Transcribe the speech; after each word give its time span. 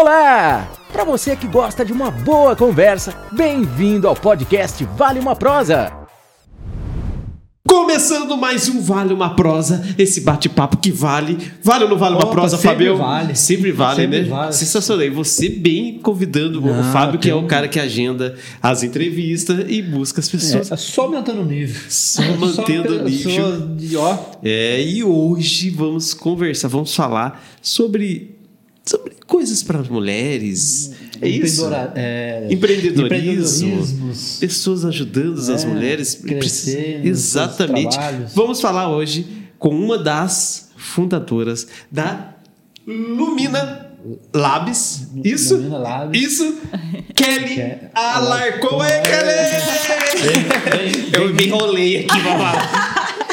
Olá! 0.00 0.70
Para 0.92 1.04
você 1.04 1.34
que 1.34 1.46
gosta 1.46 1.82
de 1.82 1.90
uma 1.90 2.10
boa 2.10 2.54
conversa, 2.54 3.14
bem-vindo 3.32 4.06
ao 4.06 4.14
podcast 4.14 4.84
Vale 4.94 5.18
uma 5.18 5.34
Prosa. 5.34 5.90
Começando 7.66 8.36
mais 8.36 8.68
um 8.68 8.82
Vale 8.82 9.14
uma 9.14 9.34
Prosa, 9.34 9.82
esse 9.96 10.20
bate-papo 10.20 10.76
que 10.76 10.92
vale. 10.92 11.38
Vale 11.62 11.84
ou 11.84 11.88
não 11.90 11.96
vale 11.96 12.14
uma 12.14 12.24
Opa, 12.26 12.30
prosa, 12.34 12.58
sempre 12.58 12.68
Fábio? 12.88 12.96
vale. 12.98 13.34
Sempre 13.34 13.72
vale, 13.72 14.02
Sempre 14.02 14.22
né? 14.24 14.28
vale. 14.28 14.52
Sensacional. 14.52 15.06
E 15.06 15.08
você 15.08 15.48
bem 15.48 15.98
convidando 15.98 16.60
o 16.62 16.66
Não, 16.66 16.92
Fábio, 16.92 17.18
que 17.18 17.30
é 17.30 17.34
o 17.34 17.46
cara 17.46 17.66
que 17.66 17.80
agenda 17.80 18.36
as 18.62 18.82
entrevistas 18.82 19.64
e 19.66 19.80
busca 19.80 20.20
as 20.20 20.28
pessoas. 20.28 20.70
É, 20.70 20.76
só 20.76 21.08
mantendo 21.08 21.40
o 21.40 21.44
nível. 21.46 21.80
Só 21.88 22.20
mantendo 22.36 22.98
o 23.00 23.02
nível. 23.04 23.60
De, 23.74 23.96
ó, 23.96 24.14
É, 24.44 24.78
e 24.82 25.02
hoje 25.02 25.70
vamos 25.70 26.12
conversar, 26.12 26.68
vamos 26.68 26.94
falar 26.94 27.42
sobre, 27.62 28.35
sobre 28.88 29.12
coisas 29.26 29.62
para 29.62 29.80
as 29.80 29.88
mulheres. 29.88 30.92
É 31.20 31.28
isso? 31.28 31.68
é, 31.94 32.46
Empreendedorismo. 32.50 33.82
Pessoas 34.40 34.84
ajudando 34.84 35.38
as 35.38 35.64
É, 35.64 35.66
mulheres. 35.66 36.14
crescer 36.14 37.00
Exatamente. 37.04 37.96
Vamos 38.34 38.60
falar 38.60 38.88
hoje 38.90 39.26
com 39.58 39.70
uma 39.70 39.98
das 39.98 40.70
fundadoras 40.76 41.66
da 41.90 42.34
Lumina 42.86 43.86
Labs. 44.32 45.08
Isso? 45.24 45.56
Lumina 45.56 45.78
Labs. 45.78 46.20
Isso? 46.22 46.56
Kelly 47.14 47.60
Alarcon. 47.94 48.76
Oi, 48.76 48.86
Kelly! 49.02 50.46
Eu 51.12 51.34
me 51.34 51.46
enrolei 51.46 52.04
aqui, 52.04 52.20
mamá. 52.22 52.52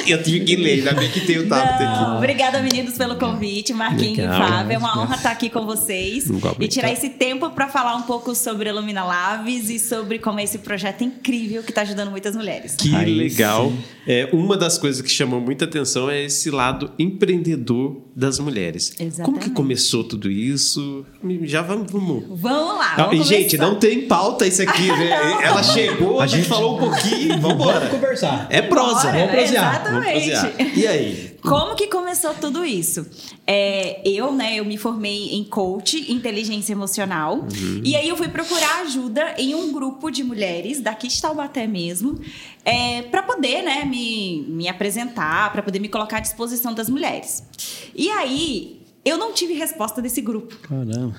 Eu 0.08 0.22
tive 0.22 0.46
que 0.46 0.56
ler, 0.56 0.80
ainda 0.80 0.94
bem 0.94 1.10
que 1.10 1.22
tem 1.22 1.40
o 1.40 1.48
tablet 1.48 1.84
aqui. 1.84 2.18
Obrigada, 2.18 2.62
meninos, 2.62 2.98
pelo 2.98 3.16
convite. 3.16 3.74
Marquinhos 3.74 4.18
Legal. 4.18 4.34
e 4.34 4.50
Fábio. 4.50 4.74
É 4.74 4.78
uma 4.78 5.02
honra 5.02 5.16
estar 5.16 5.32
aqui 5.32 5.50
com 5.50 5.66
vocês 5.66 6.26
Igualmente. 6.30 6.64
e 6.64 6.68
tirar 6.68 6.92
esse 6.92 7.10
tempo 7.10 7.50
para 7.52 7.68
falar 7.68 7.96
um 7.96 8.04
pouco 8.04 8.36
sobre 8.36 8.70
a 8.70 8.74
Lumina 8.74 9.04
Labs 9.04 9.70
e 9.70 9.80
sobre 9.80 10.20
como 10.20 10.40
é 10.40 10.44
esse 10.44 10.60
projeto 10.60 11.04
incrível 11.04 11.64
que 11.64 11.72
está 11.72 11.82
ajudando 11.82 12.12
muitas 12.12 12.36
mulheres. 12.36 12.76
Que 12.76 12.96
Aí 12.96 13.14
legal. 13.14 13.70
sim. 13.70 13.84
É, 14.06 14.30
uma 14.34 14.58
das 14.58 14.78
coisas 14.78 15.02
que 15.02 15.10
chamou 15.10 15.40
muita 15.40 15.66
atenção 15.66 16.10
é 16.10 16.24
esse 16.24 16.52
lado 16.52 16.92
empreendedor 17.00 18.02
das 18.16 18.38
mulheres. 18.40 18.90
Como 18.90 18.98
que 18.98 19.04
Exatamente. 19.16 19.50
começou 19.52 20.04
tudo 20.04 20.30
isso? 20.30 21.06
Já 21.44 21.62
vamos. 21.62 21.92
vamos. 21.92 22.24
Vamos 22.30 22.78
lá. 22.78 22.96
Vamos 22.98 23.26
e, 23.26 23.30
gente, 23.30 23.58
não 23.58 23.76
tem 23.76 24.08
pauta 24.08 24.46
isso 24.46 24.62
aqui, 24.62 24.88
né? 24.88 25.12
Ela 25.44 25.64
chegou, 25.64 26.20
a, 26.20 26.28
gente, 26.28 26.48
falou 26.48 26.76
um 26.76 26.80
pouquinho. 26.80 27.40
Vamos 27.42 27.90
conversar. 27.90 28.48
É 28.50 28.62
prosa. 28.62 29.12
Bora, 29.12 29.18
Vamos 29.18 29.32
prosear. 29.32 29.84
Exatamente. 29.98 30.80
E 30.80 30.88
aí? 30.88 31.38
Como 31.42 31.76
que 31.76 31.88
começou 31.88 32.34
tudo 32.34 32.64
isso? 32.66 33.06
É, 33.46 34.02
eu, 34.08 34.32
né, 34.32 34.56
eu 34.60 34.66
me 34.66 34.78
formei 34.78 35.34
em 35.36 35.44
coach, 35.44 36.12
inteligência 36.12 36.72
emocional, 36.72 37.36
Uhum. 37.40 37.82
e 37.84 37.96
aí 37.96 38.08
eu 38.08 38.16
fui 38.16 38.30
procurar 38.30 38.82
ajuda 38.82 39.36
em 39.38 39.54
um 39.54 39.72
grupo 39.74 40.10
de 40.10 40.24
mulheres 40.24 40.80
daqui 40.80 41.08
de 41.08 41.22
Taubaté 41.22 41.68
mesmo, 41.68 42.20
é, 42.64 43.02
para 43.04 43.22
poder, 43.24 43.62
né, 43.62 43.84
me, 43.84 44.46
me 44.48 44.70
apresentar, 44.70 45.52
para 45.52 45.62
poder 45.62 45.80
me 45.80 45.90
colocar 45.90 46.18
à 46.18 46.22
disposição 46.22 46.74
das 46.74 46.90
mulheres. 46.90 47.44
E 47.94 48.10
aí 48.10 48.80
eu 49.04 49.18
não 49.18 49.34
tive 49.34 49.54
resposta 49.54 50.02
desse 50.02 50.22
grupo. 50.22 50.56
Caramba. 50.60 51.16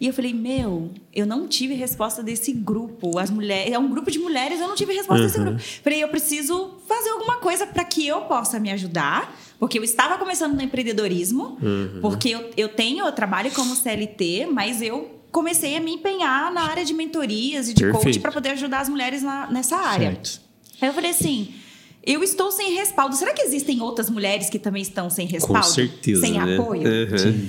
E 0.00 0.06
eu 0.06 0.12
falei, 0.12 0.34
meu, 0.34 0.90
eu 1.14 1.24
não 1.26 1.48
tive 1.48 1.74
resposta 1.74 2.22
desse 2.22 2.52
grupo. 2.52 3.18
As 3.18 3.30
mulheres, 3.30 3.72
é 3.72 3.78
um 3.78 3.88
grupo 3.88 4.10
de 4.10 4.18
mulheres, 4.18 4.60
eu 4.60 4.68
não 4.68 4.74
tive 4.74 4.92
resposta 4.92 5.24
desse 5.24 5.38
grupo. 5.38 5.58
Falei, 5.82 6.02
eu 6.02 6.08
preciso 6.08 6.74
fazer 6.86 7.10
alguma 7.10 7.36
coisa 7.36 7.66
para 7.66 7.84
que 7.84 8.06
eu 8.06 8.22
possa 8.22 8.58
me 8.60 8.70
ajudar, 8.70 9.34
porque 9.58 9.78
eu 9.78 9.84
estava 9.84 10.18
começando 10.18 10.54
no 10.54 10.62
empreendedorismo, 10.62 11.56
porque 12.00 12.28
eu, 12.30 12.50
eu 12.56 12.68
tenho, 12.68 13.04
eu 13.06 13.12
trabalho 13.12 13.50
como 13.52 13.74
CLT, 13.74 14.48
mas 14.52 14.82
eu 14.82 15.20
comecei 15.32 15.76
a 15.76 15.80
me 15.80 15.92
empenhar 15.92 16.52
na 16.52 16.62
área 16.62 16.84
de 16.84 16.94
mentorias 16.94 17.68
e 17.68 17.74
de 17.74 17.82
coach 17.84 17.92
Perfeito. 17.94 18.20
para 18.20 18.32
poder 18.32 18.50
ajudar 18.50 18.80
as 18.80 18.88
mulheres 18.88 19.22
na- 19.22 19.50
nessa 19.50 19.76
área. 19.76 20.12
Certo. 20.12 20.40
Aí 20.80 20.88
eu 20.88 20.94
falei 20.94 21.10
assim, 21.10 21.54
eu 22.02 22.22
estou 22.22 22.50
sem 22.52 22.74
respaldo. 22.74 23.16
Será 23.16 23.34
que 23.34 23.42
existem 23.42 23.80
outras 23.82 24.08
mulheres 24.08 24.48
que 24.48 24.58
também 24.58 24.80
estão 24.80 25.10
sem 25.10 25.26
respaldo? 25.26 25.66
Com 25.66 25.72
certeza. 25.74 26.20
Sem 26.20 26.34
né? 26.34 26.56
apoio? 26.56 26.82
Uhum. 26.88 27.48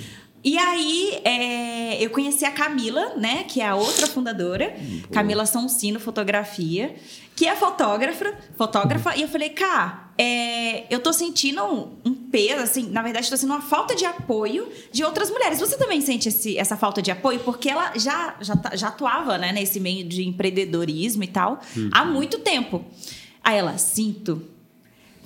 E 0.50 0.58
aí, 0.58 1.20
é, 1.26 2.02
eu 2.02 2.10
conheci 2.10 2.46
a 2.46 2.52
Camila, 2.52 3.16
né? 3.18 3.44
Que 3.44 3.60
é 3.60 3.68
a 3.68 3.76
outra 3.76 4.08
fundadora. 4.08 4.74
Camila 5.12 5.46
Sonsino 5.46 6.00
Fotografia. 6.00 6.96
Que 7.36 7.46
é 7.48 7.54
fotógrafa. 7.56 8.34
Fotógrafa. 8.58 9.14
E 9.18 9.24
eu 9.24 9.28
falei, 9.28 9.50
cá, 9.50 10.10
é, 10.18 10.86
eu 10.90 11.02
tô 11.02 11.12
sentindo 11.12 11.62
um, 11.66 11.98
um 12.06 12.14
peso, 12.16 12.62
assim... 12.64 12.90
Na 12.90 13.02
verdade, 13.02 13.30
tô 13.30 13.36
sentindo 13.36 13.54
uma 13.56 13.62
falta 13.62 13.94
de 13.94 14.06
apoio 14.06 14.70
de 14.90 15.04
outras 15.04 15.30
mulheres. 15.30 15.60
Você 15.60 15.78
também 15.78 16.00
sente 16.00 16.30
esse- 16.30 16.58
essa 16.58 16.78
falta 16.78 17.02
de 17.02 17.12
apoio? 17.12 17.42
Porque 17.42 17.70
ela 17.70 17.92
já, 17.98 18.36
já, 18.40 18.56
tá- 18.56 18.74
já 18.74 18.88
atuava, 18.88 19.38
né? 19.38 19.52
Nesse 19.52 19.82
meio 19.82 20.08
de 20.08 20.24
empreendedorismo 20.26 21.24
e 21.26 21.28
tal. 21.28 21.60
Há 21.92 22.06
muito 22.06 22.40
tempo. 22.40 22.86
Aí 23.44 23.58
ela, 23.58 23.78
sinto. 23.78 24.42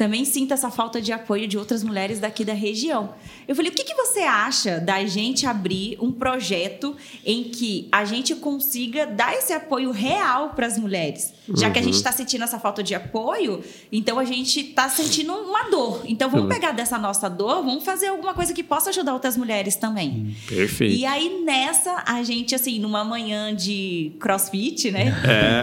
Também 0.02 0.26
sinto 0.26 0.52
essa 0.52 0.72
falta 0.72 1.00
de 1.00 1.14
apoio 1.14 1.48
de 1.48 1.60
outras 1.60 1.84
mulheres 1.84 2.20
daqui 2.20 2.44
da 2.44 2.54
região. 2.54 3.14
Eu 3.48 3.56
falei, 3.56 3.70
o 3.70 3.76
que, 3.76 3.84
que 3.84 3.94
você 3.94 4.22
acha 4.22 4.80
da 4.80 5.06
gente 5.06 5.46
abrir 5.46 5.96
um 6.02 6.12
projeto 6.12 6.96
em 7.24 7.44
que 7.44 7.88
a 7.92 8.04
gente 8.04 8.34
consiga 8.34 9.06
dar 9.06 9.36
esse 9.36 9.54
apoio 9.54 9.92
real 9.92 10.54
para 10.56 10.66
as 10.66 10.76
mulheres? 10.76 11.36
Já 11.56 11.70
que 11.70 11.78
a 11.78 11.84
gente 11.84 11.94
está 11.94 12.12
sentindo 12.12 12.44
essa 12.44 12.58
falta 12.58 12.82
de 12.82 12.96
apoio, 12.96 13.64
então 13.92 14.18
a 14.18 14.26
gente 14.26 14.62
está 14.62 14.90
sentindo 14.90 15.36
uma 15.36 15.70
dor. 15.70 16.02
Então 16.06 16.32
vamos 16.32 16.48
pegar 16.52 16.72
dessa 16.72 16.98
nossa 16.98 17.30
dor, 17.30 17.64
vamos 17.64 17.84
fazer 17.84 18.08
alguma 18.08 18.34
coisa 18.34 18.56
que 18.56 18.64
possa 18.64 18.90
ajudar 18.90 19.14
outras 19.14 19.38
mulheres 19.38 19.76
também. 19.76 20.36
Perfeito. 20.48 20.96
E 20.96 21.06
aí, 21.06 21.44
nessa, 21.46 22.04
a 22.08 22.24
gente, 22.24 22.56
assim, 22.56 22.80
numa 22.80 23.04
manhã 23.04 23.56
de 23.56 24.14
crossfit, 24.20 24.90
né? 24.90 25.16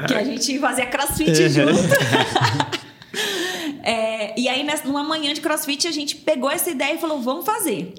Que 0.06 0.14
a 0.14 0.22
gente 0.22 0.60
fazia 0.60 0.86
crossfit 0.86 1.48
junto. 1.48 2.78
É, 3.82 4.38
e 4.38 4.48
aí, 4.48 4.66
numa 4.84 5.02
manhã 5.02 5.32
de 5.32 5.40
crossfit, 5.40 5.86
a 5.86 5.92
gente 5.92 6.16
pegou 6.16 6.50
essa 6.50 6.70
ideia 6.70 6.94
e 6.94 6.98
falou: 6.98 7.20
vamos 7.20 7.44
fazer. 7.44 7.94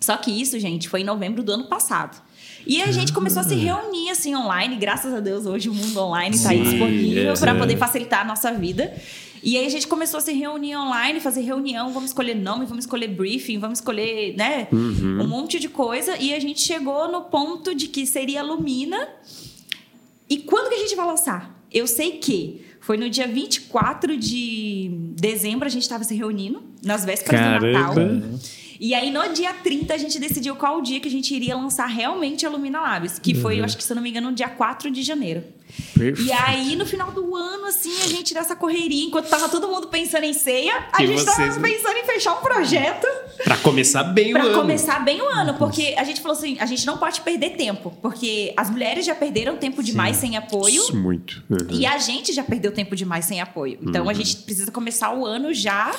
Só 0.00 0.16
que 0.16 0.30
isso, 0.30 0.58
gente, 0.58 0.88
foi 0.88 1.00
em 1.00 1.04
novembro 1.04 1.42
do 1.42 1.52
ano 1.52 1.64
passado. 1.64 2.22
E 2.66 2.82
a 2.82 2.90
gente 2.90 3.12
começou 3.12 3.40
a 3.40 3.44
se 3.44 3.54
reunir 3.54 4.10
assim 4.10 4.34
online, 4.34 4.76
graças 4.76 5.12
a 5.12 5.20
Deus, 5.20 5.44
hoje 5.44 5.68
o 5.68 5.74
mundo 5.74 5.98
online 5.98 6.34
está 6.34 6.52
disponível 6.54 7.32
é. 7.32 7.36
para 7.36 7.54
poder 7.54 7.76
facilitar 7.76 8.20
a 8.22 8.24
nossa 8.24 8.52
vida. 8.52 8.94
E 9.42 9.58
aí 9.58 9.66
a 9.66 9.68
gente 9.68 9.86
começou 9.86 10.16
a 10.16 10.20
se 10.22 10.32
reunir 10.32 10.74
online, 10.74 11.20
fazer 11.20 11.42
reunião, 11.42 11.92
vamos 11.92 12.10
escolher 12.10 12.34
nome, 12.34 12.64
vamos 12.64 12.84
escolher 12.84 13.08
briefing, 13.08 13.58
vamos 13.58 13.78
escolher, 13.78 14.34
né, 14.36 14.68
um 14.72 15.26
monte 15.28 15.60
de 15.60 15.68
coisa. 15.68 16.16
E 16.16 16.34
a 16.34 16.40
gente 16.40 16.62
chegou 16.62 17.12
no 17.12 17.22
ponto 17.22 17.74
de 17.74 17.88
que 17.88 18.06
seria 18.06 18.42
Lumina. 18.42 19.06
E 20.30 20.38
quando 20.38 20.70
que 20.70 20.76
a 20.76 20.78
gente 20.78 20.96
vai 20.96 21.06
lançar? 21.06 21.62
Eu 21.70 21.86
sei 21.86 22.12
que 22.12 22.64
foi 22.84 22.98
no 22.98 23.08
dia 23.08 23.26
24 23.26 24.14
de 24.14 24.90
dezembro, 25.18 25.66
a 25.66 25.70
gente 25.70 25.84
estava 25.84 26.04
se 26.04 26.14
reunindo, 26.14 26.62
nas 26.84 27.02
vésperas 27.02 27.40
do 27.40 27.44
Caramba. 27.44 28.04
Natal. 28.04 28.38
E 28.78 28.92
aí, 28.92 29.10
no 29.10 29.26
dia 29.32 29.54
30, 29.54 29.94
a 29.94 29.96
gente 29.96 30.20
decidiu 30.20 30.54
qual 30.54 30.80
o 30.80 30.82
dia 30.82 31.00
que 31.00 31.08
a 31.08 31.10
gente 31.10 31.34
iria 31.34 31.56
lançar 31.56 31.86
realmente 31.86 32.44
a 32.44 32.50
Lumina 32.50 32.82
Labs, 32.82 33.18
que 33.18 33.34
foi, 33.34 33.58
eu 33.60 33.64
acho 33.64 33.78
que, 33.78 33.82
se 33.82 33.90
eu 33.90 33.94
não 33.94 34.02
me 34.02 34.10
engano, 34.10 34.28
no 34.28 34.36
dia 34.36 34.50
4 34.50 34.90
de 34.90 35.02
janeiro. 35.02 35.42
Perfeito. 35.94 36.22
E 36.22 36.30
aí, 36.32 36.76
no 36.76 36.86
final 36.86 37.10
do 37.10 37.34
ano, 37.34 37.66
assim, 37.66 37.92
a 38.02 38.06
gente 38.06 38.32
nessa 38.34 38.54
correria, 38.54 39.04
enquanto 39.04 39.28
tava 39.28 39.48
todo 39.48 39.66
mundo 39.66 39.88
pensando 39.88 40.24
em 40.24 40.32
ceia, 40.32 40.72
a 40.92 41.02
E 41.02 41.06
gente 41.06 41.22
vocês- 41.22 41.36
tava 41.36 41.60
pensando 41.60 41.96
em 41.98 42.04
fechar 42.04 42.34
um 42.34 42.42
projeto 42.42 43.06
Pra 43.42 43.56
começar 43.56 44.04
bem 44.04 44.30
o 44.30 44.32
Pra 44.38 44.44
ano. 44.44 44.54
começar 44.60 45.00
bem 45.04 45.20
o 45.20 45.28
ano, 45.28 45.54
porque 45.54 45.94
a 45.98 46.04
gente 46.04 46.20
falou 46.20 46.36
assim, 46.36 46.56
a 46.60 46.66
gente 46.66 46.86
não 46.86 46.96
pode 46.98 47.20
perder 47.22 47.50
tempo, 47.56 47.92
porque 48.00 48.52
as 48.56 48.70
mulheres 48.70 49.04
já 49.04 49.14
perderam 49.14 49.56
tempo 49.56 49.82
demais 49.82 50.16
sem 50.16 50.36
apoio. 50.36 50.74
Isso, 50.82 50.96
Muito. 50.96 51.42
Uhum. 51.50 51.66
E 51.70 51.84
a 51.84 51.98
gente 51.98 52.32
já 52.32 52.44
perdeu 52.44 52.70
tempo 52.72 52.94
demais 52.94 53.24
sem 53.24 53.40
apoio. 53.40 53.78
Então 53.82 54.08
a 54.08 54.12
gente 54.14 54.36
precisa 54.36 54.70
começar 54.70 55.12
o 55.14 55.26
ano 55.26 55.52
já 55.52 55.90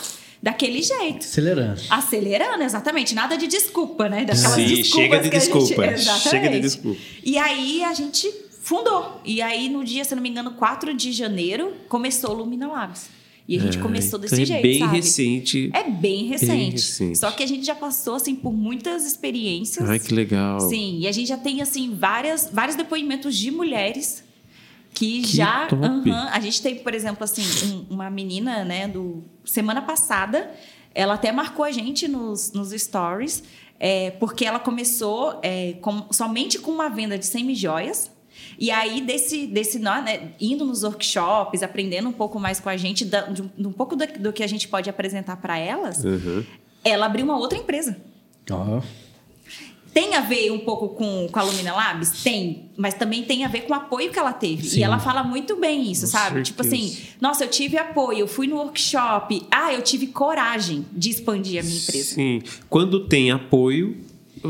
daquele 0.41 0.81
jeito. 0.81 1.23
Acelerando. 1.25 1.81
Acelerando, 1.89 2.63
exatamente. 2.63 3.13
Nada 3.15 3.38
de 3.38 3.47
desculpa, 3.47 4.07
né? 4.07 4.23
Daquelas 4.25 4.51
Sim, 4.53 4.65
desculpas 4.68 4.91
chega 4.91 5.18
de 5.18 5.23
gente- 5.25 5.33
desculpa. 5.39 5.85
Exatamente. 5.88 6.29
Chega 6.29 6.50
de 6.50 6.59
desculpa. 6.59 7.01
E 7.23 7.38
aí 7.38 7.83
a 7.83 7.94
gente 7.94 8.31
fundou. 8.65 9.21
E 9.23 9.41
aí 9.41 9.69
no 9.69 9.83
dia, 9.83 10.03
se 10.03 10.15
não 10.15 10.21
me 10.23 10.29
engano, 10.29 10.51
4 10.51 10.94
de 10.94 11.12
janeiro, 11.12 11.73
começou 11.88 12.31
o 12.31 12.33
Lumina 12.33 12.67
Labs. 12.67 13.09
E 13.47 13.56
a 13.57 13.62
gente 13.62 13.77
Ah, 13.77 13.81
começou 13.81 14.17
desse 14.17 14.33
então 14.33 14.44
é 14.44 14.45
jeito, 14.47 14.63
bem 14.63 14.79
sabe? 14.79 14.95
recente. 14.95 15.69
É 15.71 15.83
bem 15.83 16.25
recente. 16.25 16.71
recente. 16.71 17.17
Só 17.19 17.29
que 17.29 17.44
a 17.44 17.47
gente 17.47 17.63
já 17.63 17.75
passou 17.75 18.15
assim 18.15 18.33
por 18.35 18.51
muitas 18.51 19.06
experiências. 19.06 19.88
Ai, 19.88 20.00
que 20.00 20.12
legal. 20.12 20.59
Sim, 20.62 20.97
e 21.01 21.07
a 21.07 21.12
gente 21.12 21.27
já 21.27 21.38
tem 21.38 21.62
assim 21.62 21.94
várias, 21.95 22.50
vários 22.51 22.75
depoimentos 22.75 23.35
de 23.35 23.51
mulheres 23.51 24.23
que, 24.95 25.21
Que 25.21 25.27
já 25.38 25.68
top. 25.68 26.09
Aham. 26.09 26.29
a 26.31 26.39
gente 26.39 26.59
teve, 26.59 26.79
por 26.79 26.95
exemplo, 26.95 27.23
assim, 27.23 27.44
um- 27.68 27.94
uma 27.94 28.09
menina, 28.09 28.65
né, 28.65 28.88
do 28.88 29.23
semana 29.45 29.81
passada, 29.81 30.50
ela 30.95 31.13
até 31.13 31.31
marcou 31.31 31.63
a 31.65 31.71
gente 31.71 32.07
nos, 32.07 32.51
nos 32.51 32.71
stories, 32.71 33.44
é, 33.79 34.09
porque 34.11 34.44
ela 34.45 34.57
começou 34.57 35.39
é, 35.44 35.73
com- 35.81 36.07
somente 36.11 36.57
com 36.57 36.71
uma 36.71 36.89
venda 36.89 37.15
de 37.15 37.25
100 37.27 37.44
mil 37.44 37.56
joias. 37.56 38.09
E 38.59 38.71
aí, 38.71 39.01
desse, 39.01 39.47
desse 39.47 39.79
né, 40.01 40.29
indo 40.39 40.65
nos 40.65 40.83
workshops, 40.83 41.61
aprendendo 41.63 42.07
um 42.09 42.13
pouco 42.13 42.39
mais 42.39 42.59
com 42.59 42.69
a 42.69 42.77
gente, 42.77 43.03
da- 43.05 43.21
de 43.27 43.41
um, 43.67 43.71
pouco 43.71 43.95
do, 43.95 44.05
do 44.19 44.33
que 44.33 44.43
a 44.43 44.47
gente 44.47 44.67
pode 44.67 44.89
apresentar 44.89 45.37
para 45.37 45.57
elas, 45.57 46.03
Uhum. 46.03 46.43
ela 46.83 47.05
abriu 47.05 47.25
uma 47.25 47.37
outra 47.37 47.57
empresa. 47.57 47.97
Tem 49.93 50.13
a 50.13 50.19
ver 50.19 50.51
um 50.51 50.59
pouco 50.59 50.89
com, 50.89 51.29
com 51.31 51.39
a 51.39 51.43
Lumina 51.43 51.73
Labs? 51.73 52.21
Tem, 52.21 52.69
mas 52.75 52.93
também 52.95 53.23
tem 53.23 53.45
a 53.45 53.47
ver 53.47 53.61
com 53.61 53.71
o 53.71 53.75
apoio 53.77 54.11
que 54.11 54.19
ela 54.19 54.33
teve. 54.33 54.67
Sim. 54.67 54.79
E 54.79 54.83
ela 54.83 54.99
fala 54.99 55.23
muito 55.23 55.55
bem 55.55 55.89
isso, 55.89 56.01
Com 56.01 56.07
sabe? 56.11 56.43
Tipo 56.43 56.63
certeza. 56.63 56.85
assim, 56.97 57.07
nossa, 57.21 57.45
eu 57.45 57.47
tive 57.49 57.77
apoio, 57.77 58.19
eu 58.19 58.27
fui 58.27 58.45
no 58.45 58.57
workshop. 58.57 59.41
Ah, 59.49 59.73
eu 59.73 59.81
tive 59.81 60.07
coragem 60.07 60.85
de 60.91 61.09
expandir 61.11 61.61
a 61.61 61.63
minha 61.63 61.77
empresa. 61.77 62.13
Sim. 62.15 62.41
Quando 62.69 63.07
tem 63.07 63.31
apoio, 63.31 63.95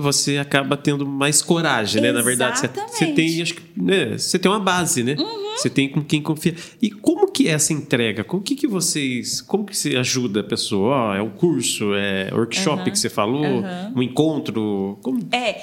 você 0.01 0.37
acaba 0.37 0.77
tendo 0.77 1.05
mais 1.05 1.41
coragem, 1.41 2.01
né? 2.01 2.11
Na 2.11 2.21
verdade, 2.21 2.59
você, 2.59 2.65
Exatamente. 2.65 2.95
você 2.97 3.05
tem, 3.07 3.41
acho 3.41 3.53
que, 3.55 3.61
né? 3.75 4.17
Você 4.17 4.39
tem 4.39 4.51
uma 4.51 4.59
base, 4.59 5.03
né? 5.03 5.15
Você 5.57 5.69
tem 5.69 5.89
com 5.89 6.03
quem 6.03 6.21
confia. 6.21 6.55
E 6.81 6.89
como 6.91 7.31
que 7.31 7.47
é 7.47 7.51
essa 7.51 7.71
entrega? 7.71 8.23
Com 8.23 8.37
o 8.37 8.41
que 8.41 8.55
que 8.55 8.67
vocês, 8.67 9.41
como 9.41 9.65
que 9.65 9.75
você 9.77 9.95
ajuda 9.95 10.41
a 10.41 10.43
pessoa? 10.43 10.95
Ó, 10.95 11.15
é 11.15 11.21
um 11.21 11.29
curso, 11.29 11.93
é 11.95 12.29
workshop 12.33 12.81
Aham. 12.81 12.91
que 12.91 12.99
você 12.99 13.09
falou, 13.09 13.45
Aham. 13.45 13.93
um 13.95 14.01
encontro, 14.01 14.99
como? 15.01 15.25
É, 15.31 15.61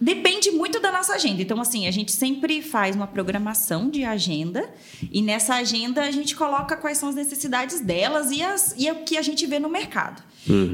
depende 0.00 0.50
muito 0.52 0.80
da 0.80 0.92
nossa 0.92 1.14
agenda. 1.14 1.42
Então, 1.42 1.60
assim, 1.60 1.86
a 1.86 1.90
gente 1.90 2.12
sempre 2.12 2.62
faz 2.62 2.94
uma 2.94 3.06
programação 3.06 3.90
de 3.90 4.04
agenda 4.04 4.68
e 5.10 5.20
nessa 5.20 5.54
agenda 5.56 6.02
a 6.02 6.10
gente 6.10 6.36
coloca 6.36 6.76
quais 6.76 6.98
são 6.98 7.08
as 7.08 7.14
necessidades 7.14 7.80
delas 7.80 8.30
e, 8.30 8.42
as, 8.42 8.74
e 8.78 8.90
o 8.90 8.96
que 8.96 9.16
a 9.16 9.22
gente 9.22 9.44
vê 9.46 9.58
no 9.58 9.68
mercado. 9.68 10.22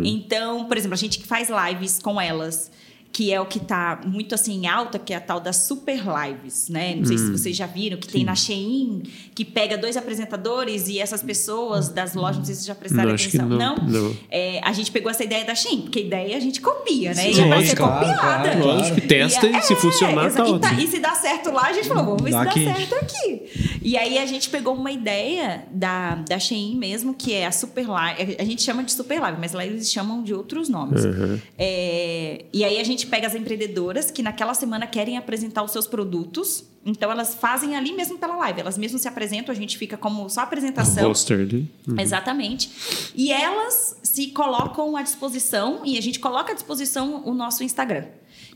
Então, 0.03 0.65
por 0.65 0.77
exemplo, 0.77 0.95
a 0.95 0.99
gente 0.99 1.23
faz 1.25 1.49
lives 1.51 1.99
com 1.99 2.21
elas. 2.21 2.71
Que 3.11 3.33
é 3.33 3.41
o 3.41 3.47
que 3.47 3.59
está 3.59 4.01
muito 4.05 4.35
assim 4.35 4.61
em 4.63 4.67
alta, 4.69 4.99
que 4.99 5.13
é 5.13 5.17
a 5.17 5.21
tal 5.21 5.41
das 5.41 5.57
super 5.67 5.99
lives, 5.99 6.69
né? 6.69 6.95
Não 6.95 7.05
sei 7.07 7.19
se 7.19 7.31
vocês 7.33 7.57
já 7.57 7.67
viram, 7.67 7.99
que 7.99 8.07
tem 8.07 8.23
na 8.23 8.35
Shein, 8.35 9.03
que 9.35 9.45
pega 9.45 9.77
dois 9.79 9.97
apresentadores 9.97 10.89
e 10.89 11.01
essas 11.01 11.23
pessoas 11.23 11.89
das 11.89 12.15
lojas, 12.15 12.37
não 12.39 12.45
sei 12.45 12.55
se 12.55 12.61
vocês 12.61 12.67
já 12.67 12.75
prestaram 12.75 13.09
Não, 13.09 13.15
atenção. 13.15 13.49
não, 13.49 13.77
não. 13.77 14.17
É, 14.31 14.61
a 14.63 14.73
gente 14.73 14.93
pegou 14.93 15.11
essa 15.11 15.25
ideia 15.25 15.45
da 15.45 15.55
Shein, 15.55 15.81
porque 15.83 16.01
ideia 16.01 16.37
a 16.37 16.41
gente 16.41 16.61
copia, 16.61 17.15
né? 17.15 17.33
Sim, 17.33 17.45
e 17.45 17.49
vai 17.49 17.65
ser 17.65 17.77
claro, 17.77 18.07
copiada. 18.07 18.51
claro, 18.51 18.65
Lógico 18.67 19.01
testa 19.01 19.47
e, 19.47 19.63
se 19.63 19.73
é, 19.73 19.77
funcionar, 19.77 20.27
exa- 20.27 20.37
tá 20.45 20.49
e, 20.49 20.53
ótimo. 20.53 20.81
e 20.81 20.87
se 20.87 20.99
dá 21.01 21.15
certo 21.15 21.51
lá, 21.51 21.63
a 21.69 21.73
gente 21.73 21.89
falou, 21.89 22.05
vamos 22.05 22.23
ver 22.23 22.31
Dá 22.31 22.43
se 22.43 22.49
aqui. 22.51 22.65
dá 22.67 22.75
certo 22.75 22.95
aqui. 22.95 23.79
E 23.83 23.97
aí 23.97 24.19
a 24.19 24.27
gente 24.27 24.49
pegou 24.51 24.75
uma 24.75 24.93
ideia 24.93 25.65
da, 25.73 26.17
da 26.17 26.39
Shein 26.39 26.77
mesmo, 26.77 27.15
que 27.15 27.33
é 27.33 27.47
a 27.47 27.53
Super 27.53 27.89
Live. 27.89 28.37
A 28.39 28.45
gente 28.45 28.63
chama 28.63 28.85
de 28.85 28.93
Super 28.93 29.19
Live, 29.21 29.39
mas 29.41 29.53
lá 29.55 29.65
eles 29.65 29.91
chamam 29.91 30.23
de 30.23 30.35
outros 30.35 30.69
nomes. 30.69 31.05
Uhum. 31.05 31.39
É, 31.57 32.45
e 32.53 32.65
aí 32.65 32.79
a 32.79 32.85
gente 32.85 32.98
pega 33.07 33.27
as 33.27 33.35
empreendedoras 33.35 34.11
que 34.11 34.23
naquela 34.23 34.55
semana 34.55 34.87
querem 34.87 35.17
apresentar 35.17 35.63
os 35.63 35.71
seus 35.73 35.87
produtos. 35.87 36.65
Então 36.85 37.11
elas 37.11 37.35
fazem 37.35 37.77
ali 37.77 37.93
mesmo 37.93 38.19
pela 38.19 38.37
live. 38.37 38.61
Elas 38.61 38.79
mesmo 38.79 38.99
se 38.99 39.07
apresentam, 39.09 39.53
a 39.53 39.57
gente 39.57 39.77
fica 39.77 39.97
como 39.97 40.29
só 40.29 40.43
apresentação. 40.43 41.09
Roster 41.09 41.41
ali. 41.41 41.71
Exatamente. 41.99 42.71
E 43.15 43.31
elas 43.33 43.97
se 44.03 44.29
colocam 44.29 44.97
à 44.97 45.03
disposição 45.03 45.83
e 45.85 45.99
a 45.99 46.01
gente 46.03 46.19
coloca 46.19 46.53
à 46.53 46.55
disposição 46.55 47.23
o 47.25 47.35
nosso 47.35 47.63
Instagram. 47.63 48.05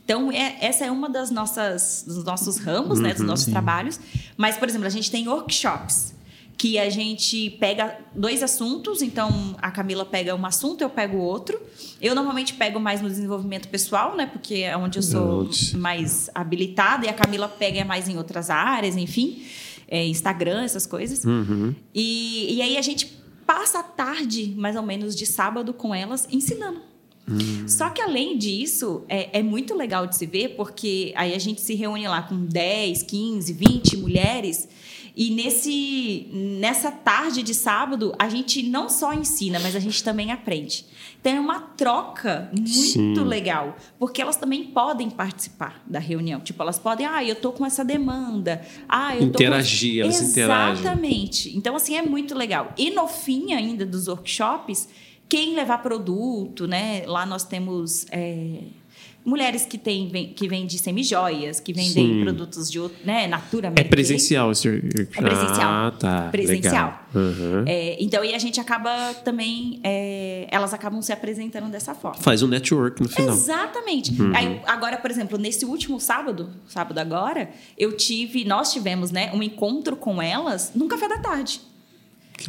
Então, 0.03 0.31
é- 0.31 0.57
essa 0.59 0.85
é 0.85 0.91
uma 0.91 1.09
das 1.09 1.31
nossas, 1.31 2.03
dos 2.05 2.23
nossos 2.25 2.57
ramos, 2.57 2.99
né, 2.99 3.13
dos 3.13 3.25
nossos 3.25 3.45
trabalhos. 3.45 3.99
Mas, 4.35 4.57
por 4.57 4.67
exemplo, 4.67 4.85
a 4.87 4.89
gente 4.89 5.09
tem 5.09 5.27
workshops 5.27 6.12
que 6.57 6.77
a 6.77 6.89
gente 6.89 7.49
pega 7.51 7.97
dois 8.15 8.41
assuntos. 8.43 9.01
Então, 9.01 9.55
a 9.61 9.71
Camila 9.71 10.05
pega 10.05 10.35
um 10.35 10.45
assunto, 10.45 10.81
eu 10.81 10.89
pego 10.89 11.17
outro. 11.17 11.59
Eu 12.01 12.15
normalmente 12.15 12.53
pego 12.53 12.79
mais 12.79 13.01
no 13.01 13.09
desenvolvimento 13.09 13.67
pessoal, 13.67 14.15
né, 14.15 14.25
porque 14.25 14.55
é 14.55 14.75
onde 14.77 14.99
eu 14.99 15.03
sou 15.03 15.49
mais 15.75 16.29
habilitada. 16.33 17.05
E 17.05 17.09
a 17.09 17.13
Camila 17.13 17.47
pega 17.47 17.83
mais 17.83 18.07
em 18.07 18.17
outras 18.17 18.49
áreas, 18.49 18.95
enfim. 18.95 19.43
É, 19.87 20.05
Instagram, 20.05 20.63
essas 20.63 20.85
coisas. 20.85 21.23
E, 21.93 22.55
e 22.55 22.61
aí 22.61 22.77
a 22.77 22.81
gente 22.81 23.21
passa 23.45 23.79
a 23.79 23.83
tarde, 23.83 24.53
mais 24.55 24.75
ou 24.75 24.83
menos, 24.83 25.15
de 25.15 25.25
sábado 25.25 25.73
com 25.73 25.93
elas 25.93 26.27
ensinando. 26.31 26.81
Só 27.67 27.89
que 27.89 28.01
além 28.01 28.37
disso, 28.37 29.03
é, 29.07 29.39
é 29.39 29.43
muito 29.43 29.73
legal 29.73 30.05
de 30.05 30.15
se 30.17 30.25
ver, 30.25 30.49
porque 30.55 31.13
aí 31.15 31.33
a 31.33 31.39
gente 31.39 31.61
se 31.61 31.73
reúne 31.73 32.07
lá 32.07 32.21
com 32.21 32.45
10, 32.45 33.03
15, 33.03 33.53
20 33.53 33.97
mulheres. 33.97 34.67
E 35.15 35.29
nesse, 35.29 36.27
nessa 36.31 36.91
tarde 36.91 37.43
de 37.43 37.53
sábado, 37.53 38.15
a 38.17 38.27
gente 38.27 38.63
não 38.63 38.89
só 38.89 39.13
ensina, 39.13 39.59
mas 39.59 39.75
a 39.75 39.79
gente 39.79 40.03
também 40.03 40.31
aprende. 40.31 40.85
Então 41.21 41.33
é 41.33 41.39
uma 41.39 41.59
troca 41.59 42.49
muito 42.51 42.69
Sim. 42.69 43.13
legal, 43.23 43.77
porque 43.99 44.21
elas 44.21 44.35
também 44.35 44.65
podem 44.65 45.09
participar 45.09 45.81
da 45.85 45.99
reunião. 45.99 46.39
Tipo, 46.39 46.63
elas 46.63 46.79
podem, 46.79 47.05
ah, 47.05 47.23
eu 47.23 47.35
tô 47.35 47.51
com 47.51 47.65
essa 47.65 47.85
demanda. 47.85 48.65
Ah, 48.89 49.15
eu 49.15 49.31
tô 49.31 49.37
Interagir, 49.37 50.03
com... 50.03 50.09
elas 50.09 50.21
interagem. 50.21 50.81
Exatamente. 50.81 51.55
Então, 51.55 51.75
assim, 51.75 51.95
é 51.95 52.01
muito 52.01 52.35
legal. 52.35 52.73
E 52.75 52.89
no 52.89 53.07
fim 53.07 53.53
ainda 53.53 53.85
dos 53.85 54.07
workshops, 54.07 54.89
quem 55.29 55.55
levar 55.55 55.77
produto, 55.77 56.67
né? 56.67 57.03
Lá 57.05 57.25
nós 57.25 57.43
temos 57.43 58.05
é, 58.11 58.59
mulheres 59.25 59.65
que, 59.65 59.77
têm, 59.77 60.33
que 60.35 60.47
vendem 60.47 60.77
semijoias, 60.77 61.59
que 61.59 61.73
vendem 61.73 61.91
Sim. 61.91 62.21
produtos 62.23 62.69
de 62.69 62.79
outro, 62.79 62.97
né? 63.05 63.27
Natura 63.27 63.67
É 63.67 63.69
Mary 63.69 63.83
Kay. 63.83 63.89
presencial 63.89 64.51
esse 64.51 64.67
É 64.67 65.21
presencial. 65.21 65.71
Ah, 65.71 65.93
tá. 65.97 66.29
Presencial. 66.31 67.07
Uhum. 67.15 67.63
É, 67.65 67.97
então, 68.03 68.23
e 68.23 68.33
a 68.33 68.39
gente 68.39 68.59
acaba 68.59 69.13
também... 69.23 69.79
é, 69.83 70.47
elas 70.51 70.73
acabam 70.73 71.01
se 71.01 71.11
apresentando 71.11 71.69
dessa 71.71 71.95
forma. 71.95 72.21
Faz 72.21 72.43
um 72.43 72.47
network 72.47 73.01
no 73.01 73.09
final. 73.09 73.33
Exatamente. 73.33 74.11
Uhum. 74.21 74.35
Aí, 74.35 74.61
agora, 74.65 74.97
por 74.97 75.09
exemplo, 75.09 75.37
nesse 75.37 75.65
último 75.65 75.99
sábado, 75.99 76.49
sábado 76.67 76.97
agora, 76.97 77.49
eu 77.77 77.95
tive, 77.95 78.43
nós 78.45 78.73
tivemos, 78.73 79.11
né, 79.11 79.31
um 79.33 79.41
encontro 79.41 79.95
com 79.95 80.21
elas 80.21 80.71
num 80.75 80.87
café 80.87 81.07
da 81.07 81.19
tarde. 81.19 81.61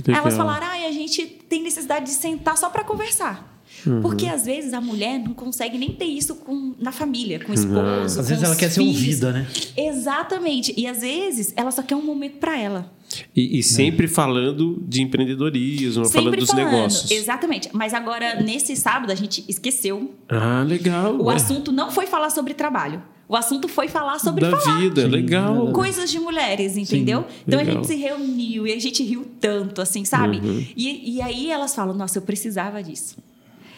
Elas 0.09 0.37
falaram: 0.37 0.67
ah, 0.67 0.89
a 0.89 0.93
gente 0.93 1.25
tem 1.25 1.63
necessidade 1.63 2.07
de 2.07 2.13
sentar 2.13 2.57
só 2.57 2.69
para 2.69 2.83
conversar. 2.83 3.54
Uhum. 3.87 4.01
Porque 4.03 4.27
às 4.27 4.45
vezes 4.47 4.73
a 4.73 4.81
mulher 4.81 5.19
não 5.19 5.35
consegue 5.35 5.77
nem 5.79 5.91
ter 5.93 6.07
isso 6.07 6.35
com, 6.37 6.75
na 6.79 6.91
família, 6.93 7.39
Uhum. 7.39 7.45
com 7.45 7.51
o 7.53 7.55
esposo. 7.55 8.05
Às 8.05 8.17
com 8.17 8.23
vezes 8.23 8.43
ela 8.45 8.57
quer 8.57 8.71
ser 8.71 8.81
filhos. 8.81 8.95
ouvida, 8.97 9.33
né? 9.33 9.47
Exatamente. 9.77 10.75
E 10.77 10.87
às 10.87 11.01
vezes 11.01 11.53
ela 11.57 11.71
só 11.71 11.83
quer 11.83 11.95
um 11.97 12.03
momento 12.05 12.39
para 12.39 12.59
ela. 12.59 12.93
E, 13.35 13.59
e 13.59 13.63
sempre 13.63 14.09
falando 14.09 14.83
de 14.89 15.03
empreendedorismo, 15.03 16.05
falando 16.07 16.25
Sempre 16.27 16.41
dos 16.41 16.51
falando. 16.51 16.65
negócios. 16.73 17.11
Exatamente. 17.11 17.69
Mas 17.73 17.95
agora, 17.95 18.41
nesse 18.43 18.75
sábado, 18.77 19.11
a 19.13 19.15
gente 19.15 19.45
esqueceu. 19.49 20.15
Ah, 20.29 20.65
legal. 20.67 21.15
O 21.17 21.25
ué. 21.25 21.35
assunto 21.37 21.71
não 21.71 21.91
foi 21.91 22.07
falar 22.07 22.31
sobre 22.31 22.55
trabalho. 22.55 23.03
O 23.29 23.37
assunto 23.37 23.69
foi 23.69 23.89
falar 23.89 24.19
sobre 24.19 24.43
da 24.43 24.51
falar. 24.59 24.81
vida, 24.81 25.03
Sim, 25.03 25.09
legal. 25.09 25.67
da- 25.67 25.73
coisas 25.73 26.11
de 26.11 26.19
mulheres, 26.19 26.77
entendeu? 26.77 27.25
então 27.47 27.59
a 27.59 27.63
legal. 27.63 27.77
gente 27.83 27.87
se 27.87 27.97
reuniu 27.97 28.67
e 28.67 28.73
a 28.73 28.79
gente 28.79 29.03
riu 29.03 29.27
tanto, 29.41 29.81
assim, 29.81 30.05
sabe? 30.05 30.39
Uhum. 30.39 30.67
E, 30.77 31.17
e 31.17 31.23
aí 31.23 31.51
elas 31.51 31.75
falam, 31.75 31.95
nossa, 31.95 32.19
eu 32.19 32.23
precisava 32.23 32.83
disso. 32.83 33.17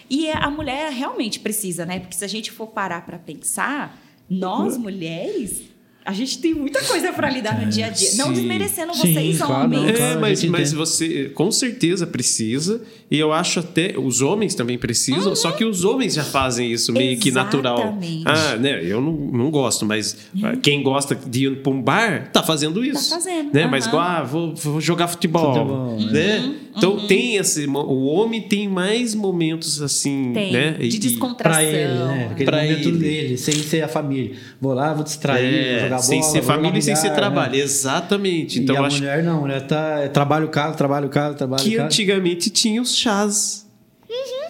E 0.09 0.29
a 0.31 0.51
mulher 0.51 0.91
realmente 0.93 1.41
precisa, 1.41 1.85
né? 1.87 1.99
Porque 2.01 2.15
se 2.17 2.25
a 2.25 2.29
gente 2.29 2.51
for 2.53 2.67
parar 2.69 3.05
para 3.05 3.19
pensar, 3.19 4.01
Uhum. 4.29 4.39
nós 4.39 4.77
mulheres, 4.77 5.63
a 6.05 6.13
gente 6.13 6.39
tem 6.39 6.53
muita 6.55 6.81
coisa 6.85 7.13
para 7.13 7.29
lidar 7.31 7.61
no 7.61 7.69
dia 7.71 7.87
a 7.87 7.91
dia. 7.91 8.11
Não 8.15 8.27
Sim. 8.29 8.33
desmerecendo 8.35 8.93
Sim, 8.95 9.01
vocês, 9.15 9.39
claro, 9.39 9.65
homens. 9.65 9.83
não, 9.83 9.89
É, 9.89 9.93
claro, 9.93 10.19
a 10.19 10.21
mas, 10.21 10.45
mas 10.45 10.73
você 10.73 11.29
com 11.31 11.51
certeza 11.51 12.07
precisa, 12.07 12.83
e 13.11 13.19
eu 13.19 13.33
acho 13.33 13.59
até 13.61 13.95
os 13.99 14.23
homens 14.23 14.55
também 14.55 14.79
precisam, 14.79 15.35
só 15.37 15.51
que 15.53 15.65
os 15.65 15.85
homens 15.85 16.15
já 16.15 16.25
fazem 16.25 16.71
isso 16.73 16.93
meio 16.93 17.19
que 17.19 17.31
natural. 17.33 17.79
Exatamente. 17.79 18.23
Ah, 18.25 18.57
né? 18.57 18.81
Eu 18.85 19.01
não, 19.01 19.13
não 19.13 19.51
gosto, 19.51 19.85
mas 19.87 20.17
ah, 20.43 20.57
quem 20.57 20.83
gosta 20.83 21.15
de 21.15 21.47
ir 21.47 21.63
para 21.63 21.73
um 21.73 21.81
bar 21.83 22.31
tá 22.33 22.43
fazendo 22.43 22.85
isso. 22.85 23.11
fazendo, 23.11 23.53
Né? 23.53 23.67
Mas 23.67 23.85
aham. 23.87 23.89
igual, 23.95 24.05
ah, 24.09 24.23
vou, 24.23 24.55
vou 24.55 24.81
jogar 24.81 25.09
futebol. 25.09 25.55
Futebol, 25.55 26.01
né? 26.13 26.55
Então 26.77 27.07
tem 27.07 27.37
esse. 27.37 27.67
O 27.67 28.05
homem 28.07 28.41
tem 28.43 28.69
mais 28.69 29.15
momentos 29.15 29.81
assim, 29.81 30.33
Tem, 30.35 30.53
né? 30.53 30.73
de 30.73 30.97
E- 30.97 30.99
descontração. 30.99 31.61
Pra 31.61 31.63
ele, 31.65 31.95
né? 31.95 32.29
Aquele 32.31 32.45
Pra 32.45 32.63
momento 32.63 32.89
ele. 32.89 32.99
dele, 32.99 33.37
sem 33.39 33.55
ser 33.55 33.83
a 33.83 33.89
família. 33.89 34.37
Vou 34.61 34.75
lá, 34.75 34.93
vou 34.93 35.03
distrair, 35.05 35.51
vou 35.51 35.61
É, 35.61 35.75
jogar 35.81 35.89
bola. 35.89 36.03
sem 36.03 36.23
ser 36.23 36.41
vou 36.41 36.55
família 36.55 36.79
e 36.79 36.83
sem 36.83 36.95
ser 36.97 37.03
bilhar, 37.03 37.17
trabalho. 37.17 37.53
né? 37.53 37.59
Exatamente. 37.59 38.59
Então 38.61 38.75
e 38.77 38.79
a 38.79 38.83
acho 38.83 38.99
mulher 38.99 39.23
não, 39.25 39.39
a 39.39 39.41
mulher 39.41 39.67
tá, 39.67 40.01
é 40.01 40.09
trabalho 40.09 40.49
caro, 40.49 40.75
trabalho 40.77 41.09
caro, 41.09 41.35
trabalho 41.35 41.63
que 41.63 41.73
caro. 41.77 41.87
antigamente 41.87 42.51
tinha 42.51 42.81
os 42.83 42.97
chás. 42.97 43.65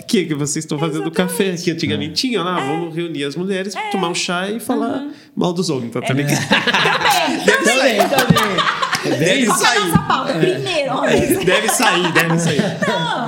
Que, 0.08 0.24
que 0.24 0.34
vocês 0.36 0.64
estão 0.64 0.78
fazendo 0.78 1.10
café. 1.10 1.54
Que 1.56 1.72
antigamente 1.72 2.12
tinha 2.14 2.40
lá, 2.40 2.60
vamos 2.60 2.94
reunir 2.94 3.24
as 3.24 3.34
mulheres, 3.34 3.74
tomar 3.90 4.08
um 4.10 4.14
chá 4.14 4.48
e 4.48 4.60
falar 4.60 5.04
mal 5.34 5.52
dos 5.52 5.68
homens. 5.68 5.90
Tá, 5.92 6.00
tá 6.00 6.14
ligado? 6.14 6.36
Também, 7.44 7.96
também. 8.08 8.55
É 8.55 8.55
Qual 9.08 9.20
é 9.22 9.44
a 9.50 9.54
sair. 9.54 10.06
pauta? 10.06 10.32
Primeiro, 10.38 10.92
homens. 10.96 11.44
Deve 11.44 11.68
sair, 11.68 12.12
deve 12.12 12.38
sair. 12.38 12.60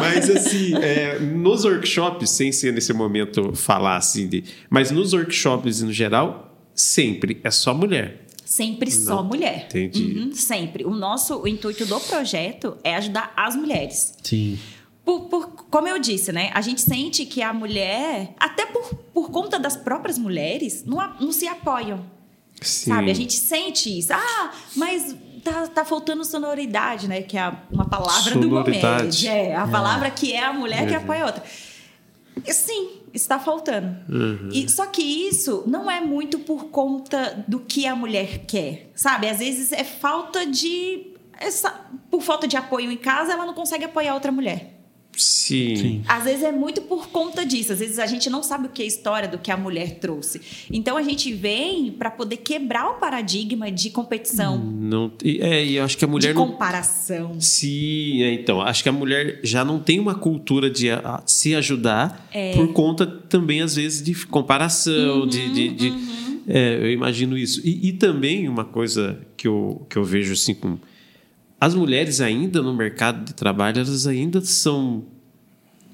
Mas 0.00 0.30
assim, 0.30 0.74
é, 0.76 1.18
nos 1.18 1.64
workshops, 1.64 2.30
sem 2.30 2.52
ser 2.52 2.72
nesse 2.72 2.92
momento 2.92 3.52
falar 3.54 3.96
assim 3.96 4.28
de. 4.28 4.44
Mas 4.68 4.90
nos 4.90 5.12
workshops 5.12 5.82
no 5.82 5.92
geral, 5.92 6.56
sempre 6.74 7.40
é 7.44 7.50
só 7.50 7.72
mulher. 7.74 8.24
Sempre 8.44 8.90
só 8.90 9.22
mulher. 9.22 9.66
Entendi. 9.68 10.02
Uhum, 10.18 10.32
sempre. 10.32 10.84
O 10.84 10.90
nosso 10.90 11.38
o 11.42 11.46
intuito 11.46 11.84
do 11.84 12.00
projeto 12.00 12.78
é 12.82 12.96
ajudar 12.96 13.32
as 13.36 13.54
mulheres. 13.54 14.14
Sim. 14.22 14.58
Por, 15.04 15.20
por- 15.22 15.46
como 15.70 15.86
eu 15.88 15.98
disse, 15.98 16.32
né? 16.32 16.50
A 16.54 16.60
gente 16.62 16.80
sente 16.80 17.26
que 17.26 17.42
a 17.42 17.52
mulher, 17.52 18.34
até 18.38 18.64
por, 18.66 18.94
por 19.12 19.30
conta 19.30 19.58
das 19.58 19.76
próprias 19.76 20.18
mulheres, 20.18 20.82
não, 20.86 20.96
não 21.20 21.30
se 21.32 21.46
apoiam. 21.46 22.04
Sim. 22.60 22.90
Sabe? 22.90 23.10
A 23.10 23.14
gente 23.14 23.34
sente 23.34 23.98
isso. 23.98 24.12
Ah, 24.12 24.50
mas 24.74 25.14
tá, 25.52 25.66
tá 25.68 25.84
faltando 25.84 26.24
sonoridade, 26.24 27.08
né? 27.08 27.22
Que 27.22 27.36
é 27.38 27.52
uma 27.70 27.88
palavra 27.88 28.34
do 28.34 28.42
Sonoridade. 28.48 29.26
momento. 29.26 29.26
É, 29.26 29.54
a 29.56 29.66
palavra 29.66 30.10
que 30.10 30.32
é 30.32 30.44
a 30.44 30.52
mulher 30.52 30.86
que 30.88 30.94
apoia 30.94 31.22
a 31.22 31.26
outra. 31.26 31.42
Sim, 32.46 32.90
está 33.12 33.38
faltando. 33.38 33.96
E, 34.52 34.68
só 34.68 34.86
que 34.86 35.02
isso 35.02 35.64
não 35.66 35.90
é 35.90 36.00
muito 36.00 36.38
por 36.38 36.66
conta 36.66 37.44
do 37.48 37.58
que 37.60 37.86
a 37.86 37.96
mulher 37.96 38.44
quer, 38.46 38.90
sabe? 38.94 39.28
Às 39.28 39.38
vezes 39.38 39.72
é 39.72 39.82
falta 39.84 40.46
de. 40.46 41.14
essa- 41.40 41.86
por 42.10 42.22
falta 42.22 42.46
de 42.46 42.56
apoio 42.56 42.90
em 42.90 42.96
casa, 42.96 43.32
ela 43.32 43.44
não 43.44 43.54
consegue 43.54 43.84
apoiar 43.84 44.14
outra 44.14 44.30
mulher. 44.32 44.77
Sim. 45.16 45.74
Sim. 45.76 46.02
Às 46.06 46.24
vezes 46.24 46.44
é 46.44 46.52
muito 46.52 46.82
por 46.82 47.08
conta 47.08 47.44
disso. 47.44 47.72
Às 47.72 47.80
vezes 47.80 47.98
a 47.98 48.06
gente 48.06 48.30
não 48.30 48.40
sabe 48.42 48.66
o 48.66 48.70
que 48.70 48.82
é 48.82 48.84
a 48.84 48.88
história 48.88 49.28
do 49.28 49.36
que 49.38 49.50
a 49.50 49.56
mulher 49.56 49.98
trouxe. 49.98 50.40
Então 50.70 50.96
a 50.96 51.02
gente 51.02 51.32
vem 51.32 51.90
para 51.90 52.08
poder 52.10 52.36
quebrar 52.36 52.88
o 52.90 52.94
paradigma 53.00 53.70
de 53.70 53.90
competição, 53.90 54.56
Não, 54.58 55.10
e- 55.24 55.40
é, 55.40 55.64
e 55.64 55.74
eu 55.76 55.84
acho 55.84 55.98
que 55.98 56.04
a 56.04 56.06
de 56.06 56.12
mulher 56.12 56.34
não. 56.34 56.46
comparação. 56.46 57.40
Sim, 57.40 58.22
é, 58.22 58.32
então. 58.32 58.60
Acho 58.60 58.82
que 58.82 58.88
a 58.88 58.92
mulher 58.92 59.40
já 59.42 59.64
não 59.64 59.80
tem 59.80 59.98
uma 59.98 60.14
cultura 60.14 60.70
de 60.70 60.88
a- 60.90 61.22
se 61.26 61.52
ajudar 61.54 62.28
É. 62.32 62.52
por 62.54 62.72
conta 62.72 63.04
também, 63.04 63.60
às 63.60 63.74
vezes, 63.74 64.00
de 64.02 64.14
comparação, 64.26 65.22
Uhum, 65.22 65.26
de. 65.26 65.48
de- 65.52 65.68
de- 65.70 65.92
é, 66.46 66.76
eu 66.76 66.92
imagino 66.92 67.36
isso. 67.36 67.60
E, 67.66 67.88
e 67.88 67.92
também 67.92 68.48
uma 68.48 68.64
coisa 68.64 69.20
que 69.36 69.48
eu, 69.48 69.84
que 69.90 69.96
eu 69.96 70.04
vejo 70.04 70.32
assim 70.32 70.54
com. 70.54 70.78
As 71.60 71.74
mulheres 71.74 72.20
ainda 72.20 72.62
no 72.62 72.74
mercado 72.74 73.24
de 73.24 73.34
trabalho, 73.34 73.78
elas 73.78 74.06
ainda 74.06 74.40
são. 74.40 75.04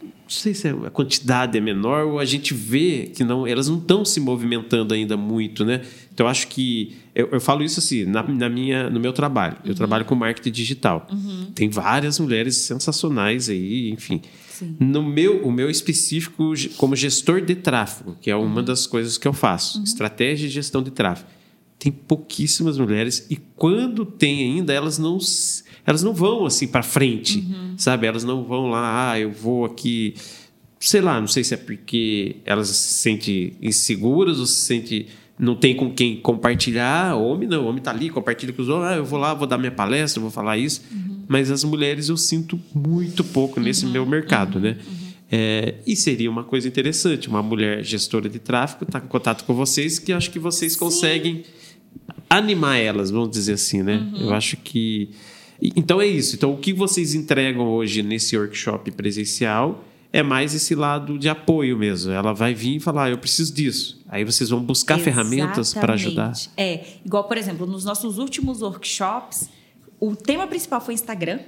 Não 0.02 0.30
sei 0.30 0.54
se 0.54 0.68
a 0.68 0.90
quantidade 0.90 1.56
é 1.56 1.60
menor 1.60 2.06
ou 2.06 2.18
a 2.18 2.24
gente 2.24 2.54
vê 2.54 3.10
que 3.14 3.22
não, 3.22 3.46
elas 3.46 3.68
não 3.68 3.78
estão 3.78 4.04
se 4.04 4.20
movimentando 4.20 4.94
ainda 4.94 5.16
muito, 5.16 5.64
né? 5.64 5.82
Então 6.12 6.26
eu 6.26 6.30
acho 6.30 6.48
que 6.48 6.96
eu, 7.14 7.28
eu 7.32 7.40
falo 7.40 7.62
isso 7.62 7.78
assim 7.78 8.04
na, 8.04 8.22
na 8.22 8.48
minha, 8.48 8.88
no 8.90 8.98
meu 8.98 9.12
trabalho. 9.12 9.56
Eu 9.64 9.74
trabalho 9.74 10.04
com 10.04 10.14
marketing 10.14 10.50
digital. 10.50 11.06
Tem 11.54 11.68
várias 11.68 12.18
mulheres 12.18 12.56
sensacionais 12.56 13.48
aí, 13.48 13.90
enfim. 13.90 14.20
Sim. 14.48 14.76
No 14.78 15.02
meu, 15.02 15.44
o 15.44 15.50
meu 15.50 15.68
específico 15.68 16.52
como 16.76 16.94
gestor 16.94 17.40
de 17.40 17.54
tráfego, 17.54 18.16
que 18.20 18.30
é 18.30 18.36
uma 18.36 18.62
das 18.62 18.86
coisas 18.86 19.18
que 19.18 19.26
eu 19.26 19.32
faço, 19.32 19.82
estratégia 19.82 20.48
de 20.48 20.54
gestão 20.54 20.82
de 20.82 20.90
tráfego. 20.90 21.28
Tem 21.84 21.92
pouquíssimas 21.92 22.78
mulheres 22.78 23.26
e 23.28 23.36
quando 23.36 24.06
tem 24.06 24.42
ainda, 24.42 24.72
elas 24.72 24.98
não 24.98 25.18
elas 25.86 26.02
não 26.02 26.14
vão 26.14 26.46
assim 26.46 26.66
para 26.66 26.82
frente, 26.82 27.46
sabe? 27.76 28.06
Elas 28.06 28.24
não 28.24 28.42
vão 28.42 28.70
lá, 28.70 29.10
ah, 29.10 29.20
eu 29.20 29.30
vou 29.30 29.66
aqui, 29.66 30.14
sei 30.80 31.02
lá, 31.02 31.20
não 31.20 31.28
sei 31.28 31.44
se 31.44 31.52
é 31.52 31.58
porque 31.58 32.36
elas 32.46 32.68
se 32.68 32.94
sentem 32.94 33.52
inseguras 33.60 34.38
ou 34.38 34.46
se 34.46 34.62
sente 34.62 35.08
não 35.38 35.54
tem 35.54 35.76
com 35.76 35.92
quem 35.92 36.16
compartilhar. 36.16 37.16
Homem 37.16 37.46
não, 37.46 37.66
homem 37.66 37.82
tá 37.82 37.90
ali, 37.90 38.08
compartilha 38.08 38.54
com 38.54 38.62
os 38.62 38.68
outros. 38.70 38.90
Ah, 38.90 38.96
eu 38.96 39.04
vou 39.04 39.18
lá, 39.18 39.34
vou 39.34 39.46
dar 39.46 39.58
minha 39.58 39.70
palestra, 39.70 40.22
vou 40.22 40.30
falar 40.30 40.56
isso. 40.56 40.80
Mas 41.28 41.50
as 41.50 41.64
mulheres 41.64 42.08
eu 42.08 42.16
sinto 42.16 42.58
muito 42.74 43.22
pouco 43.22 43.60
nesse 43.60 43.84
meu 43.84 44.06
mercado, 44.06 44.58
né? 44.58 44.78
É, 45.30 45.74
e 45.86 45.94
seria 45.94 46.30
uma 46.30 46.44
coisa 46.44 46.66
interessante, 46.66 47.28
uma 47.28 47.42
mulher 47.42 47.84
gestora 47.84 48.26
de 48.26 48.38
tráfego 48.38 48.84
estar 48.84 49.04
em 49.04 49.08
contato 49.08 49.44
com 49.44 49.52
vocês, 49.52 49.98
que 49.98 50.14
acho 50.14 50.30
que 50.30 50.38
vocês 50.38 50.76
conseguem 50.76 51.44
animar 52.28 52.78
elas, 52.78 53.10
vamos 53.10 53.30
dizer 53.30 53.54
assim, 53.54 53.82
né? 53.82 54.06
Eu 54.18 54.32
acho 54.34 54.56
que. 54.56 55.10
Então 55.76 56.00
é 56.00 56.06
isso. 56.06 56.34
Então, 56.36 56.52
o 56.52 56.58
que 56.58 56.72
vocês 56.72 57.14
entregam 57.14 57.66
hoje 57.68 58.02
nesse 58.02 58.36
workshop 58.36 58.90
presencial 58.90 59.84
é 60.12 60.22
mais 60.22 60.54
esse 60.54 60.74
lado 60.74 61.18
de 61.18 61.28
apoio 61.28 61.76
mesmo. 61.76 62.12
Ela 62.12 62.32
vai 62.32 62.54
vir 62.54 62.76
e 62.76 62.80
falar, 62.80 63.04
"Ah, 63.04 63.10
eu 63.10 63.18
preciso 63.18 63.52
disso. 63.52 64.00
Aí 64.08 64.24
vocês 64.24 64.50
vão 64.50 64.60
buscar 64.60 64.98
ferramentas 64.98 65.74
para 65.74 65.94
ajudar. 65.94 66.30
Exatamente. 66.30 66.50
É, 66.56 66.86
igual, 67.04 67.24
por 67.24 67.36
exemplo, 67.36 67.66
nos 67.66 67.84
nossos 67.84 68.18
últimos 68.18 68.62
workshops, 68.62 69.48
o 69.98 70.14
tema 70.14 70.46
principal 70.46 70.80
foi 70.80 70.94
Instagram. 70.94 71.40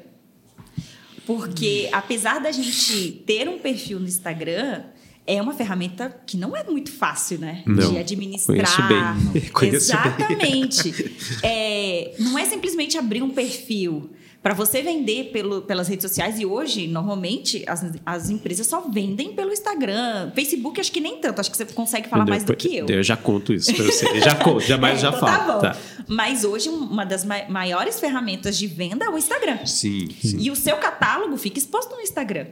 Porque, 1.26 1.88
apesar 1.92 2.38
da 2.38 2.52
gente 2.52 3.22
ter 3.26 3.48
um 3.48 3.58
perfil 3.58 3.98
no 3.98 4.06
Instagram, 4.06 4.84
é 5.26 5.40
uma 5.42 5.52
ferramenta 5.54 6.14
que 6.26 6.36
não 6.36 6.56
é 6.56 6.62
muito 6.64 6.92
fácil, 6.92 7.38
né? 7.38 7.62
Não. 7.66 7.92
De 7.92 7.98
administrar. 7.98 8.56
Conheço 8.56 9.32
bem. 9.32 9.50
Conheço 9.50 9.92
bem. 9.92 10.00
Exatamente. 10.26 11.16
É, 11.42 12.14
não 12.18 12.38
é 12.38 12.44
simplesmente 12.44 12.96
abrir 12.96 13.22
um 13.22 13.30
perfil. 13.30 14.10
Para 14.42 14.54
você 14.54 14.80
vender 14.80 15.32
pelo, 15.32 15.62
pelas 15.62 15.88
redes 15.88 16.08
sociais, 16.08 16.38
e 16.38 16.46
hoje, 16.46 16.86
normalmente, 16.86 17.64
as, 17.66 17.84
as 18.06 18.30
empresas 18.30 18.64
só 18.68 18.80
vendem 18.82 19.32
pelo 19.32 19.52
Instagram. 19.52 20.30
Facebook, 20.36 20.80
acho 20.80 20.92
que 20.92 21.00
nem 21.00 21.16
tanto. 21.18 21.40
Acho 21.40 21.50
que 21.50 21.56
você 21.56 21.64
consegue 21.64 22.08
falar 22.08 22.24
mais 22.24 22.44
do 22.44 22.54
que 22.54 22.76
eu. 22.76 22.86
Eu 22.86 23.02
já 23.02 23.16
conto 23.16 23.52
isso 23.52 23.74
para 23.74 23.84
você. 23.84 24.20
Já 24.20 24.36
conto, 24.36 24.60
jamais 24.60 24.98
É, 24.98 25.00
já 25.00 25.08
então 25.08 25.20
falo. 25.20 25.60
Tá 25.60 25.72
bom. 25.72 26.04
Mas 26.06 26.44
hoje, 26.44 26.68
uma 26.68 27.04
das 27.04 27.24
ma- 27.24 27.48
maiores 27.48 27.98
ferramentas 27.98 28.56
de 28.56 28.68
venda 28.68 29.06
é 29.06 29.08
o 29.08 29.18
Instagram. 29.18 29.66
Sim, 29.66 30.06
sim. 30.22 30.36
E 30.38 30.48
o 30.48 30.54
seu 30.54 30.76
catálogo 30.76 31.36
fica 31.36 31.58
exposto 31.58 31.96
no 31.96 32.00
Instagram. 32.00 32.46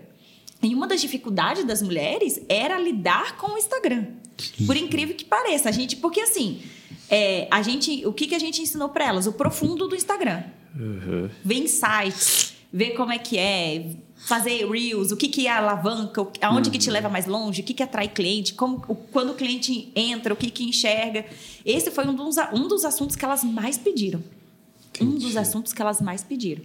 E 0.66 0.75
uma 0.75 0.87
das 0.87 1.00
dificuldades 1.00 1.64
das 1.64 1.83
mulheres 1.83 2.40
era 2.49 2.78
lidar 2.78 3.37
com 3.37 3.52
o 3.54 3.59
Instagram. 3.59 4.06
Por 4.66 4.76
incrível 4.76 5.14
que 5.14 5.25
pareça, 5.25 5.68
a 5.68 5.73
gente, 5.73 5.97
porque 5.97 6.21
assim, 6.21 6.62
é, 7.09 7.47
a 7.50 7.62
gente, 7.62 8.04
o 8.06 8.12
que, 8.12 8.26
que 8.26 8.35
a 8.35 8.38
gente 8.38 8.61
ensinou 8.62 8.88
para 8.88 9.06
elas? 9.06 9.26
O 9.26 9.33
profundo 9.33 9.87
do 9.87 9.94
Instagram. 9.94 10.42
Uhum. 10.75 11.28
Ver 11.44 11.59
insights, 11.59 12.54
ver 12.73 12.90
como 12.92 13.12
é 13.12 13.18
que 13.18 13.38
é, 13.38 13.90
fazer 14.16 14.68
reels, 14.68 15.12
o 15.12 15.16
que, 15.16 15.28
que 15.28 15.47
é 15.47 15.50
alavanca, 15.50 16.26
aonde 16.40 16.71
que 16.71 16.78
te 16.78 16.90
leva 16.90 17.09
mais 17.09 17.26
longe, 17.26 17.61
o 17.61 17.64
que, 17.64 17.75
que 17.75 17.83
atrai 17.83 18.09
cliente, 18.09 18.54
como, 18.54 18.83
o- 18.88 18.94
quando 18.94 19.30
o 19.30 19.35
cliente 19.35 19.92
entra, 19.94 20.33
o 20.33 20.37
que, 20.37 20.50
que 20.50 20.64
enxerga. 20.64 21.25
Esse 21.64 21.90
foi 21.90 22.06
um 22.09 22.14
dos, 22.14 22.37
um 22.52 22.66
dos 22.66 22.85
assuntos 22.85 23.14
que 23.14 23.25
elas 23.25 23.44
mais 23.44 23.76
pediram. 23.78 24.23
Um 25.00 25.11
dos 25.18 25.37
assuntos 25.37 25.73
que 25.73 25.83
elas 25.83 26.00
mais 26.00 26.23
pediram. 26.23 26.62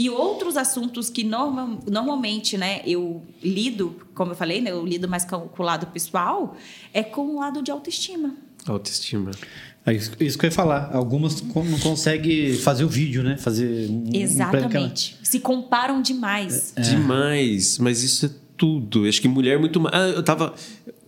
E 0.00 0.08
outros 0.08 0.56
assuntos 0.56 1.10
que 1.10 1.24
norma- 1.24 1.76
normalmente 1.90 2.56
né, 2.56 2.80
eu 2.86 3.20
lido, 3.42 3.96
como 4.14 4.30
eu 4.30 4.36
falei, 4.36 4.60
né, 4.60 4.70
eu 4.70 4.86
lido 4.86 5.08
mais 5.08 5.24
com, 5.24 5.40
com 5.48 5.60
o 5.60 5.66
lado 5.66 5.88
pessoal, 5.88 6.56
é 6.94 7.02
com 7.02 7.22
o 7.34 7.40
lado 7.40 7.60
de 7.60 7.72
autoestima. 7.72 8.32
Autoestima. 8.64 9.32
É 9.84 9.92
isso, 9.92 10.12
isso 10.20 10.38
que 10.38 10.46
eu 10.46 10.50
ia 10.50 10.54
falar. 10.54 10.90
Algumas 10.94 11.42
não 11.42 11.78
conseguem 11.80 12.54
fazer 12.54 12.84
o 12.84 12.88
vídeo, 12.88 13.24
né? 13.24 13.36
Fazer 13.38 13.90
um, 13.90 14.04
um 14.06 14.10
Exatamente. 14.14 15.16
Se 15.22 15.40
comparam 15.40 16.00
demais. 16.00 16.74
Demais, 16.78 17.78
mas 17.78 18.02
isso 18.04 18.26
é 18.26 18.30
tudo. 18.56 19.04
Eu 19.04 19.08
Acho 19.08 19.20
que 19.20 19.26
mulher 19.26 19.54
é 19.54 19.58
muito 19.58 19.80
mais. 19.80 19.94
Ah, 19.94 20.08
eu 20.10 20.22
tava 20.22 20.54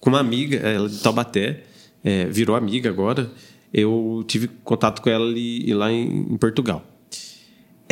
com 0.01 0.11
uma 0.11 0.19
amiga, 0.19 0.57
ela 0.57 0.89
de 0.89 0.99
Taubaté, 0.99 1.63
é, 2.03 2.25
virou 2.25 2.57
amiga 2.57 2.89
agora. 2.89 3.31
Eu 3.73 4.25
tive 4.27 4.49
contato 4.65 5.01
com 5.01 5.09
ela 5.11 5.27
ali, 5.27 5.73
lá 5.75 5.93
em, 5.93 6.33
em 6.33 6.37
Portugal. 6.39 6.83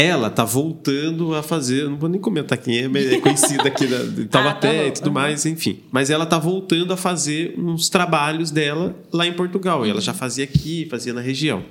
Ela 0.00 0.30
tá 0.30 0.44
voltando 0.44 1.34
a 1.34 1.42
fazer, 1.42 1.88
não 1.90 1.96
vou 1.96 2.08
nem 2.08 2.20
comentar 2.20 2.56
quem 2.56 2.78
é, 2.78 2.86
mas 2.86 3.04
é 3.12 3.20
conhecida 3.20 3.64
aqui 3.64 3.84
da, 3.84 3.98
de 4.04 4.26
Taubaté 4.26 4.68
Ah, 4.70 4.82
tá 4.82 4.86
e 4.86 4.92
tudo 4.92 5.08
Uhum. 5.08 5.12
mais, 5.14 5.44
enfim. 5.44 5.80
Mas 5.90 6.08
ela 6.08 6.24
tá 6.24 6.38
voltando 6.38 6.92
a 6.92 6.96
fazer 6.96 7.54
uns 7.58 7.88
trabalhos 7.88 8.52
dela 8.52 8.94
lá 9.12 9.26
em 9.26 9.32
Portugal. 9.32 9.84
E 9.84 9.90
ela 9.90 10.00
já 10.00 10.14
fazia 10.14 10.44
aqui, 10.44 10.86
fazia 10.88 11.12
na 11.12 11.20
região. 11.20 11.64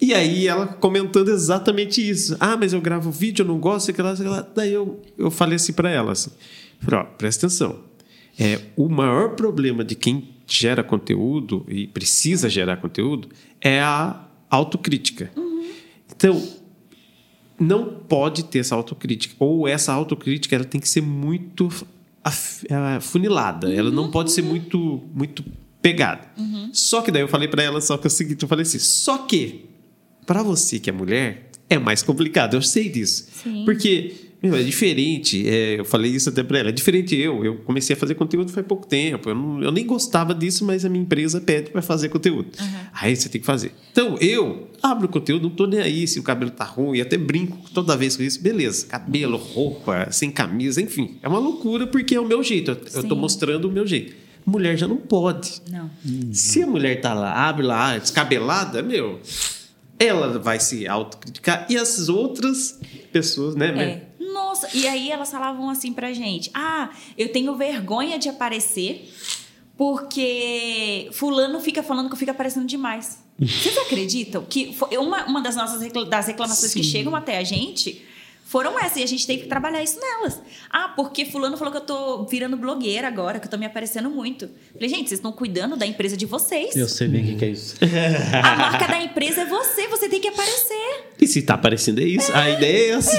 E 0.00 0.14
aí 0.14 0.46
ela 0.46 0.66
comentando 0.68 1.28
exatamente 1.28 2.08
isso. 2.08 2.36
Ah, 2.38 2.56
mas 2.56 2.72
eu 2.72 2.80
gravo 2.80 3.10
vídeo, 3.10 3.42
eu 3.42 3.48
não 3.48 3.58
gosto, 3.58 3.86
sei 3.92 4.04
lá, 4.04 4.14
sei 4.14 4.26
lá. 4.28 4.46
Daí 4.54 4.72
eu, 4.72 5.00
eu 5.18 5.28
falei 5.28 5.56
assim 5.56 5.72
para 5.72 5.90
ela, 5.90 6.12
assim, 6.12 6.30
falei, 6.78 7.00
ó, 7.00 7.04
presta 7.18 7.46
atenção. 7.46 7.80
É, 8.38 8.60
o 8.76 8.88
maior 8.88 9.30
problema 9.34 9.82
de 9.84 9.96
quem 9.96 10.28
gera 10.46 10.84
conteúdo 10.84 11.64
e 11.68 11.88
precisa 11.88 12.48
gerar 12.48 12.76
conteúdo 12.76 13.28
é 13.60 13.80
a 13.80 14.24
autocrítica. 14.50 15.32
Então, 16.14 16.40
não 17.58 17.94
pode 17.94 18.44
ter 18.44 18.60
essa 18.60 18.74
autocrítica. 18.74 19.34
Ou 19.38 19.68
essa 19.68 19.92
autocrítica 19.92 20.54
ela 20.54 20.64
tem 20.64 20.80
que 20.80 20.88
ser 20.88 21.00
muito 21.00 21.68
eh, 22.24 22.96
afunilada. 22.96 23.72
Ela 23.72 23.90
não 23.90 24.10
pode 24.10 24.32
ser 24.32 24.42
muito, 24.42 25.02
muito 25.14 25.44
pegada. 25.80 26.22
Só 26.72 27.02
que 27.02 27.10
daí 27.10 27.22
eu 27.22 27.28
falei 27.28 27.46
para 27.46 27.62
ela 27.62 27.80
só 27.80 27.96
que 27.96 28.06
é 28.06 28.08
o 28.08 28.10
seguinte, 28.10 28.42
eu 28.42 28.48
falei 28.48 28.62
assim, 28.62 28.78
só 28.78 29.18
que 29.18 29.66
para 30.26 30.42
você 30.42 30.78
que 30.78 30.88
é 30.88 30.92
mulher 30.92 31.50
é 31.68 31.78
mais 31.78 32.02
complicado. 32.02 32.54
Eu 32.54 32.62
sei 32.62 32.88
disso. 32.88 33.28
Sim. 33.42 33.64
Porque 33.64 34.23
meu, 34.48 34.56
é 34.56 34.62
diferente. 34.62 35.48
é, 35.48 35.80
eu 35.80 35.84
falei 35.84 36.10
isso 36.10 36.28
até 36.28 36.42
para 36.42 36.58
ela. 36.58 36.68
É 36.68 36.72
diferente 36.72 37.14
eu. 37.16 37.44
Eu 37.44 37.56
comecei 37.58 37.94
a 37.94 37.96
fazer 37.98 38.14
conteúdo 38.14 38.50
faz 38.52 38.66
pouco 38.66 38.86
tempo. 38.86 39.28
Eu, 39.30 39.34
não- 39.34 39.62
eu 39.62 39.72
nem 39.72 39.86
gostava 39.86 40.34
disso, 40.34 40.64
mas 40.64 40.84
a 40.84 40.88
minha 40.88 41.02
empresa 41.02 41.40
pede 41.40 41.70
para 41.70 41.82
fazer 41.82 42.08
conteúdo. 42.08 42.48
Aí 42.92 43.14
você 43.16 43.28
tem 43.28 43.40
que 43.40 43.46
fazer. 43.46 43.72
Então 43.92 44.16
eu 44.18 44.68
abro 44.82 45.06
o 45.06 45.08
conteúdo, 45.08 45.44
não 45.48 45.54
tô 45.54 45.66
nem 45.66 45.80
aí 45.80 46.06
se 46.06 46.18
o 46.18 46.22
cabelo 46.22 46.50
tá 46.50 46.64
ruim. 46.64 47.00
Até 47.00 47.16
brinco 47.16 47.58
toda 47.72 47.96
vez 47.96 48.16
com 48.16 48.22
isso. 48.22 48.40
Beleza, 48.42 48.86
cabelo, 48.86 49.36
roupa, 49.36 50.08
sem 50.10 50.30
camisa, 50.30 50.80
enfim. 50.82 51.16
É 51.22 51.28
uma 51.28 51.38
loucura 51.38 51.86
porque 51.86 52.14
é 52.14 52.20
o 52.20 52.26
meu 52.26 52.42
jeito. 52.42 52.70
Eu, 52.70 52.78
eu 53.02 53.02
tô 53.08 53.16
mostrando 53.16 53.66
o 53.68 53.72
meu 53.72 53.86
jeito. 53.86 54.14
Mulher 54.46 54.76
já 54.76 54.86
não 54.86 54.98
pode. 54.98 55.62
Não. 55.70 55.90
Se 56.32 56.62
a 56.62 56.66
mulher 56.66 57.00
tá 57.00 57.14
lá, 57.14 57.48
abre 57.48 57.64
lá, 57.64 57.96
descabelada, 57.96 58.82
meu, 58.82 59.18
ela 59.98 60.38
vai 60.38 60.60
se 60.60 60.86
autocriticar 60.86 61.66
e 61.70 61.76
as 61.76 62.08
outras 62.08 62.78
pessoas, 63.12 63.54
né? 63.54 63.68
É. 63.68 64.02
Nossa, 64.64 64.76
e 64.76 64.86
aí 64.86 65.10
elas 65.10 65.30
falavam 65.30 65.68
assim 65.70 65.92
pra 65.92 66.12
gente: 66.12 66.50
ah, 66.54 66.90
eu 67.16 67.30
tenho 67.30 67.54
vergonha 67.56 68.18
de 68.18 68.28
aparecer 68.28 69.12
porque 69.76 71.08
fulano 71.12 71.60
fica 71.60 71.82
falando 71.82 72.08
que 72.08 72.14
eu 72.14 72.18
fico 72.18 72.30
aparecendo 72.30 72.66
demais. 72.66 73.22
Vocês 73.38 73.76
acreditam 73.78 74.44
que 74.48 74.72
foi 74.72 74.96
uma, 74.96 75.24
uma 75.26 75.40
das 75.40 75.56
nossas 75.56 75.80
reclamações 75.82 76.72
que 76.72 76.84
Sim. 76.84 76.90
chegam 76.90 77.16
até 77.16 77.38
a 77.38 77.44
gente 77.44 78.04
foram 78.54 78.78
essas. 78.78 78.98
E 78.98 79.02
a 79.02 79.06
gente 79.06 79.26
teve 79.26 79.42
que 79.42 79.48
trabalhar 79.48 79.82
isso 79.82 79.98
nelas. 79.98 80.40
Ah, 80.70 80.90
porque 80.90 81.24
fulano 81.24 81.56
falou 81.56 81.72
que 81.72 81.78
eu 81.78 81.84
tô 81.84 82.24
virando 82.26 82.56
blogueira 82.56 83.08
agora, 83.08 83.40
que 83.40 83.46
eu 83.46 83.50
tô 83.50 83.58
me 83.58 83.66
aparecendo 83.66 84.08
muito. 84.08 84.48
Falei, 84.72 84.88
gente, 84.88 85.08
vocês 85.08 85.18
estão 85.18 85.32
cuidando 85.32 85.74
da 85.74 85.84
empresa 85.84 86.16
de 86.16 86.24
vocês. 86.24 86.76
Eu 86.76 86.88
sei 86.88 87.08
bem 87.08 87.24
o 87.24 87.26
que, 87.26 87.34
que 87.34 87.44
é 87.46 87.48
isso. 87.48 87.74
A 88.40 88.54
marca 88.56 88.86
da 88.86 89.02
empresa 89.02 89.40
é 89.40 89.44
você, 89.44 89.88
você 89.88 90.08
tem 90.08 90.20
que 90.20 90.28
aparecer. 90.28 91.14
E 91.20 91.26
se 91.26 91.42
tá 91.42 91.54
aparecendo 91.54 92.00
é 92.00 92.04
isso, 92.04 92.32
a 92.32 92.48
ideia 92.48 92.76
é 92.76 92.90
essa. 92.90 93.18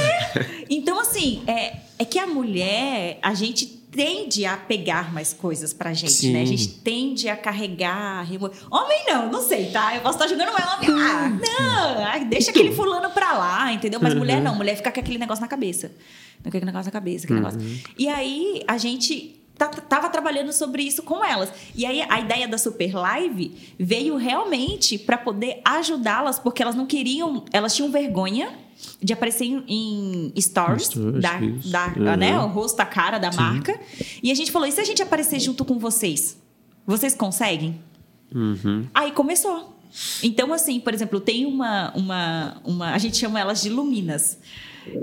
Então, 0.69 0.99
assim, 1.01 1.43
é, 1.47 1.79
é 1.99 2.05
que 2.05 2.17
a 2.17 2.25
mulher, 2.25 3.19
a 3.21 3.33
gente 3.33 3.65
tende 3.95 4.45
a 4.45 4.57
pegar 4.57 5.13
mais 5.13 5.31
coisas 5.31 5.73
pra 5.73 5.93
gente, 5.93 6.11
Sim. 6.11 6.33
né? 6.33 6.41
A 6.41 6.45
gente 6.45 6.67
tende 6.67 7.29
a 7.29 7.37
carregar, 7.37 8.23
remo... 8.23 8.51
Homem 8.69 9.05
não, 9.07 9.31
não 9.31 9.41
sei, 9.41 9.71
tá? 9.71 9.95
Eu 9.95 10.01
posso 10.01 10.21
estar 10.21 10.27
jogando 10.27 10.51
mais 10.51 10.73
homem. 10.73 10.89
Ah, 11.01 11.29
não, 11.29 12.05
ah, 12.05 12.17
deixa 12.19 12.51
aquele 12.51 12.73
fulano 12.75 13.09
pra 13.11 13.37
lá, 13.37 13.71
entendeu? 13.71 13.99
Mas 14.01 14.13
mulher 14.13 14.41
não, 14.41 14.53
mulher 14.53 14.75
fica 14.75 14.91
com 14.91 14.99
aquele 14.99 15.17
negócio 15.17 15.41
na 15.41 15.47
cabeça. 15.47 15.93
Com 16.43 16.49
aquele 16.49 16.65
negócio 16.65 16.87
na 16.87 16.91
cabeça, 16.91 17.25
aquele 17.25 17.39
negócio. 17.39 17.59
E 17.97 18.09
aí, 18.09 18.61
a 18.67 18.77
gente 18.77 19.41
tava 19.87 20.09
trabalhando 20.09 20.51
sobre 20.51 20.83
isso 20.83 21.01
com 21.01 21.23
elas. 21.23 21.49
E 21.73 21.85
aí, 21.85 22.03
a 22.09 22.19
ideia 22.19 22.49
da 22.49 22.57
Super 22.57 22.93
Live 22.93 23.73
veio 23.79 24.17
realmente 24.17 24.97
para 24.97 25.17
poder 25.17 25.61
ajudá-las, 25.63 26.37
porque 26.37 26.61
elas 26.61 26.75
não 26.75 26.85
queriam, 26.85 27.45
elas 27.53 27.73
tinham 27.73 27.89
vergonha 27.89 28.64
de 29.01 29.13
aparecer 29.13 29.45
em, 29.45 30.31
em 30.35 30.41
stories, 30.41 30.85
Stories, 30.87 31.21
da, 31.21 31.39
isso. 31.41 31.69
da, 31.69 31.87
Uhum. 31.87 32.15
né, 32.17 32.39
o 32.39 32.47
rosto, 32.47 32.79
a 32.79 32.85
cara 32.85 33.17
da 33.17 33.31
marca. 33.31 33.79
E 34.21 34.31
a 34.31 34.35
gente 34.35 34.51
falou: 34.51 34.67
e 34.67 34.71
se 34.71 34.81
a 34.81 34.83
gente 34.85 35.01
aparecer 35.01 35.39
junto 35.39 35.63
com 35.65 35.77
vocês? 35.79 36.37
Vocês 36.87 37.15
conseguem? 37.15 37.79
Uhum. 38.33 38.87
Aí 38.93 39.11
começou. 39.11 39.75
Então, 40.21 40.51
assim, 40.53 40.79
por 40.79 40.93
exemplo, 40.93 41.19
tem 41.19 41.45
uma, 41.45 41.91
uma, 41.95 42.61
uma. 42.63 42.91
A 42.93 42.97
gente 42.97 43.17
chama 43.17 43.39
elas 43.39 43.61
de 43.61 43.69
Luminas. 43.69 44.37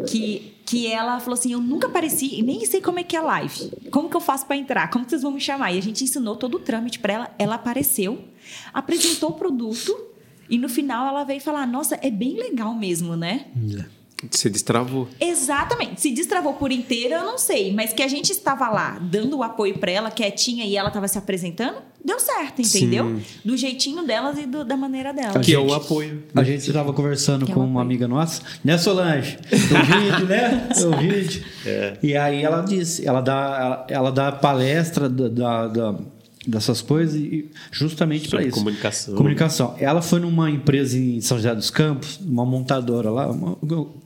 Que, 0.06 0.54
que 0.64 0.86
ela 0.86 1.18
falou 1.18 1.34
assim: 1.34 1.52
Eu 1.52 1.60
nunca 1.60 1.88
apareci, 1.88 2.38
e 2.38 2.42
nem 2.42 2.64
sei 2.66 2.80
como 2.80 3.00
é 3.00 3.02
que 3.02 3.16
é 3.16 3.18
a 3.18 3.22
live. 3.22 3.72
Como 3.90 4.08
que 4.08 4.16
eu 4.16 4.20
faço 4.20 4.46
para 4.46 4.56
entrar? 4.56 4.88
Como 4.90 5.04
que 5.04 5.10
vocês 5.10 5.22
vão 5.22 5.32
me 5.32 5.40
chamar? 5.40 5.72
E 5.72 5.78
a 5.78 5.82
gente 5.82 6.04
ensinou 6.04 6.36
todo 6.36 6.54
o 6.54 6.60
trâmite 6.60 7.00
para 7.00 7.12
ela. 7.14 7.34
Ela 7.36 7.56
apareceu, 7.56 8.22
apresentou 8.72 9.30
o 9.30 9.32
produto. 9.32 9.92
E 10.52 10.58
no 10.58 10.68
final 10.68 11.08
ela 11.08 11.24
veio 11.24 11.40
falar: 11.40 11.66
Nossa, 11.66 11.98
é 12.02 12.10
bem 12.10 12.36
legal 12.36 12.74
mesmo, 12.74 13.16
né? 13.16 13.46
Você 14.30 14.48
destravou. 14.48 15.08
Exatamente. 15.18 16.00
Se 16.00 16.12
destravou 16.12 16.52
por 16.54 16.70
inteiro, 16.70 17.14
eu 17.14 17.24
não 17.24 17.36
sei. 17.36 17.72
Mas 17.74 17.92
que 17.92 18.04
a 18.04 18.06
gente 18.06 18.30
estava 18.30 18.68
lá 18.68 18.96
dando 19.00 19.38
o 19.38 19.42
apoio 19.42 19.78
para 19.78 19.90
ela, 19.90 20.12
quietinha, 20.12 20.64
e 20.64 20.76
ela 20.76 20.88
estava 20.90 21.08
se 21.08 21.18
apresentando, 21.18 21.78
deu 22.04 22.20
certo, 22.20 22.62
entendeu? 22.62 23.20
Do 23.44 23.56
jeitinho 23.56 24.06
delas 24.06 24.38
e 24.38 24.46
do- 24.46 24.64
da 24.64 24.76
maneira 24.76 25.12
dela. 25.12 25.40
Que 25.40 25.52
é 25.54 25.58
o 25.58 25.62
gente- 25.68 25.74
apoio. 25.74 26.22
A 26.36 26.44
gente 26.44 26.58
estava 26.68 26.92
conversando 26.92 27.46
Que 27.46 27.50
é 27.50 27.54
com 27.56 27.62
uma 27.64 27.82
amiga 27.82 28.06
nossa, 28.06 28.42
né, 28.64 28.78
Solange? 28.78 29.38
O 29.50 29.56
vídeo, 29.56 30.26
né? 30.28 30.68
O 30.86 30.96
vídeo. 31.00 31.44
E 32.00 32.16
aí 32.16 32.44
ela 32.44 32.62
disse, 32.62 33.04
ela 33.04 33.20
dá, 33.20 33.34
ela, 33.60 33.86
ela 33.90 34.12
dá 34.12 34.30
palestra 34.30 35.08
da, 35.08 35.26
da- 35.28 35.66
da- 35.66 35.98
dessas 36.46 36.80
coisas 36.82 37.14
e 37.14 37.50
justamente 37.70 38.28
para 38.28 38.42
isso. 38.42 38.52
comunicação. 38.58 39.14
Comunicação. 39.14 39.74
Ela 39.78 40.02
foi 40.02 40.20
numa 40.20 40.50
empresa 40.50 40.98
em 40.98 41.20
São 41.20 41.36
José 41.38 41.54
dos 41.54 41.70
Campos, 41.70 42.18
uma 42.20 42.44
montadora 42.44 43.10
lá, 43.10 43.30
uma 43.30 43.56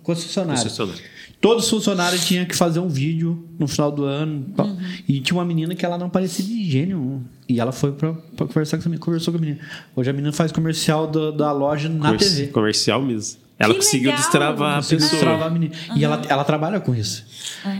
concessionária. 0.02 0.62
Concessionária. 0.62 1.02
Todos 1.40 1.64
os 1.64 1.70
funcionários 1.70 2.24
tinham 2.26 2.44
que 2.46 2.56
fazer 2.56 2.80
um 2.80 2.88
vídeo 2.88 3.44
no 3.58 3.68
final 3.68 3.92
do 3.92 4.04
ano. 4.04 4.46
tal. 4.56 4.74
E 5.06 5.20
tinha 5.20 5.36
uma 5.36 5.44
menina 5.44 5.74
que 5.74 5.84
ela 5.84 5.98
não 5.98 6.08
parecia 6.08 6.44
de 6.44 6.68
gênio. 6.70 7.22
E 7.48 7.60
ela 7.60 7.72
foi 7.72 7.92
pra, 7.92 8.14
pra 8.14 8.46
conversar 8.46 8.78
com 8.78 8.80
essa 8.82 8.88
menina, 8.88 9.04
conversou 9.04 9.32
com 9.32 9.38
a 9.38 9.40
menina. 9.40 9.58
Hoje 9.94 10.10
a 10.10 10.12
menina 10.12 10.32
faz 10.32 10.50
comercial 10.50 11.06
da, 11.06 11.30
da 11.30 11.52
loja 11.52 11.88
na 11.88 12.06
Comerci- 12.12 12.36
TV. 12.36 12.46
Comercial 12.48 13.02
mesmo. 13.02 13.38
Ela 13.58 13.72
Que 13.72 13.80
conseguiu 13.80 14.10
legal! 14.10 14.18
destravar 14.22 14.72
a 14.72 14.76
Conseguiu 14.76 14.98
pessoa. 14.98 15.12
destravar 15.20 15.46
a 15.46 15.50
menina. 15.50 15.74
E 15.96 16.04
ela, 16.04 16.20
ela 16.28 16.44
trabalha 16.44 16.78
com 16.78 16.94
isso. 16.94 17.24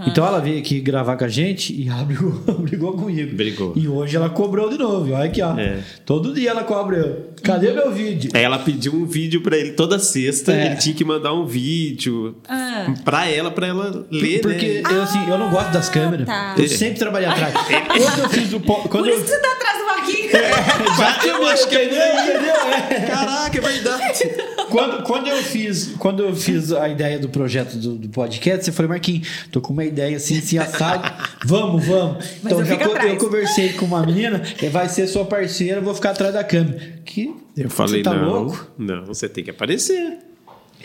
Então 0.06 0.26
ela 0.26 0.40
veio 0.40 0.58
aqui 0.58 0.80
gravar 0.80 1.16
com 1.16 1.24
a 1.24 1.28
gente 1.28 1.72
e 1.74 1.88
ela 1.88 2.02
brigou, 2.04 2.32
brigou 2.60 2.92
comigo. 2.94 3.36
Brigou. 3.36 3.72
E 3.76 3.86
hoje 3.86 4.16
ela 4.16 4.30
cobrou 4.30 4.70
de 4.70 4.78
novo. 4.78 5.12
Olha 5.12 5.24
aqui, 5.24 5.42
ó. 5.42 5.56
É. 5.58 5.80
Todo 6.06 6.32
dia 6.32 6.50
ela 6.50 6.64
cobra 6.64 6.96
eu. 6.96 7.30
Cadê 7.42 7.72
meu 7.72 7.92
vídeo? 7.92 8.30
Aí 8.32 8.42
ela 8.42 8.58
pediu 8.58 8.94
um 8.94 9.04
vídeo 9.04 9.42
pra 9.42 9.56
ele 9.56 9.72
toda 9.72 9.98
sexta, 9.98 10.52
É. 10.52 10.66
ele 10.66 10.76
tinha 10.76 10.94
que 10.94 11.04
mandar 11.04 11.34
um 11.34 11.44
vídeo 11.44 12.36
Ah. 12.48 12.94
pra 13.04 13.28
ela, 13.28 13.50
pra 13.50 13.66
ela 13.66 14.06
ler, 14.10 14.40
Porque 14.40 14.80
né? 14.80 14.90
eu, 14.90 15.02
assim, 15.02 15.28
eu 15.28 15.36
não 15.38 15.50
gosto 15.50 15.70
das 15.72 15.88
câmeras. 15.90 16.26
tá. 16.26 16.54
Eu 16.56 16.66
sempre 16.68 16.98
trabalhei 16.98 17.28
atrás. 17.28 17.52
Quando 17.54 18.18
eu 18.20 18.28
fiz 18.30 18.52
o. 18.54 18.60
Quando 18.60 18.88
Por 18.88 19.08
eu, 19.08 19.14
isso 19.14 19.24
que 19.24 19.28
você 19.30 19.38
tá 19.40 19.52
atrás 19.52 19.85
do 20.06 20.22
Marquinhos. 20.22 20.32
Já 20.96 21.26
eu 21.26 21.46
acho 21.46 21.68
que 21.68 21.76
é 21.76 21.84
Entendeu? 21.84 22.22
Entendeu? 22.22 22.54
É. 22.90 23.06
Caraca, 23.06 23.58
é 23.58 23.60
verdade. 23.60 24.24
Quando, 24.70 25.02
quando 25.04 25.28
eu 25.28 25.36
fiz 25.38 25.94
quando 25.98 26.22
eu 26.22 26.34
fiz 26.34 26.72
a 26.72 26.88
ideia 26.88 27.18
do 27.18 27.28
projeto 27.28 27.76
do, 27.76 27.96
do 27.96 28.08
podcast, 28.08 28.68
eu 28.68 28.74
falei, 28.74 28.88
Marquinhos, 28.88 29.28
tô 29.50 29.60
com 29.60 29.72
uma 29.72 29.84
ideia 29.84 30.16
assim, 30.16 30.38
assim, 30.38 30.58
assado. 30.58 31.10
Vamos, 31.44 31.84
vamos. 31.86 32.16
Mas 32.42 32.52
então 32.52 32.60
eu 32.60 32.64
já 32.64 32.74
atrás. 32.74 33.10
eu 33.10 33.16
conversei 33.16 33.72
com 33.74 33.86
uma 33.86 34.04
menina, 34.04 34.40
que 34.40 34.68
vai 34.68 34.88
ser 34.88 35.06
sua 35.06 35.24
parceira, 35.24 35.80
eu 35.80 35.82
vou 35.82 35.94
ficar 35.94 36.10
atrás 36.10 36.34
da 36.34 36.44
câmera. 36.44 36.80
Que 37.04 37.34
Eu 37.56 37.70
falei, 37.70 37.98
você 37.98 38.02
tá 38.02 38.14
não, 38.14 38.28
louco? 38.28 38.66
não, 38.78 39.04
você 39.04 39.28
tem 39.28 39.44
que 39.44 39.50
aparecer. 39.50 40.18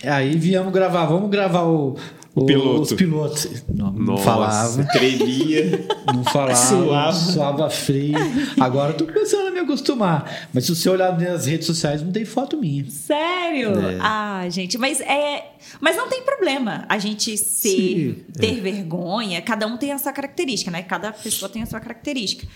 Aí 0.04 0.36
viemos 0.36 0.72
gravar, 0.74 1.06
vamos 1.06 1.30
gravar 1.30 1.64
o, 1.64 1.96
o- 2.36 2.46
piloto. 2.46 2.82
os 2.82 2.94
pilotos. 2.94 3.48
Não, 3.74 3.91
não 3.91 4.06
Nossa, 4.15 4.24
falava, 4.24 4.84
trelinha. 4.86 5.86
não 6.13 6.24
falava, 6.24 6.56
Suava. 6.56 7.13
suava 7.13 7.70
frio. 7.70 8.15
Agora 8.60 8.91
eu 8.94 8.98
tô 8.98 9.06
começando 9.06 9.48
a 9.48 9.52
me 9.52 9.60
acostumar. 9.60 10.48
Mas 10.54 10.65
se 10.65 10.76
você 10.76 10.89
olhar 10.89 11.17
nas 11.20 11.46
redes 11.46 11.65
sociais, 11.67 12.02
não 12.02 12.12
tem 12.12 12.24
foto 12.26 12.58
minha. 12.58 12.86
Sério? 12.89 13.72
É. 13.80 13.98
Ah, 14.00 14.46
gente, 14.50 14.78
mas 14.78 15.00
é. 15.02 15.52
Mas 15.80 15.96
não 15.98 16.08
tem 16.10 16.22
problema 16.24 16.86
a 16.89 16.98
gente 16.98 17.38
ser, 17.38 17.70
Sim, 17.70 18.15
ter 18.39 18.60
vergonha. 18.62 19.41
Cada 19.41 19.67
um 19.67 19.78
tem 19.78 19.91
a 19.91 19.98
sua 20.00 20.12
característica, 20.13 20.72
né? 20.72 20.82
Cada 20.84 21.12
pessoa 21.12 21.50
tem 21.50 21.62
a 21.63 21.65
sua 21.65 21.80
característica. 21.80 22.48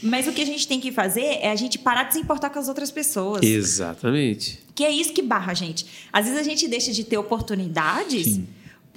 Mas 0.00 0.28
o 0.28 0.32
que 0.32 0.40
a 0.40 0.46
gente 0.46 0.66
tem 0.68 0.78
que 0.78 0.92
fazer 0.92 1.38
é 1.40 1.50
a 1.50 1.56
gente 1.56 1.76
parar 1.76 2.04
de 2.04 2.14
se 2.14 2.20
importar 2.20 2.50
com 2.50 2.58
as 2.60 2.68
outras 2.68 2.88
pessoas. 2.90 3.42
Exatamente. 3.42 4.60
Que 4.72 4.84
é 4.84 4.90
isso 4.92 5.12
que 5.12 5.20
barra 5.22 5.50
a 5.50 5.54
gente. 5.54 5.86
Às 6.12 6.26
vezes 6.26 6.38
a 6.40 6.44
gente 6.44 6.68
deixa 6.68 6.92
de 6.92 7.02
ter 7.02 7.16
oportunidades 7.18 8.38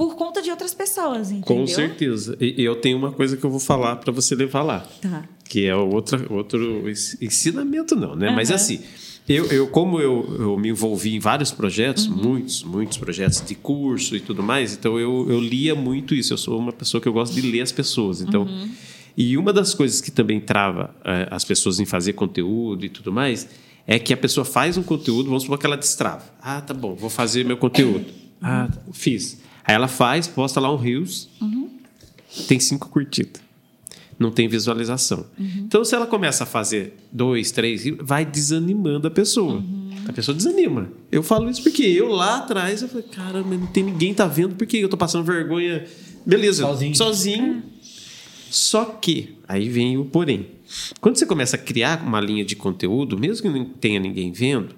por 0.09 0.15
conta 0.15 0.41
de 0.41 0.49
outras 0.49 0.73
pessoas, 0.73 1.29
entendeu? 1.31 1.45
Com 1.45 1.67
certeza. 1.67 2.35
E 2.41 2.63
eu 2.63 2.75
tenho 2.75 2.97
uma 2.97 3.11
coisa 3.11 3.37
que 3.37 3.43
eu 3.43 3.49
vou 3.51 3.59
falar 3.59 3.97
pra 3.97 4.11
você 4.11 4.33
levar 4.33 4.63
lá. 4.63 4.79
Tá. 5.01 5.23
Que 5.47 5.65
é 5.67 5.75
outra, 5.75 6.25
outro 6.33 6.89
ens- 6.89 7.15
ensinamento, 7.21 7.95
não, 7.95 8.15
né? 8.15 8.31
Mas 8.31 8.49
Aham. 8.49 8.55
assim, 8.55 8.79
eu, 9.29 9.45
eu 9.51 9.67
como 9.67 9.99
eu, 9.99 10.35
eu 10.39 10.57
me 10.57 10.69
envolvi 10.69 11.13
em 11.15 11.19
vários 11.19 11.51
projetos, 11.51 12.07
Uhum. 12.07 12.15
muitos, 12.15 12.63
muitos 12.63 12.97
projetos 12.97 13.43
de 13.45 13.53
curso 13.53 14.15
e 14.15 14.19
tudo 14.19 14.41
mais, 14.41 14.73
então 14.73 14.97
eu, 14.99 15.27
eu 15.29 15.39
lia 15.39 15.75
muito 15.75 16.15
isso. 16.15 16.33
Eu 16.33 16.37
sou 16.37 16.57
uma 16.57 16.71
pessoa 16.73 16.99
que 16.99 17.07
eu 17.07 17.13
gosto 17.13 17.33
de 17.35 17.41
ler 17.41 17.61
as 17.61 17.71
pessoas. 17.71 18.21
Então, 18.21 18.41
Uhum. 18.43 18.69
e 19.15 19.37
uma 19.37 19.53
das 19.53 19.73
coisas 19.75 20.01
que 20.01 20.09
também 20.09 20.39
trava 20.39 20.95
eh, 21.05 21.27
as 21.29 21.43
pessoas 21.45 21.79
em 21.79 21.85
fazer 21.85 22.13
conteúdo 22.13 22.83
e 22.85 22.89
tudo 22.89 23.11
mais 23.11 23.47
é 23.85 23.99
que 23.99 24.13
a 24.13 24.17
pessoa 24.17 24.45
faz 24.45 24.77
um 24.77 24.83
conteúdo, 24.83 25.25
vamos 25.27 25.43
supor 25.43 25.59
que 25.59 25.65
ela 25.67 25.77
destrava. 25.77 26.23
Ah, 26.41 26.59
tá 26.61 26.73
bom, 26.73 26.95
vou 26.95 27.09
fazer 27.09 27.45
meu 27.45 27.57
conteúdo. 27.57 28.05
Ah, 28.41 28.67
fiz. 28.93 29.39
Aí 29.63 29.75
ela 29.75 29.87
faz, 29.87 30.27
posta 30.27 30.59
lá 30.59 30.71
um 30.73 30.77
Reels, 30.77 31.29
tem 32.47 32.59
cinco 32.59 32.89
curtidas. 32.89 33.41
Não 34.17 34.29
tem 34.31 34.47
visualização. 34.47 35.25
Então, 35.39 35.83
se 35.83 35.95
ela 35.95 36.05
começa 36.05 36.43
a 36.43 36.47
fazer 36.47 36.95
dois, 37.11 37.51
três, 37.51 37.83
vai 37.99 38.23
desanimando 38.23 39.07
a 39.07 39.11
pessoa. 39.11 39.63
A 40.07 40.13
pessoa 40.13 40.35
desanima. 40.35 40.91
Eu 41.11 41.23
falo 41.23 41.49
isso 41.49 41.63
porque 41.63 41.83
eu 41.83 42.07
lá 42.09 42.37
atrás, 42.37 42.81
eu 42.81 42.87
falei, 42.87 43.05
caramba, 43.11 43.55
não 43.57 43.67
tem 43.67 43.83
ninguém 43.83 44.13
tá 44.13 44.27
vendo 44.27 44.55
porque 44.55 44.77
eu 44.77 44.89
tô 44.89 44.95
passando 44.97 45.23
vergonha. 45.23 45.85
Beleza, 46.25 46.63
Sozinho. 46.63 46.95
sozinho. 46.95 47.63
Só 48.51 48.85
que, 48.85 49.37
aí 49.47 49.69
vem 49.69 49.97
o 49.97 50.05
porém. 50.05 50.47
Quando 50.99 51.15
você 51.17 51.25
começa 51.25 51.55
a 51.55 51.59
criar 51.59 52.03
uma 52.05 52.19
linha 52.19 52.45
de 52.45 52.55
conteúdo, 52.55 53.17
mesmo 53.17 53.41
que 53.41 53.49
não 53.57 53.65
tenha 53.65 53.99
ninguém 53.99 54.31
vendo, 54.31 54.75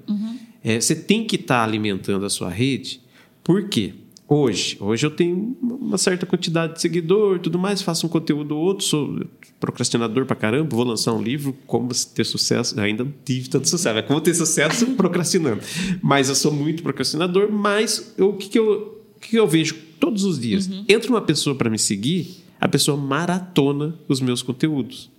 é, 0.63 0.79
você 0.79 0.95
tem 0.95 1.25
que 1.25 1.35
estar 1.35 1.63
alimentando 1.63 2.25
a 2.25 2.29
sua 2.29 2.49
rede. 2.49 3.01
Por 3.43 3.67
quê? 3.67 3.93
Hoje, 4.33 4.77
hoje 4.79 5.05
eu 5.05 5.11
tenho 5.11 5.55
uma 5.61 5.97
certa 5.97 6.25
quantidade 6.25 6.73
de 6.73 6.81
seguidor, 6.81 7.37
tudo 7.39 7.59
mais, 7.59 7.81
faço 7.83 8.07
um 8.07 8.09
conteúdo 8.09 8.57
ou 8.57 8.63
outro, 8.63 8.83
sou 8.83 9.19
procrastinador 9.59 10.25
pra 10.25 10.35
caramba, 10.35 10.75
vou 10.75 10.83
lançar 10.83 11.13
um 11.13 11.21
livro, 11.21 11.55
como 11.67 11.89
ter 12.15 12.23
sucesso, 12.25 12.79
ainda 12.79 13.03
não 13.03 13.13
tive 13.23 13.47
tanto 13.47 13.69
sucesso, 13.69 13.97
é 13.97 14.01
como 14.01 14.19
ter 14.19 14.33
sucesso 14.33 14.87
procrastinando. 14.97 15.61
Mas 16.01 16.29
eu 16.29 16.35
sou 16.35 16.51
muito 16.51 16.81
procrastinador, 16.81 17.51
mas 17.51 18.13
eu- 18.17 18.29
o 18.29 18.33
que, 18.37 18.49
que, 18.49 18.57
eu, 18.57 18.99
o 19.15 19.19
que 19.19 19.29
que 19.29 19.35
eu 19.39 19.47
vejo 19.47 19.75
todos 19.99 20.23
os 20.23 20.39
dias? 20.39 20.67
Entra 20.89 21.09
uma 21.11 21.21
pessoa 21.21 21.55
para 21.55 21.69
me 21.69 21.77
seguir, 21.77 22.43
a 22.59 22.67
pessoa 22.67 22.97
maratona 22.97 23.95
os 24.07 24.19
meus 24.19 24.41
conteúdos. 24.41 25.11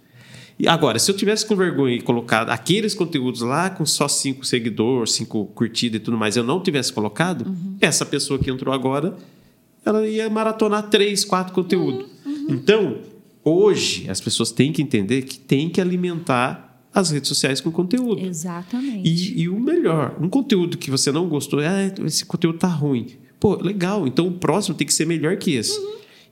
E 0.58 0.68
agora, 0.68 0.98
se 0.98 1.10
eu 1.10 1.16
tivesse 1.16 1.44
com 1.44 1.56
vergonha 1.56 1.96
e 1.96 2.00
colocado 2.00 2.50
aqueles 2.50 2.94
conteúdos 2.94 3.40
lá 3.40 3.70
com 3.70 3.84
só 3.84 4.06
cinco 4.06 4.46
seguidores, 4.46 5.12
cinco 5.12 5.46
curtidas 5.46 6.00
e 6.00 6.04
tudo 6.04 6.16
mais, 6.16 6.36
eu 6.36 6.44
não 6.44 6.60
tivesse 6.60 6.92
colocado, 6.92 7.44
essa 7.80 8.06
pessoa 8.06 8.38
que 8.38 8.50
entrou 8.50 8.72
agora, 8.72 9.16
ela 9.84 10.06
ia 10.06 10.30
maratonar 10.30 10.88
três, 10.88 11.24
quatro 11.24 11.52
conteúdos. 11.52 12.06
Então, 12.48 12.98
hoje, 13.42 14.08
as 14.08 14.20
pessoas 14.20 14.52
têm 14.52 14.72
que 14.72 14.80
entender 14.80 15.22
que 15.22 15.38
tem 15.38 15.68
que 15.68 15.80
alimentar 15.80 16.64
as 16.94 17.10
redes 17.10 17.28
sociais 17.28 17.60
com 17.60 17.72
conteúdo. 17.72 18.24
Exatamente. 18.24 19.08
E, 19.08 19.42
e 19.42 19.48
o 19.48 19.58
melhor, 19.58 20.16
um 20.20 20.28
conteúdo 20.28 20.78
que 20.78 20.90
você 20.90 21.10
não 21.10 21.28
gostou, 21.28 21.58
ah, 21.58 22.04
esse 22.06 22.24
conteúdo 22.24 22.58
tá 22.58 22.68
ruim. 22.68 23.08
pô, 23.40 23.56
legal, 23.56 24.06
então 24.06 24.28
o 24.28 24.32
próximo 24.32 24.76
tem 24.76 24.86
que 24.86 24.94
ser 24.94 25.04
melhor 25.04 25.36
que 25.36 25.54
esse. 25.54 25.76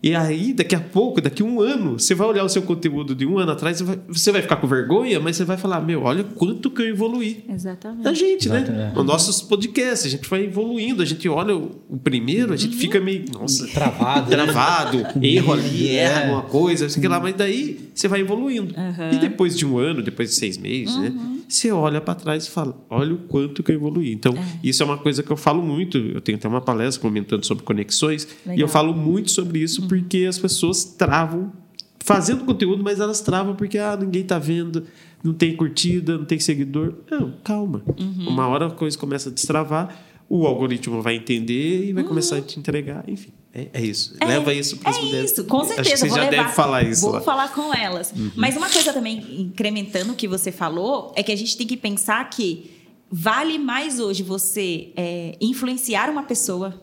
E 0.03 0.17
aí, 0.17 0.53
daqui 0.53 0.75
a 0.75 0.81
pouco, 0.81 1.21
daqui 1.21 1.43
a 1.43 1.47
um 1.47 1.61
ano, 1.61 1.93
você 1.99 2.13
vai 2.13 2.27
olhar 2.27 2.43
o 2.43 2.49
seu 2.49 2.63
conteúdo 2.63 3.15
de 3.15 3.25
um 3.25 3.39
ano 3.39 3.53
atrás, 3.53 3.79
você 3.79 3.85
vai, 3.85 3.99
você 4.09 4.33
vai 4.33 4.43
ficar 4.43 4.57
com 4.57 4.67
vergonha, 4.67 5.21
mas 5.21 5.37
você 5.37 5.45
vai 5.45 5.57
falar, 5.57 5.81
meu, 5.81 6.03
olha 6.03 6.25
quanto 6.25 6.71
que 6.71 6.83
eu 6.83 6.89
evoluí. 6.89 7.45
Exatamente. 7.49 8.03
Da 8.03 8.13
gente, 8.13 8.49
né? 8.49 8.63
Exato, 8.63 8.73
é. 8.73 8.93
Os 9.01 9.07
nossos 9.07 9.43
podcasts, 9.43 10.07
a 10.07 10.11
gente 10.11 10.29
vai 10.29 10.43
evoluindo, 10.45 11.03
a 11.03 11.07
gente 11.07 11.29
olha 11.29 11.57
o, 11.57 11.81
o 11.89 11.97
primeiro, 11.99 12.53
a 12.53 12.57
gente 12.57 12.75
fica 12.77 13.01
meio, 13.01 13.25
nossa, 13.33 13.67
Travado. 13.69 14.29
né? 14.31 14.37
travado, 14.43 15.07
erro 15.25 15.53
ali, 15.53 15.89
É. 15.91 15.95
erra 16.03 16.21
alguma 16.23 16.43
coisa, 16.43 16.89
sei 16.89 17.09
lá, 17.09 17.21
mas 17.21 17.35
daí 17.37 17.79
você 17.95 18.09
vai 18.09 18.21
evoluindo. 18.23 18.75
E 19.13 19.19
depois 19.19 19.57
de 19.57 19.65
um 19.65 19.79
ano, 19.79 20.03
depois 20.03 20.31
de 20.31 20.35
seis 20.35 20.59
meses, 20.59 20.97
né? 20.97 21.13
Você 21.53 21.71
olha 21.71 22.01
para 22.01 22.15
trás 22.15 22.47
e 22.47 22.51
fala, 22.51 22.75
olha 22.89 23.13
o 23.13 23.19
quanto 23.19 23.63
que 23.63 23.71
eu 23.71 23.77
evoluí. 23.77 24.11
Então, 24.11 24.33
isso 24.65 24.83
é 24.83 24.87
uma 24.87 24.97
coisa 24.97 25.23
que 25.23 25.31
eu 25.31 25.37
falo 25.37 25.63
muito. 25.63 25.99
Eu 25.99 26.21
tenho 26.21 26.39
até 26.39 26.49
uma 26.49 26.63
palestra 26.63 27.03
comentando 27.03 27.45
sobre 27.45 27.63
conexões, 27.63 28.25
e 28.25 28.49
Legal. 28.49 28.63
eu 28.63 28.69
falo 28.69 28.95
muito 28.95 29.31
sobre 29.31 29.59
isso 29.59 29.87
porque 29.87 30.25
as 30.27 30.39
pessoas 30.39 30.83
travam 30.83 31.53
fazendo 32.01 32.45
conteúdo, 32.45 32.83
mas 32.83 33.01
elas 33.01 33.21
travam 33.21 33.55
porque 33.55 33.77
ah, 33.77 33.95
ninguém 33.97 34.25
tá 34.25 34.39
vendo, 34.39 34.85
não 35.23 35.35
tem 35.35 35.55
curtida, 35.55 36.17
não 36.17 36.25
tem 36.25 36.41
seguidor. 36.41 36.95
Não, 37.11 37.35
calma. 37.45 37.83
Uma 38.27 38.49
hora 38.49 38.69
a 38.69 38.71
coisa 38.71 38.97
começa 38.97 39.29
a 39.29 39.33
destravar, 39.33 39.95
o 40.35 40.47
algoritmo 40.47 41.03
vai 41.03 41.17
entender 41.17 41.89
e 41.89 41.93
vai 41.93 42.03
começar 42.05 42.39
a 42.39 42.41
te 42.41 42.59
entregar, 42.59 43.05
enfim. 43.07 43.33
É, 43.53 43.69
é 43.75 43.83
isso. 43.83 44.17
É, 44.19 44.25
Leva 44.25 44.55
isso 44.55 44.79
para 44.79 44.89
as 44.89 44.97
é 44.97 45.25
isso, 45.25 45.45
com 45.45 45.59
Acho 45.59 45.75
certeza. 45.75 45.91
que 45.91 45.97
você 45.99 46.09
vou 46.09 46.17
já 46.17 46.31
levar, 46.31 46.43
deve 46.45 46.55
falar 46.55 46.83
isso 46.89 47.01
Vou 47.03 47.13
lá. 47.13 47.21
falar 47.21 47.53
com 47.53 47.75
elas. 47.75 48.15
Mas 48.35 48.57
uma 48.57 48.71
coisa 48.71 48.95
também, 48.95 49.43
incrementando 49.43 50.13
o 50.13 50.17
que 50.17 50.27
você 50.27 50.51
falou, 50.51 51.13
é 51.15 51.23
que 51.23 51.31
a 51.31 51.37
gente 51.37 51.55
tem 51.55 51.67
que 51.67 51.77
pensar 51.77 52.31
que 52.31 52.71
vale 53.11 53.59
mais 53.59 54.01
hoje 54.01 54.23
você 54.23 54.89
é, 54.97 55.37
influenciar 55.39 56.09
uma 56.09 56.23
pessoa 56.23 56.83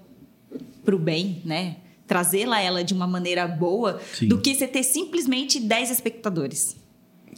para 0.85 0.95
o 0.95 0.99
bem, 0.99 1.41
né? 1.43 1.77
Trazê-la 2.05 2.61
ela 2.61 2.83
de 2.83 2.93
uma 2.93 3.07
maneira 3.07 3.47
boa, 3.47 3.99
Sim. 4.13 4.27
do 4.27 4.39
que 4.39 4.53
você 4.53 4.67
ter 4.67 4.83
simplesmente 4.83 5.59
10 5.59 5.89
espectadores. 5.89 6.75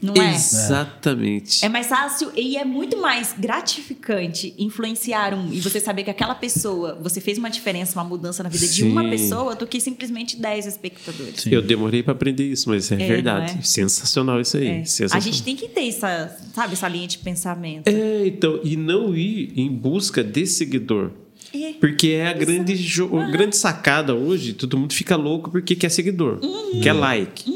Não 0.02 0.16
é? 0.16 0.34
Exatamente. 0.36 1.64
É 1.64 1.70
mais 1.70 1.88
fácil 1.88 2.32
e 2.36 2.58
é 2.58 2.66
muito 2.66 3.00
mais 3.00 3.36
gratificante 3.38 4.54
influenciar 4.58 5.34
um 5.34 5.52
e 5.54 5.60
você 5.60 5.80
saber 5.80 6.04
que 6.04 6.10
aquela 6.10 6.36
pessoa, 6.36 6.98
você 7.02 7.22
fez 7.22 7.38
uma 7.38 7.50
diferença, 7.50 7.98
uma 8.00 8.04
mudança 8.08 8.42
na 8.44 8.50
vida 8.50 8.68
de 8.68 8.84
uma 8.84 9.04
Sim. 9.04 9.10
pessoa 9.10 9.56
do 9.56 9.68
que 9.68 9.80
simplesmente 9.80 10.36
10 10.38 10.66
espectadores. 10.66 11.42
Sim. 11.42 11.52
Eu 11.52 11.62
demorei 11.62 12.02
para 12.04 12.14
aprender 12.14 12.44
isso, 12.52 12.70
mas 12.70 12.92
é, 12.92 12.96
É, 12.96 13.08
verdade. 13.08 13.58
é? 13.60 13.62
Sensacional 13.62 14.42
isso 14.42 14.58
aí. 14.58 14.68
É. 14.68 14.82
A 14.82 14.86
Sensacional. 14.86 15.22
gente 15.22 15.44
tem 15.44 15.56
que 15.56 15.68
ter 15.68 15.88
essa, 15.88 16.36
sabe, 16.54 16.74
essa 16.74 16.88
linha 16.88 17.08
de 17.08 17.18
pensamento. 17.20 17.88
É, 17.88 18.26
então, 18.26 18.60
e 18.64 18.76
não 18.76 19.16
ir 19.16 19.54
em 19.56 19.70
busca 19.70 20.24
de 20.24 20.46
seguidor. 20.48 21.12
É. 21.54 21.74
Porque 21.74 22.08
é 22.10 22.28
a 22.28 22.34
grande, 22.34 22.76
jo- 22.78 23.18
a 23.20 23.30
grande 23.30 23.58
sacada 23.58 24.16
hoje, 24.16 24.54
todo 24.54 24.78
mundo 24.78 24.94
fica 24.94 25.16
louco 25.18 25.52
porque 25.52 25.76
quer 25.76 25.90
seguidor, 25.90 26.40
Uhum. 26.42 26.80
quer 26.82 26.94
like. 26.94 27.52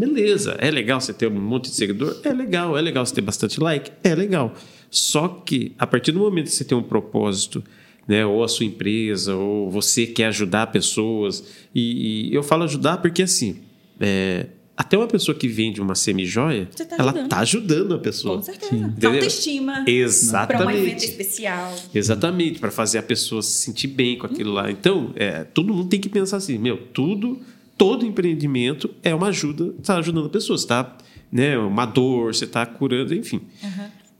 Beleza, 0.00 0.56
é 0.58 0.70
legal 0.70 0.98
você 0.98 1.12
ter 1.12 1.26
um 1.26 1.40
monte 1.40 1.68
de 1.68 1.76
seguidor? 1.76 2.16
É 2.24 2.32
legal, 2.32 2.76
é 2.76 2.80
legal 2.80 3.04
você 3.04 3.14
ter 3.14 3.20
bastante 3.20 3.60
like? 3.60 3.92
É 4.02 4.14
legal. 4.14 4.54
Só 4.90 5.28
que 5.28 5.72
a 5.78 5.86
partir 5.86 6.12
do 6.12 6.20
momento 6.20 6.46
que 6.46 6.52
você 6.52 6.64
tem 6.64 6.76
um 6.76 6.82
propósito, 6.82 7.62
né, 8.08 8.24
ou 8.24 8.42
a 8.42 8.48
sua 8.48 8.64
empresa, 8.64 9.34
ou 9.34 9.70
você 9.70 10.06
quer 10.06 10.26
ajudar 10.26 10.68
pessoas, 10.68 11.44
e, 11.74 12.30
e 12.30 12.34
eu 12.34 12.42
falo 12.42 12.64
ajudar 12.64 12.96
porque 12.96 13.22
assim, 13.22 13.58
é, 14.00 14.46
até 14.74 14.96
uma 14.96 15.06
pessoa 15.06 15.36
que 15.36 15.46
vende 15.46 15.78
uma 15.82 15.94
semi-joia, 15.94 16.66
tá 16.74 16.84
ela 16.98 17.10
ajudando. 17.10 17.24
está 17.24 17.38
ajudando 17.40 17.94
a 17.94 17.98
pessoa. 17.98 18.36
Com 18.36 18.42
certeza. 18.42 18.74
Entendeu? 18.74 19.12
Autoestima. 19.12 19.72
Para 19.72 19.82
um 19.82 19.88
Exatamente. 19.88 20.78
evento 20.78 21.04
especial. 21.04 21.76
Exatamente, 21.94 22.58
para 22.58 22.70
fazer 22.70 22.96
a 22.96 23.02
pessoa 23.02 23.42
se 23.42 23.50
sentir 23.50 23.88
bem 23.88 24.16
com 24.16 24.24
aquilo 24.24 24.50
lá. 24.54 24.70
Então, 24.70 25.12
é, 25.14 25.44
todo 25.44 25.74
mundo 25.74 25.90
tem 25.90 26.00
que 26.00 26.08
pensar 26.08 26.38
assim, 26.38 26.56
meu, 26.56 26.78
tudo, 26.78 27.38
todo 27.80 28.04
empreendimento 28.04 28.90
é 29.02 29.14
uma 29.14 29.28
ajuda, 29.28 29.74
está 29.80 29.96
ajudando 29.96 30.26
a 30.26 30.28
pessoa, 30.28 30.54
está, 30.54 30.98
né, 31.32 31.56
uma 31.56 31.86
dor, 31.86 32.34
você 32.34 32.44
está 32.44 32.66
curando, 32.66 33.14
enfim. 33.14 33.40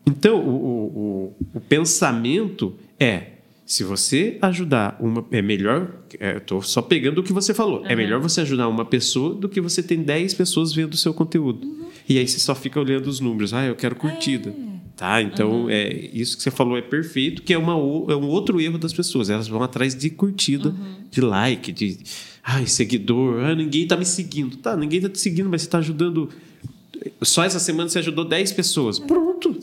Então, 0.06 0.40
o, 0.40 0.48
o, 0.48 1.34
o, 1.52 1.58
o 1.58 1.60
pensamento 1.60 2.74
é, 2.98 3.32
se 3.66 3.84
você 3.84 4.38
ajudar 4.40 4.96
uma, 4.98 5.26
é 5.30 5.42
melhor, 5.42 5.92
é, 6.18 6.36
eu 6.36 6.40
tô 6.40 6.62
só 6.62 6.80
pegando 6.80 7.18
o 7.18 7.22
que 7.22 7.34
você 7.34 7.52
falou, 7.52 7.84
é 7.84 7.94
melhor 7.94 8.18
você 8.18 8.40
ajudar 8.40 8.66
uma 8.66 8.86
pessoa 8.86 9.34
do 9.34 9.46
que 9.46 9.60
você 9.60 9.82
ter 9.82 9.98
10 9.98 10.32
pessoas 10.32 10.72
vendo 10.72 10.94
o 10.94 10.96
seu 10.96 11.12
conteúdo. 11.12 11.60
E 12.08 12.16
aí 12.16 12.26
você 12.26 12.38
só 12.38 12.54
fica 12.54 12.80
olhando 12.80 13.08
os 13.08 13.20
números, 13.20 13.52
ah, 13.52 13.66
eu 13.66 13.76
quero 13.76 13.94
curtida. 13.94 14.54
Tá? 14.96 15.20
Então, 15.22 15.68
é, 15.68 15.88
isso 16.12 16.36
que 16.36 16.42
você 16.42 16.50
falou 16.50 16.76
é 16.76 16.82
perfeito, 16.82 17.42
que 17.42 17.54
é, 17.54 17.58
uma, 17.58 17.72
é 17.72 18.16
um 18.16 18.26
outro 18.26 18.60
erro 18.60 18.78
das 18.78 18.92
pessoas. 18.92 19.30
Elas 19.30 19.48
vão 19.48 19.62
atrás 19.62 19.94
de 19.94 20.10
curtida, 20.10 20.74
de 21.10 21.20
like, 21.20 21.72
de 21.72 21.98
ai, 22.50 22.66
seguidor, 22.66 23.44
ah, 23.44 23.54
ninguém 23.54 23.86
tá 23.86 23.96
me 23.96 24.04
seguindo. 24.04 24.56
Tá, 24.56 24.76
ninguém 24.76 25.00
tá 25.00 25.08
te 25.08 25.18
seguindo, 25.18 25.48
mas 25.48 25.62
você 25.62 25.68
tá 25.68 25.78
ajudando. 25.78 26.28
Só 27.22 27.44
essa 27.44 27.58
semana 27.58 27.88
você 27.88 27.98
ajudou 28.00 28.24
10 28.24 28.52
pessoas. 28.52 28.98
Pronto. 28.98 29.58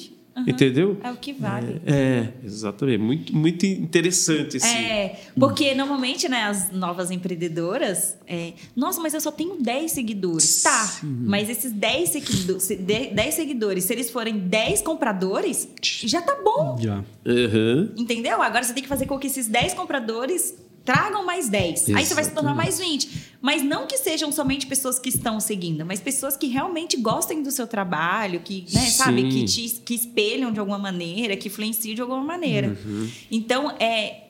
Entendeu? 0.46 0.98
É 1.04 1.10
o 1.10 1.16
que 1.16 1.34
vale. 1.34 1.82
É, 1.86 2.28
exatamente. 2.44 3.00
Muito, 3.00 3.36
muito 3.36 3.66
interessante 3.66 4.58
esse. 4.58 4.68
É, 4.68 5.20
porque 5.36 5.74
normalmente, 5.74 6.30
né, 6.30 6.44
as 6.44 6.72
novas 6.72 7.10
empreendedoras, 7.10 8.16
é, 8.28 8.54
nossa, 8.76 9.02
mas 9.02 9.16
eu 9.16 9.22
só 9.22 9.32
tenho 9.32 9.56
10 9.60 9.92
seguidores. 9.92 10.62
Tá, 10.62 11.00
mas 11.04 11.50
esses 11.50 11.72
10 11.72 12.10
seguidores, 12.10 12.68
10 12.68 13.34
seguidores, 13.34 13.84
se 13.86 13.94
eles 13.94 14.12
forem 14.12 14.38
10 14.38 14.82
compradores, 14.82 15.68
já 15.82 16.22
tá 16.22 16.38
bom. 16.44 16.78
Já. 16.80 17.04
Aham. 17.26 17.94
Entendeu? 17.98 18.42
Agora 18.42 18.64
você 18.64 18.74
tem 18.74 18.84
que 18.84 18.90
fazer 18.90 19.08
com 19.08 19.18
que 19.18 19.28
esses 19.28 19.48
10 19.48 19.74
compradores 19.74 20.54
tragam 20.88 21.26
mais 21.26 21.50
10. 21.50 21.90
Aí 21.90 22.06
você 22.06 22.16
vai 22.16 22.24
se 22.24 22.32
tornar 22.32 22.56
mais 22.56 22.80
20. 22.80 23.28
Mas 23.42 23.62
não 23.62 23.86
que 23.86 23.98
sejam 23.98 24.32
somente 24.32 24.66
pessoas 24.66 24.98
que 24.98 25.10
estão 25.10 25.38
seguindo, 25.38 25.86
mas 25.86 26.00
pessoas 26.00 26.38
que 26.38 26.48
realmente 26.48 26.96
gostem 26.96 27.44
do 27.44 27.52
seu 27.52 27.68
trabalho, 27.68 28.40
que, 28.40 28.66
né, 28.74 28.90
sabe, 28.90 29.30
que 29.30 29.44
te 29.44 29.82
que 29.86 29.94
espelham 29.94 30.50
de 30.52 30.62
alguma 30.62 30.80
maneira, 30.80 31.36
que 31.36 31.50
influenciam 31.50 31.94
de 31.94 32.02
alguma 32.02 32.24
maneira. 32.24 32.70
Uhum. 32.70 33.10
Então, 33.30 33.70
é. 33.72 34.27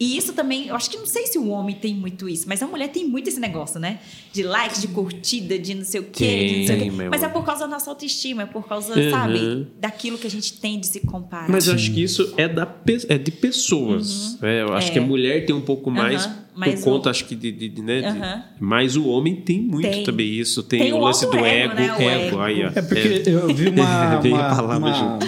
E 0.00 0.16
isso 0.16 0.32
também, 0.32 0.68
eu 0.68 0.76
acho 0.76 0.88
que 0.88 0.96
não 0.96 1.06
sei 1.06 1.26
se 1.26 1.38
o 1.38 1.48
homem 1.48 1.74
tem 1.74 1.92
muito 1.92 2.28
isso, 2.28 2.44
mas 2.48 2.62
a 2.62 2.66
mulher 2.68 2.88
tem 2.88 3.04
muito 3.08 3.28
esse 3.28 3.40
negócio, 3.40 3.80
né? 3.80 3.98
De 4.32 4.44
like, 4.44 4.80
de 4.80 4.86
curtida, 4.88 5.58
de 5.58 5.74
não 5.74 5.84
sei 5.84 6.00
o 6.00 6.04
quê, 6.04 6.46
de 6.46 6.56
não 6.60 6.66
sei 6.66 6.76
o 6.76 6.78
Tem, 6.78 6.90
quê. 6.90 7.08
Mas 7.10 7.22
é 7.24 7.28
por 7.28 7.44
causa 7.44 7.62
da 7.62 7.68
nossa 7.68 7.90
autoestima, 7.90 8.42
é 8.42 8.46
por 8.46 8.68
causa, 8.68 8.94
Uhum. 8.96 9.10
sabe, 9.10 9.66
daquilo 9.80 10.16
que 10.16 10.26
a 10.26 10.30
gente 10.30 10.52
tem 10.60 10.78
de 10.78 10.86
se 10.86 11.00
comparar. 11.00 11.48
Mas 11.50 11.66
eu 11.66 11.74
acho 11.74 11.92
que 11.92 12.00
isso 12.02 12.32
é, 12.36 12.46
da, 12.46 12.72
é 13.08 13.18
de 13.18 13.30
pessoas. 13.32 14.38
É, 14.42 14.62
eu 14.62 14.72
acho 14.74 14.88
É. 14.88 14.92
que 14.92 14.98
a 14.98 15.02
mulher 15.02 15.44
tem 15.46 15.54
um 15.54 15.60
pouco 15.60 15.90
mais 15.90 16.24
Aham, 16.26 16.36
mas 16.54 16.74
por 16.76 16.84
conta, 16.84 17.08
o- 17.08 17.10
acho 17.10 17.24
que 17.24 17.34
de, 17.34 17.50
de- 17.50 17.68
de- 17.68 17.82
né, 17.82 18.44
mas 18.60 18.96
o 18.96 19.06
homem 19.08 19.34
tem 19.36 19.60
muito 19.60 19.88
Tem. 19.90 20.04
também 20.04 20.28
isso. 20.32 20.62
Tem, 20.62 20.78
Tem 20.80 20.92
o 20.92 20.96
o 20.96 21.00
lance 21.00 21.26
do 21.26 21.36
ego, 21.36 21.44
ego, 21.44 21.74
né? 21.74 21.92
O 21.92 22.00
ego, 22.02 22.02
ego. 22.26 22.40
aí, 22.40 22.64
ó. 22.64 22.70
É 22.74 22.82
porque 22.82 23.22
eu 23.26 23.54
vi 23.54 23.68
uma, 23.68 24.18
uma, 24.20 24.54
palavra 24.54 24.78
uma. 24.78 25.18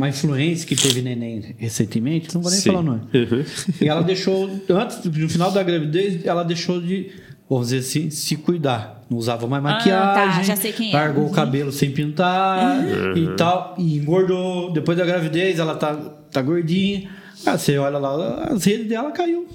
Uma 0.00 0.08
influência 0.08 0.66
que 0.66 0.74
teve 0.74 1.02
neném 1.02 1.54
recentemente, 1.58 2.34
não 2.34 2.40
vou 2.40 2.50
nem 2.50 2.60
Sim. 2.60 2.70
falar 2.70 2.80
o 2.80 2.82
nome. 2.82 3.00
Uhum. 3.12 3.44
E 3.80 3.88
ela 3.88 4.02
deixou, 4.02 4.48
antes, 4.70 5.04
no 5.04 5.28
final 5.28 5.50
da 5.50 5.62
gravidez, 5.62 6.24
ela 6.24 6.42
deixou 6.42 6.80
de, 6.80 7.10
vamos 7.48 7.68
dizer 7.68 7.78
assim, 7.80 8.08
se 8.10 8.36
cuidar. 8.36 9.04
Não 9.10 9.18
usava 9.18 9.46
mais 9.46 9.62
tá, 9.62 9.70
maquiagem, 9.70 10.44
já 10.44 10.56
sei 10.56 10.72
quem 10.72 10.90
é. 10.90 10.94
largou 10.94 11.24
Uhum. 11.24 11.30
o 11.30 11.32
cabelo 11.34 11.70
sem 11.72 11.90
pintar 11.90 12.78
Uhum. 12.78 13.16
e 13.16 13.36
tal, 13.36 13.74
e 13.76 13.98
engordou. 13.98 14.72
Depois 14.72 14.96
da 14.96 15.04
gravidez, 15.04 15.58
ela 15.58 15.74
tá, 15.74 15.94
tá 16.30 16.40
gordinha. 16.40 17.10
Ah, 17.44 17.58
você 17.58 17.76
olha 17.76 17.98
lá, 17.98 18.44
as 18.50 18.64
redes 18.64 18.86
dela 18.88 19.10
caiu. 19.10 19.46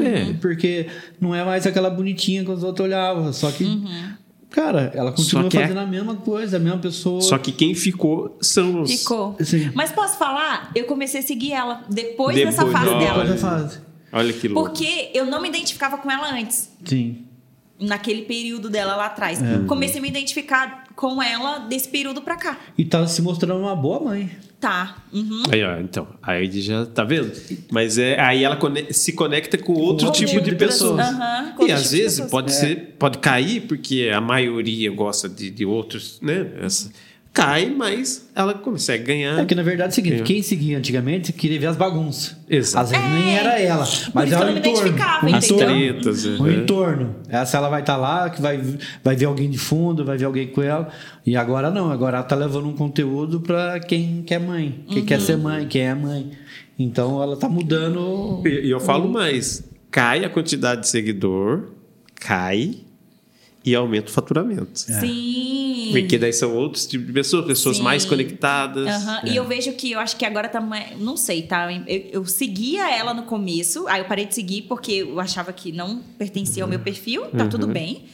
É. 0.00 0.32
Porque 0.40 0.86
não 1.20 1.34
é 1.34 1.44
mais 1.44 1.66
aquela 1.66 1.90
bonitinha 1.90 2.42
que 2.44 2.50
os 2.50 2.62
outros 2.62 2.86
olhavam. 2.86 3.30
Só 3.32 3.50
que, 3.50 3.64
cara, 4.50 4.90
ela 4.94 5.12
continua 5.12 5.44
Só 5.44 5.48
que 5.48 5.58
é- 5.58 5.62
fazendo 5.62 5.80
a 5.80 5.86
mesma 5.86 6.14
coisa, 6.16 6.56
a 6.56 6.60
mesma 6.60 6.78
pessoa. 6.78 7.20
Só 7.20 7.36
que 7.38 7.52
quem 7.52 7.74
ficou 7.74 8.36
são 8.40 8.82
os. 8.82 8.90
Ficou. 8.90 9.36
Sim. 9.40 9.70
Mas 9.74 9.92
posso 9.92 10.16
falar? 10.18 10.70
Eu 10.74 10.84
comecei 10.84 11.20
a 11.20 11.22
seguir 11.22 11.52
ela 11.52 11.84
depois, 11.88 12.34
Depois, 12.36 12.56
dessa 12.56 12.66
fase 12.66 12.88
olha. 12.88 12.98
dela. 12.98 13.24
Depois 13.24 13.40
da 13.42 13.48
fase. 13.50 13.80
Olha 14.12 14.32
que 14.32 14.48
louco. 14.48 14.68
Porque 14.70 15.10
eu 15.12 15.26
não 15.26 15.42
me 15.42 15.48
identificava 15.48 15.98
com 15.98 16.10
ela 16.10 16.32
antes. 16.32 16.70
Sim. 16.84 17.24
Naquele 17.78 18.22
período 18.22 18.70
dela 18.70 18.96
lá 18.96 19.06
atrás. 19.06 19.38
Comecei 19.66 19.98
a 19.98 20.02
me 20.02 20.08
identificar 20.08 20.85
com 20.96 21.22
ela 21.22 21.58
desse 21.58 21.88
período 21.88 22.22
pra 22.22 22.36
cá. 22.36 22.58
E 22.76 22.84
tá 22.84 23.06
se 23.06 23.20
mostrando 23.22 23.60
uma 23.60 23.76
boa 23.76 24.00
mãe. 24.00 24.30
Tá. 24.58 24.96
Uhum. 25.12 25.42
Aí, 25.52 25.62
ó, 25.62 25.78
então, 25.78 26.08
aí 26.22 26.50
já 26.62 26.86
tá 26.86 27.04
vendo? 27.04 27.30
Mas 27.70 27.98
é 27.98 28.18
aí 28.18 28.42
ela 28.42 28.58
se 28.90 29.12
conecta 29.12 29.58
com 29.58 29.74
outro 29.74 30.06
Com 30.06 30.12
tipo 30.12 30.30
outro 30.30 30.40
de 30.42 30.44
tipo 30.50 30.50
de 30.50 30.56
pessoas. 30.56 30.96
pessoas. 30.96 31.14
Aham, 31.20 31.52
com 31.52 31.62
E 31.62 31.64
outro 31.64 31.74
às 31.74 31.82
tipo 31.82 31.96
vezes 32.02 32.30
pode 32.30 32.52
ser, 32.54 32.96
pode 32.98 33.18
cair 33.18 33.60
porque 33.68 34.10
a 34.12 34.20
maioria 34.20 34.90
gosta 34.90 35.28
de, 35.28 35.50
de 35.50 35.66
outros, 35.66 36.18
né? 36.22 36.50
Essa- 36.62 36.90
cai, 37.36 37.68
mas 37.70 38.28
ela 38.34 38.54
consegue 38.54 39.04
ganhar. 39.04 39.38
É 39.40 39.44
que 39.44 39.54
na 39.54 39.62
verdade 39.62 39.90
é 39.90 39.92
o 39.92 39.94
seguinte: 39.94 40.20
É. 40.22 40.24
quem 40.24 40.42
seguia 40.42 40.78
antigamente 40.78 41.32
queria 41.32 41.60
ver 41.60 41.66
as 41.66 41.76
bagunças. 41.76 42.34
Exato. 42.48 42.84
Às 42.84 42.90
vezes 42.90 43.06
nem 43.14 43.36
era 43.36 43.60
ela, 43.60 43.86
mas 44.14 44.28
que 44.28 44.34
era 44.34 44.44
eu 44.44 44.52
o 44.52 44.54
não 44.54 44.62
me 44.62 44.68
entorno. 44.68 44.96
o 44.96 45.34
As 45.36 45.44
entorno. 45.50 45.66
tretas. 45.76 46.24
O 46.24 46.50
entorno. 46.50 47.16
Essa 47.28 47.58
ela 47.58 47.68
vai 47.68 47.80
estar 47.80 47.96
lá, 47.98 48.30
que 48.30 48.40
vai, 48.40 48.60
vai 49.04 49.14
ver 49.14 49.26
alguém 49.26 49.50
de 49.50 49.58
fundo, 49.58 50.04
vai 50.04 50.16
ver 50.16 50.24
alguém 50.24 50.48
com 50.48 50.62
ela. 50.62 50.88
E 51.26 51.36
agora 51.36 51.70
não, 51.70 51.90
agora 51.90 52.16
ela 52.18 52.26
tá 52.26 52.34
levando 52.34 52.66
um 52.68 52.74
conteúdo 52.74 53.40
para 53.40 53.78
quem 53.80 54.22
quer 54.22 54.40
mãe, 54.40 54.84
quem 54.88 55.04
quer 55.04 55.20
ser 55.20 55.36
mãe, 55.36 55.66
quem 55.68 55.82
é 55.82 55.94
mãe. 55.94 56.30
Então 56.78 57.22
ela 57.22 57.36
tá 57.36 57.48
mudando. 57.48 58.42
E, 58.46 58.66
e 58.66 58.70
eu 58.70 58.80
falo 58.80 59.08
mais. 59.08 59.62
cai 59.90 60.24
a 60.24 60.30
quantidade 60.30 60.82
de 60.82 60.88
seguidor, 60.88 61.68
cai 62.14 62.76
e 63.66 63.74
aumenta 63.74 64.08
o 64.08 64.12
faturamento. 64.12 64.78
Sim. 64.78 65.88
Porque 65.90 66.16
daí 66.16 66.32
são 66.32 66.54
outros 66.54 66.86
tipos 66.86 67.08
de 67.08 67.12
pessoas, 67.12 67.44
pessoas 67.46 67.76
Sim. 67.78 67.82
mais 67.82 68.04
conectadas. 68.04 68.86
Aham, 68.86 69.20
E 69.26 69.34
eu 69.34 69.44
vejo 69.44 69.72
que 69.72 69.90
eu 69.90 69.98
acho 69.98 70.16
que 70.16 70.24
agora 70.24 70.48
tá. 70.48 70.60
mais- 70.60 70.96
Não 71.00 71.16
sei, 71.16 71.42
tá? 71.42 71.68
Eu, 71.86 72.02
eu 72.12 72.24
seguia 72.24 72.88
ela 72.96 73.12
no 73.12 73.24
começo, 73.24 73.86
aí 73.88 74.00
eu 74.00 74.04
parei 74.04 74.24
de 74.26 74.34
seguir 74.36 74.62
porque 74.62 74.92
eu 74.92 75.18
achava 75.18 75.52
que 75.52 75.72
não 75.72 75.98
pertencia 76.16 76.62
ao 76.62 76.68
meu 76.68 76.78
perfil, 76.78 77.22
tá 77.26 77.46
tudo 77.48 77.66
bem. 77.66 78.04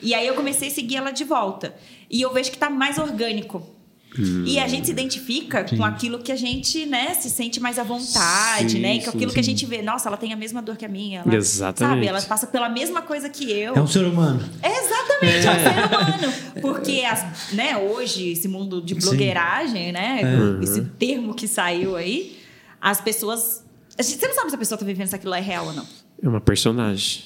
E 0.00 0.14
aí 0.14 0.26
eu 0.26 0.34
comecei 0.34 0.68
a 0.68 0.70
seguir 0.70 0.96
ela 0.96 1.10
de 1.10 1.24
volta. 1.24 1.74
E 2.08 2.22
eu 2.22 2.32
vejo 2.32 2.50
que 2.52 2.56
tá 2.58 2.70
mais 2.70 2.96
orgânico. 2.96 3.62
E 4.18 4.58
a 4.58 4.66
gente 4.66 4.86
se 4.86 4.90
identifica 4.92 5.64
com 5.64 5.84
aquilo 5.84 6.18
que 6.18 6.32
a 6.32 6.36
gente, 6.36 6.84
né, 6.84 7.14
se 7.14 7.30
sente 7.30 7.60
mais 7.60 7.78
à 7.78 7.84
vontade, 7.84 8.72
Sim, 8.72 8.80
né? 8.80 8.96
E 8.96 8.98
com 8.98 9.12
sim, 9.12 9.16
aquilo 9.18 9.32
que 9.32 9.38
a 9.38 9.42
sim. 9.42 9.50
gente 9.50 9.64
vê. 9.66 9.82
Nossa, 9.82 10.08
ela 10.08 10.16
tem 10.16 10.32
a 10.32 10.36
mesma 10.36 10.60
dor 10.60 10.76
que 10.76 10.84
a 10.84 10.88
minha. 10.88 11.20
Ela, 11.24 11.34
Exatamente. 11.36 11.94
Sabe? 11.96 12.06
Ela 12.08 12.22
passa 12.22 12.46
pela 12.48 12.68
mesma 12.68 13.02
coisa 13.02 13.28
que 13.28 13.50
eu. 13.50 13.74
É 13.76 13.80
um 13.80 13.86
ser 13.86 14.04
humano. 14.04 14.40
Exatamente, 14.62 15.46
é 15.46 15.50
um 15.50 15.54
ser 15.54 15.94
humano. 16.24 16.34
Porque 16.60 17.02
as, 17.04 17.52
né, 17.52 17.76
hoje, 17.76 18.30
esse 18.32 18.48
mundo 18.48 18.82
de 18.82 18.94
blogueiragem, 18.96 19.92
né? 19.92 20.20
Esse 20.62 20.82
termo 20.82 21.32
que 21.34 21.46
saiu 21.46 21.94
aí, 21.96 22.36
as 22.80 23.00
pessoas. 23.00 23.64
a 23.98 24.02
gente- 24.02 24.18
Você 24.18 24.26
não 24.26 24.34
sabe 24.34 24.50
se 24.50 24.56
a 24.56 24.58
pessoa 24.58 24.76
tá 24.78 24.84
vivendo 24.84 25.06
se 25.06 25.14
aquilo 25.14 25.34
é 25.34 25.40
real 25.40 25.66
ou 25.66 25.72
não. 25.72 25.86
É 26.22 26.28
uma 26.28 26.40
personagem. 26.40 27.24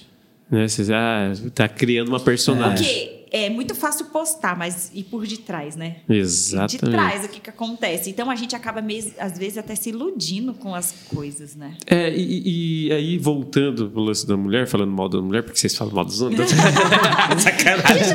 Né? 0.50 0.68
Você 0.68 0.84
já 0.84 1.32
tá 1.54 1.66
criando 1.66 2.08
uma 2.08 2.20
personagem. 2.20 2.86
Porque 2.86 3.23
é 3.36 3.50
muito 3.50 3.74
fácil 3.74 4.06
postar, 4.06 4.56
mas 4.56 4.92
e 4.94 5.02
por 5.02 5.26
detrás, 5.26 5.74
né? 5.74 5.96
Exatamente. 6.08 6.70
De 6.84 6.90
trás, 6.92 7.24
o 7.24 7.28
que, 7.28 7.40
que 7.40 7.50
acontece? 7.50 8.08
Então 8.08 8.30
a 8.30 8.36
gente 8.36 8.54
acaba, 8.54 8.80
mes- 8.80 9.12
às 9.18 9.36
vezes, 9.36 9.58
até 9.58 9.74
se 9.74 9.88
iludindo 9.88 10.54
com 10.54 10.72
as 10.72 10.92
coisas, 11.12 11.56
né? 11.56 11.76
É, 11.84 12.14
e, 12.14 12.86
e 12.86 12.92
aí, 12.92 13.18
voltando 13.18 13.90
pro 13.90 14.02
lance 14.02 14.24
da 14.24 14.36
mulher, 14.36 14.68
falando 14.68 14.92
mal 14.92 15.08
da 15.08 15.20
mulher, 15.20 15.42
porque 15.42 15.58
vocês 15.58 15.74
falam 15.74 15.92
mal 15.92 16.04
dos 16.04 16.20
homens. 16.22 16.48
Sacanagem. 17.42 18.14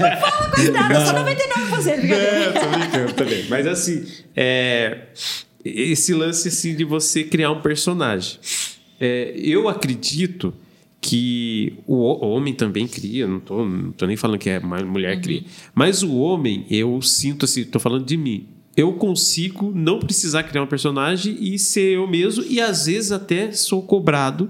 Cuidado, 0.56 1.06
só 1.06 1.14
99%. 1.14 2.00
brincadeira. 2.00 2.16
É, 2.16 2.52
tô 2.54 2.70
brincando 2.70 3.14
também. 3.14 3.46
Mas 3.50 3.68
assim, 3.68 4.06
é, 4.34 5.08
esse 5.66 6.14
lance 6.14 6.48
assim, 6.48 6.76
de 6.76 6.86
você 6.86 7.26
criar 7.26 7.52
um 7.52 7.62
personagem. 7.62 8.40
É, 9.02 9.34
eu 9.36 9.68
acredito 9.68 10.54
que 11.02 11.74
o 11.88 11.96
ho- 11.96 12.26
homem 12.26 12.54
também 12.54 12.88
cria, 12.88 13.26
não 13.26 13.40
tô, 13.40 13.66
não 13.66 13.92
tô 13.92 14.06
nem 14.06 14.18
falando 14.18 14.38
que 14.40 14.50
é 14.50 14.60
mulher 14.60 15.22
cria, 15.22 15.44
mas 15.74 16.04
o 16.04 16.16
homem, 16.18 16.66
eu 16.70 17.02
sinto 17.02 17.46
assim, 17.46 17.64
tô 17.64 17.80
falando 17.80 18.06
de 18.06 18.18
mim. 18.18 18.48
Eu 18.76 18.94
consigo 18.94 19.72
não 19.76 20.00
precisar 20.00 20.44
criar 20.44 20.64
um 20.64 20.68
personagem 20.68 21.38
e 21.40 21.58
ser 21.60 21.96
eu 21.96 22.08
mesmo, 22.08 22.44
e 22.48 22.62
às 22.62 22.86
vezes 22.86 23.12
até 23.12 23.52
sou 23.52 23.82
cobrado 23.82 24.50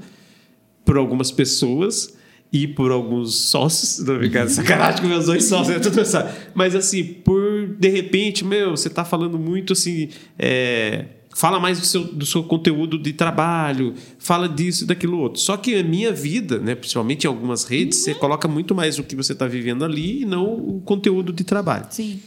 por 0.86 0.98
algumas 0.98 1.32
pessoas 1.32 2.16
e 2.52 2.68
por 2.68 2.92
alguns 2.92 3.36
sócios, 3.36 4.04
não 4.06 4.20
ficar 4.20 4.48
sacanagem 4.50 5.02
com 5.02 5.08
meus 5.08 5.28
dois 5.28 5.46
sócios? 5.46 5.80
Tudo 5.82 6.04
sabe. 6.04 6.32
Mas 6.56 6.76
assim, 6.76 7.04
por 7.04 7.76
de 7.80 7.90
repente, 7.90 8.44
meu, 8.44 8.72
você 8.72 8.90
tá 8.90 9.06
falando 9.06 9.38
muito 9.38 9.74
assim, 9.74 10.10
é, 10.38 11.06
fala 11.40 11.58
mais 11.58 11.80
do 11.80 11.86
seu, 11.86 12.04
do 12.04 12.26
seu 12.26 12.44
conteúdo 12.44 13.00
de 13.00 13.14
trabalho, 13.14 13.94
fala 14.18 14.50
disso 14.50 14.84
e 14.84 14.88
daquilo 14.88 15.18
outro. 15.18 15.40
Só 15.40 15.56
que 15.56 15.74
a 15.74 15.82
minha 15.82 16.12
vida, 16.12 16.60
né, 16.60 16.76
principalmente 16.76 17.24
em 17.24 17.28
algumas 17.28 17.64
redes, 17.64 18.00
você 18.00 18.14
coloca 18.14 18.46
muito 18.46 18.76
mais 18.76 19.00
o 19.00 19.04
que 19.06 19.16
você 19.16 19.34
tá 19.34 19.48
vivendo 19.48 19.86
ali 19.86 20.24
e 20.24 20.26
não 20.26 20.54
o 20.54 20.82
conteúdo 20.82 21.32
de 21.32 21.46
trabalho. 21.46 21.86
Sim. 21.92 22.20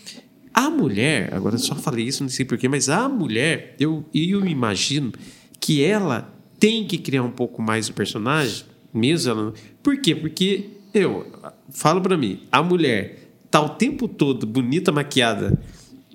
A 0.55 0.71
mulher, 0.71 1.29
agora 1.35 1.57
eu 1.57 1.59
só 1.59 1.75
falei 1.75 2.07
isso, 2.07 2.23
não 2.23 2.31
sei 2.31 2.47
porquê, 2.47 2.71
mas 2.71 2.89
a 2.89 3.07
mulher, 3.07 3.77
eu, 3.79 4.03
eu 4.15 4.47
imagino 4.47 5.13
que 5.61 5.85
ela 5.85 6.33
tem 6.59 6.87
que 6.87 6.97
criar 6.97 7.23
um 7.23 7.31
pouco 7.31 7.61
mais 7.61 7.91
o 7.91 7.93
personagem, 7.93 8.65
mesmo 8.95 9.31
ela. 9.31 9.55
Por 9.83 10.01
quê? 10.01 10.15
Porque 10.15 10.71
eu 10.95 11.27
falo 11.69 12.01
pra 12.01 12.17
mim, 12.17 12.41
a 12.51 12.63
mulher 12.63 13.29
tá 13.51 13.61
o 13.61 13.69
tempo 13.69 14.09
todo 14.09 14.47
bonita, 14.47 14.91
maquiada, 14.91 15.61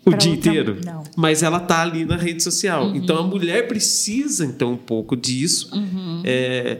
o 0.09 0.11
Pra 0.11 0.19
dia 0.19 0.31
outra- 0.31 0.49
inteiro, 0.51 0.77
não. 0.85 1.03
mas 1.15 1.43
ela 1.43 1.59
tá 1.59 1.81
ali 1.81 2.05
na 2.05 2.15
rede 2.17 2.41
social. 2.43 2.95
Então 2.95 3.17
a 3.17 3.23
mulher 3.23 3.67
precisa 3.67 4.45
então 4.45 4.73
um 4.73 4.77
pouco 4.77 5.15
disso. 5.15 5.69
É, 6.23 6.77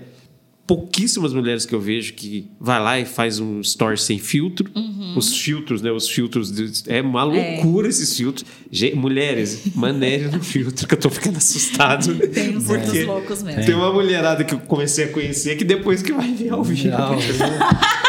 pouquíssimas 0.66 1.32
mulheres 1.34 1.66
que 1.66 1.74
eu 1.74 1.80
vejo 1.80 2.14
que 2.14 2.46
vai 2.60 2.82
lá 2.82 3.00
e 3.00 3.06
faz 3.06 3.40
um 3.40 3.62
story 3.62 3.98
sem 3.98 4.20
filtro. 4.20 4.70
Os 5.16 5.36
filtros, 5.38 5.82
né? 5.82 5.92
Os 5.92 6.10
filtros. 6.10 6.52
de- 6.52 6.84
é 6.92 7.02
uma 7.02 7.24
loucura 7.24 7.88
esses 7.88 8.16
filtros. 8.16 8.46
Gente, 8.70 8.96
mulheres, 8.96 9.74
maneira 9.74 10.30
no 10.30 10.44
filtro, 10.44 10.86
que 10.88 10.94
eu 10.94 11.00
tô 11.00 11.10
ficando 11.10 11.38
assustado. 11.38 12.14
Tem 12.30 12.56
uns 12.58 12.70
outros 12.70 13.06
loucos 13.06 13.42
mesmo. 13.44 13.66
Tem 13.66 13.74
uma 13.76 13.92
mulherada 13.94 14.44
que 14.44 14.54
eu 14.54 14.60
comecei 14.60 15.06
a 15.06 15.08
conhecer 15.08 15.56
que 15.56 15.64
depois 15.64 16.02
que 16.02 16.12
vai 16.12 16.32
ver 16.34 16.50
ao 16.52 16.64
vivo. 16.64 16.90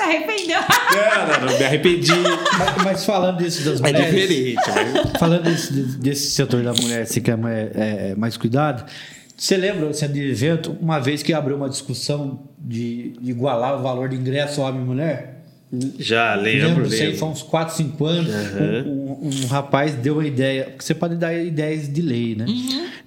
Se 0.00 0.06
arrependeu. 0.06 0.60
Não, 0.60 1.40
não, 1.40 1.46
não, 1.52 1.58
me 1.58 1.64
arrependi. 1.64 2.12
mas, 2.58 2.84
mas 2.84 3.04
falando 3.04 3.38
disso 3.38 3.62
das 3.64 3.80
É 3.80 3.92
mulheres. 3.92 4.14
diferente. 4.28 4.56
Mas... 5.04 5.18
Falando 5.18 5.42
desse, 5.44 5.72
desse 5.98 6.30
setor 6.30 6.62
da 6.62 6.72
mulher, 6.72 7.06
se 7.06 7.20
quer 7.20 7.36
mais, 7.36 7.68
é, 7.74 8.14
mais 8.16 8.36
cuidado, 8.36 8.84
você 9.36 9.56
lembra, 9.56 9.86
você 9.86 10.06
de 10.08 10.30
evento, 10.30 10.76
uma 10.80 10.98
vez 10.98 11.22
que 11.22 11.32
abriu 11.32 11.56
uma 11.56 11.68
discussão 11.68 12.40
de, 12.58 13.14
de 13.20 13.30
igualar 13.30 13.78
o 13.78 13.82
valor 13.82 14.08
de 14.08 14.16
ingresso 14.16 14.60
homem 14.60 14.82
e 14.82 14.84
mulher? 14.84 15.36
Já 15.98 16.34
lembro, 16.34 16.68
Lembro, 16.82 16.88
lembro. 16.88 17.16
foi 17.16 17.28
uns 17.28 17.42
4, 17.42 17.76
5 17.76 18.04
anos. 18.04 18.34
Um, 18.86 18.90
um- 19.28 19.30
um 19.44 19.46
rapaz 19.46 19.94
deu 19.94 20.14
uma 20.14 20.26
ideia, 20.26 20.64
porque 20.64 20.82
você 20.84 20.94
pode 20.94 21.14
dar 21.14 21.32
ideias 21.32 21.88
de 21.92 22.02
lei, 22.02 22.34
né? 22.34 22.44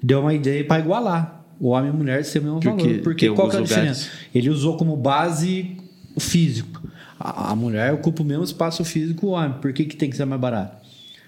Deu 0.02 0.22
uma 0.22 0.34
ideia 0.34 0.64
para 0.64 0.80
igualar 0.82 1.44
o 1.60 1.70
homem 1.70 1.88
e 1.92 1.94
a 1.94 1.98
mulher 1.98 2.24
ser 2.24 2.40
o 2.40 2.44
mesmo 2.44 2.60
Porque 2.62 2.84
valor. 2.88 3.00
Porque 3.02 3.30
qual 3.32 3.50
que 3.50 3.56
é 3.58 3.60
a 3.60 3.64
diferença? 3.64 4.04
lugares. 4.06 4.28
Ele 4.34 4.50
usou 4.50 4.78
como 4.78 4.96
base 4.96 5.76
o 6.16 6.20
físico. 6.20 6.82
A, 7.20 7.52
a 7.52 7.56
mulher 7.56 7.94
ocupa 7.94 8.22
o 8.22 8.26
mesmo 8.26 8.44
espaço 8.44 8.84
físico 8.84 9.20
que 9.22 9.26
o 9.26 9.30
homem. 9.30 9.54
Por 9.62 9.72
que, 9.74 9.86
que 9.86 9.96
tem 9.96 10.10
que 10.10 10.18
ser 10.18 10.26
mais 10.26 10.40
barato? 10.42 10.78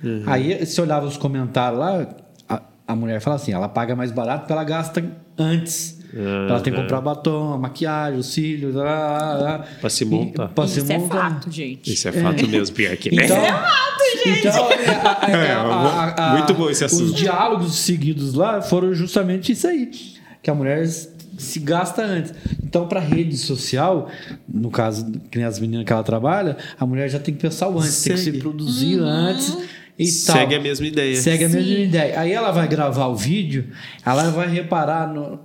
Uhum. 0.04 0.24
Aí, 0.26 0.66
se 0.66 0.80
olhava 0.82 1.06
os 1.06 1.18
comentários 1.18 1.80
lá, 1.80 2.08
a, 2.50 2.62
a 2.88 2.96
mulher 2.96 3.20
fala 3.22 3.38
assim: 3.38 3.52
ela 3.54 3.70
paga 3.70 3.96
mais 3.96 4.12
barato 4.12 4.42
porque 4.42 4.54
ela 4.54 4.64
gasta 4.64 5.04
antes. 5.38 5.96
Ela 6.18 6.62
tem 6.62 6.72
que 6.74 6.80
comprar 6.80 7.02
batom, 7.02 7.52
a 7.54 7.58
maquiagem, 7.58 8.18
os 8.20 8.28
cílios, 8.28 8.74
lá. 8.76 9.66
Pra 9.82 9.90
se 9.90 10.06
E- 10.06 10.08
montar. 10.08 10.48
pra 10.48 10.66
se 10.66 10.80
Isso 10.80 10.92
é 10.94 10.98
montar. 10.98 11.30
fato, 11.32 11.52
gente. 11.52 11.92
Isso 11.92 12.08
é 12.08 12.12
fato 12.14 12.48
mesmo, 12.48 12.74
pior 12.74 12.96
que 12.96 13.10
Então, 13.14 13.28
gente. 14.24 14.40
então 14.48 14.72
é, 14.72 14.90
a- 14.92 15.20
a- 15.22 15.30
É, 15.30 15.52
a- 15.52 16.16
a- 16.18 16.38
muito 16.38 16.54
bom 16.54 16.70
esse 16.70 16.86
assunto. 16.86 17.04
Os 17.06 17.14
diálogos 17.16 17.76
seguidos 17.76 18.34
lá 18.34 18.62
foram 18.62 18.94
justamente 18.94 19.52
isso 19.52 19.68
aí. 19.68 19.92
Que 20.42 20.50
a 20.50 20.56
mulher 20.56 20.88
se 21.38 21.60
gasta 21.60 22.04
antes. 22.04 22.34
Então, 22.64 22.88
para 22.88 23.00
rede 23.00 23.38
social, 23.38 24.10
no 24.48 24.70
caso, 24.70 25.06
que 25.32 25.38
nem 25.38 25.46
as 25.46 25.60
meninas 25.60 25.86
que 25.86 25.94
ela 25.94 26.04
trabalha, 26.04 26.58
a 26.80 26.86
mulher 26.86 27.10
já 27.10 27.20
tem 27.20 27.34
que 27.34 27.42
pensar 27.42 27.70
o 27.70 27.78
antes, 27.80 28.04
tem 28.04 28.14
que 28.14 28.20
se 28.20 28.26
Segue. 28.26 28.40
produzir 28.40 29.00
antes 29.00 29.50
e 29.98 30.06
tal. 30.26 30.36
Segue 30.38 30.56
a 30.56 30.62
mesma 30.62 30.88
ideia. 30.88 31.16
Segue 31.16 31.46
a 31.46 31.50
mesma 31.50 31.76
Sim. 31.76 31.84
ideia. 31.84 32.20
Aí 32.20 32.32
ela 32.32 32.52
vai 32.52 32.68
gravar 32.68 33.08
o 33.08 33.16
vídeo, 33.16 33.70
ela 34.06 34.30
vai 34.32 34.48
reparar 34.48 35.14
no. 35.14 35.40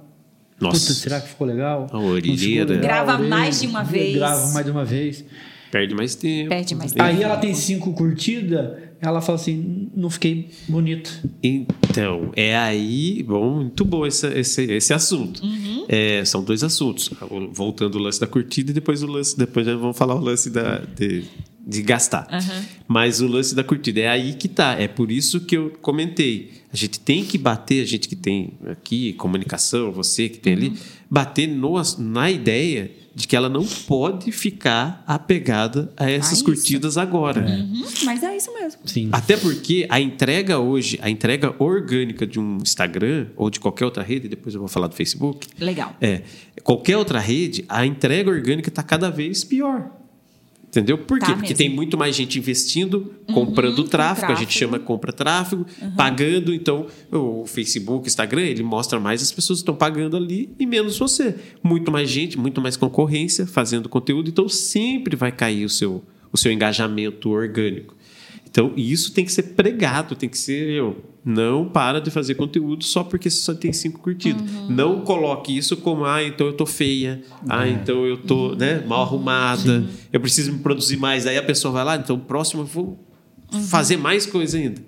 Nossa. 0.61 0.79
Puta, 0.81 0.93
será 0.93 1.21
que 1.21 1.29
ficou 1.29 1.47
legal? 1.47 1.87
A 1.91 1.99
legal, 1.99 2.83
Grava 2.83 3.13
a 3.13 3.15
orelha. 3.17 3.29
mais 3.31 3.61
de 3.61 3.67
uma 3.67 3.83
vez. 3.83 4.15
Grava 4.15 4.47
mais 4.49 4.67
de 4.67 4.71
uma 4.73 4.85
vez. 4.85 5.25
Perde 5.71 5.95
mais 5.95 6.15
tempo. 6.15 6.49
Perde 6.49 6.75
mais 6.75 6.93
tempo. 6.93 7.05
Aí 7.05 7.23
ela 7.23 7.37
tem 7.37 7.55
cinco 7.55 7.93
curtidas, 7.93 8.77
ela 9.01 9.21
fala 9.21 9.37
assim: 9.37 9.89
não 9.95 10.11
fiquei 10.11 10.51
bonita. 10.69 11.11
Então, 11.43 12.33
é 12.35 12.57
aí. 12.57 13.23
Bom, 13.23 13.57
muito 13.61 13.85
bom 13.85 14.05
esse, 14.05 14.27
esse, 14.29 14.63
esse 14.65 14.93
assunto. 14.93 15.43
Uhum. 15.43 15.87
É, 15.89 16.25
são 16.25 16.43
dois 16.43 16.65
assuntos. 16.65 17.11
Voltando 17.53 17.97
o 17.97 17.99
lance 17.99 18.21
da 18.21 18.27
curtida 18.27 18.71
e 18.71 18.75
depois 18.75 19.03
o 19.03 19.07
lance. 19.07 19.39
Depois 19.39 19.65
já 19.65 19.77
vamos 19.77 19.97
falar 19.97 20.15
o 20.17 20.21
lance 20.21 20.51
da, 20.51 20.79
de, 20.79 21.25
de 21.67 21.83
gastar. 21.83 22.27
Uhum. 22.33 22.63
Mas 22.89 23.21
o 23.21 23.29
lance 23.29 23.55
da 23.55 23.63
curtida 23.63 24.01
é 24.01 24.09
aí 24.09 24.35
que 24.35 24.49
tá. 24.49 24.75
É 24.75 24.89
por 24.89 25.11
isso 25.11 25.41
que 25.41 25.57
eu 25.57 25.71
comentei. 25.81 26.51
A 26.73 26.77
gente 26.77 27.01
tem 27.01 27.25
que 27.25 27.39
bater, 27.39 27.83
a 27.83 27.87
gente 27.87 28.09
que 28.09 28.17
tem 28.17 28.53
aqui 28.67 29.13
comunicação, 29.15 29.91
você 29.93 30.29
que 30.29 30.39
tem 30.39 30.51
Uhum. 30.55 30.59
ali, 30.59 30.73
bater 31.09 31.47
no, 31.47 31.75
na 31.99 32.31
ideia 32.31 32.91
de 33.21 33.29
que 33.29 33.37
ela 33.37 33.49
não 33.49 33.65
pode 33.65 34.33
ficar 34.33 35.03
apegada 35.07 35.93
a 35.97 36.11
essas 36.11 36.43
curtidas 36.43 36.97
agora. 36.97 37.41
Uhum, 37.41 37.85
mas 38.05 38.23
é 38.23 38.37
isso 38.37 38.53
mesmo. 38.55 38.81
Sim. 38.85 39.09
Até 39.13 39.37
porque 39.37 39.87
a 39.89 40.01
entrega 40.01 40.59
hoje, 40.59 40.99
a 41.03 41.11
entrega 41.11 41.55
orgânica 41.59 42.27
de 42.27 42.39
um 42.41 42.59
Instagram 42.59 43.29
ou 43.37 43.51
de 43.51 43.61
qualquer 43.61 43.85
outra 43.85 44.03
rede, 44.03 44.29
depois 44.29 44.55
eu 44.55 44.61
vou 44.61 44.69
falar 44.69 44.87
do 44.87 44.95
Facebook, 44.95 45.49
Legal. 45.59 45.95
é, 46.01 46.23
qualquer 46.63 46.97
outra 46.97 47.19
rede, 47.19 47.65
a 47.69 47.85
entrega 47.87 48.31
orgânica 48.31 48.69
está 48.69 48.83
cada 48.83 49.11
vez 49.11 49.45
pior. 49.45 50.00
Entendeu? 50.71 50.97
Por 50.97 51.19
quê? 51.19 51.27
Tá 51.27 51.33
Porque 51.33 51.49
mesmo. 51.49 51.57
tem 51.57 51.69
muito 51.69 51.99
mais 51.99 52.15
gente 52.15 52.39
investindo, 52.39 53.13
comprando 53.35 53.83
com 53.83 53.89
tráfego, 53.89 54.31
a 54.31 54.37
gente 54.37 54.57
tráfego. 54.57 54.73
chama 54.73 54.79
compra 54.79 55.13
tráfego, 55.13 55.67
pagando. 55.97 56.55
Então, 56.55 56.87
o 57.11 57.45
Facebook, 57.45 58.07
Instagram, 58.07 58.43
ele 58.43 58.63
mostra 58.63 59.01
mais 59.01 59.21
as 59.21 59.33
pessoas 59.33 59.59
que 59.59 59.63
estão 59.63 59.75
pagando 59.75 60.17
ali 60.17 60.49
e 60.61 60.67
menos 60.67 60.97
você. 60.97 61.35
Muito 61.61 61.91
mais 61.91 62.09
gente, 62.09 62.39
muito 62.39 62.61
mais 62.61 62.77
concorrência 62.77 63.49
fazendo 63.49 63.89
conteúdo, 63.89 64.31
então 64.31 64.49
sempre 64.49 65.17
vai 65.17 65.33
cair 65.33 65.65
o 65.65 65.69
seu, 65.69 66.05
o 66.33 66.39
seu 66.39 66.53
engajamento 66.53 67.31
orgânico. 67.31 67.97
Então, 68.49 68.73
isso 68.77 69.13
tem 69.13 69.25
que 69.25 69.33
ser 69.33 69.43
pregado, 69.55 70.15
tem 70.15 70.29
que 70.29 70.39
ser 70.39 70.71
eu. 70.71 71.05
Não 71.25 71.69
para 71.69 72.01
de 72.01 72.11
fazer 72.11 72.35
conteúdo 72.35 72.83
só 72.83 73.05
porque 73.05 73.29
você 73.29 73.39
só 73.39 73.55
tem 73.55 73.73
cinco 73.73 74.01
curtidas. 74.01 74.43
Não 74.69 75.03
coloque 75.03 75.57
isso 75.57 75.77
como, 75.77 76.05
ah, 76.05 76.23
então 76.23 76.47
eu 76.47 76.53
tô 76.55 76.65
feia, 76.65 77.21
ah, 77.49 77.69
então 77.69 78.07
eu 78.07 78.17
tô 78.17 78.55
né, 78.55 78.83
mal 78.87 79.03
arrumada, 79.03 79.85
eu 80.13 80.21
preciso 80.21 80.53
me 80.53 80.59
produzir 80.61 80.97
mais. 80.97 81.27
Aí 81.27 81.37
a 81.37 81.43
pessoa 81.43 81.73
vai 81.73 81.85
lá, 81.85 81.97
então 81.97 82.19
próximo 82.19 82.63
eu 82.63 82.67
vou 82.67 82.99
fazer 83.69 83.97
mais 83.97 84.25
coisa 84.25 84.57
ainda. 84.57 84.81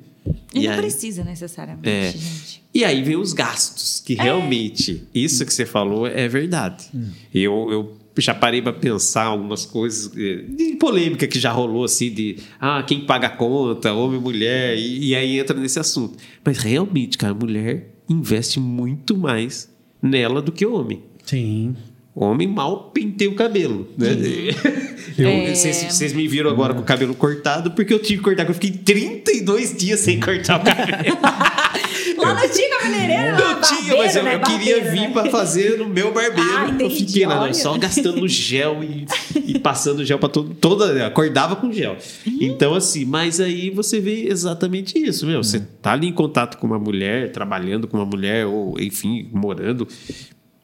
E, 0.54 0.64
não 0.66 0.72
aí- 0.72 0.80
precisa 0.80 1.24
necessariamente, 1.24 1.88
é. 1.88 2.12
gente. 2.12 2.62
E 2.74 2.84
aí 2.84 3.02
vem 3.02 3.16
os 3.16 3.32
gastos, 3.34 4.00
que 4.04 4.14
realmente, 4.14 5.06
isso 5.14 5.44
que 5.44 5.52
você 5.52 5.66
falou 5.66 6.06
é 6.06 6.26
verdade. 6.28 6.86
Eu, 7.34 7.68
eu 7.70 7.96
já 8.18 8.34
parei 8.34 8.60
para 8.60 8.72
pensar 8.72 9.24
algumas 9.24 9.64
coisas 9.64 10.10
eh, 10.16 10.44
de 10.48 10.76
polêmica 10.76 11.26
que 11.26 11.38
já 11.38 11.50
rolou, 11.52 11.84
assim, 11.84 12.10
de 12.10 12.36
ah, 12.60 12.82
quem 12.86 13.00
paga 13.06 13.28
a 13.28 13.30
conta, 13.30 13.92
homem 13.92 14.16
ou 14.16 14.22
mulher, 14.22 14.76
e, 14.76 15.08
e 15.08 15.14
aí 15.14 15.38
entra 15.38 15.56
nesse 15.58 15.78
assunto. 15.78 16.16
Mas 16.44 16.58
realmente, 16.58 17.16
cara, 17.16 17.32
a 17.32 17.36
mulher 17.36 17.94
investe 18.08 18.60
muito 18.60 19.16
mais 19.16 19.70
nela 20.02 20.42
do 20.42 20.52
que 20.52 20.66
o 20.66 20.74
homem. 20.74 21.02
Sim. 21.24 21.74
O 22.14 22.24
homem 22.26 22.46
mal 22.46 22.90
penteia 22.90 23.30
o 23.30 23.34
cabelo, 23.34 23.88
né? 23.96 24.08
Eu- 25.16 25.28
É. 25.28 25.54
Vocês 25.54 25.76
vocês 25.90 26.12
me 26.12 26.26
viram 26.28 26.50
agora 26.50 26.74
com 26.74 26.80
o 26.80 26.84
cabelo 26.84 27.14
cortado 27.14 27.70
porque 27.72 27.92
eu 27.92 27.98
tive 27.98 28.18
que 28.18 28.24
cortar, 28.24 28.46
eu 28.48 28.54
fiquei 28.54 28.70
32 28.70 29.76
dias 29.76 30.00
sem 30.00 30.18
cortar 30.20 30.60
o 30.60 30.64
cabelo. 30.64 31.16
Lá 32.22 32.34
não 32.34 32.48
tinha 32.48 32.78
cabeleireiro, 32.78 33.36
Não 33.36 33.60
tinha, 33.60 33.96
mas 33.96 34.16
eu, 34.16 34.22
né? 34.22 34.34
eu 34.34 34.40
queria 34.40 34.74
Barbeiro, 34.76 34.90
vir 34.90 35.00
né? 35.00 35.10
para 35.12 35.30
fazer 35.30 35.78
no 35.78 35.88
meu 35.88 36.12
barbeiro. 36.12 36.50
Ah, 36.56 36.76
eu 36.78 36.90
fiquei 36.90 37.26
lá, 37.26 37.42
olha. 37.42 37.54
só 37.54 37.76
gastando 37.76 38.26
gel 38.28 38.82
e, 38.82 39.06
e 39.46 39.58
passando 39.58 40.04
gel 40.04 40.18
para 40.18 40.28
todo, 40.28 40.54
toda. 40.54 41.06
Acordava 41.06 41.56
com 41.56 41.72
gel. 41.72 41.96
Então, 42.26 42.74
assim, 42.74 43.04
mas 43.04 43.40
aí 43.40 43.70
você 43.70 44.00
vê 44.00 44.28
exatamente 44.28 44.98
isso, 44.98 45.26
meu. 45.26 45.42
Você 45.42 45.60
tá 45.80 45.92
ali 45.92 46.06
em 46.06 46.12
contato 46.12 46.58
com 46.58 46.66
uma 46.66 46.78
mulher, 46.78 47.32
trabalhando 47.32 47.86
com 47.86 47.96
uma 47.96 48.06
mulher, 48.06 48.46
ou 48.46 48.78
enfim, 48.80 49.28
morando. 49.32 49.86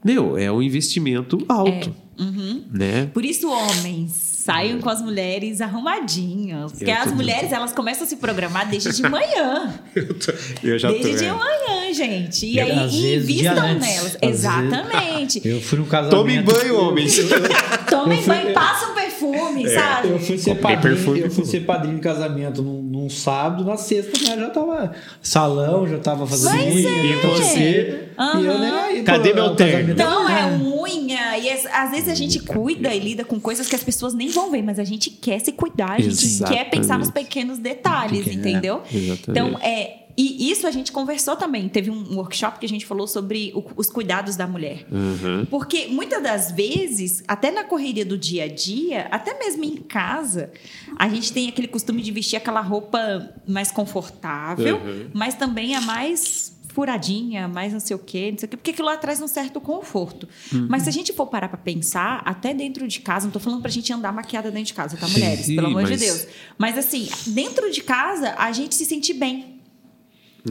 Meu, 0.05 0.39
é 0.39 0.51
um 0.51 0.63
investimento 0.63 1.45
alto. 1.49 1.95
É. 2.05 2.09
Uhum. 2.23 2.65
Né? 2.73 3.07
Por 3.15 3.25
isso, 3.25 3.49
homens, 3.49 4.38
saiam 4.49 4.81
com 4.81 4.89
as 4.89 5.03
mulheres 5.03 5.61
arrumadinhas. 5.61 6.73
Porque 6.73 6.91
Eu 6.91 6.97
as 6.97 7.13
mulheres, 7.13 7.53
elas 7.53 7.71
começam 7.73 8.05
a 8.05 8.07
se 8.09 8.17
programar 8.17 8.67
desde 8.69 8.93
de 8.95 9.03
manhã. 9.03 9.75
Eu, 9.95 10.15
tô- 10.15 10.33
eu 10.63 10.79
já 10.79 10.91
desde 10.91 11.11
tô. 11.13 11.17
de 11.19 11.25
é. 11.27 11.33
manhã, 11.33 11.93
gente. 11.93 12.47
E 12.47 12.55
E 12.55 12.61
aí 12.61 13.15
invistam 13.17 13.55
nelas. 13.55 13.85
Às 13.85 14.03
vezes- 14.03 14.17
Exatamente. 14.23 15.47
Eu 15.47 15.61
fui 15.61 15.79
no 15.79 15.87
casamento. 15.87 16.17
Tome 16.17 16.41
banho, 16.43 16.81
homens. 16.81 17.19
Tomem 17.91 18.23
banho, 18.25 18.53
passam 18.55 18.95
perfume, 18.95 19.69
sabe? 19.69 20.09
Eu 20.09 20.19
fui 20.19 20.39
ser 20.39 20.51
Comprei 20.55 20.77
padrinho, 20.77 20.95
perfume, 20.97 21.21
eu 21.21 21.31
fui 21.31 21.45
pô. 21.45 21.51
ser 21.51 21.61
padrinho 21.61 21.97
de 21.97 22.01
casamento 22.03 22.63
num, 22.63 22.83
num 22.83 23.11
sábado, 23.11 23.65
na 23.65 23.77
sexta 23.77 24.13
né, 24.29 24.41
já 24.41 24.51
tava 24.51 24.93
salão, 25.23 25.87
já 25.89 25.99
tava 25.99 26.27
fazendo 26.27 26.51
Pois 26.73 26.85
é. 26.85 27.07
e 27.07 27.13
você. 27.17 28.09
E 28.19 28.45
eu 28.45 28.53
aí, 28.63 29.03
Cadê 29.03 29.33
meu 29.33 29.45
o 29.47 29.55
terno? 29.57 29.95
casamento- 29.95 29.99
Não, 29.99 30.29
é 30.29 30.43
E 30.89 31.51
às 31.73 31.91
vezes 31.91 32.09
a 32.09 32.15
gente 32.15 32.41
cuida 32.41 32.95
e 32.95 32.99
lida 32.99 33.25
com 33.25 33.39
coisas 33.41 33.69
que 33.69 33.75
as 33.75 33.83
pessoas 33.85 34.15
nem 34.15 34.29
vão 34.29 34.51
ver, 34.51 34.63
mas 34.63 34.79
a 34.79 34.85
gente 34.85 35.11
quer 35.11 35.39
se 35.41 35.53
cuidar, 35.53 35.93
a 35.93 36.01
gente 36.01 36.25
Exatamente. 36.25 36.59
quer 36.65 36.71
pensar 36.71 36.99
nos 36.99 37.11
pequenos 37.11 37.59
detalhes, 37.59 38.25
Pequeno, 38.25 38.41
entendeu? 38.49 38.83
Exatamente. 38.93 39.31
Então, 39.31 39.59
é. 39.61 40.05
E 40.21 40.51
isso 40.51 40.67
a 40.67 40.73
gente 40.73 40.91
conversou 40.91 41.37
também. 41.37 41.69
Teve 41.69 41.93
um 41.93 42.17
workshop 42.17 42.59
que 42.59 42.67
a 42.67 42.69
gente 42.69 42.85
falou 42.85 43.07
sobre 43.07 43.53
o- 43.55 43.65
os 43.77 43.89
cuidados 43.89 44.35
da 44.35 44.49
mulher. 44.49 44.85
Uhum. 44.91 45.47
Porque 45.49 45.87
muitas 45.87 46.21
das 46.21 46.51
vezes, 46.51 47.23
até 47.29 47.53
na 47.53 47.63
correria 47.63 48.05
do 48.05 48.19
dia 48.19 48.43
a 48.43 48.49
dia, 48.49 49.07
até 49.13 49.39
mesmo 49.39 49.63
em 49.63 49.77
casa, 49.77 50.51
a 50.99 51.09
gente 51.09 51.33
tem 51.33 51.49
aquele 51.49 51.69
costume 51.69 52.03
de 52.03 52.11
vestir 52.11 52.35
aquela 52.35 52.61
roupa 52.61 53.33
mais 53.47 53.71
confortável, 53.71 54.79
Uhum. 54.79 55.11
mas 55.15 55.35
também 55.37 55.77
a 55.77 55.81
mais 55.83 56.58
furadinha, 56.79 57.49
mais 57.49 57.73
não 57.73 57.81
sei 57.81 57.97
o 57.97 57.99
quê, 57.99 58.31
não 58.31 58.39
sei 58.39 58.47
o 58.47 58.51
quê, 58.51 58.57
porque 58.57 58.71
aquilo 58.71 58.87
lá 58.87 58.97
traz 58.97 59.21
um 59.21 59.27
certo 59.27 59.61
conforto. 59.61 60.29
Uhum. 60.53 60.69
Mas 60.71 60.85
se 60.85 60.89
a 60.89 60.93
gente 60.93 61.13
for 61.13 61.27
parar 61.27 61.49
pra 61.49 61.59
pensar, 61.59 62.23
até 62.25 62.55
dentro 62.55 62.87
de 62.87 63.01
casa, 63.01 63.27
não 63.27 63.33
tô 63.33 63.41
falando 63.41 63.61
pra 63.61 63.69
gente 63.69 63.93
andar 63.93 64.13
maquiada 64.13 64.49
dentro 64.49 64.67
de 64.69 64.75
casa, 64.75 64.97
tá, 64.97 65.09
Sim, 65.09 65.15
mulheres? 65.15 65.47
Pelo 65.47 65.67
amor 65.67 65.83
de 65.83 65.91
mas- 65.91 66.01
Deus. 66.01 66.27
Mas 66.57 66.79
assim, 66.79 67.09
dentro 67.27 67.69
de 67.73 67.83
casa, 67.83 68.33
a 68.39 68.53
gente 68.53 68.77
se 68.77 68.85
sentir 68.85 69.15
bem. 69.15 69.59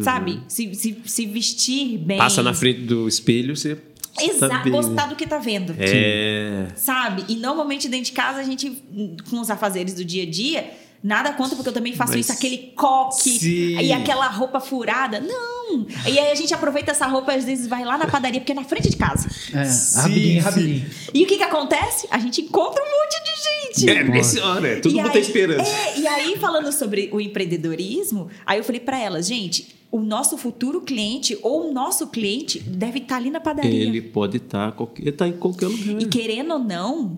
Sabe? 0.02 0.42
Se, 0.50 0.76
se, 0.76 1.02
se 1.06 1.26
vestir 1.26 1.98
bem. 1.98 2.18
Uhum. 2.18 2.24
Passa 2.24 2.44
na 2.44 2.54
frente 2.54 2.82
do 2.82 3.08
espelho, 3.08 3.56
você. 3.56 3.78
Exato, 4.20 4.50
tá 4.54 4.64
bem. 4.64 4.74
gostar 4.74 5.06
do 5.08 5.16
que 5.16 5.26
tá 5.26 5.38
vendo. 5.38 5.74
É. 5.80 6.68
Sabe? 6.76 7.24
E 7.30 7.38
normalmente 7.38 7.88
dentro 7.88 8.08
de 8.08 8.12
casa 8.12 8.40
a 8.40 8.44
gente, 8.44 8.84
com 9.30 9.40
os 9.40 9.50
afazeres 9.50 9.94
do 9.94 10.04
dia 10.04 10.24
a 10.24 10.30
dia, 10.30 10.72
nada 11.08 11.32
conta, 11.34 11.56
porque 11.56 11.70
eu 11.70 11.74
também 11.74 11.94
faço 11.94 12.12
Mas- 12.14 12.22
isso, 12.26 12.34
aquele 12.34 12.74
coque 12.76 13.30
Sim. 13.40 13.80
e 13.80 13.94
aquela 13.94 14.28
roupa 14.28 14.60
furada. 14.60 15.20
Não! 15.22 15.86
E 16.06 16.20
aí 16.20 16.32
a 16.32 16.36
gente 16.36 16.54
aproveita 16.54 16.92
essa 16.92 17.08
roupa 17.08 17.34
e 17.34 17.38
às 17.38 17.46
vezes 17.46 17.68
vai 17.68 17.84
lá 17.86 17.98
na 17.98 18.08
padaria, 18.08 18.40
porque 18.42 18.52
é 18.52 18.56
na 18.56 18.64
frente 18.64 18.90
de 18.90 18.98
casa. 18.98 19.30
É, 19.54 19.64
Sim, 19.66 19.98
rapidinho, 20.00 20.34
sim. 20.34 20.40
rapidinho. 20.40 20.86
E 21.14 21.24
o 21.24 21.28
que 21.28 21.38
que 21.38 21.44
acontece? 21.44 22.08
A 22.12 22.20
gente 22.20 22.42
encontra 22.42 22.82
um 22.84 22.86
monte 22.88 23.24
de 23.24 23.80
gente. 23.84 23.90
É, 23.90 24.04
nesse 24.04 24.40
hora, 24.40 24.82
todo 24.82 24.92
E 24.92 24.96
mundo 24.96 25.08
aí- 25.08 25.14
tá 25.14 25.20
esperando. 25.20 25.62
é, 25.62 26.00
e 26.00 26.08
aí, 26.08 26.38
falando 26.40 26.72
sobre 26.72 27.10
o 27.14 27.20
empreendedorismo, 27.22 28.30
aí 28.46 28.58
eu 28.60 28.64
falei 28.64 28.80
pra 28.82 28.98
elas, 29.00 29.28
gente, 29.28 29.76
o 29.92 30.00
nosso 30.00 30.38
futuro 30.38 30.82
cliente 30.82 31.38
ou 31.42 31.70
o 31.70 31.74
nosso 31.74 32.08
cliente 32.08 32.60
deve 32.60 33.00
estar 33.00 33.18
ali 33.18 33.30
na 33.30 33.40
padaria. 33.40 33.84
Ele 33.84 34.02
pode 34.02 34.38
estar 34.38 34.72
qualquer, 34.74 35.12
tá 35.14 35.28
em 35.28 35.34
qualquer 35.34 35.68
lugar. 35.68 36.02
E 36.02 36.06
querendo 36.08 36.54
ou 36.54 36.60
não, 36.60 37.18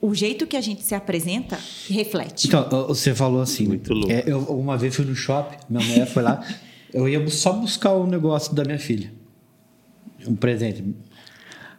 o 0.00 0.14
jeito 0.14 0.46
que 0.46 0.56
a 0.56 0.60
gente 0.60 0.82
se 0.82 0.94
apresenta 0.94 1.58
reflete. 1.88 2.48
Então, 2.48 2.86
você 2.88 3.14
falou 3.14 3.42
assim. 3.42 3.66
Muito 3.66 3.92
louco. 3.92 4.10
é, 4.10 4.24
eu 4.26 4.38
uma 4.40 4.76
vez 4.76 4.96
fui 4.96 5.04
no 5.04 5.14
shopping, 5.14 5.58
minha 5.68 5.86
mulher 5.86 6.06
foi 6.06 6.22
lá, 6.22 6.42
eu 6.92 7.08
ia 7.08 7.28
só 7.28 7.52
buscar 7.52 7.92
o 7.92 8.06
negócio 8.06 8.54
da 8.54 8.64
minha 8.64 8.78
filha. 8.78 9.12
Um 10.26 10.34
presente. 10.34 10.84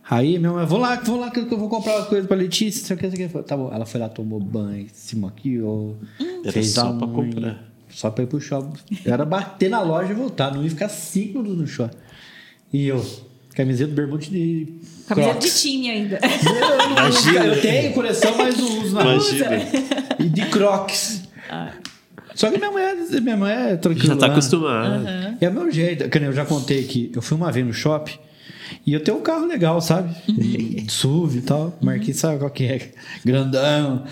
Aí 0.09 0.37
minha 0.37 0.51
mãe, 0.51 0.65
vou 0.65 0.77
lá, 0.77 0.95
vou 0.97 1.19
lá 1.19 1.31
que 1.31 1.39
eu 1.39 1.57
vou 1.57 1.69
comprar 1.69 1.97
uma 1.97 2.05
coisa 2.05 2.27
pra 2.27 2.35
Letícia, 2.35 2.81
não 2.81 2.87
sei 2.87 2.95
o 2.95 2.99
que, 2.99 3.17
sei 3.17 3.25
o 3.25 3.29
que. 3.29 3.43
Tá 3.43 3.55
bom. 3.55 3.71
Ela 3.71 3.85
foi 3.85 3.99
lá, 3.99 4.09
tomou 4.09 4.39
banho, 4.39 4.87
se 4.91 5.15
maquiou, 5.15 5.97
Era 6.43 6.51
fez 6.51 6.71
só 6.71 6.89
a 6.89 6.93
pra 6.93 7.07
comprar. 7.07 7.71
Só 7.89 8.09
pra 8.09 8.23
ir 8.23 8.27
pro 8.27 8.39
shopping. 8.39 8.77
Era 9.05 9.25
bater 9.25 9.69
na 9.69 9.81
loja 9.81 10.11
e 10.11 10.15
voltar, 10.15 10.53
não 10.53 10.63
ia 10.63 10.69
ficar 10.69 10.89
cinco 10.89 11.39
minutos 11.39 11.61
no 11.61 11.67
shopping. 11.67 11.97
E 12.73 12.87
eu, 12.87 13.03
camiseta, 13.63 13.93
bermuda 13.93 14.25
de 14.25 14.73
Camiseta 15.07 15.33
Crocs. 15.33 15.55
de 15.55 15.61
time 15.61 15.89
ainda. 15.89 16.19
Eu, 16.21 16.77
não 16.77 16.91
Imagina. 16.91 17.45
eu 17.45 17.61
tenho 17.61 17.93
coleção, 17.93 18.37
mas 18.37 18.57
não 18.57 18.81
uso 18.81 18.95
na 18.95 19.01
Imagina. 19.01 19.49
E 20.19 20.29
de 20.29 20.45
crocs. 20.45 21.23
Só 22.35 22.49
que 22.49 22.57
minha 22.57 22.71
mulher, 22.71 22.95
minha 23.21 23.37
mulher 23.37 23.73
é 23.73 23.77
tranquila. 23.77 24.13
Já 24.13 24.19
tá 24.19 24.25
acostumado. 24.27 25.05
É 25.39 25.49
o 25.49 25.53
meu 25.53 25.71
jeito. 25.71 26.09
Que 26.09 26.17
eu 26.17 26.33
já 26.33 26.45
contei 26.45 26.83
que 26.83 27.11
eu 27.13 27.21
fui 27.21 27.37
uma 27.37 27.51
vez 27.51 27.65
no 27.65 27.73
shopping 27.73 28.17
e 28.85 28.93
eu 28.93 29.03
tenho 29.03 29.17
um 29.17 29.21
carro 29.21 29.45
legal, 29.45 29.81
sabe? 29.81 30.15
SUV 30.89 31.39
e 31.39 31.41
tal. 31.41 31.77
Marquei, 31.81 32.13
sabe 32.13 32.39
qual 32.39 32.49
que 32.49 32.65
é? 32.65 32.91
Grandão. 33.25 34.05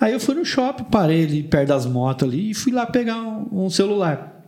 Aí 0.00 0.12
eu 0.12 0.20
fui 0.20 0.34
no 0.34 0.44
shopping, 0.44 0.84
parei 0.84 1.24
ali 1.24 1.42
perto 1.42 1.68
das 1.68 1.86
motos 1.86 2.28
ali 2.28 2.50
e 2.50 2.54
fui 2.54 2.72
lá 2.72 2.84
pegar 2.86 3.16
um, 3.16 3.64
um 3.64 3.70
celular. 3.70 4.42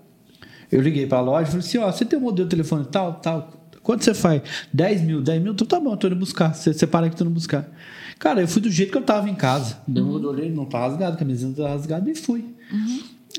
Eu 0.70 0.80
liguei 0.80 1.06
pra 1.06 1.20
loja 1.20 1.44
e 1.44 1.46
falei 1.46 1.66
assim: 1.66 1.78
ó, 1.78 1.90
você 1.90 2.04
tem 2.04 2.18
um 2.18 2.22
modelo 2.22 2.48
de 2.48 2.56
telefone 2.56 2.84
tal, 2.90 3.14
tal. 3.14 3.55
Quanto 3.86 4.04
você 4.04 4.12
faz? 4.14 4.42
10 4.72 5.02
mil, 5.02 5.20
10 5.22 5.40
mil? 5.40 5.52
Então 5.52 5.64
tá 5.64 5.78
bom, 5.78 5.92
eu 5.92 5.96
tô 5.96 6.08
indo 6.08 6.16
buscar. 6.16 6.52
Você 6.52 6.72
separa 6.74 7.08
que 7.08 7.14
eu 7.14 7.18
tô 7.18 7.24
indo 7.24 7.32
buscar. 7.32 7.68
Cara, 8.18 8.40
eu 8.40 8.48
fui 8.48 8.60
do 8.60 8.68
jeito 8.68 8.90
que 8.90 8.98
eu 8.98 9.02
tava 9.02 9.30
em 9.30 9.34
casa. 9.36 9.76
Eu 9.94 10.04
olhei, 10.08 10.50
não 10.50 10.64
tá 10.64 10.80
rasgado, 10.80 11.14
a 11.14 11.16
camiseta 11.16 11.62
tá 11.62 11.68
rasgada 11.68 12.10
e 12.10 12.14
fui. 12.16 12.44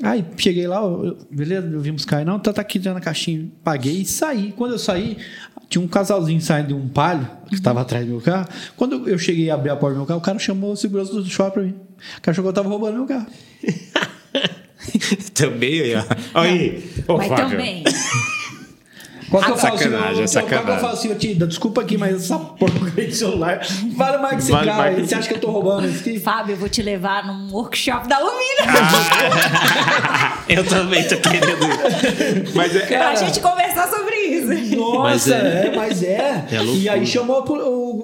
Aí 0.02 0.24
cheguei 0.38 0.66
lá, 0.66 0.80
eu- 0.80 1.18
beleza, 1.30 1.66
eu 1.66 1.80
vim 1.80 1.92
buscar. 1.92 2.24
Não, 2.24 2.38
tá, 2.38 2.50
tá 2.50 2.62
aqui 2.62 2.80
já 2.80 2.94
na 2.94 3.00
caixinha. 3.00 3.46
Paguei 3.62 4.00
e 4.00 4.06
saí. 4.06 4.54
Quando 4.56 4.72
eu 4.72 4.78
saí, 4.78 5.18
tinha 5.68 5.84
um 5.84 5.88
casalzinho 5.88 6.40
saindo 6.40 6.68
de 6.68 6.74
um 6.74 6.88
palio 6.88 7.28
que 7.48 7.54
estava 7.54 7.82
atrás 7.82 8.06
do 8.06 8.12
meu 8.12 8.20
carro. 8.22 8.48
Quando 8.74 9.06
eu 9.06 9.18
cheguei 9.18 9.44
e 9.46 9.50
abri 9.50 9.68
a 9.68 9.76
porta 9.76 9.96
do 9.96 9.98
meu 9.98 10.06
carro, 10.06 10.20
o 10.20 10.22
cara 10.22 10.38
chamou 10.38 10.72
o 10.72 10.76
segurança 10.76 11.12
do 11.12 11.26
shopping 11.28 11.52
pra 11.52 11.62
mim. 11.64 11.74
O 12.16 12.20
cara 12.22 12.30
achou 12.32 12.42
que 12.42 12.48
eu 12.48 12.52
tava 12.54 12.70
roubando 12.70 12.94
meu 12.94 13.06
carro. 13.06 13.26
Também 15.34 15.80
aí, 15.82 15.94
ó. 15.94 16.04
Olha 16.34 16.50
aí. 16.50 16.90
Ô, 17.06 17.16
Mas 17.18 17.28
Fábio. 17.28 17.50
também. 17.50 17.84
Qual 19.30 19.42
que 19.42 19.50
eu 19.50 19.56
falo 19.56 19.74
assim, 19.74 19.84
sacanagem, 19.84 20.16
eu- 20.16 20.24
é 20.24 20.24
eu- 20.24 20.48
Qual 20.48 20.64
que 20.64 20.70
eu 20.70 20.78
falo 20.78 20.92
assim, 20.94 21.14
Tida, 21.14 21.46
desculpa 21.46 21.80
aqui, 21.82 21.98
mas 21.98 22.14
essa 22.24 22.38
porcaria 22.38 23.06
de 23.08 23.14
celular 23.14 23.60
vale 23.94 24.18
mais 24.18 24.34
que 24.36 24.40
esse 24.42 24.52
Vale 24.52 24.70
aí. 24.70 24.94
que- 24.96 25.06
Você 25.06 25.14
acha 25.14 25.28
que 25.28 25.34
eu 25.34 25.40
tô 25.40 25.50
roubando 25.50 25.86
esse 25.86 26.00
aqui? 26.08 26.18
Fábio, 26.20 26.54
eu 26.54 26.56
vou 26.56 26.68
te 26.68 26.80
levar 26.82 27.26
num 27.26 27.52
workshop 27.52 28.08
da 28.08 28.16
Alumínio. 28.16 28.64
Ah. 28.66 30.38
Eu 30.48 30.64
também 30.64 31.06
tô 31.06 31.16
querendo. 31.18 31.58
Mas 32.54 32.74
é. 32.74 32.86
pra 32.86 33.14
gente 33.14 33.38
conversar 33.40 33.86
sobre 33.88 34.14
isso. 34.16 34.76
Nossa, 34.76 34.98
Mas 35.02 35.28
é. 35.30 35.66
é- 35.66 35.76
mas 35.76 36.02
é. 36.02 36.44
É 36.50 36.64
e 36.64 36.88
aí 36.88 37.06
chamou 37.06 37.44
o, 37.46 37.52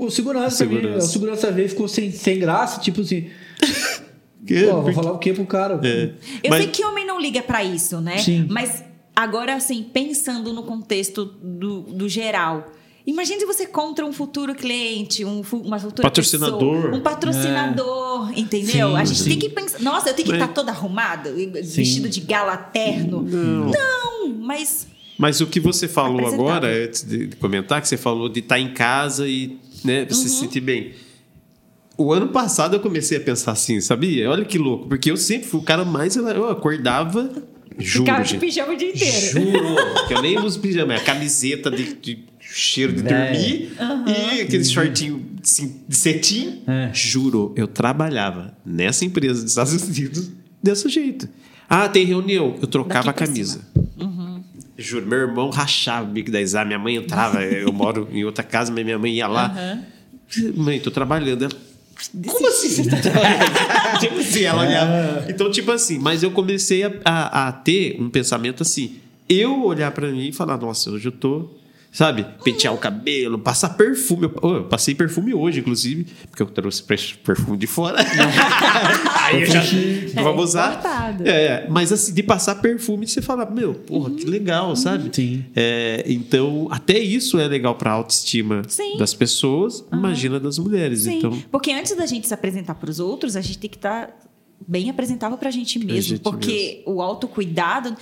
o, 0.03 0.05
o 0.07 0.11
segurança. 0.11 0.57
Segurança. 0.57 1.07
O 1.07 1.09
segurança 1.09 1.51
veio 1.51 1.67
e 1.67 1.69
ficou 1.71 1.89
sem, 1.89 2.11
sem 2.13 2.39
graça, 2.39 2.81
tipo 2.81 3.01
assim. 3.01 3.29
Que- 4.47 4.67
Pô, 4.67 4.83
vou 4.83 4.93
falar 4.93 5.13
o 5.13 5.19
quê 5.19 5.33
pro 5.33 5.47
cara? 5.47 5.81
É. 5.83 6.11
Eu 6.43 6.51
Mas- 6.51 6.59
sei 6.65 6.67
que 6.71 6.85
homem 6.85 7.07
não 7.07 7.19
liga 7.19 7.41
pra 7.41 7.65
isso, 7.65 7.99
né? 8.03 8.19
Sim. 8.19 8.47
Mas 8.51 8.85
agora, 9.15 9.55
assim, 9.55 9.83
pensando 9.83 10.53
no 10.53 10.63
contexto 10.63 11.25
do, 11.25 11.83
do 11.83 12.09
geral, 12.09 12.71
Imagine 13.07 13.39
se 13.41 13.45
você 13.45 13.67
contra 13.67 14.03
um 14.07 14.15
futuro 14.15 14.55
cliente, 14.55 15.27
um, 15.27 15.43
uma 15.53 15.79
futura 15.79 16.09
Patrocinador. 16.09 16.59
pessoa, 16.59 16.97
um 16.97 17.01
patrocinador, 17.03 18.33
entendeu? 18.35 18.89
Sim, 18.93 18.97
a 18.97 19.05
gente 19.05 19.21
sim. 19.21 19.29
tem 19.29 19.39
que 19.39 19.49
pensar, 19.51 19.79
nossa, 19.81 20.09
eu 20.09 20.15
tenho 20.15 20.27
que 20.29 20.33
estar 20.35 20.49
toda 20.49 20.73
arrumada, 20.73 21.31
vestido 21.31 22.09
de 22.09 22.21
gala 22.21 22.57
terno. 22.57 23.21
Não. 23.21 23.71
Não, 23.71 24.29
mas 24.39 24.87
Mas 25.19 25.43
o 25.43 25.47
que 25.47 25.61
você 25.61 25.87
falou 25.87 26.27
agora, 26.27 26.67
antes 26.67 27.03
de 27.05 27.29
comentar, 27.37 27.83
que 27.83 27.89
você 27.89 27.99
falou 27.99 28.27
de 28.27 28.41
estar 28.41 28.59
em 28.59 28.73
casa 28.73 29.29
e 29.29 29.59
né, 29.85 30.07
você 30.07 30.23
Uhum. 30.23 30.29
se 30.29 30.41
sentir 30.41 30.61
bem. 30.61 30.93
O 31.99 32.11
ano 32.11 32.29
passado 32.29 32.75
eu 32.75 32.81
comecei 32.81 33.19
a 33.19 33.21
pensar 33.21 33.53
assim, 33.53 33.83
sabia? 33.83 34.31
Olha 34.31 34.47
que 34.47 34.57
louco, 34.57 34.89
porque 34.89 35.11
eu 35.11 35.17
sempre 35.19 35.47
fui 35.47 35.61
o 35.61 35.63
cara 35.63 35.85
mais. 35.85 36.17
Eu 36.17 36.49
acordava. 36.49 37.31
Juro, 37.79 38.05
ficava 38.05 38.25
de 38.25 38.39
pijama 38.39 38.73
o 38.73 38.77
dia 38.77 38.91
inteiro. 38.91 39.27
Juro, 39.27 40.07
que 40.09 40.15
eu 40.15 40.23
nem 40.23 40.39
uso 40.39 40.61
pijama, 40.61 40.95
é 40.95 40.97
a 40.97 41.01
camiseta 41.01 41.71
de, 41.71 41.95
de 41.95 42.25
cheiro 42.41 42.93
de 42.93 43.01
É. 43.09 43.33
dormir 43.33 43.73
e 44.37 44.41
aquele 44.43 44.65
shortinho 44.65 45.25
assim, 45.43 45.81
de 45.89 45.97
cetim. 45.97 46.63
É. 46.67 46.91
Juro, 46.95 47.53
eu 47.57 47.67
trabalhava 47.67 48.57
nessa 48.65 49.05
empresa 49.05 49.43
dos 49.43 49.51
Estados 49.53 49.73
Unidos 49.83 50.31
desse 50.63 50.89
jeito. 50.89 51.29
Ah, 51.69 51.89
tem 51.89 52.05
reunião, 52.07 52.57
eu 52.61 52.67
trocava 52.69 53.11
a 53.11 53.13
Daqui 53.13 53.27
camisa. 53.27 53.61
Juro, 54.77 55.07
meu 55.07 55.19
irmão 55.21 55.51
rachava 55.51 56.09
o 56.09 56.13
bico 56.13 56.31
da 56.31 56.41
exame, 56.41 56.67
minha 56.69 56.79
mãe 56.79 56.97
entrava, 56.97 57.43
eu 57.43 57.73
moro 57.73 58.09
em 58.13 58.25
outra 58.25 58.43
casa, 58.43 58.73
mas 58.73 58.85
minha 58.85 58.99
mãe 58.99 59.15
ia 59.15 59.27
lá. 59.29 59.55
Mãe, 60.57 60.81
tô 60.81 60.91
trabalhando. 60.91 61.45
Ela, 61.45 61.53
como 62.27 62.49
assim 62.49 62.69
você 62.69 62.91
tá 62.91 62.97
trabalhando? 62.97 64.01
tipo 64.01 64.19
assim, 64.19 64.43
ela 64.43 64.63
olhava. 64.63 65.27
Então, 65.29 65.51
tipo 65.51 65.71
assim, 65.73 65.99
mas 65.99 66.23
eu 66.23 66.31
comecei 66.31 66.85
a, 66.85 66.93
a, 67.05 67.49
a 67.49 67.53
ter 67.53 67.97
um 68.01 68.11
pensamento 68.11 68.63
assim. 68.63 68.97
Eu 69.29 69.65
olhar 69.65 69.91
pra 69.93 70.09
mim 70.09 70.29
e 70.29 70.33
falar, 70.33 70.59
nossa, 70.59 70.91
hoje 70.91 71.09
eu 71.09 71.13
tô. 71.13 71.49
Sabe? 71.95 72.27
Pentear 72.43 72.75
o 72.75 72.77
cabelo, 72.77 73.39
passar 73.39 73.69
perfume. 73.71 74.25
Eu, 74.25 74.35
oh, 74.43 74.55
eu 74.57 74.65
passei 74.65 74.97
perfume 74.97 75.33
hoje, 75.33 75.61
inclusive, 75.61 76.09
porque 76.29 76.43
eu 76.43 76.47
trouxe 76.47 76.83
per- 76.83 77.17
perfume 77.25 77.57
de 77.57 77.69
fora. 77.69 77.99
Aí 79.23 79.43
eu 79.43 79.47
já. 79.47 79.63
Vamos 80.21 80.51
usar. 80.51 80.71
importado. 80.73 81.23
É, 81.25 81.69
mas 81.71 81.93
assim, 81.93 82.13
de 82.13 82.21
passar 82.25 82.57
perfume, 82.57 83.07
você 83.07 83.23
fala, 83.23 83.49
meu, 83.49 83.75
porra, 83.75 84.11
que 84.11 84.25
legal, 84.25 84.75
sabe? 84.75 85.09
Sim. 85.15 85.45
É, 85.55 86.05
então, 86.09 86.67
até 86.69 86.99
isso 86.99 87.39
é 87.39 87.47
legal 87.47 87.77
pra 87.77 87.93
autoestima 87.93 88.63
Sim. 88.67 88.97
das 88.99 89.15
pessoas, 89.15 89.85
imagina 89.93 90.41
das 90.41 90.59
mulheres. 90.59 91.03
Sim, 91.03 91.19
Então, 91.19 91.43
porque 91.49 91.71
antes 91.71 91.95
da 91.97 92.07
gente 92.07 92.27
se 92.27 92.35
apresentar 92.35 92.75
para 92.75 92.91
os 92.91 92.99
outros, 92.99 93.37
a 93.37 93.41
gente 93.41 93.59
tem 93.59 93.71
que 93.71 93.77
estar 93.77 94.11
bem 94.67 94.91
apresentável 94.91 95.39
para 95.39 95.49
a 95.49 95.53
gente 95.53 95.79
mesmo, 95.79 96.03
gente 96.17 96.21
porque 96.23 96.83
o 96.87 97.01
autocuidado 97.01 97.95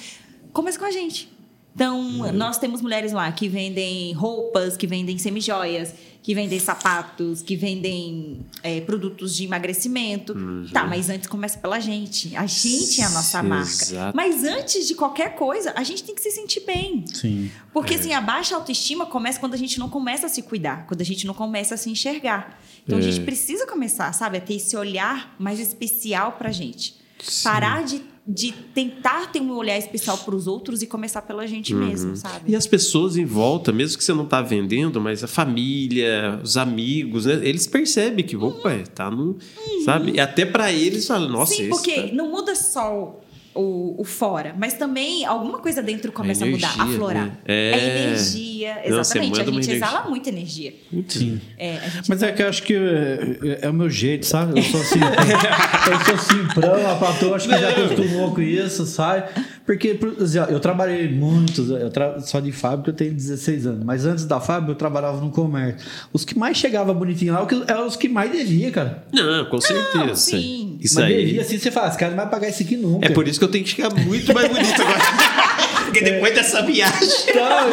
começa 0.50 0.78
com 0.78 0.86
a 0.86 0.90
gente. 0.90 1.30
Então, 1.74 2.26
É. 2.26 2.32
nós 2.32 2.58
temos 2.58 2.82
mulheres 2.82 3.12
lá 3.12 3.30
que 3.32 3.48
vendem 3.48 4.12
roupas, 4.12 4.76
que 4.76 4.86
vendem 4.86 5.16
semijoias, 5.18 5.94
que 6.22 6.34
vendem 6.34 6.60
sapatos, 6.60 7.42
que 7.42 7.56
vendem 7.56 8.40
é, 8.62 8.80
produtos 8.82 9.34
de 9.34 9.44
emagrecimento. 9.44 10.34
Uhum. 10.34 10.68
Tá, 10.72 10.84
mas 10.84 11.08
antes 11.08 11.26
começa 11.26 11.58
pela 11.58 11.80
gente. 11.80 12.36
A 12.36 12.46
gente 12.46 13.00
é 13.00 13.04
a 13.04 13.10
nossa 13.10 13.42
marca. 13.42 13.68
Exato. 13.70 14.16
Mas 14.16 14.44
antes 14.44 14.86
de 14.86 14.94
qualquer 14.94 15.34
coisa, 15.34 15.72
a 15.74 15.82
gente 15.82 16.04
tem 16.04 16.14
que 16.14 16.20
se 16.20 16.30
sentir 16.30 16.60
bem. 16.60 17.04
Sim. 17.12 17.50
Porque 17.72 17.94
É. 17.94 17.96
assim, 17.96 18.12
a 18.12 18.20
baixa 18.20 18.54
autoestima 18.54 19.06
começa 19.06 19.40
quando 19.40 19.54
a 19.54 19.58
gente 19.58 19.78
não 19.80 19.88
começa 19.88 20.26
a 20.26 20.28
se 20.28 20.42
cuidar, 20.42 20.86
quando 20.86 21.00
a 21.00 21.04
gente 21.04 21.26
não 21.26 21.34
começa 21.34 21.74
a 21.74 21.78
se 21.78 21.90
enxergar. 21.90 22.60
Então 22.84 22.98
a 22.98 23.00
É. 23.00 23.04
gente 23.10 23.24
precisa 23.24 23.66
começar, 23.66 24.12
sabe, 24.12 24.36
a 24.36 24.40
ter 24.40 24.54
esse 24.54 24.76
olhar 24.76 25.34
mais 25.38 25.58
especial 25.58 26.32
pra 26.32 26.52
gente. 26.52 27.00
Parar 27.42 27.82
de, 27.84 28.00
de 28.26 28.52
tentar 28.52 29.32
ter 29.32 29.40
um 29.40 29.52
olhar 29.56 29.76
especial 29.76 30.16
pros 30.18 30.46
outros 30.46 30.80
e 30.80 30.86
começar 30.86 31.22
pela 31.22 31.44
gente 31.46 31.74
mesmo, 31.74 32.16
sabe? 32.16 32.44
Uhum. 32.46 32.50
E 32.52 32.56
as 32.56 32.66
pessoas 32.68 33.16
em 33.16 33.24
volta, 33.24 33.72
mesmo 33.72 33.98
que 33.98 34.04
você 34.04 34.14
não 34.14 34.24
tá 34.26 34.40
vendendo, 34.40 35.00
mas 35.00 35.24
a 35.24 35.26
família, 35.26 36.38
os 36.42 36.56
amigos, 36.56 37.26
né? 37.26 37.40
Eles 37.42 37.66
percebem 37.66 38.24
que, 38.24 38.36
opa, 38.36 38.70
tá 38.94 39.10
no. 39.10 39.36
Sabe? 39.84 40.12
E 40.12 40.20
até 40.20 40.44
pra 40.46 40.72
eles 40.72 41.06
falam, 41.06 41.28
nossa, 41.28 41.54
Sim, 41.54 41.62
esse 41.62 41.70
porque 41.70 41.94
tá- 42.08 42.14
não 42.14 42.30
muda 42.30 42.54
só 42.54 43.18
o, 43.54 44.00
o 44.00 44.04
fora, 44.04 44.54
mas 44.58 44.74
também 44.74 45.24
alguma 45.24 45.58
coisa 45.58 45.82
dentro 45.82 46.10
começa 46.10 46.44
a, 46.44 46.48
mudar, 46.48 46.74
energia, 46.74 46.82
a 46.82 46.96
florar. 46.98 47.26
né? 47.26 47.32
É. 47.44 47.70
É 47.72 48.06
energia, 48.08 48.74
Não, 48.74 49.00
exatamente. 49.00 49.40
a 49.40 49.44
gente 49.44 49.70
exala 49.70 49.92
energia. 49.92 50.10
muita 50.10 50.28
energia. 50.30 50.74
Sim. 51.08 51.40
É, 51.58 51.76
a 51.76 52.02
Mas 52.08 52.22
é 52.22 52.32
que 52.32 52.42
eu 52.42 52.48
acho 52.48 52.62
que 52.62 52.74
é, 52.74 53.58
é 53.62 53.68
o 53.68 53.72
meu 53.72 53.90
jeito, 53.90 54.24
sabe? 54.24 54.58
Eu 54.58 54.62
sou 54.64 54.80
assim. 54.80 54.98
eu 54.98 56.00
sou 56.16 56.18
simprão, 56.18 56.90
a 56.90 56.94
patroa 56.96 57.36
acho 57.36 57.48
que 57.48 57.58
já 57.58 57.68
acostumou 57.70 58.34
com 58.34 58.40
isso, 58.40 58.86
sabe? 58.86 59.28
Porque 59.66 59.94
por 59.94 60.20
exemplo, 60.20 60.52
eu 60.52 60.60
trabalhei 60.60 61.08
muito, 61.08 61.62
eu 61.74 61.90
tra... 61.90 62.20
só 62.20 62.40
de 62.40 62.52
fábrica 62.52 62.90
eu 62.90 62.94
tenho 62.94 63.12
16 63.12 63.66
anos, 63.66 63.84
mas 63.84 64.04
antes 64.06 64.24
da 64.24 64.40
fábrica 64.40 64.72
eu 64.72 64.76
trabalhava 64.76 65.20
no 65.20 65.30
comércio. 65.30 65.86
Os 66.12 66.24
que 66.24 66.38
mais 66.38 66.56
chegavam 66.56 66.94
bonitinho 66.94 67.32
lá 67.34 67.46
eram 67.68 67.86
os 67.86 67.96
que 67.96 68.08
mais 68.08 68.32
devia, 68.32 68.70
cara. 68.70 69.04
Não, 69.12 69.44
com 69.46 69.60
certeza. 69.60 70.14
sim. 70.16 70.71
Isso 70.82 70.94
mas 70.96 71.04
aí. 71.04 71.24
devia 71.26 71.42
assim, 71.42 71.58
você 71.58 71.70
fala, 71.70 71.88
esse 71.88 71.98
cara 71.98 72.10
não 72.10 72.18
vai 72.18 72.28
pagar 72.30 72.48
isso 72.48 72.62
aqui 72.62 72.76
nunca. 72.76 73.06
É 73.06 73.10
por 73.10 73.26
isso 73.28 73.38
que 73.38 73.44
eu 73.44 73.50
tenho 73.50 73.64
que 73.64 73.70
chegar 73.70 73.92
muito 73.94 74.32
mais 74.34 74.48
bonito 74.48 74.82
agora. 74.82 74.98
Porque 75.84 76.00
depois 76.00 76.34
dessa 76.34 76.62
viagem. 76.62 77.08
Então, 77.28 77.68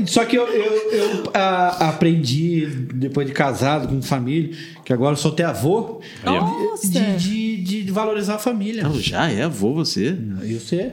eu- 0.00 0.06
só 0.06 0.24
que 0.24 0.36
eu, 0.36 0.46
eu, 0.46 0.92
eu, 0.92 1.30
ah, 1.34 1.88
aprendi, 1.88 2.66
depois 2.94 3.26
de 3.26 3.32
casado, 3.32 3.88
com 3.88 4.00
família, 4.00 4.50
que 4.84 4.92
agora 4.92 5.12
eu 5.12 5.16
sou 5.16 5.32
até 5.32 5.42
avô. 5.44 6.00
Nossa! 6.24 6.86
de, 6.88 7.16
de, 7.16 7.82
de 7.82 7.90
valorizar 7.90 8.36
a 8.36 8.38
família. 8.38 8.84
Não, 8.84 8.94
já 9.00 9.28
é 9.30 9.42
avô 9.42 9.74
você. 9.74 10.16
Eu 10.42 10.60
sei. 10.60 10.92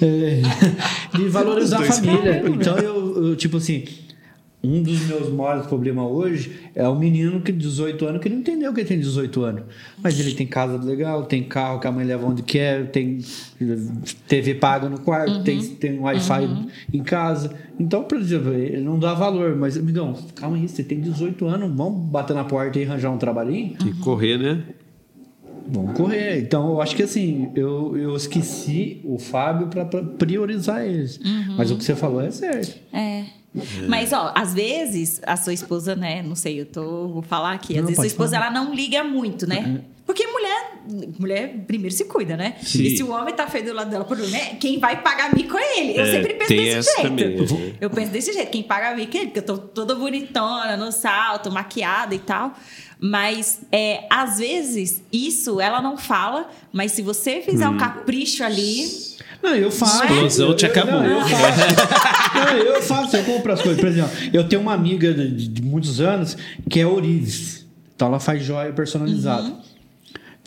É, 0.00 0.40
de 1.16 1.28
valorizar 1.28 1.80
a 1.80 1.84
família. 1.84 2.42
Então, 2.46 2.78
eu, 2.78 3.28
eu, 3.30 3.36
tipo 3.36 3.56
assim, 3.58 3.84
um 4.62 4.82
dos 4.82 5.06
meus 5.06 5.32
maiores 5.32 5.66
problemas 5.66 6.04
hoje 6.10 6.70
é 6.74 6.86
o 6.88 6.94
menino 6.94 7.40
que 7.40 7.52
de 7.52 7.58
18 7.58 8.06
anos 8.06 8.20
que 8.20 8.28
não 8.28 8.38
entendeu 8.38 8.74
que 8.74 8.80
ele 8.80 8.88
tem 8.88 8.98
18 8.98 9.42
anos. 9.42 9.62
Mas 10.02 10.18
ele 10.18 10.32
tem 10.34 10.46
casa 10.48 10.76
legal, 10.78 11.24
tem 11.26 11.44
carro 11.44 11.78
que 11.78 11.86
a 11.86 11.92
mãe 11.92 12.04
leva 12.04 12.26
onde 12.26 12.42
quer, 12.42 12.90
tem 12.90 13.20
TV 14.26 14.56
paga 14.56 14.88
no 14.88 14.98
quarto, 15.00 15.44
tem, 15.44 15.60
tem 15.60 16.00
Wi-Fi 16.00 16.66
em 16.92 17.02
casa. 17.04 17.54
Então, 17.78 18.02
por 18.02 18.18
exemplo, 18.18 18.52
ele 18.52 18.82
não 18.82 18.98
dá 18.98 19.14
valor. 19.14 19.54
Mas, 19.54 19.76
amigão, 19.76 20.14
calma 20.34 20.56
aí, 20.56 20.68
você 20.68 20.82
tem 20.82 21.00
18 21.00 21.46
anos, 21.46 21.76
vamos 21.76 22.10
bater 22.10 22.34
na 22.34 22.44
porta 22.44 22.80
e 22.80 22.84
arranjar 22.84 23.10
um 23.10 23.18
trabalhinho? 23.18 23.76
Que 23.76 23.92
correr, 24.00 24.38
né? 24.38 24.64
Vamos 25.68 25.96
correr. 25.96 26.40
Então, 26.40 26.70
eu 26.70 26.80
acho 26.80 26.96
que 26.96 27.04
assim, 27.04 27.52
eu, 27.54 27.96
eu 27.96 28.16
esqueci 28.16 29.00
o 29.04 29.18
Fábio 29.18 29.68
para 29.68 29.84
priorizar 29.84 30.84
eles. 30.84 31.20
Mas 31.56 31.70
o 31.70 31.76
que 31.76 31.84
você 31.84 31.94
falou 31.94 32.20
é 32.20 32.30
certo. 32.32 32.76
É. 32.92 33.37
Mas, 33.88 34.12
ó, 34.12 34.32
às 34.34 34.54
vezes 34.54 35.20
a 35.26 35.36
sua 35.36 35.52
esposa, 35.52 35.96
né? 35.96 36.22
Não 36.22 36.34
sei, 36.36 36.60
eu 36.60 36.66
tô, 36.66 37.08
vou 37.08 37.22
falar 37.22 37.52
aqui. 37.52 37.74
Às 37.74 37.80
Não, 37.80 37.86
vezes 37.86 37.98
a 37.98 38.02
pode 38.02 38.12
esposa 38.12 38.36
falar. 38.36 38.46
ela 38.46 38.54
não 38.64 38.74
liga 38.74 39.02
muito, 39.02 39.46
né? 39.48 39.80
Porque 40.06 40.26
mulher, 41.18 41.54
primeiro 41.66 41.94
se 41.94 42.04
cuida, 42.06 42.36
né? 42.36 42.54
Sim. 42.62 42.82
E 42.82 42.96
se 42.96 43.02
o 43.02 43.10
homem 43.10 43.34
tá 43.34 43.46
feio 43.46 43.64
do 43.66 43.72
lado 43.72 43.90
dela 43.90 44.04
por 44.04 44.18
um, 44.18 44.26
né? 44.26 44.56
Quem 44.60 44.78
vai 44.78 45.02
pagar 45.02 45.34
mico 45.34 45.56
é 45.56 45.80
ele. 45.80 45.98
Eu 45.98 46.04
É, 46.04 46.10
sempre 46.12 46.34
penso 46.34 46.48
desse 46.54 46.90
jeito. 46.96 47.02
também? 47.02 47.74
Eu 47.80 47.90
penso 47.90 48.10
desse 48.12 48.32
jeito. 48.32 48.50
Quem 48.50 48.62
paga 48.62 48.94
mico 48.96 49.16
é 49.16 49.20
ele, 49.20 49.26
porque 49.26 49.38
eu 49.40 49.42
tô 49.44 49.58
toda 49.58 49.94
bonitona, 49.94 50.76
no 50.76 50.90
salto, 50.90 51.50
maquiada 51.50 52.14
e 52.14 52.18
tal. 52.18 52.54
Mas, 53.00 53.60
é, 53.70 54.06
às 54.10 54.38
vezes, 54.38 55.02
isso 55.12 55.60
ela 55.60 55.80
não 55.80 55.96
fala, 55.96 56.50
mas 56.72 56.92
se 56.92 57.02
você 57.02 57.40
fizer 57.42 57.68
Hum. 57.68 57.74
um 57.74 57.78
capricho 57.78 58.42
ali. 58.42 58.86
Não, 59.40 59.54
eu 59.54 59.70
faço. 59.70 60.02
Explosão 60.04 60.48
Eu- 60.48 60.56
te 60.56 60.66
acabou. 60.66 60.94
Não, 61.00 61.04
eu 61.20 61.20
faço. 61.28 61.60
Não, 62.34 62.56
eu 62.58 62.82
faço, 62.82 63.16
eu 63.16 63.24
compro 63.24 63.52
as 63.52 63.62
coisas. 63.62 63.80
Por 63.80 63.88
exemplo, 63.88 64.10
eu 64.32 64.48
tenho 64.48 64.60
uma 64.60 64.74
amiga 64.74 65.14
de, 65.14 65.46
de 65.48 65.62
muitos 65.62 66.00
anos 66.00 66.36
que 66.68 66.80
é 66.80 66.86
Orives. 66.86 67.66
Então 67.94 68.08
ela 68.08 68.18
faz 68.18 68.42
joia 68.44 68.72
personalizada. 68.72 69.52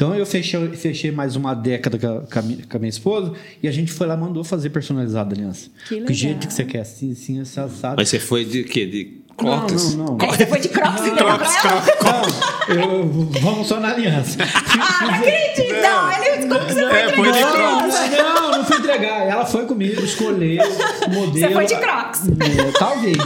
Então 0.02 0.16
eu 0.16 0.26
fechei, 0.26 0.68
fechei 0.70 1.12
mais 1.12 1.36
uma 1.36 1.54
década 1.54 2.00
com 2.00 2.08
a, 2.08 2.22
com 2.22 2.40
a 2.40 2.42
minha, 2.42 2.58
com 2.68 2.76
a 2.76 2.80
minha 2.80 2.90
esposa 2.90 3.34
e 3.62 3.68
a 3.68 3.72
gente 3.72 3.92
foi 3.92 4.08
lá 4.08 4.18
mandou 4.18 4.44
fazer 4.44 4.72
personalizada 4.72 5.36
aliança. 5.36 5.70
Que 5.88 5.94
Do 5.94 6.00
legal. 6.00 6.16
jeito 6.16 6.48
que 6.48 6.54
você 6.56 6.66
quer, 6.66 6.80
assim, 6.80 7.12
assim, 7.12 7.40
assim, 7.40 7.62
assado. 7.62 7.98
Mas 7.98 8.10
você 8.10 8.18
foi 8.18 8.44
de 8.44 8.64
quê? 8.64 8.88
De 8.88 9.22
Crocs? 9.38 9.94
Não, 9.94 10.06
não, 10.06 10.18
não. 10.18 10.28
Você 10.28 10.48
foi 10.48 10.60
de 10.60 10.70
crocs 10.70 11.02
e 11.02 11.12
deu 11.12 11.18
pra 11.18 11.36
ela? 11.36 12.22
Não, 12.68 12.76
eu, 12.76 13.30
vamos 13.42 13.68
só 13.68 13.80
na 13.80 13.90
aliança. 13.90 14.40
Ah, 14.82 15.06
não 15.06 15.14
acredito! 15.14 15.82
Não, 15.82 16.12
ele, 16.12 16.48
como 16.48 16.66
que 16.66 16.74
você 16.74 16.90
foi 16.90 17.00
É, 17.00 17.14
foi 17.14 17.32
de 17.32 17.40
entregar? 17.40 17.78
Crocs. 17.78 18.12
Não, 18.18 18.52
não 18.52 18.66
fui 18.66 18.78
entregar. 18.78 19.28
Ela 19.28 19.46
foi 19.46 19.66
comigo, 19.68 20.02
escolheu 20.04 20.64
o 20.64 21.10
modelo. 21.12 21.32
Você 21.34 21.50
foi 21.52 21.66
de 21.68 21.76
Crocs. 21.76 22.22
É, 22.28 22.72
talvez. 22.80 23.18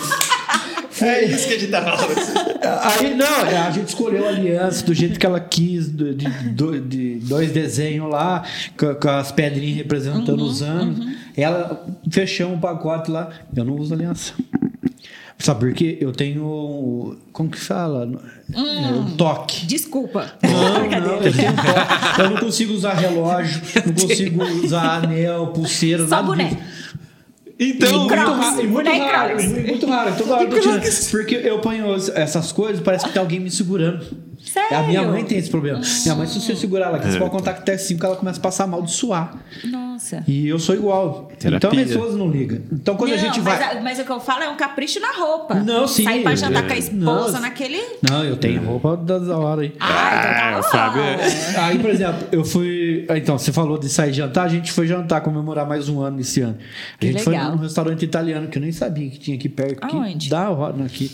É 1.06 1.26
isso 1.26 1.47
que 1.47 1.53
a 1.53 1.60
gente 1.60 1.72
tá 1.72 1.82
falando. 1.82 2.16
Aí, 2.99 3.14
não, 3.16 3.45
é, 3.45 3.58
a 3.58 3.72
gente 3.72 3.89
escolheu 3.89 4.26
a 4.26 4.30
aliança 4.30 4.84
do 4.86 4.93
jeito 4.93 5.20
que 5.20 5.26
ela 5.26 5.39
quis, 5.39 5.88
de, 5.91 6.14
do- 6.51 6.80
de 6.80 7.16
dois 7.20 7.51
desenhos 7.51 8.10
lá, 8.10 8.43
com, 8.78 8.93
com 8.95 9.10
as 9.10 9.32
pedrinhas 9.32 9.78
representando 9.78 10.39
Uhum, 10.41 10.45
os 10.47 10.62
anos. 10.62 11.08
Ela 11.38 11.86
fechou 12.10 12.51
um 12.51 12.60
pacote 12.60 13.12
lá. 13.12 13.30
Eu 13.56 13.66
não 13.66 13.76
uso 13.76 13.93
aliança. 13.93 14.34
Sabe 15.38 15.60
por 15.60 15.74
quê? 15.74 15.97
Eu 15.99 16.14
tenho. 16.14 17.18
Como 17.34 17.49
que 17.49 17.60
fala? 17.60 18.10
É, 18.53 18.60
um 18.93 19.18
toque. 19.18 19.66
Desculpa. 19.66 20.32
Não, 20.41 20.89
não, 21.01 21.22
eu, 21.22 21.34
tenho 21.34 21.53
toque. 21.53 22.22
Eu 22.22 22.30
não 22.30 22.38
consigo 22.38 22.74
usar 22.74 22.93
relógio, 22.93 23.62
não 23.86 23.93
consigo 24.08 24.43
usar 24.64 25.03
anel, 25.03 25.47
pulseira, 25.47 26.03
Só 26.08 26.16
nada 26.16 26.24
boné. 26.28 26.45
disso. 26.45 26.84
Então, 27.58 27.99
muito 27.99 28.10
muito 28.68 28.89
raro, 28.89 29.43
muito 29.66 29.86
raro. 29.88 30.16
Toda 30.18 30.34
hora 30.34 30.43
eu 30.43 30.49
tô 30.49 30.60
tirando. 30.60 31.12
Porque 31.12 31.36
eu 31.36 31.60
ponho 31.60 31.95
essas 32.14 32.51
coisas, 32.51 32.82
parece 32.82 33.06
que 33.06 33.14
tem 33.14 33.22
alguém 33.22 33.39
me 33.39 33.49
segurando. 33.49 34.06
Sério? 34.56 34.78
A 34.78 34.84
minha 34.84 35.03
mãe 35.03 35.24
tem 35.26 35.38
esse 35.38 35.49
problema. 35.49 35.82
Minha 36.03 36.16
mãe, 36.16 36.26
se 36.28 36.39
você 36.39 36.56
segurar 36.56 36.86
ela 36.88 36.97
aqui, 36.97 37.08
É. 37.08 37.12
você 37.12 37.20
pode 37.20 37.32
contar 37.32 37.53
que 37.53 37.60
até 37.60 37.78
5 37.78 38.06
ela 38.06 38.16
começa 38.16 38.39
a 38.39 38.41
passar 38.41 38.66
mal 38.66 38.82
de 38.82 38.91
suar. 38.91 39.36
Nossa. 39.66 40.24
E 40.28 40.47
eu 40.47 40.58
sou 40.60 40.74
igual. 40.76 41.30
Terapia. 41.38 41.58
Então 41.58 41.70
a 41.72 41.74
minha 41.74 41.86
esposa 41.86 42.18
não 42.18 42.30
liga. 42.30 42.62
Então 42.72 42.95
quando 42.95 43.12
a 43.12 43.16
Não, 43.16 43.22
gente 43.24 43.41
mas, 43.41 43.60
vai. 43.60 43.78
a- 43.78 43.82
mas 43.82 43.99
o 43.99 44.06
que 44.06 44.12
eu 44.12 44.20
falo 44.22 44.43
é 44.43 44.49
um 44.49 44.56
capricho 44.56 44.99
na 45.01 45.12
roupa. 45.12 45.56
Não, 45.56 45.86
sim. 45.88 46.03
Sair 46.06 46.24
pra 46.24 46.36
jantar 46.36 46.64
É. 46.64 46.68
com 46.68 46.74
a 46.74 46.78
esposa 46.78 47.32
Não. 47.34 47.41
naquele. 47.41 47.82
Não, 48.10 48.24
eu 48.24 48.38
tenho 48.38 48.62
roupa 48.64 48.95
da 48.95 49.38
hora 49.38 49.62
aí. 49.64 49.74
Ah, 49.80 50.58
então 50.60 50.72
tá 50.72 50.93
Ah, 50.93 50.99
é- 50.99 51.60
Aí, 51.66 51.80
por 51.80 51.89
exemplo, 51.89 52.28
eu 52.32 52.45
fui. 52.45 53.06
Então, 53.10 53.38
você 53.38 53.51
falou 53.51 53.78
de 53.78 53.89
sair 53.89 54.14
jantar, 54.14 54.45
a 54.45 54.47
gente 54.49 54.72
foi 54.72 54.88
jantar, 54.88 55.22
comemorar 55.22 55.68
mais 55.68 55.89
um 55.89 55.99
ano 56.01 56.20
esse 56.22 56.39
ano. 56.41 56.58
A 56.93 56.97
Que 56.97 57.12
gente 57.12 57.24
foi 57.24 57.34
legal. 57.34 57.51
num 57.51 57.58
restaurante 57.58 58.03
italiano 58.06 58.47
que 58.47 58.58
eu 58.58 58.62
nem 58.62 58.72
sabia 58.72 59.10
que 59.10 59.20
tinha 59.20 59.36
aqui 59.36 59.49
perto. 59.49 59.84
Aonde? 59.84 60.30
Da 60.30 60.49
hora, 60.49 60.76
aqui. 60.86 61.12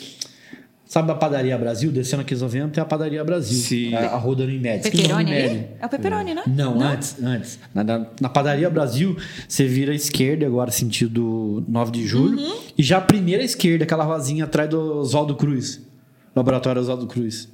Sabe 0.91 1.09
a 1.09 1.15
padaria 1.15 1.57
Brasil? 1.57 1.89
Descendo 1.89 2.21
aqui 2.21 2.35
90 2.35 2.67
tem 2.73 2.81
a 2.81 2.85
padaria 2.85 3.23
Brasil. 3.23 3.57
Sim. 3.57 3.95
A, 3.95 4.07
a 4.09 4.17
rua 4.17 4.35
da 4.35 4.43
Unimed. 4.43 4.83
Pepperoni 4.83 5.33
ali? 5.33 5.67
É 5.79 5.85
o 5.85 5.87
pepperoni, 5.89 6.33
né? 6.33 6.43
Não, 6.45 6.81
antes, 6.81 7.15
antes. 7.23 7.59
Na, 7.73 7.81
na- 7.81 8.07
na 8.19 8.27
padaria 8.27 8.69
Brasil, 8.69 9.15
você 9.47 9.65
vira 9.65 9.93
à 9.93 9.95
esquerda 9.95 10.45
agora, 10.45 10.69
sentido 10.69 11.63
9 11.65 11.91
de 11.93 12.05
julho. 12.05 12.37
Uhum. 12.37 12.57
E 12.77 12.83
já 12.83 12.97
a 12.97 13.01
primeira 13.01 13.41
esquerda, 13.41 13.85
aquela 13.85 14.03
rosinha 14.03 14.43
atrás 14.43 14.69
do 14.69 14.97
Oswaldo 14.97 15.33
Cruz. 15.37 15.79
Laboratório 16.35 16.81
Oswaldo 16.81 17.07
Cruz. 17.07 17.47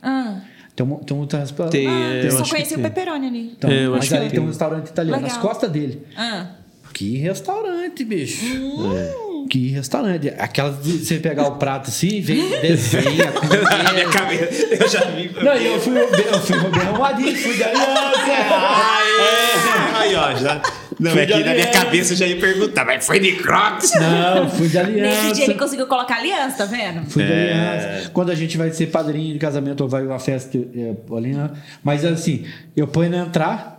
Ah, 0.00 0.42
Tem 0.76 0.86
um, 0.86 0.94
tem 0.98 1.16
um 1.16 1.26
transporte. 1.26 1.72
Tem, 1.72 1.88
ah, 1.88 2.14
é, 2.14 2.26
eu 2.28 2.30
só 2.30 2.44
conheci 2.48 2.74
o 2.74 2.76
tem. 2.76 2.84
pepperoni 2.84 3.26
ali. 3.26 3.52
Então, 3.58 3.70
É, 3.70 3.86
eu 3.86 3.90
mas 3.90 4.02
acho 4.02 4.08
que 4.10 4.14
ali 4.14 4.24
tem 4.26 4.30
tem. 4.38 4.40
um 4.40 4.46
restaurante 4.46 4.86
italiano 4.86 5.20
nas 5.20 5.32
Legal. 5.34 5.48
costas 5.48 5.68
dele. 5.68 6.02
Ah. 6.16 6.46
Que 6.92 7.16
restaurante, 7.16 8.04
bicho. 8.04 8.44
Hum. 8.56 8.96
É. 8.96 9.33
Que 9.48 9.68
restaurante. 9.70 10.28
Aquelas 10.38 10.82
de 10.82 11.04
você 11.04 11.18
pegar 11.18 11.46
o 11.46 11.56
prato 11.56 11.90
assim, 11.90 12.20
vem, 12.20 12.48
desenha, 12.60 13.30
comer. 13.32 14.10
cabeça, 14.10 14.66
eu 14.74 14.88
já 14.88 15.04
vi. 15.06 15.30
Não, 15.42 15.52
eu 15.54 15.80
fui, 15.80 15.98
eu 15.98 16.08
fui 16.40 16.70
bem 16.70 16.82
arrumadinho, 16.82 17.36
fui 17.36 17.54
de 17.54 17.62
aliança. 17.62 17.94
Aí, 19.96 20.14
ó, 20.14 20.34
já. 20.34 20.60
Não, 21.00 21.10
Fui 21.10 21.22
é 21.22 21.26
que 21.26 21.32
de 21.34 21.42
na 21.44 21.54
minha 21.54 21.66
cabeça 21.72 22.12
eu 22.12 22.16
já 22.16 22.26
ia 22.26 22.36
perguntar, 22.38 22.84
mas 22.84 23.04
foi 23.04 23.18
de 23.18 23.32
Crocs? 23.32 23.92
Não, 23.96 24.48
fui 24.48 24.68
de 24.68 24.78
aliança. 24.78 25.22
Nesse 25.24 25.34
dia 25.34 25.44
ele 25.46 25.54
conseguiu 25.54 25.86
colocar 25.88 26.18
aliança, 26.18 26.58
tá 26.58 26.64
vendo? 26.66 27.04
Fui 27.10 27.24
de 27.24 27.32
É. 27.32 27.52
aliança. 27.92 28.10
Quando 28.10 28.30
a 28.30 28.34
gente 28.34 28.56
vai 28.56 28.70
ser 28.70 28.86
padrinho 28.86 29.32
de 29.32 29.38
casamento 29.40 29.80
ou 29.80 29.88
vai 29.88 30.06
uma 30.06 30.20
festa 30.20 30.56
é, 30.56 30.92
aliança. 31.12 31.54
Mas 31.82 32.04
assim, 32.04 32.44
eu 32.76 32.86
ponho 32.86 33.10
na 33.10 33.18
entrar, 33.18 33.73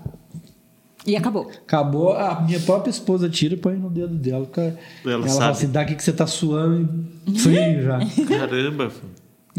E 1.05 1.15
acabou. 1.15 1.49
acabou, 1.67 2.13
a 2.13 2.41
minha 2.41 2.59
própria 2.59 2.89
esposa 2.89 3.29
tira 3.29 3.53
e 3.53 3.57
põe 3.57 3.75
no 3.75 3.89
dedo 3.89 4.15
dela. 4.15 4.47
Ela, 4.57 4.73
ela 5.05 5.21
fala 5.27 5.29
sabe. 5.33 5.51
assim: 5.51 5.67
daqui 5.69 5.95
que 5.95 6.03
você 6.03 6.11
tá 6.11 6.25
suando 6.25 7.05
frio 7.37 7.83
já. 7.83 7.99
Caramba, 8.27 8.91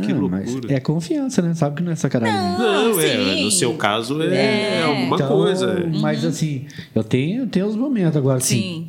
que 0.03 0.13
Não, 0.13 0.21
loucura. 0.29 0.75
É 0.75 0.81
confiança, 0.81 1.41
né? 1.41 1.55
Sabe 1.55 1.77
que 1.77 1.83
não 1.83 1.93
é 1.93 1.97
sacanagem. 1.97 2.59
Não, 2.59 3.01
é, 3.01 3.35
sim. 3.37 3.45
no 3.45 3.51
seu 3.51 3.75
caso 3.75 4.21
é, 4.23 4.81
É. 4.81 4.83
alguma 4.83 5.17
Então, 5.17 5.29
coisa. 5.29 5.87
Mas 6.01 6.25
assim, 6.25 6.67
eu 6.95 7.03
tenho, 7.05 7.43
eu 7.45 7.47
tenho 7.47 7.67
os 7.67 7.77
momentos 7.77 8.17
agora, 8.17 8.39
assim. 8.39 8.61
Sim. 8.61 8.89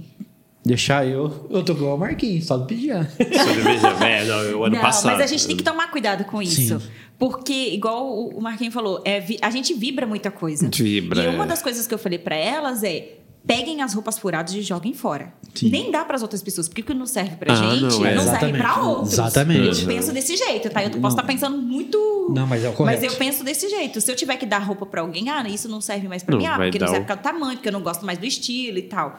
Deixar 0.66 1.08
eu. 1.08 1.48
Eu 1.50 1.64
tô 1.64 1.72
igual 1.72 1.96
o 1.96 1.98
Marquinhos, 2.00 2.44
só 2.46 2.58
do 2.58 2.66
pedir. 2.66 2.92
Cerveja 3.16 3.94
velha, 3.94 4.26
não, 4.52 4.60
o 4.60 4.64
ano 4.66 4.76
não, 4.76 4.82
passado. 4.82 5.14
mas 5.14 5.22
a 5.22 5.28
gente 5.28 5.48
tem 5.48 5.56
que 5.56 5.64
tomar 5.64 5.90
cuidado 5.90 6.26
com 6.26 6.42
isso. 6.42 6.78
Sim. 6.80 6.88
Porque, 7.20 7.70
igual 7.70 8.28
o 8.30 8.40
Marquinhos 8.40 8.74
falou, 8.74 9.02
é, 9.04 9.24
a 9.42 9.50
gente 9.50 9.74
vibra 9.74 10.06
muita 10.06 10.30
coisa. 10.30 10.70
Vibra, 10.72 11.24
E 11.24 11.28
uma 11.28 11.46
é. 11.46 11.48
das 11.48 11.62
coisas 11.64 11.88
que 11.88 11.94
eu 11.94 11.98
falei 11.98 12.20
pra 12.20 12.36
elas 12.36 12.84
é. 12.84 13.14
Peguem 13.48 13.82
as 13.82 13.94
roupas 13.94 14.20
furadas 14.20 14.54
e 14.54 14.62
joguem 14.62 14.94
fora. 14.94 15.34
Sim. 15.56 15.70
Nem 15.70 15.90
dá 15.90 16.04
pras 16.06 16.22
outras 16.22 16.44
pessoas, 16.44 16.68
porque 16.68 16.82
o 16.82 16.84
que 16.86 16.94
não 16.94 17.06
serve 17.08 17.38
pra 17.38 17.54
Ah, 17.54 17.56
gente 17.56 17.82
não, 17.84 17.90
não, 17.90 18.06
é. 18.06 18.10
serve 18.12 18.22
Exatamente. 18.30 18.58
pra 18.58 18.82
outros. 18.84 19.14
Exatamente. 19.14 19.82
Eu 19.82 19.88
penso 19.88 20.12
desse 20.12 20.36
jeito, 20.38 20.70
tá? 20.70 20.84
Eu 20.84 20.92
posso 20.92 21.16
estar 21.16 21.26
pensando 21.26 21.58
muito. 21.58 22.28
Não, 22.36 22.46
mas 22.46 22.64
é 22.64 22.70
o 22.70 22.74
correto. 22.74 23.02
Mas 23.02 23.12
eu 23.12 23.18
penso 23.18 23.44
desse 23.44 23.70
jeito. 23.70 24.02
Se 24.02 24.12
eu 24.12 24.16
tiver 24.16 24.36
que 24.36 24.46
dar 24.46 24.60
roupa 24.60 24.86
pra 24.86 25.02
alguém, 25.02 25.30
ah, 25.30 25.48
isso 25.48 25.68
não 25.70 25.80
serve 25.82 26.08
mais 26.08 26.22
pra 26.24 26.34
Não, 26.34 26.40
mim, 26.42 26.46
ah, 26.46 26.58
vai 26.58 26.68
porque 26.68 26.78
não 26.80 26.88
serve 26.90 27.04
o- 27.04 27.08
causa 27.08 27.22
do 27.22 27.24
tamanho, 27.24 27.54
porque 27.58 27.70
eu 27.70 27.74
não 27.74 27.82
gosto 27.82 28.06
mais 28.06 28.20
do 28.20 28.26
estilo 28.26 28.78
e 28.78 28.84
tal. 28.84 29.18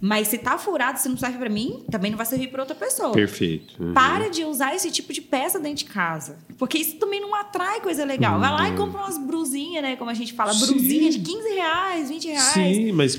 Mas 0.00 0.28
se 0.28 0.38
tá 0.38 0.56
furado, 0.58 0.98
se 0.98 1.08
não 1.08 1.16
serve 1.16 1.38
pra 1.38 1.48
mim, 1.50 1.82
também 1.90 2.10
não 2.10 2.16
vai 2.18 2.26
servir 2.26 2.48
pra 2.48 2.62
outra 2.62 2.74
pessoa. 2.76 3.12
Perfeito. 3.12 3.82
Uhum. 3.82 3.92
Para 3.94 4.28
de 4.30 4.44
usar 4.44 4.74
esse 4.74 4.90
tipo 4.90 5.12
de 5.12 5.20
peça 5.22 5.58
dentro 5.58 5.78
de 5.78 5.84
casa. 5.86 6.38
Porque 6.58 6.78
isso 6.78 6.96
também 6.96 7.20
não 7.20 7.34
atrai 7.34 7.80
coisa 7.80 8.04
legal. 8.04 8.38
Vai 8.38 8.50
lá 8.50 8.68
e 8.68 8.76
compra 8.76 9.00
umas 9.00 9.18
brusinhas, 9.18 9.82
né? 9.82 9.96
Como 9.96 10.10
a 10.10 10.14
gente 10.14 10.32
fala, 10.34 10.52
Sim. 10.52 10.66
brusinha 10.66 11.10
de 11.10 11.18
15 11.18 11.48
reais, 11.54 12.08
20 12.10 12.28
reais. 12.28 12.42
Sim, 12.52 12.92
mas 12.92 13.16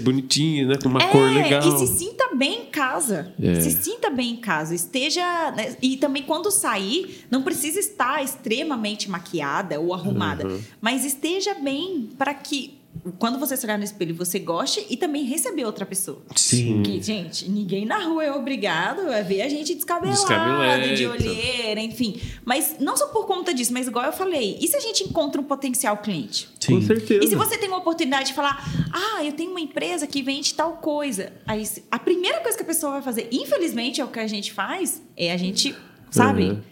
bonitinha, 0.51 0.67
né? 0.67 0.75
Com 0.81 0.89
uma 0.89 1.01
É, 1.01 1.07
cor 1.07 1.31
legal. 1.31 1.61
e 1.67 1.79
se 1.79 1.87
sinta 1.87 2.29
bem 2.35 2.63
em 2.63 2.65
casa. 2.65 3.33
É. 3.41 3.59
Se 3.61 3.71
sinta 3.71 4.09
bem 4.09 4.31
em 4.33 4.37
casa. 4.37 4.75
Esteja. 4.75 5.51
né, 5.51 5.75
E 5.81 5.97
também 5.97 6.23
quando 6.23 6.51
sair, 6.51 7.25
não 7.29 7.41
precisa 7.41 7.79
estar 7.79 8.23
extremamente 8.23 9.09
maquiada 9.09 9.79
ou 9.79 9.93
arrumada. 9.93 10.47
Uhum. 10.47 10.61
Mas 10.79 11.05
esteja 11.05 11.53
bem 11.55 12.09
para 12.17 12.33
que. 12.33 12.80
Quando 13.17 13.39
você 13.39 13.57
se 13.57 13.65
olhar 13.65 13.77
no 13.77 13.83
espelho, 13.83 14.13
você 14.13 14.37
goste 14.37 14.85
e 14.89 14.97
também 14.97 15.23
receber 15.23 15.65
outra 15.65 15.85
pessoa. 15.85 16.21
Sim. 16.35 16.83
Que, 16.83 17.01
gente, 17.01 17.49
ninguém 17.49 17.85
na 17.85 17.97
rua 18.03 18.23
é 18.23 18.31
obrigado 18.31 19.11
a 19.11 19.21
ver 19.21 19.41
a 19.41 19.49
gente 19.49 19.73
descabelado, 19.73 20.95
de 20.95 21.07
olheira, 21.07 21.79
enfim. 21.79 22.21
Mas 22.45 22.75
não 22.79 22.95
só 22.95 23.07
por 23.07 23.25
conta 23.25 23.53
disso, 23.53 23.73
mas 23.73 23.87
igual 23.87 24.05
eu 24.05 24.11
falei, 24.11 24.57
e 24.61 24.67
se 24.67 24.75
a 24.75 24.79
gente 24.79 25.03
encontra 25.03 25.41
um 25.41 25.43
potencial 25.43 25.97
cliente? 25.97 26.49
Com 26.65 26.81
certeza. 26.81 27.23
E 27.23 27.27
se 27.27 27.35
você 27.35 27.57
tem 27.57 27.69
uma 27.69 27.79
oportunidade 27.79 28.27
de 28.27 28.33
falar, 28.33 28.63
ah, 28.91 29.23
eu 29.23 29.33
tenho 29.33 29.51
uma 29.51 29.61
empresa 29.61 30.05
que 30.05 30.21
vende 30.21 30.53
tal 30.53 30.73
coisa. 30.73 31.33
Aí 31.47 31.67
a 31.89 31.97
primeira 31.97 32.39
coisa 32.41 32.55
que 32.57 32.63
a 32.63 32.67
pessoa 32.67 32.93
vai 32.93 33.01
fazer, 33.01 33.27
infelizmente 33.31 33.99
é 33.99 34.05
o 34.05 34.09
que 34.09 34.19
a 34.19 34.27
gente 34.27 34.51
faz, 34.51 35.01
é 35.17 35.31
a 35.31 35.37
gente, 35.37 35.75
sabe? 36.11 36.51
Uhum. 36.51 36.70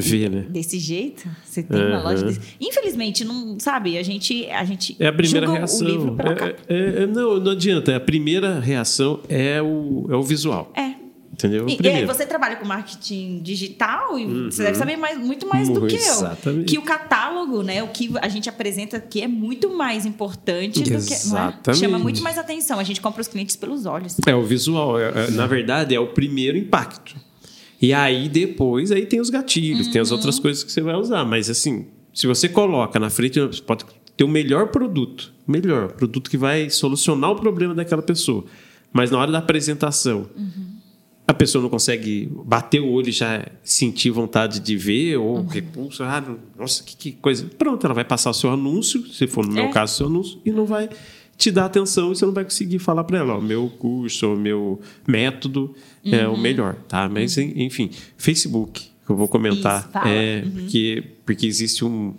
Vê, 0.00 0.28
né? 0.28 0.44
Desse 0.50 0.78
jeito, 0.78 1.26
você 1.44 1.62
tem 1.62 1.80
uma 1.80 1.98
Uhum. 1.98 2.02
loja 2.04 2.24
desse. 2.26 2.40
Infelizmente, 2.60 3.24
não, 3.24 3.58
sabe, 3.58 3.96
a 3.96 4.02
gente, 4.02 4.46
a 4.50 4.64
gente 4.64 4.94
É 5.00 5.06
a 5.06 5.12
primeira 5.12 5.50
reação. 5.50 6.16
É- 6.68 6.74
é- 6.74 7.02
é- 7.02 7.06
não, 7.06 7.40
não 7.40 7.52
adianta. 7.52 7.96
A 7.96 8.00
primeira 8.00 8.60
reação 8.60 9.20
é 9.28 9.60
o, 9.62 10.06
é 10.10 10.14
o 10.16 10.22
visual. 10.22 10.70
É. 10.76 10.96
Entendeu? 11.32 11.68
E, 11.68 11.76
e 11.82 11.88
aí 11.88 12.04
você 12.06 12.24
trabalha 12.24 12.56
com 12.56 12.64
marketing 12.64 13.40
digital 13.42 14.18
e 14.18 14.24
você 14.50 14.62
deve 14.62 14.78
saber 14.78 14.96
mais, 14.96 15.18
muito 15.18 15.46
mais 15.46 15.68
do 15.68 15.86
que 15.86 15.94
eu. 15.94 15.98
Exatamente. 15.98 16.64
Que 16.72 16.78
o 16.78 16.82
catálogo, 16.82 17.62
né? 17.62 17.82
O 17.82 17.88
que 17.88 18.10
a 18.22 18.28
gente 18.28 18.48
apresenta 18.48 18.96
aqui 18.96 19.20
é 19.20 19.28
muito 19.28 19.68
mais 19.76 20.06
importante 20.06 20.78
do 20.82 20.84
que. 20.88 20.94
É? 20.94 20.96
Exatamente. 20.96 21.78
Chama 21.80 21.98
muito 21.98 22.22
mais 22.22 22.38
atenção. 22.38 22.78
A 22.78 22.84
gente 22.84 23.02
compra 23.02 23.20
os 23.20 23.28
clientes 23.28 23.54
pelos 23.54 23.84
olhos. 23.84 24.16
É 24.26 24.34
o 24.34 24.42
visual. 24.44 24.98
É- 24.98 25.26
é- 25.26 25.30
na 25.32 25.46
verdade, 25.46 25.94
é 25.94 26.00
o 26.00 26.06
primeiro 26.06 26.56
impacto. 26.56 27.14
E 27.80 27.92
aí, 27.92 28.28
depois, 28.28 28.90
aí 28.90 29.04
tem 29.06 29.20
os 29.20 29.28
gatilhos, 29.30 29.88
tem 29.88 30.00
as 30.00 30.10
Uhum. 30.10 30.16
outras 30.16 30.38
coisas 30.38 30.64
que 30.64 30.72
você 30.72 30.80
vai 30.80 30.94
usar. 30.96 31.24
Mas, 31.24 31.50
assim, 31.50 31.86
se 32.14 32.26
você 32.26 32.48
coloca 32.48 32.98
na 32.98 33.10
frente, 33.10 33.38
você 33.40 33.60
pode 33.60 33.84
ter 34.16 34.24
o 34.24 34.28
melhor 34.28 34.68
produto. 34.68 35.32
Melhor. 35.46 35.92
Produto 35.92 36.30
que 36.30 36.38
vai 36.38 36.70
solucionar 36.70 37.30
o 37.32 37.36
problema 37.36 37.74
daquela 37.74 38.02
pessoa. 38.02 38.44
Mas 38.92 39.10
na 39.10 39.18
hora 39.18 39.30
da 39.30 39.38
apresentação, 39.38 40.26
a 41.28 41.34
pessoa 41.34 41.60
não 41.60 41.68
consegue 41.68 42.30
bater 42.46 42.80
o 42.80 42.88
olho 42.88 43.10
e 43.10 43.12
já 43.12 43.44
sentir 43.62 44.10
vontade 44.10 44.58
de 44.60 44.76
ver, 44.76 45.16
ou 45.18 45.44
repulso. 45.44 46.02
Ah, 46.02 46.24
nossa, 46.58 46.82
que, 46.82 46.96
que 46.96 47.12
coisa. 47.12 47.44
Pronto, 47.58 47.84
ela 47.84 47.92
vai 47.94 48.04
passar 48.04 48.30
o 48.30 48.34
seu 48.34 48.50
anúncio, 48.50 49.06
se 49.08 49.26
for 49.26 49.44
no 49.46 49.52
meu 49.52 49.64
É. 49.64 49.68
caso, 49.70 49.92
o 49.92 49.96
seu 49.98 50.06
anúncio, 50.06 50.38
e 50.46 50.50
não 50.50 50.64
vai 50.64 50.88
te 51.36 51.50
dar 51.50 51.66
atenção 51.66 52.12
e 52.12 52.16
você 52.16 52.24
não 52.24 52.32
vai 52.32 52.44
conseguir 52.44 52.78
falar 52.78 53.04
para 53.04 53.18
ela, 53.18 53.34
ó, 53.34 53.38
o 53.38 53.42
meu 53.42 53.68
curso, 53.78 54.32
o 54.34 54.36
meu 54.38 54.80
método 55.06 55.74
é 56.04 56.26
o 56.26 56.36
melhor, 56.36 56.76
tá? 56.88 57.08
Mas, 57.08 57.36
en- 57.36 57.52
enfim, 57.64 57.90
Facebook, 58.16 58.82
que 59.04 59.10
eu 59.12 59.16
vou 59.16 59.28
comentar, 59.28 59.88
Isso, 59.88 59.98
é 60.08 60.40
porque, 60.52 61.04
porque 61.26 61.46
existe 61.46 61.84
um, 61.84 62.14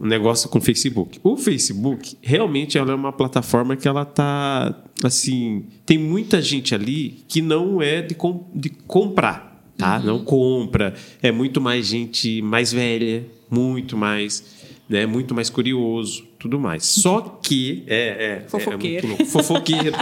um 0.00 0.06
negócio 0.06 0.48
com 0.48 0.58
o 0.58 0.60
Facebook. 0.60 1.18
O 1.24 1.36
Facebook, 1.36 2.16
realmente, 2.22 2.76
ela 2.78 2.92
é 2.92 2.94
uma 2.94 3.12
plataforma 3.12 3.74
que 3.76 3.88
ela 3.88 4.04
tá, 4.04 4.74
assim, 5.02 5.64
tem 5.86 5.96
muita 5.98 6.40
gente 6.42 6.74
ali 6.74 7.24
que 7.26 7.40
não 7.42 7.80
é 7.82 8.02
de, 8.02 8.14
com, 8.14 8.44
de 8.54 8.68
comprar, 8.68 9.62
tá? 9.76 9.98
Não 9.98 10.22
compra. 10.22 10.94
É 11.22 11.32
muito 11.32 11.60
mais 11.60 11.86
gente 11.86 12.42
mais 12.42 12.72
velha, 12.72 13.24
muito 13.50 13.96
mais, 13.96 14.44
né? 14.88 15.06
Muito 15.06 15.34
mais 15.34 15.50
curioso, 15.50 16.24
tudo 16.38 16.58
mais. 16.58 16.84
Só 16.84 17.20
que... 17.42 17.84
É, 17.86 18.42
é, 18.44 18.48
Fofoqueiro. 18.48 19.06
É 19.06 19.08
louco. 19.08 19.24
Fofoqueiro. 19.26 19.96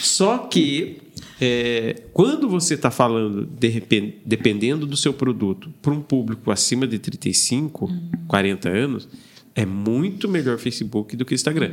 Só 0.00 0.38
que... 0.38 0.98
é, 1.40 2.02
quando 2.12 2.48
você 2.48 2.74
está 2.74 2.90
falando, 2.90 3.44
de 3.46 3.82
dependendo 4.24 4.86
do 4.86 4.96
seu 4.96 5.12
produto, 5.12 5.70
para 5.82 5.92
um 5.92 6.00
público 6.00 6.50
acima 6.50 6.86
de 6.86 6.98
35, 6.98 7.90
40 8.26 8.68
anos, 8.68 9.08
é 9.54 9.66
muito 9.66 10.28
melhor 10.28 10.58
Facebook 10.58 11.16
do 11.16 11.24
que 11.24 11.34
Instagram. 11.34 11.72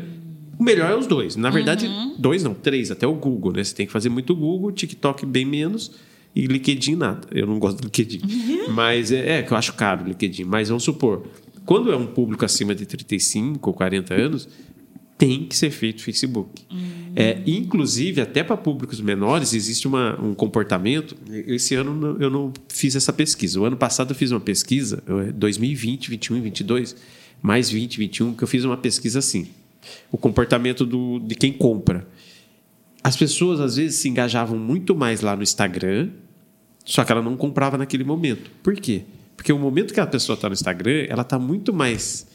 O 0.59 0.63
melhor 0.63 0.91
é 0.91 0.95
os 0.95 1.07
dois. 1.07 1.37
Na 1.37 1.49
verdade, 1.49 1.89
dois 2.17 2.43
não, 2.43 2.53
três, 2.53 2.91
até 2.91 3.07
o 3.07 3.13
Google, 3.13 3.53
né? 3.53 3.63
Você 3.63 3.73
tem 3.73 3.85
que 3.85 3.91
fazer 3.91 4.09
muito 4.09 4.35
Google, 4.35 4.73
TikTok 4.73 5.25
bem 5.25 5.45
menos 5.45 5.91
e 6.35 6.45
LinkedIn 6.47 6.95
nada. 6.95 7.27
Eu 7.31 7.47
não 7.47 7.57
gosto 7.57 7.77
do 7.77 7.85
LinkedIn. 7.85 8.21
Mas 8.69 9.11
é, 9.11 9.39
é 9.39 9.41
que 9.41 9.53
eu 9.53 9.57
acho 9.57 9.73
caro 9.73 10.03
o 10.03 10.07
LinkedIn. 10.09 10.43
Mas 10.43 10.67
vamos 10.67 10.83
supor, 10.83 11.25
quando 11.69 11.91
é 11.91 11.95
um 11.95 12.07
público 12.07 12.43
acima 12.43 12.73
de 12.73 12.83
35 12.83 13.69
ou 13.69 13.75
40 13.75 14.15
anos, 14.15 14.49
tem 15.15 15.45
que 15.45 15.55
ser 15.55 15.69
feito 15.69 16.01
Facebook. 16.01 16.63
É, 17.15 17.43
inclusive, 17.45 18.19
até 18.21 18.43
para 18.43 18.57
públicos 18.57 18.99
menores, 18.99 19.53
existe 19.53 19.87
uma, 19.87 20.19
um 20.19 20.33
comportamento. 20.33 21.15
Esse 21.29 21.75
ano 21.75 22.17
eu 22.19 22.31
não 22.31 22.51
fiz 22.69 22.95
essa 22.95 23.13
pesquisa. 23.13 23.59
O 23.59 23.65
ano 23.65 23.77
passado 23.77 24.09
eu 24.09 24.15
fiz 24.15 24.31
uma 24.31 24.39
pesquisa, 24.39 25.03
eu- 25.05 25.31
2020, 25.31 26.09
21 26.09 26.41
22, 26.41 26.95
mais 27.39 27.69
20, 27.69 27.99
21, 27.99 28.33
que 28.33 28.43
eu 28.43 28.47
fiz 28.47 28.65
uma 28.65 28.75
pesquisa 28.75 29.19
assim. 29.19 29.49
O 30.11 30.17
comportamento 30.17 30.87
do, 30.87 31.19
de 31.19 31.35
quem 31.35 31.53
compra. 31.53 32.07
As 33.03 33.15
pessoas, 33.15 33.59
às 33.59 33.75
vezes, 33.75 33.99
se 33.99 34.09
engajavam 34.09 34.57
muito 34.57 34.95
mais 34.95 35.21
lá 35.21 35.35
no 35.35 35.43
Instagram, 35.43 36.09
só 36.83 37.03
que 37.03 37.11
ela 37.11 37.21
não 37.21 37.37
comprava 37.37 37.77
naquele 37.77 38.03
momento. 38.03 38.49
Por 38.63 38.73
quê? 38.73 39.03
Porque 39.39 39.53
o 39.53 39.57
momento 39.57 39.93
que 39.93 40.01
a 40.01 40.05
pessoa 40.05 40.33
está 40.33 40.49
no 40.49 40.53
Instagram, 40.53 41.05
ela 41.07 41.21
está 41.21 41.39
muito 41.39 41.71
mais 41.71 42.27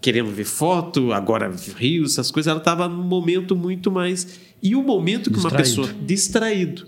querendo 0.00 0.32
ver 0.32 0.42
foto, 0.44 1.12
agora 1.12 1.48
rios, 1.76 2.14
essas 2.14 2.28
coisas, 2.32 2.50
ela 2.50 2.58
estava 2.58 2.88
num 2.88 3.04
momento 3.04 3.54
muito 3.54 3.88
mais. 3.88 4.40
E 4.60 4.74
o 4.74 4.82
momento 4.82 5.30
que 5.30 5.38
uma 5.38 5.48
Distraído. 5.48 5.82
pessoa. 5.86 6.04
distraído. 6.04 6.86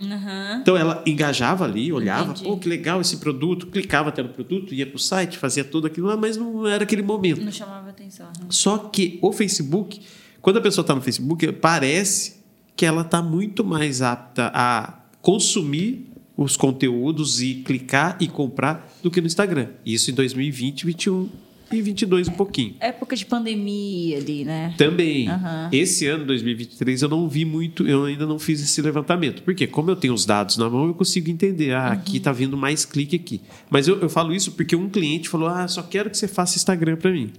Então 0.60 0.76
ela 0.76 1.00
engajava 1.06 1.64
ali, 1.64 1.92
olhava, 1.92 2.32
Entendi. 2.32 2.42
pô, 2.44 2.56
que 2.56 2.68
legal 2.68 3.00
esse 3.00 3.18
produto, 3.18 3.68
clicava 3.68 4.08
até 4.08 4.20
no 4.20 4.30
produto, 4.30 4.74
ia 4.74 4.84
para 4.84 4.96
o 4.96 4.98
site, 4.98 5.38
fazia 5.38 5.62
tudo 5.62 5.86
aquilo 5.86 6.08
lá, 6.08 6.16
mas 6.16 6.36
não 6.36 6.66
era 6.66 6.82
aquele 6.82 7.02
momento. 7.02 7.40
Não 7.44 7.52
chamava 7.52 7.88
atenção. 7.90 8.26
aham. 8.36 8.46
Só 8.50 8.76
que 8.78 9.20
o 9.22 9.32
Facebook, 9.32 10.00
quando 10.40 10.56
a 10.56 10.60
pessoa 10.60 10.82
está 10.82 10.92
no 10.92 11.00
Facebook, 11.00 11.52
parece 11.52 12.42
que 12.74 12.84
ela 12.84 13.02
está 13.02 13.22
muito 13.22 13.62
mais 13.64 14.02
apta 14.02 14.50
a 14.52 14.98
consumir 15.20 16.11
os 16.42 16.56
conteúdos 16.56 17.40
e 17.40 17.54
clicar 17.56 18.16
e 18.20 18.28
comprar 18.28 18.92
do 19.02 19.10
que 19.10 19.20
no 19.20 19.26
Instagram. 19.26 19.68
Isso 19.84 20.10
em 20.10 20.14
2020, 20.14 20.86
21 20.86 21.28
e 21.72 21.80
22 21.80 22.28
um 22.28 22.32
pouquinho. 22.32 22.74
Época 22.80 23.16
de 23.16 23.24
pandemia 23.24 24.18
ali, 24.18 24.44
né? 24.44 24.74
Também, 24.76 25.28
Aham. 25.28 25.70
esse 25.72 26.06
ano, 26.06 26.24
2023, 26.26 27.02
eu 27.02 27.08
não 27.08 27.28
vi 27.28 27.44
muito, 27.44 27.86
eu 27.88 28.04
ainda 28.04 28.26
não 28.26 28.38
fiz 28.38 28.62
esse 28.62 28.82
levantamento. 28.82 29.42
Porque 29.42 29.66
como 29.66 29.90
eu 29.90 29.96
tenho 29.96 30.12
os 30.12 30.26
dados 30.26 30.56
na 30.56 30.68
mão, 30.68 30.86
eu 30.86 30.94
consigo 30.94 31.30
entender. 31.30 31.72
Ah, 31.72 31.88
aqui 31.88 32.18
está 32.18 32.32
vindo 32.32 32.56
mais 32.56 32.84
clique 32.84 33.16
aqui. 33.16 33.40
Mas 33.70 33.88
eu, 33.88 33.98
eu 34.00 34.08
falo 34.08 34.34
isso 34.34 34.52
porque 34.52 34.76
um 34.76 34.88
cliente 34.88 35.28
falou, 35.28 35.48
ah, 35.48 35.66
só 35.66 35.82
quero 35.82 36.10
que 36.10 36.18
você 36.18 36.28
faça 36.28 36.56
Instagram 36.56 36.96
para 36.96 37.10
mim. 37.10 37.32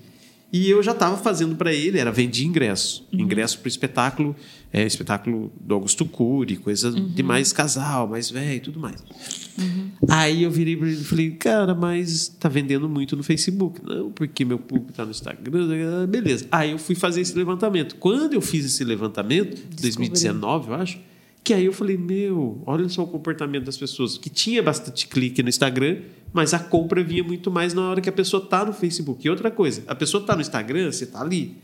E 0.52 0.70
eu 0.70 0.84
já 0.84 0.92
estava 0.92 1.18
fazendo 1.18 1.56
para 1.56 1.74
ele, 1.74 1.98
era 1.98 2.12
vender 2.12 2.44
ingresso. 2.44 3.08
Ingresso 3.12 3.58
para 3.58 3.66
o 3.66 3.70
espetáculo, 3.70 4.36
é, 4.74 4.84
espetáculo 4.88 5.54
do 5.62 5.76
Augusto 5.76 6.04
Cury, 6.04 6.56
coisa 6.56 6.90
de 6.92 7.22
mais 7.22 7.54
casal, 7.54 8.08
mais 8.08 8.32
velho 8.32 8.58
e 8.58 8.60
tudo 8.60 8.80
mais. 8.80 9.04
Aí 10.10 10.42
eu 10.42 10.50
virei 10.50 10.76
para 10.76 10.88
ele 10.88 11.00
e 11.00 11.04
falei, 11.04 11.32
cara, 11.32 11.76
mas 11.76 12.28
tá 12.28 12.50
vendendo 12.50 12.90
muito 12.90 13.16
no 13.16 13.22
Facebook. 13.22 13.80
Não, 13.86 14.12
porque 14.12 14.44
meu 14.44 14.58
público 14.58 14.92
tá 14.92 15.06
no 15.06 15.12
Instagram. 15.12 16.08
Beleza. 16.08 16.48
Aí 16.52 16.72
eu 16.72 16.80
fui 16.80 16.96
fazer 16.96 17.22
esse 17.22 17.38
levantamento. 17.38 17.96
Quando 17.98 18.34
eu 18.34 18.42
fiz 18.42 18.66
esse 18.66 18.84
levantamento, 18.84 19.62
2019, 19.80 20.70
eu 20.70 20.76
acho, 20.76 21.00
que 21.44 21.54
aí 21.54 21.66
eu 21.66 21.74
falei, 21.74 21.96
meu, 21.96 22.64
olha 22.66 22.90
só 22.90 23.04
o 23.04 23.08
comportamento 23.08 23.66
das 23.66 23.78
pessoas. 23.78 24.18
Que 24.18 24.30
tinha 24.30 24.64
bastante 24.64 25.08
clique 25.08 25.44
no 25.44 25.50
Instagram, 25.50 25.98
mas 26.34 26.52
a 26.52 26.60
compra 26.60 27.04
vinha 27.04 27.24
muito 27.24 27.52
mais 27.52 27.76
na 27.76 27.88
hora 27.88 28.02
que 28.02 28.10
a 28.10 28.14
pessoa 28.14 28.44
tá 28.44 28.66
no 28.66 28.74
Facebook. 28.74 29.24
E 29.24 29.30
outra 29.30 29.52
coisa, 29.52 29.84
a 29.86 29.94
pessoa 29.94 30.26
tá 30.26 30.36
no 30.36 30.42
Instagram, 30.42 30.92
você 30.92 31.06
tá 31.06 31.22
ali 31.22 31.58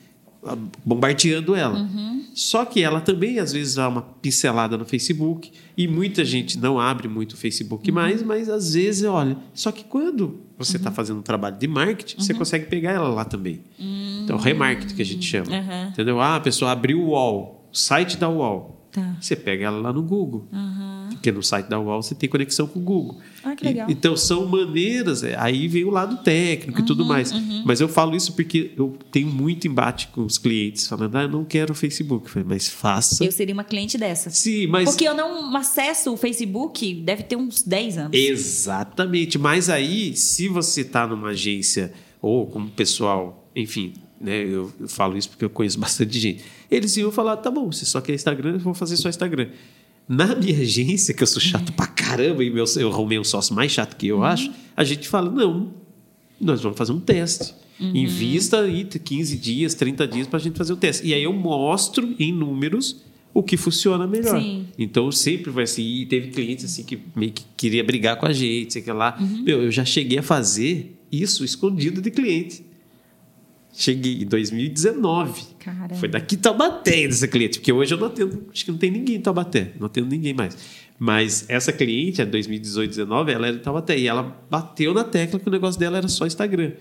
bombardeando 0.85 1.55
ela. 1.55 1.89
Só 2.33 2.63
que 2.63 2.81
ela 2.81 3.01
também, 3.01 3.39
às 3.39 3.51
vezes, 3.51 3.75
dá 3.75 3.89
uma 3.89 4.01
pincelada 4.01 4.77
no 4.77 4.85
Facebook. 4.85 5.51
E 5.77 5.87
muita 5.87 6.23
gente 6.23 6.57
não 6.57 6.79
abre 6.79 7.07
muito 7.07 7.33
o 7.33 7.37
Facebook 7.37 7.91
mais, 7.91 8.21
mas 8.23 8.49
às 8.49 8.73
vezes, 8.73 9.03
olha. 9.03 9.37
Só 9.53 9.71
que 9.71 9.83
quando 9.83 10.39
você 10.57 10.77
está 10.77 10.91
fazendo 10.91 11.19
um 11.19 11.23
trabalho 11.23 11.57
de 11.57 11.67
marketing, 11.67 12.17
você 12.17 12.33
consegue 12.33 12.65
pegar 12.67 12.91
ela 12.91 13.09
lá 13.09 13.25
também. 13.25 13.61
Então, 14.23 14.37
remarketing 14.37 14.95
que 14.95 15.01
a 15.01 15.05
gente 15.05 15.25
chama. 15.25 15.47
Entendeu? 15.89 16.19
Ah, 16.21 16.35
a 16.35 16.39
pessoa 16.39 16.71
abriu 16.71 17.01
o 17.01 17.09
UOL, 17.09 17.67
o 17.71 17.77
site 17.77 18.17
da 18.17 18.29
UOL. 18.29 18.78
Tá. 18.91 19.15
Você 19.21 19.35
pega 19.35 19.65
ela 19.65 19.77
lá 19.79 19.93
no 19.93 20.01
Google. 20.01 20.47
Porque 21.11 21.31
no 21.31 21.43
site 21.43 21.67
da 21.67 21.79
UOL 21.79 22.01
você 22.01 22.15
tem 22.15 22.29
conexão 22.29 22.65
com 22.65 22.79
o 22.79 22.81
Google. 22.81 23.17
Ah, 23.43 23.55
que 23.55 23.63
E- 23.65 23.67
legal. 23.67 23.87
então 23.89 24.15
são 24.15 24.45
maneiras, 24.47 25.21
é, 25.23 25.35
aí 25.37 25.67
vem 25.67 25.83
o 25.83 25.89
lado 25.89 26.17
técnico 26.23 26.79
e 26.79 26.83
tudo 26.85 27.05
mais. 27.05 27.31
Mas 27.65 27.81
eu 27.81 27.87
falo 27.89 28.15
isso 28.15 28.33
porque 28.33 28.71
eu 28.77 28.97
tenho 29.11 29.27
muito 29.27 29.67
embate 29.67 30.07
com 30.07 30.23
os 30.25 30.37
clientes, 30.37 30.87
falando, 30.87 31.15
ah, 31.17 31.23
eu 31.23 31.29
não 31.29 31.43
quero 31.45 31.71
o 31.73 31.75
Facebook. 31.75 32.25
Eu 32.25 32.31
falei, 32.31 32.47
mas 32.47 32.67
faça. 32.69 33.23
Eu 33.23 33.31
seria 33.31 33.53
uma 33.53 33.63
cliente 33.63 33.97
dessa. 33.97 34.29
Sim, 34.29 34.67
mas. 34.67 34.89
Porque 34.89 35.07
eu 35.07 35.13
não 35.15 35.55
acesso 35.57 36.13
o 36.13 36.17
Facebook, 36.17 36.95
deve 36.95 37.23
ter 37.23 37.35
uns 37.35 37.61
10 37.63 37.97
anos. 37.97 38.17
Exatamente. 38.17 39.37
Mas 39.37 39.69
aí, 39.69 40.15
se 40.15 40.47
você 40.47 40.81
está 40.81 41.05
numa 41.07 41.29
agência 41.29 41.91
ou 42.21 42.47
com 42.47 42.59
um 42.59 42.67
pessoal, 42.69 43.49
enfim, 43.55 43.93
né, 44.19 44.43
eu, 44.43 44.71
eu 44.79 44.87
falo 44.87 45.17
isso 45.17 45.29
porque 45.29 45.45
eu 45.45 45.49
conheço 45.49 45.79
bastante 45.79 46.19
gente. 46.19 46.43
Eles 46.69 46.95
iam 46.97 47.11
falar: 47.11 47.37
tá 47.37 47.49
bom, 47.49 47.71
você 47.71 47.85
só 47.85 48.01
quer 48.01 48.13
Instagram, 48.13 48.53
eu 48.53 48.59
vou 48.59 48.73
fazer 48.73 48.97
só 48.97 49.09
Instagram. 49.09 49.49
Na 50.07 50.35
minha 50.35 50.59
agência, 50.59 51.13
que 51.13 51.21
eu 51.21 51.27
sou 51.27 51.41
chato 51.41 51.71
pra 51.73 51.85
caramba, 51.85 52.43
e 52.43 52.49
meu, 52.49 52.65
eu 52.77 52.91
arrumei 52.91 53.19
um 53.19 53.23
sócio 53.23 53.53
mais 53.53 53.71
chato 53.71 53.95
que 53.95 54.07
eu 54.07 54.23
acho, 54.23 54.51
a 54.75 54.83
gente 54.83 55.07
fala: 55.07 55.29
não, 55.29 55.73
nós 56.39 56.61
vamos 56.61 56.77
fazer 56.77 56.91
um 56.91 56.99
teste. 56.99 57.53
Invista 57.79 58.59
aí 58.59 58.83
15 58.83 59.37
dias, 59.37 59.73
30 59.73 60.07
dias 60.07 60.27
para 60.27 60.37
a 60.37 60.41
gente 60.41 60.57
fazer 60.57 60.73
o 60.73 60.75
teste. 60.75 61.07
E 61.07 61.13
aí 61.13 61.23
eu 61.23 61.31
mostro 61.31 62.13
em 62.19 62.33
números 62.33 63.03
o 63.33 63.41
que 63.41 63.55
funciona 63.55 64.05
melhor. 64.05 64.39
Sim. 64.41 64.67
Então 64.77 65.11
sempre 65.11 65.49
vai 65.49 65.63
assim. 65.63 65.83
E 65.83 66.05
teve 66.05 66.29
clientes 66.31 66.65
assim 66.65 66.83
que 66.83 66.99
meio 67.15 67.31
que 67.31 67.45
queria 67.55 67.83
brigar 67.83 68.17
com 68.17 68.25
a 68.25 68.33
gente, 68.33 68.73
sei 68.73 68.81
que 68.81 68.91
lá. 68.91 69.17
Meu, 69.43 69.63
eu 69.63 69.71
já 69.71 69.85
cheguei 69.85 70.19
a 70.19 70.23
fazer 70.23 70.97
isso 71.11 71.45
escondido 71.45 72.01
de 72.01 72.11
cliente. 72.11 72.65
Cheguei 73.79 74.23
em 74.23 74.25
2019. 74.25 75.41
Caramba. 75.57 75.95
Foi 75.95 76.09
daqui 76.09 76.35
Taubaté 76.35 77.07
dessa 77.07 77.29
cliente, 77.29 77.59
porque 77.59 77.71
hoje 77.71 77.93
eu 77.93 77.97
não 77.97 78.07
atendo, 78.07 78.43
acho 78.51 78.65
que 78.65 78.71
não 78.71 78.77
tem 78.77 78.91
ninguém 78.91 79.15
em 79.15 79.21
Taubaté, 79.21 79.71
não 79.79 79.85
atendo 79.85 80.09
ninguém 80.09 80.33
mais. 80.33 80.57
Mas 80.99 81.45
essa 81.47 81.71
cliente, 81.71 82.21
a 82.21 82.25
2018, 82.25 82.89
19, 82.89 83.31
ela 83.31 83.47
era 83.47 83.55
de 83.55 83.63
Taubaté 83.63 83.97
e 83.97 84.05
ela 84.05 84.37
bateu 84.51 84.93
na 84.93 85.05
tecla 85.05 85.39
que 85.39 85.47
o 85.47 85.51
negócio 85.51 85.79
dela 85.79 85.97
era 85.97 86.09
só 86.09 86.27
Instagram. 86.27 86.73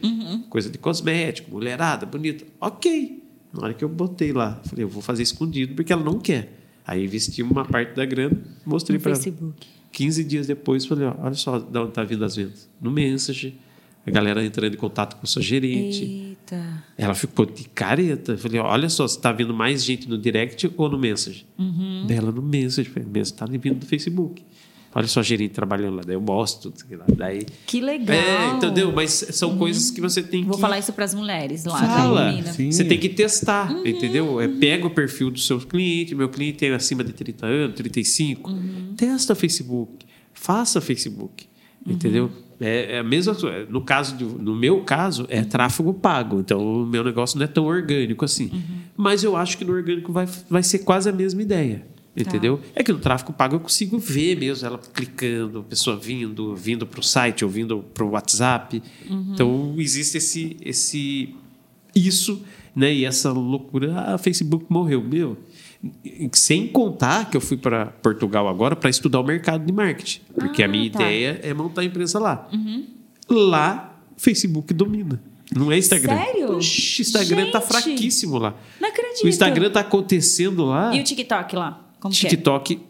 Coisa 0.50 0.68
de 0.68 0.76
cosmético, 0.76 1.52
mulherada, 1.52 2.04
bonita. 2.04 2.44
Ok. 2.60 3.22
Na 3.52 3.62
hora 3.62 3.74
que 3.74 3.84
eu 3.84 3.88
botei 3.88 4.32
lá, 4.32 4.60
falei, 4.64 4.84
eu 4.84 4.88
vou 4.88 5.00
fazer 5.00 5.22
escondido 5.22 5.76
porque 5.76 5.92
ela 5.92 6.02
não 6.02 6.18
quer. 6.18 6.52
Aí 6.84 7.04
investi 7.04 7.44
uma 7.44 7.64
parte 7.64 7.94
da 7.94 8.04
grana, 8.04 8.36
mostrei 8.66 8.98
para 8.98 9.12
ela. 9.12 9.22
Facebook. 9.22 9.68
15 9.92 10.24
dias 10.24 10.48
depois, 10.48 10.84
falei, 10.84 11.06
ó, 11.06 11.14
olha 11.20 11.34
só 11.34 11.60
de 11.60 11.78
onde 11.78 11.92
tá 11.92 12.02
vindo 12.02 12.24
as 12.24 12.34
vendas. 12.34 12.68
No 12.80 12.90
Message, 12.90 13.54
a 14.04 14.10
galera 14.10 14.44
entrando 14.44 14.74
em 14.74 14.76
contato 14.76 15.14
com 15.14 15.24
o 15.24 15.28
seu 15.28 15.40
gerente. 15.40 16.02
Eita. 16.02 16.37
Ela 16.96 17.14
ficou 17.14 17.46
de 17.46 17.64
careta. 17.64 18.32
Eu 18.32 18.38
falei, 18.38 18.60
olha 18.60 18.88
só, 18.88 19.06
você 19.06 19.20
tá 19.20 19.32
vendo 19.32 19.52
mais 19.52 19.84
gente 19.84 20.08
no 20.08 20.18
direct 20.18 20.70
ou 20.76 20.88
no 20.88 20.98
message? 20.98 21.46
Dela 22.06 22.30
no 22.30 22.42
message. 22.42 22.88
Falei, 22.88 23.08
message 23.08 23.36
tá 23.36 23.46
vindo 23.46 23.74
do 23.74 23.86
Facebook. 23.86 24.42
Olha 24.94 25.06
só, 25.06 25.22
gerente 25.22 25.52
trabalhando 25.52 25.96
lá. 25.96 26.02
Daí 26.04 26.16
eu 26.16 26.20
mostro. 26.20 26.72
lá, 26.90 27.04
Daí... 27.14 27.46
Que 27.66 27.80
legal. 27.80 28.16
É, 28.16 28.56
entendeu? 28.56 28.90
Mas 28.90 29.12
são 29.12 29.56
coisas 29.58 29.90
que 29.90 30.00
você 30.00 30.22
tem 30.22 30.44
Vou 30.44 30.54
que... 30.54 30.60
falar 30.60 30.78
isso 30.78 30.92
para 30.92 31.04
as 31.04 31.14
mulheres 31.14 31.64
lá. 31.64 31.78
Fala. 31.78 32.42
Sim. 32.52 32.70
Você 32.70 32.84
tem 32.84 32.98
que 32.98 33.10
testar, 33.10 33.70
entendeu? 33.84 34.40
É, 34.40 34.48
pega 34.48 34.86
o 34.86 34.90
perfil 34.90 35.30
do 35.30 35.38
seu 35.38 35.60
cliente. 35.60 36.14
Meu 36.14 36.28
cliente 36.28 36.64
é 36.64 36.74
acima 36.74 37.04
de 37.04 37.12
30 37.12 37.46
anos, 37.46 37.76
35. 37.76 38.50
Testa 38.96 39.34
Facebook. 39.34 40.06
Faça 40.32 40.80
Facebook. 40.80 41.46
Entendeu? 41.86 42.30
É, 42.60 42.96
é 42.96 42.98
a 42.98 43.04
mesma 43.04 43.34
coisa. 43.34 43.66
No, 43.70 43.80
caso 43.82 44.16
do, 44.16 44.26
no 44.26 44.54
meu 44.54 44.82
caso, 44.82 45.26
é 45.28 45.42
tráfego 45.42 45.94
pago. 45.94 46.40
Então, 46.40 46.82
o 46.82 46.86
meu 46.86 47.04
negócio 47.04 47.38
não 47.38 47.44
é 47.44 47.48
tão 47.48 47.64
orgânico 47.64 48.24
assim. 48.24 48.50
Mas 48.96 49.22
eu 49.22 49.36
acho 49.36 49.56
que 49.56 49.64
no 49.64 49.72
orgânico 49.72 50.12
vai, 50.12 50.26
vai 50.50 50.62
ser 50.62 50.80
quase 50.80 51.08
a 51.08 51.12
mesma 51.12 51.40
ideia. 51.42 51.86
Entendeu? 52.16 52.60
É 52.74 52.82
que 52.82 52.92
no 52.92 52.98
tráfego 52.98 53.32
pago 53.32 53.54
eu 53.54 53.60
consigo 53.60 53.96
ver 53.96 54.36
mesmo 54.36 54.66
ela 54.66 54.78
clicando, 54.92 55.60
a 55.60 55.62
pessoa 55.62 55.96
vindo, 55.96 56.56
vindo 56.56 56.84
para 56.84 56.98
o 56.98 57.02
site 57.02 57.44
ou 57.44 57.50
vindo 57.50 57.78
para 57.94 58.04
o 58.04 58.10
WhatsApp. 58.10 58.82
Então, 59.08 59.74
existe 59.78 60.18
esse, 60.18 60.56
esse 60.60 61.36
isso, 61.94 62.42
né? 62.74 62.92
E 62.92 63.04
essa 63.04 63.30
loucura, 63.30 63.94
ah, 64.00 64.14
o 64.16 64.18
Facebook 64.18 64.64
morreu, 64.68 65.02
meu. 65.02 65.36
Sem 66.32 66.66
contar 66.66 67.30
que 67.30 67.36
eu 67.36 67.40
fui 67.40 67.56
para 67.56 67.86
Portugal 67.86 68.48
agora 68.48 68.74
para 68.74 68.90
estudar 68.90 69.20
o 69.20 69.24
mercado 69.24 69.64
de 69.64 69.72
marketing, 69.72 70.20
porque 70.34 70.62
a 70.62 70.68
minha 70.68 70.90
tá. 70.90 71.02
ideia 71.02 71.40
é 71.42 71.54
montar 71.54 71.82
a 71.82 71.84
empresa 71.84 72.18
lá. 72.18 72.48
Lá, 73.28 73.96
o 74.16 74.20
Facebook 74.20 74.74
domina. 74.74 75.22
Não 75.54 75.72
é 75.72 75.78
Instagram. 75.78 76.16
Sério? 76.16 76.58
Instagram 76.58 77.50
tá 77.50 77.60
Gente! 77.60 77.68
fraquíssimo 77.68 78.38
lá. 78.38 78.54
Não 78.80 78.88
acredito. 78.88 79.24
O 79.24 79.28
Instagram 79.28 79.70
tá 79.70 79.80
acontecendo 79.80 80.64
lá. 80.64 80.94
E 80.94 81.00
o 81.00 81.04
TikTok 81.04 81.56
lá? 81.56 81.88
Como 82.00 82.14
que 82.14 82.26
é? 82.26 82.30
TikTok 82.30 82.80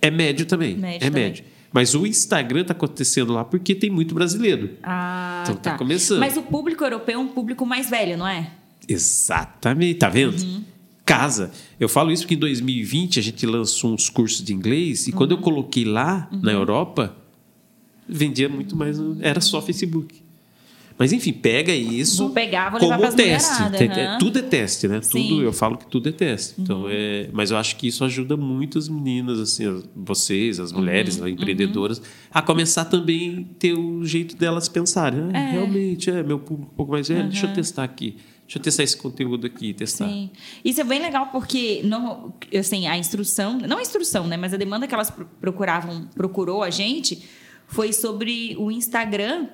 é 0.00 0.10
médio 0.10 0.46
também. 0.46 0.76
Médio 0.76 1.06
é 1.06 1.10
também. 1.10 1.24
médio. 1.24 1.44
Mas 1.72 1.94
o 1.94 2.06
Instagram 2.06 2.64
tá 2.64 2.72
acontecendo 2.72 3.32
lá 3.32 3.44
porque 3.44 3.74
tem 3.74 3.90
muito 3.90 4.14
brasileiro. 4.14 4.76
Ah, 4.82 5.42
Então 5.42 5.56
tá 5.56 5.72
tá. 5.72 5.78
começando. 5.78 6.20
Mas 6.20 6.36
o 6.36 6.42
público 6.42 6.84
europeu 6.84 7.16
é 7.16 7.18
um 7.18 7.28
público 7.28 7.66
mais 7.66 7.90
velho, 7.90 8.16
não 8.16 8.26
é? 8.26 8.50
Exatamente, 8.88 9.98
tá 9.98 10.08
vendo? 10.08 10.40
Uhum. 10.40 10.62
Casa. 11.06 11.52
Eu 11.80 11.88
falo 11.88 12.10
isso 12.10 12.24
porque 12.24 12.34
em 12.34 12.38
2020 12.38 13.18
a 13.18 13.22
gente 13.22 13.46
lançou 13.46 13.94
uns 13.94 14.10
cursos 14.10 14.44
de 14.44 14.52
inglês 14.52 15.06
e 15.06 15.12
quando 15.12 15.32
Uhum. 15.32 15.38
eu 15.38 15.42
coloquei 15.42 15.84
lá 15.84 16.28
na 16.42 16.50
Europa, 16.52 17.16
vendia 18.08 18.48
muito 18.48 18.76
mais. 18.76 18.98
Era 19.20 19.40
só 19.40 19.62
Facebook. 19.62 20.26
Mas 20.98 21.12
enfim, 21.12 21.30
pega 21.30 21.74
isso 21.74 22.24
Vou 22.24 22.30
pegar, 22.30 22.70
vou 22.70 22.80
como 22.80 23.12
teste. 23.12 23.52
aham. 23.62 24.16
Tudo 24.18 24.38
é 24.38 24.42
teste, 24.42 24.88
né? 24.88 25.02
Sim. 25.02 25.18
Uhum. 25.20 25.28
Tudo, 25.28 25.42
eu 25.42 25.52
falo 25.52 25.76
que 25.76 25.86
tudo 25.86 26.08
é 26.08 26.12
teste. 26.12 26.54
Então, 26.58 26.86
é, 26.88 27.28
mas 27.34 27.50
eu 27.50 27.58
acho 27.58 27.76
que 27.76 27.86
isso 27.86 28.02
ajuda 28.02 28.34
muito 28.34 28.78
as 28.78 28.88
meninas, 28.88 29.38
assim, 29.38 29.66
as- 29.66 29.84
vocês, 29.94 30.58
as 30.58 30.72
mulheres, 30.72 31.18
Uhum. 31.18 31.24
né, 31.24 31.30
empreendedoras, 31.32 32.00
a 32.32 32.40
começar 32.40 32.86
também 32.86 33.46
a 33.50 33.54
ter 33.58 33.74
o 33.74 34.06
jeito 34.06 34.36
delas 34.36 34.70
pensarem. 34.70 35.20
Ah, 35.34 35.38
É. 35.38 35.50
Realmente, 35.52 36.08
é 36.10 36.22
meu 36.22 36.38
público 36.38 36.72
um 36.72 36.76
pouco 36.76 36.92
mais 36.92 37.06
velho, 37.08 37.28
deixa 37.28 37.46
eu 37.46 37.52
testar 37.52 37.84
aqui. 37.84 38.16
Deixa 38.46 38.58
eu 38.58 38.62
testar 38.62 38.82
esse 38.84 38.96
conteúdo 38.96 39.46
aqui, 39.46 39.74
testar. 39.74 40.06
Sim. 40.06 40.30
Isso 40.64 40.80
é 40.80 40.84
bem 40.84 41.00
legal 41.02 41.28
porque 41.32 41.80
não, 41.84 42.32
assim, 42.56 42.86
a 42.86 42.96
instrução, 42.96 43.58
não 43.58 43.78
a 43.78 43.82
instrução, 43.82 44.26
né, 44.26 44.36
mas 44.36 44.54
a 44.54 44.56
demanda 44.56 44.86
que 44.86 44.94
elas 44.94 45.10
pro- 45.10 45.26
procuravam, 45.40 46.08
procurou 46.14 46.62
a 46.62 46.70
gente 46.70 47.22
foi 47.66 47.92
sobre 47.92 48.54
o 48.58 48.70
Instagram. 48.70 49.48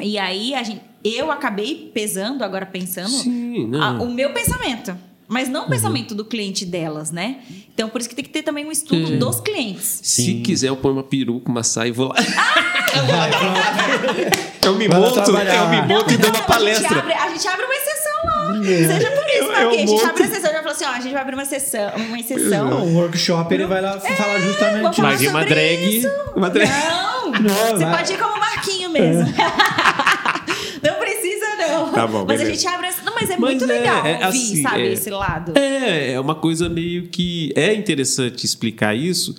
E 0.00 0.16
aí 0.18 0.54
a 0.54 0.62
gente, 0.62 0.80
eu 1.02 1.32
acabei 1.32 1.90
pesando, 1.92 2.44
agora 2.44 2.64
pensando, 2.64 3.08
Sim, 3.10 3.66
não. 3.66 3.82
a- 3.82 4.02
o 4.02 4.12
meu 4.12 4.32
pensamento. 4.32 4.96
Mas 5.28 5.48
não 5.48 5.64
o 5.64 5.68
pensamento 5.68 6.14
do 6.14 6.26
cliente 6.26 6.66
delas, 6.66 7.10
né? 7.10 7.38
Então, 7.72 7.88
por 7.88 8.00
isso 8.00 8.08
que 8.10 8.14
tem 8.14 8.24
que 8.24 8.30
ter 8.30 8.42
também 8.42 8.66
um 8.66 8.70
estudo 8.70 9.16
dos 9.18 9.40
clientes. 9.40 10.00
Se 10.02 10.24
Sim. 10.26 10.42
quiser, 10.42 10.68
eu 10.68 10.76
ponho 10.76 10.94
uma 10.96 11.02
peruca, 11.02 11.50
uma 11.50 11.62
saia 11.62 11.88
e 11.88 11.92
vou 11.92 12.08
lá. 12.08 12.16
eu 14.62 14.74
me 14.74 14.88
monto, 14.88 15.18
eu 15.20 15.68
me 15.68 15.82
monto 15.94 16.12
e 16.12 16.16
dou 16.18 16.28
uma 16.30 16.38
A 16.38 16.38
gente, 16.38 16.46
palestra. 16.46 16.98
abre, 16.98 17.12
a 17.14 17.28
gente 17.30 17.48
abre 17.48 17.64
uma 17.64 17.74
lá. 18.24 18.54
Seja 18.64 19.10
por 19.10 19.24
isso, 19.28 19.38
Eu- 19.38 19.46
porque 19.46 19.62
eu 19.62 19.70
a 19.70 19.72
gente 19.76 19.90
monto. 19.90 20.06
abre 20.06 20.22
uma 20.22 20.28
exceção. 20.28 20.52
Já 20.52 20.58
falou 20.58 20.72
assim, 20.72 20.84
ó, 20.84 20.88
a 20.88 21.00
gente 21.00 21.12
vai 21.12 21.22
abrir 21.22 21.34
uma 21.34 21.42
exceção, 21.42 21.92
uma 21.96 22.18
exceção. 22.20 22.84
Um 22.86 22.96
workshop, 22.96 23.54
ele 23.54 23.66
vai 23.66 23.80
lá 23.80 23.98
falar 24.00 24.38
vou 24.38 24.48
justamente 24.48 24.96
falar 24.96 25.08
Vai 25.08 25.16
vir 25.16 25.28
uma 25.28 25.44
drag. 25.44 25.98
isso. 25.98 26.08
Uma 26.36 26.50
drag. 26.50 26.68
Não, 26.70 27.30
Não, 27.40 27.48
você 27.78 27.84
vai. 27.84 27.96
pode 27.98 28.12
ir 28.12 28.18
como 28.18 28.38
Marquinho 28.38 28.90
mesmo. 28.90 29.24
não 30.82 30.94
precisa, 30.94 31.46
não. 31.58 31.92
Tá 31.92 32.06
bom, 32.06 32.24
mas 32.26 32.40
a 32.40 32.44
beleza. 32.44 32.54
gente 32.54 32.66
abre 32.74 32.86
essa. 32.88 33.02
Não, 33.02 33.14
mas 33.14 33.30
é 33.30 33.36
Mas 33.36 33.40
muito 33.40 33.64
é, 33.64 33.66
legal 33.66 34.06
é 34.06 34.12
ouvir, 34.12 34.24
assim, 34.24 34.62
sabe, 34.62 34.82
é. 34.82 34.92
esse 34.92 35.10
lado. 35.10 35.52
É, 35.56 36.12
é 36.12 36.20
uma 36.20 36.34
coisa 36.34 36.68
meio 36.68 37.08
que 37.08 37.52
é 37.56 37.74
interessante 37.74 38.44
explicar 38.44 38.94
isso. 38.96 39.34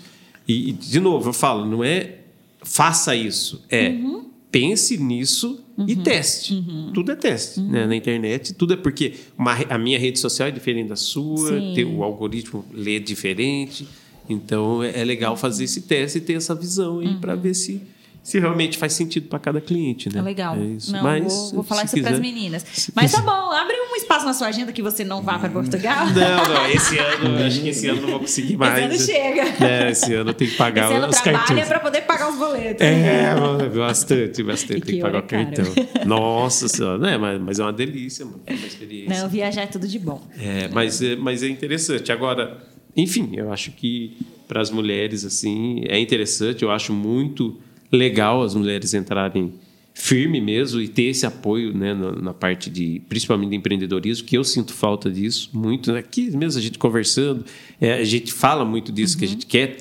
E, 0.48 0.70
e, 0.70 0.72
de 0.74 1.00
novo, 1.00 1.30
eu 1.30 1.34
falo, 1.34 1.66
não 1.66 1.84
é 1.84 2.16
faça 2.64 3.16
isso, 3.16 3.64
é 3.70 3.90
Uhum. 3.90 4.26
pense 4.52 4.98
nisso 4.98 5.63
e 5.88 5.96
teste. 5.96 6.64
Tudo 6.94 7.12
é 7.12 7.16
teste, 7.16 7.60
Uhum. 7.60 7.70
né? 7.72 7.88
Na 7.88 7.96
internet, 7.96 8.54
tudo 8.54 8.74
é 8.74 8.78
porque 8.78 9.14
uma 9.38 9.54
a 9.70 9.78
minha 9.78 9.98
rede 9.98 10.20
social 10.20 10.48
é 10.48 10.52
diferente 10.52 10.90
da 10.90 10.96
sua, 10.96 11.52
tem- 11.74 11.86
o 11.86 12.04
algoritmo 12.04 12.64
lê 12.72 13.00
diferente. 13.00 13.88
Então 14.30 14.82
é, 14.84 15.02
é 15.02 15.04
legal 15.04 15.36
fazer 15.36 15.64
esse 15.66 15.82
teste 15.82 16.18
e 16.20 16.22
ter 16.22 16.34
essa 16.34 16.56
visão 16.56 17.00
aí 17.00 17.16
para 17.16 17.36
ver 17.36 17.54
se 17.54 17.82
se 18.22 18.40
realmente 18.40 18.78
faz 18.78 18.94
sentido 18.94 19.28
para 19.28 19.38
cada 19.38 19.60
cliente, 19.60 20.08
né? 20.08 20.16
Uhum. 20.16 20.22
É 20.22 20.24
legal. 20.24 20.56
É 20.56 20.64
isso. 20.64 20.94
Não, 20.94 21.04
Mas, 21.04 21.34
vou, 21.34 21.52
vou 21.56 21.64
falar 21.64 21.84
isso 21.84 22.00
para 22.02 22.12
as 22.12 22.20
meninas. 22.22 22.90
Mas 22.96 23.12
tá 23.12 23.20
bom, 23.20 23.52
abre 23.52 23.76
um 23.76 23.98
espaço 24.14 24.26
na 24.26 24.34
sua 24.34 24.48
agenda 24.48 24.72
que 24.72 24.82
você 24.82 25.04
não 25.04 25.22
vá 25.22 25.40
para 25.40 25.50
Portugal. 25.50 26.06
Não, 26.08 26.54
não, 26.54 26.68
esse 26.68 26.98
ano, 26.98 27.40
eu 27.40 27.46
acho 27.46 27.62
que 27.62 27.70
esse 27.70 27.88
ano 27.88 27.98
eu 27.98 28.02
não 28.02 28.10
vou 28.12 28.20
conseguir 28.20 28.58
mais. 28.58 28.92
Esse 28.92 29.12
ano 29.12 29.20
chega. 29.20 29.66
É, 29.66 29.92
esse 29.92 30.14
ano 30.14 30.30
eu 30.30 30.34
tenho 30.34 30.52
que 30.52 30.58
pagar 30.58 30.86
Esse 30.86 30.94
ano 30.94 31.08
os 31.08 31.22
trabalha 31.22 31.66
para 31.66 31.80
poder 31.80 32.02
pagar 32.02 32.30
os 32.30 32.38
boletos. 32.38 32.82
É, 32.82 33.34
bastante, 33.76 34.44
bastante. 34.44 34.78
E 34.78 34.82
Tem 34.82 34.82
que 34.82 34.94
que 34.94 35.02
pagar 35.02 35.22
o 35.22 35.26
é 35.26 35.28
cartão. 35.28 35.66
Nossa 36.06 36.68
senhora, 36.68 36.98
né? 36.98 37.18
Mas, 37.18 37.42
mas 37.42 37.60
é 37.60 37.64
uma 37.64 37.74
delícia, 37.74 38.26
mano. 38.26 38.42
É 38.46 38.54
uma 38.54 38.68
experiência. 38.68 39.22
Não, 39.22 39.30
viajar 39.30 39.64
é 39.64 39.68
tudo 39.68 39.88
de 39.88 40.00
bom. 40.00 40.22
É, 40.38 40.68
mas, 40.70 41.02
é, 41.02 41.16
mas 41.16 41.42
é 41.42 41.48
interessante. 41.48 42.12
Agora, 42.12 42.58
enfim, 42.96 43.32
eu 43.34 43.52
acho 43.52 43.72
que 43.72 44.18
para 44.48 44.62
as 44.62 44.70
mulheres, 44.70 45.26
assim, 45.26 45.84
é 45.88 46.00
interessante. 46.00 46.64
Eu 46.64 46.72
acho 46.72 46.94
muito 46.94 47.60
legal 47.92 48.44
as 48.44 48.54
mulheres 48.54 48.94
entrarem 48.94 49.54
firme 49.94 50.42
mesmo 50.42 50.82
e 50.82 50.88
ter 50.88 51.04
esse 51.04 51.24
apoio 51.26 51.72
né, 51.72 51.94
na, 51.94 52.12
na 52.14 52.34
parte 52.34 52.70
de, 52.70 53.02
principalmente 53.08 53.52
de 53.52 53.56
empreendedorismo, 53.56 54.26
que 54.26 54.36
eu 54.38 54.44
sinto 54.44 54.74
falta 54.74 55.10
disso 55.10 55.52
muito. 55.54 55.94
né? 55.94 56.00
Aqui 56.00 56.36
mesmo 56.36 56.60
a 56.60 56.64
gente 56.64 56.80
conversando, 56.80 57.46
é, 57.80 57.94
a 57.94 58.04
gente 58.04 58.34
fala 58.34 58.66
muito 58.66 58.92
disso, 58.92 59.16
que 59.18 59.24
a 59.26 59.28
gente 59.28 59.46
quer 59.46 59.78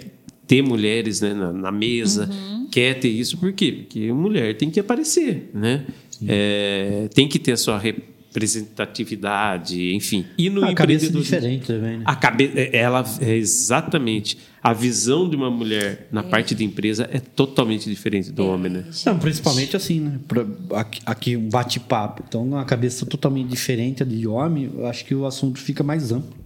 ter 0.47 0.63
mulheres 0.63 1.21
né, 1.23 1.33
na, 1.33 1.51
na 1.53 1.73
mesa, 1.73 2.29
quer 2.71 2.99
ter 3.01 3.09
isso. 3.09 3.39
Por 3.39 3.53
quê? 3.53 3.73
Porque 3.73 4.13
mulher 4.13 4.55
tem 4.57 4.71
que 4.71 4.79
aparecer, 4.79 5.51
né? 5.55 5.87
É, 6.29 7.09
tem 7.15 7.27
que 7.27 7.39
ter 7.39 7.53
a 7.53 7.57
sua 7.57 7.79
representatividade, 7.79 9.95
enfim. 9.95 10.27
E 10.37 10.51
no 10.51 10.63
a 10.65 10.75
cabeça 10.75 11.07
empreendedorismo- 11.07 11.23
diferente 11.23 11.67
também, 11.67 11.97
né? 11.99 12.05
a 12.07 12.15
cabe... 12.15 12.51
ela 12.73 13.03
é 13.21 13.35
exatamente 13.35 14.37
a 14.63 14.73
visão 14.73 15.29
de 15.29 15.35
uma 15.35 15.51
mulher 15.51 16.07
na 16.13 16.23
parte 16.23 16.55
de 16.55 16.65
empresa 16.65 17.09
é 17.13 17.19
totalmente 17.19 17.91
diferente 17.91 18.31
do 18.31 18.47
homem, 18.47 18.71
né? 18.71 18.85
Não, 19.07 19.19
principalmente 19.19 19.77
assim, 19.77 19.99
né? 20.01 20.21
Pra- 20.29 20.47
aqui, 20.79 21.01
aqui 21.05 21.37
um 21.37 21.49
bate-papo. 21.49 22.23
Então, 22.29 22.45
uma 22.47 22.65
cabeça 22.65 23.05
totalmente 23.05 23.49
diferente 23.49 24.05
de 24.05 24.27
homem, 24.27 24.71
eu 24.75 24.87
acho 24.87 25.05
que 25.05 25.15
o 25.15 25.27
assunto 25.27 25.59
fica 25.59 25.83
mais 25.83 26.13
amplo. 26.13 26.42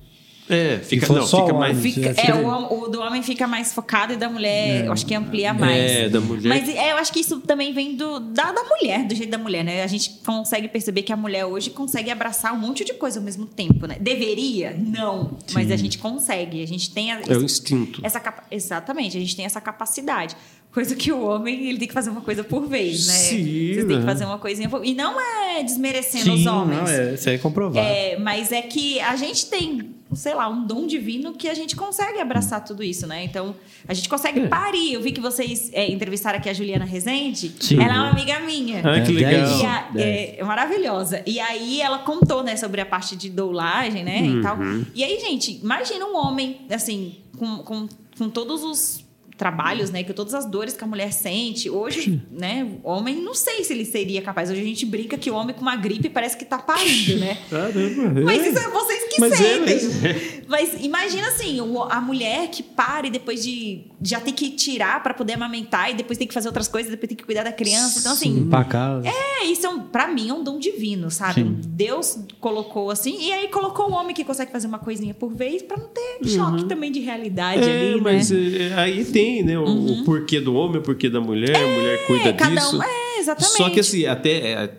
É, 0.49 0.79
fica, 0.79 1.13
não, 1.13 1.27
só 1.27 1.43
fica 1.43 1.55
homem, 1.57 1.73
mais 1.75 1.83
Fica- 1.83 2.15
é 2.17 2.31
é, 2.31 2.35
o, 2.35 2.85
o 2.85 2.89
do 2.89 3.01
homem 3.01 3.23
fica 3.23 3.47
mais 3.47 3.73
focado 3.73 4.13
e 4.13 4.17
da 4.17 4.29
mulher, 4.29 4.87
eu 4.87 4.93
acho 4.93 5.05
que 5.05 5.15
amplia 5.15 5.53
mais. 5.53 5.91
É, 5.91 6.09
da 6.09 6.21
mulher. 6.21 6.49
Mas 6.49 6.69
é, 6.69 6.93
eu 6.93 6.97
acho 6.97 7.13
que 7.13 7.21
isso 7.21 7.41
também 7.41 7.73
vem 7.73 7.97
do, 7.97 8.21
da, 8.21 8.53
da 8.53 8.63
mulher, 8.65 9.07
do 9.07 9.15
jeito 9.15 9.31
da 9.31 9.39
mulher, 9.39 9.65
né? 9.65 9.83
A 9.83 9.87
gente 9.87 10.11
consegue 10.25 10.69
perceber 10.69 11.03
que 11.03 11.13
a 11.13 11.17
mulher 11.17 11.45
hoje 11.45 11.71
consegue 11.71 12.11
abraçar 12.11 12.55
um 12.55 12.59
monte 12.59 12.85
de 12.85 12.95
coisa 12.95 13.19
ao 13.19 13.25
mesmo 13.25 13.47
tempo, 13.47 13.87
né? 13.87 13.97
Deveria? 14.01 14.77
Não. 14.79 15.37
Mas 15.53 15.71
a 15.71 15.77
gente 15.77 15.99
consegue. 15.99 16.63
A 16.63 16.67
gente 16.67 16.91
tem 16.93 17.13
a, 17.13 17.21
é 17.27 17.37
o 17.37 17.43
instinto. 17.43 18.01
essa 18.05 18.23
Exatamente, 18.51 19.17
a 19.17 19.21
gente 19.21 19.35
tem 19.35 19.45
essa 19.45 19.61
capacidade. 19.61 20.37
Coisa 20.77 20.95
que 20.95 21.11
o 21.11 21.23
homem, 21.23 21.69
ele 21.71 21.79
tem 21.79 21.89
que 21.89 21.95
fazer 21.95 22.11
uma 22.11 22.21
coisa 22.21 22.45
por 22.45 22.69
vez, 22.69 23.07
né? 23.07 23.15
Sim, 23.15 23.37
Vocês 23.73 23.87
têm 23.87 23.97
né? 23.97 24.01
que 24.01 24.05
fazer 24.05 24.27
uma 24.27 24.37
coisinha 24.39 24.69
por... 24.69 24.85
E 24.85 24.93
não 24.95 25.19
é 25.19 25.63
desmerecendo 25.63 26.35
os 26.35 26.41
Sim, 26.41 26.49
homens. 26.49 26.81
não, 26.83 26.87
é, 26.87 27.15
isso 27.15 27.27
aí 27.31 27.37
é 27.37 27.39
comprovado. 27.39 27.79
É, 27.87 28.19
mas 28.19 28.53
é 28.53 28.61
que 28.61 29.01
a 29.01 29.17
gente 29.17 29.47
tem, 29.47 29.89
sei 30.13 30.35
lá, 30.35 30.47
um 30.51 30.67
dom 30.67 30.87
divino 30.87 31.33
que 31.33 31.49
a 31.49 31.55
gente 31.55 31.75
consegue 31.75 32.21
abraçar 32.21 32.63
tudo 32.63 32.83
isso, 32.83 33.07
né? 33.07 33.25
Então, 33.25 33.55
a 33.89 33.95
gente 33.95 34.07
consegue 34.07 34.41
É. 34.41 34.49
parir. 34.49 34.93
Eu 34.93 35.01
vi 35.01 35.13
que 35.13 35.21
vocês 35.21 35.71
é, 35.73 35.91
entrevistaram 35.91 36.37
aqui 36.39 36.51
a 36.51 36.53
Juliana 36.53 36.85
Rezende. 36.85 37.55
Sim. 37.59 37.83
Ela 37.83 37.95
é 37.95 37.99
uma 37.99 38.11
amiga 38.11 38.39
minha. 38.41 38.81
Ah, 38.81 39.01
que 39.01 39.13
É, 39.13 39.31
legal. 39.31 39.59
E 39.59 39.65
a- 39.65 39.91
é, 39.97 40.41
é 40.41 40.45
maravilhosa. 40.45 41.23
E 41.25 41.41
aí 41.41 41.81
ela 41.81 42.01
contou, 42.01 42.43
né, 42.45 42.55
sobre 42.55 42.83
a 42.83 42.87
parte 42.87 43.17
de 43.17 43.31
doulagem, 43.31 44.05
né, 44.05 44.27
e 44.27 44.43
tal. 44.43 44.59
Uhum. 44.59 44.85
E 44.95 45.03
aí, 45.03 45.19
gente, 45.21 45.59
imagina 45.63 46.05
um 46.05 46.17
homem, 46.19 46.59
assim, 46.69 47.15
com, 47.39 47.61
com, 47.61 47.89
com 48.19 48.29
todos 48.29 48.63
os 48.63 49.06
trabalhos, 49.37 49.91
né, 49.91 50.03
com 50.03 50.13
todas 50.13 50.35
as 50.35 50.47
dores 50.47 50.77
que 50.77 50.83
a 50.83 50.87
mulher 50.87 51.13
sente. 51.13 51.69
Hoje, 51.69 52.23
né, 52.31 52.67
o 52.83 52.91
homem, 52.91 53.17
não 53.17 53.35
sei 53.35 53.63
se 53.65 53.73
ele 53.73 53.85
seria 53.85 54.23
capaz. 54.23 54.51
Hoje 54.51 54.61
a 54.61 54.65
gente 54.65 54.87
brinca 54.87 55.19
que 55.19 55.31
o 55.31 55.35
homem 55.35 55.55
com 55.55 55.63
uma 55.63 55.77
gripe 55.77 56.09
parece 56.09 56.37
que 56.37 56.45
tá 56.45 56.59
parindo, 56.59 57.19
né? 57.19 57.39
Caramba, 57.51 58.21
Mas 58.25 58.43
é. 58.43 58.49
isso 58.49 58.59
é 58.59 58.71
vocês 58.71 59.06
que 59.17 59.21
Mas 59.21 59.33
é, 59.33 59.37
sentem. 59.37 59.75
mas 59.75 60.05
é. 60.05 60.37
Mas 60.49 60.75
imagina 60.85 61.27
assim, 61.29 61.59
a 61.91 62.01
mulher 62.01 62.49
que 62.49 62.63
para 62.63 63.09
e 63.09 63.11
depois 63.11 63.43
de 63.43 63.83
já 64.01 64.21
ter 64.21 64.31
que 64.33 64.51
tirar 64.51 65.03
para 65.03 65.13
poder 65.13 65.33
amamentar 65.33 65.91
e 65.91 65.95
depois 65.95 66.17
tem 66.17 66.27
que 66.29 66.33
fazer 66.35 66.47
outras 66.49 66.69
coisas, 66.69 66.91
depois 66.91 67.09
tem 67.09 67.17
que 67.17 67.25
cuidar 67.25 67.43
da 67.43 67.51
criança. 67.53 67.99
Então 67.99 68.13
assim, 68.13 68.33
Limpar 68.33 68.61
a 68.61 68.65
casa. 68.65 69.09
é, 69.09 69.45
isso 69.47 69.67
é 69.67 69.69
um, 69.69 69.81
pra 69.81 70.07
mim 70.07 70.29
é 70.29 70.33
um 70.33 70.45
dom 70.45 70.59
divino, 70.59 71.11
sabe? 71.11 71.43
Sim. 71.43 71.61
Deus 71.67 72.17
colocou 72.41 72.91
assim, 72.93 73.17
e 73.21 73.33
aí 73.33 73.49
colocou 73.49 73.91
o 73.91 73.93
homem 73.93 74.15
que 74.15 74.25
consegue 74.25 74.53
fazer 74.53 74.69
uma 74.69 74.79
coisinha 74.79 75.13
por 75.15 75.35
vez 75.35 75.63
pra 75.63 75.77
não 75.77 75.89
ter 75.89 76.29
choque 76.29 76.65
também 76.67 76.93
de 76.93 77.01
realidade 77.01 77.63
Uhum. 77.63 77.69
É, 77.69 77.91
ali, 77.93 78.01
mas 78.01 78.31
né? 78.31 78.39
Uhum. 78.39 78.57
é, 78.57 78.75
aí 78.81 79.05
tem, 79.05 79.43
né? 79.43 79.59
O, 79.59 79.65
o 79.65 80.05
porquê 80.05 80.41
do 80.41 80.55
homem, 80.55 80.79
o 80.79 80.83
porquê 80.83 81.09
da 81.11 81.21
mulher, 81.21 81.57
a 81.57 81.67
mulher 81.67 82.07
cuida 82.07 82.29
É, 82.29 82.33
cada 82.33 82.55
disso. 82.55 82.79
um, 82.79 82.83
é, 82.83 83.19
exatamente. 83.19 83.57
Só 83.57 83.69
que 83.71 83.81
assim, 83.81 84.07
até 84.07 84.31
é, 84.53 84.71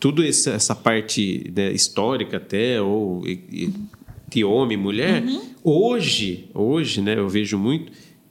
tudo 0.00 0.22
essa, 0.24 0.50
essa 0.50 0.74
parte 0.74 1.50
né, 1.54 1.72
histórica 1.72 2.36
até, 2.36 2.80
ou 2.80 3.26
e- 3.26 3.40
e- 3.50 3.74
de 4.30 4.44
homem 4.44 4.76
e 4.78 4.80
mulher, 4.80 5.22
Uhum. 5.22 5.40
hoje, 5.64 6.48
hoje, 6.54 7.00
né, 7.00 7.18
eu 7.18 7.28
vejo 7.28 7.56
muito, 7.58 7.90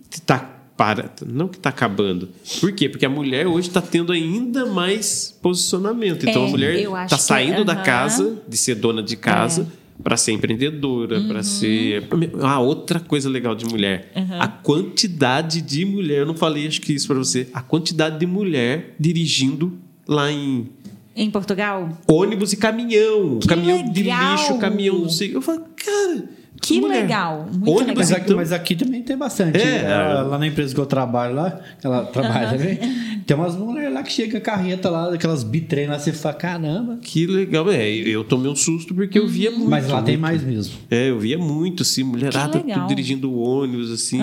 que 0.10 0.22
tá 0.22 0.54
para, 0.78 1.12
não 1.26 1.48
que 1.48 1.58
está 1.58 1.70
acabando. 1.70 2.30
Por 2.60 2.72
quê? 2.72 2.88
Porque 2.88 3.06
a 3.06 3.10
mulher 3.10 3.48
hoje 3.48 3.68
está 3.68 3.82
tendo 3.82 4.12
ainda 4.12 4.66
mais 4.68 5.36
posicionamento. 5.42 6.30
Então 6.30 6.44
É, 6.44 6.48
a 6.48 6.50
mulher 6.50 6.76
está 6.80 7.18
que- 7.18 7.24
saindo 7.24 7.66
da 7.66 7.74
aham. 7.74 7.82
É. 7.82 7.86
casa, 7.86 8.42
de 8.48 8.58
ser 8.58 8.76
dona 8.76 9.02
de 9.02 9.16
casa, 9.18 9.68
para 10.04 10.16
ser 10.16 10.34
empreendedora, 10.34 11.18
Uhum. 11.20 11.28
para 11.30 11.42
ser. 11.42 12.08
Ah, 12.44 12.60
outra 12.60 13.00
coisa 13.00 13.28
legal 13.28 13.56
de 13.56 13.66
mulher. 13.66 14.12
A 14.40 14.48
quantidade 14.48 15.62
de 15.64 15.84
mulher, 15.84 16.20
eu 16.20 16.26
não 16.28 16.36
falei 16.36 16.68
acho 16.68 16.80
que 16.80 16.94
isso 16.94 17.08
para 17.08 17.18
você, 17.18 17.48
a 17.52 17.62
quantidade 17.64 18.20
de 18.20 18.28
mulher 18.28 18.96
dirigindo 19.00 19.74
lá 20.08 20.32
em 20.32 20.70
Em 21.18 21.32
Portugal? 21.32 21.90
ônibus 22.08 22.54
e 22.54 22.58
caminhão. 22.58 23.40
Que 23.40 23.48
caminhão 23.48 23.90
de 23.92 24.04
legal! 24.04 24.36
lixo, 24.36 24.60
caminhão 24.60 25.00
não 25.00 25.10
sei. 25.10 25.36
Eu 25.36 25.42
falo, 25.42 25.66
cara. 25.76 26.30
Que 26.62 26.82
mulher. 26.82 27.02
legal, 27.04 27.46
muito 27.52 27.70
ônibus, 27.70 27.96
Mas 27.96 28.10
legal. 28.10 28.16
aqui, 28.18 28.26
então- 28.26 28.38
mas 28.38 28.52
aqui 28.52 28.76
também 28.76 29.02
tem 29.04 29.18
bastante. 29.18 29.58
É. 29.58 29.84
Ela- 29.84 30.22
lá 30.24 30.38
na 30.40 30.48
empresa 30.48 30.74
que 30.74 30.80
eu 30.80 30.86
trabalho 30.86 31.36
lá, 31.36 31.60
ela 31.84 32.06
trabalha 32.06 32.50
também. 32.58 32.78
Tem 33.28 33.36
umas 33.36 33.58
mulheres 33.58 33.94
lá 33.94 34.02
que 34.04 34.12
chega 34.14 34.38
a 34.38 34.42
carreta 34.42 34.90
lá, 34.90 35.10
daquelas 35.10 35.44
bitrem 35.44 35.86
lá, 35.88 36.00
você 36.00 36.14
fala, 36.14 36.34
caramba. 36.34 36.98
Que 37.02 37.28
legal. 37.28 37.70
É, 37.70 37.86
eu 37.90 38.24
tomei 38.24 38.50
um 38.50 38.56
susto 38.56 38.96
porque 38.96 39.20
eu 39.20 39.28
via 39.28 39.52
muito. 39.52 39.70
Mas 39.70 39.86
lá 39.90 40.02
tem 40.02 40.16
muito. 40.16 40.22
mais 40.22 40.42
mesmo. 40.44 40.76
É, 40.90 41.10
eu 41.10 41.20
via 41.20 41.38
muito, 41.38 41.84
assim, 41.84 42.04
mulherada 42.04 42.64
dirigindo 42.88 43.38
ônibus, 43.38 43.92
assim. 43.92 44.22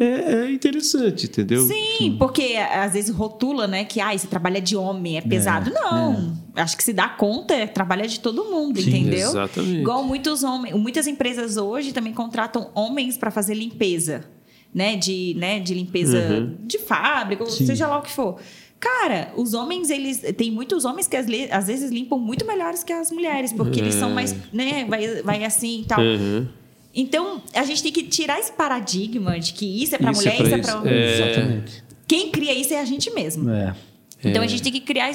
É, 0.00 0.04
é 0.46 0.50
interessante, 0.52 1.26
entendeu? 1.26 1.62
Sim, 1.62 2.16
porque 2.18 2.56
às 2.56 2.92
vezes 2.92 3.14
rotula, 3.14 3.68
né, 3.68 3.84
que 3.84 4.00
ah, 4.00 4.12
esse 4.16 4.26
trabalho 4.26 4.56
é 4.56 4.60
de 4.60 4.74
homem, 4.74 5.16
é 5.16 5.20
pesado. 5.20 5.70
não, 5.72 6.36
acho 6.56 6.76
que 6.76 6.82
se 6.84 6.92
dá 6.92 7.08
conta, 7.08 7.54
é 7.54 7.66
trabalho 7.66 8.06
de 8.06 8.20
todo 8.20 8.44
mundo, 8.44 8.80
Sim, 8.80 8.88
entendeu? 8.90 9.28
exatamente. 9.30 9.80
Igual 9.80 10.02
muitos 10.04 10.42
homens, 10.42 10.74
muitas 10.76 11.06
empresas 11.06 11.56
hoje 11.56 11.92
também 11.92 12.12
contratam 12.12 12.70
homens 12.74 13.16
para 13.16 13.30
fazer 13.30 13.54
limpeza, 13.54 14.24
né? 14.74 14.96
De, 14.96 15.34
né? 15.38 15.58
de 15.60 15.74
limpeza 15.74 16.18
Uhum. 16.18 16.56
de 16.66 16.78
fábrica, 16.78 17.42
ou 17.44 17.50
Sim. 17.50 17.66
seja 17.66 17.86
lá 17.86 17.98
o 17.98 18.02
que 18.02 18.10
for. 18.10 18.38
Cara, 18.78 19.32
os 19.36 19.52
homens, 19.52 19.90
eles. 19.90 20.22
Tem 20.38 20.50
muitos 20.50 20.86
homens 20.86 21.06
que 21.06 21.14
às, 21.14 21.26
vezes 21.66 21.90
limpam 21.90 22.18
muito 22.18 22.46
melhores 22.46 22.82
que 22.82 22.92
as 22.94 23.10
mulheres, 23.10 23.52
porque 23.52 23.78
eles 23.78 23.94
são 23.94 24.08
mais. 24.10 24.34
né? 24.52 24.86
Vai, 24.88 25.22
vai 25.22 25.44
assim 25.44 25.82
e 25.82 25.84
tal. 25.84 26.00
Uhum. 26.00 26.46
Então, 26.94 27.42
a 27.54 27.62
gente 27.62 27.82
tem 27.82 27.92
que 27.92 28.02
tirar 28.04 28.40
esse 28.40 28.50
paradigma 28.52 29.38
de 29.38 29.52
que 29.52 29.82
isso 29.82 29.94
é 29.94 29.98
para 29.98 30.10
é 30.10 30.14
mulher, 30.14 30.36
pra 30.36 30.46
isso 30.46 30.54
é 30.54 30.58
para 30.58 30.78
homem. 30.80 30.92
É. 30.94 31.14
Exatamente. 31.34 31.84
Quem 32.08 32.30
cria 32.30 32.54
isso 32.54 32.72
é 32.72 32.80
a 32.80 32.84
gente 32.84 33.10
mesmo. 33.12 33.50
É. 33.50 33.74
Então 34.24 34.42
É. 34.42 34.46
a 34.46 34.48
gente 34.48 34.62
tem 34.62 34.72
que 34.72 34.80
criar, 34.80 35.10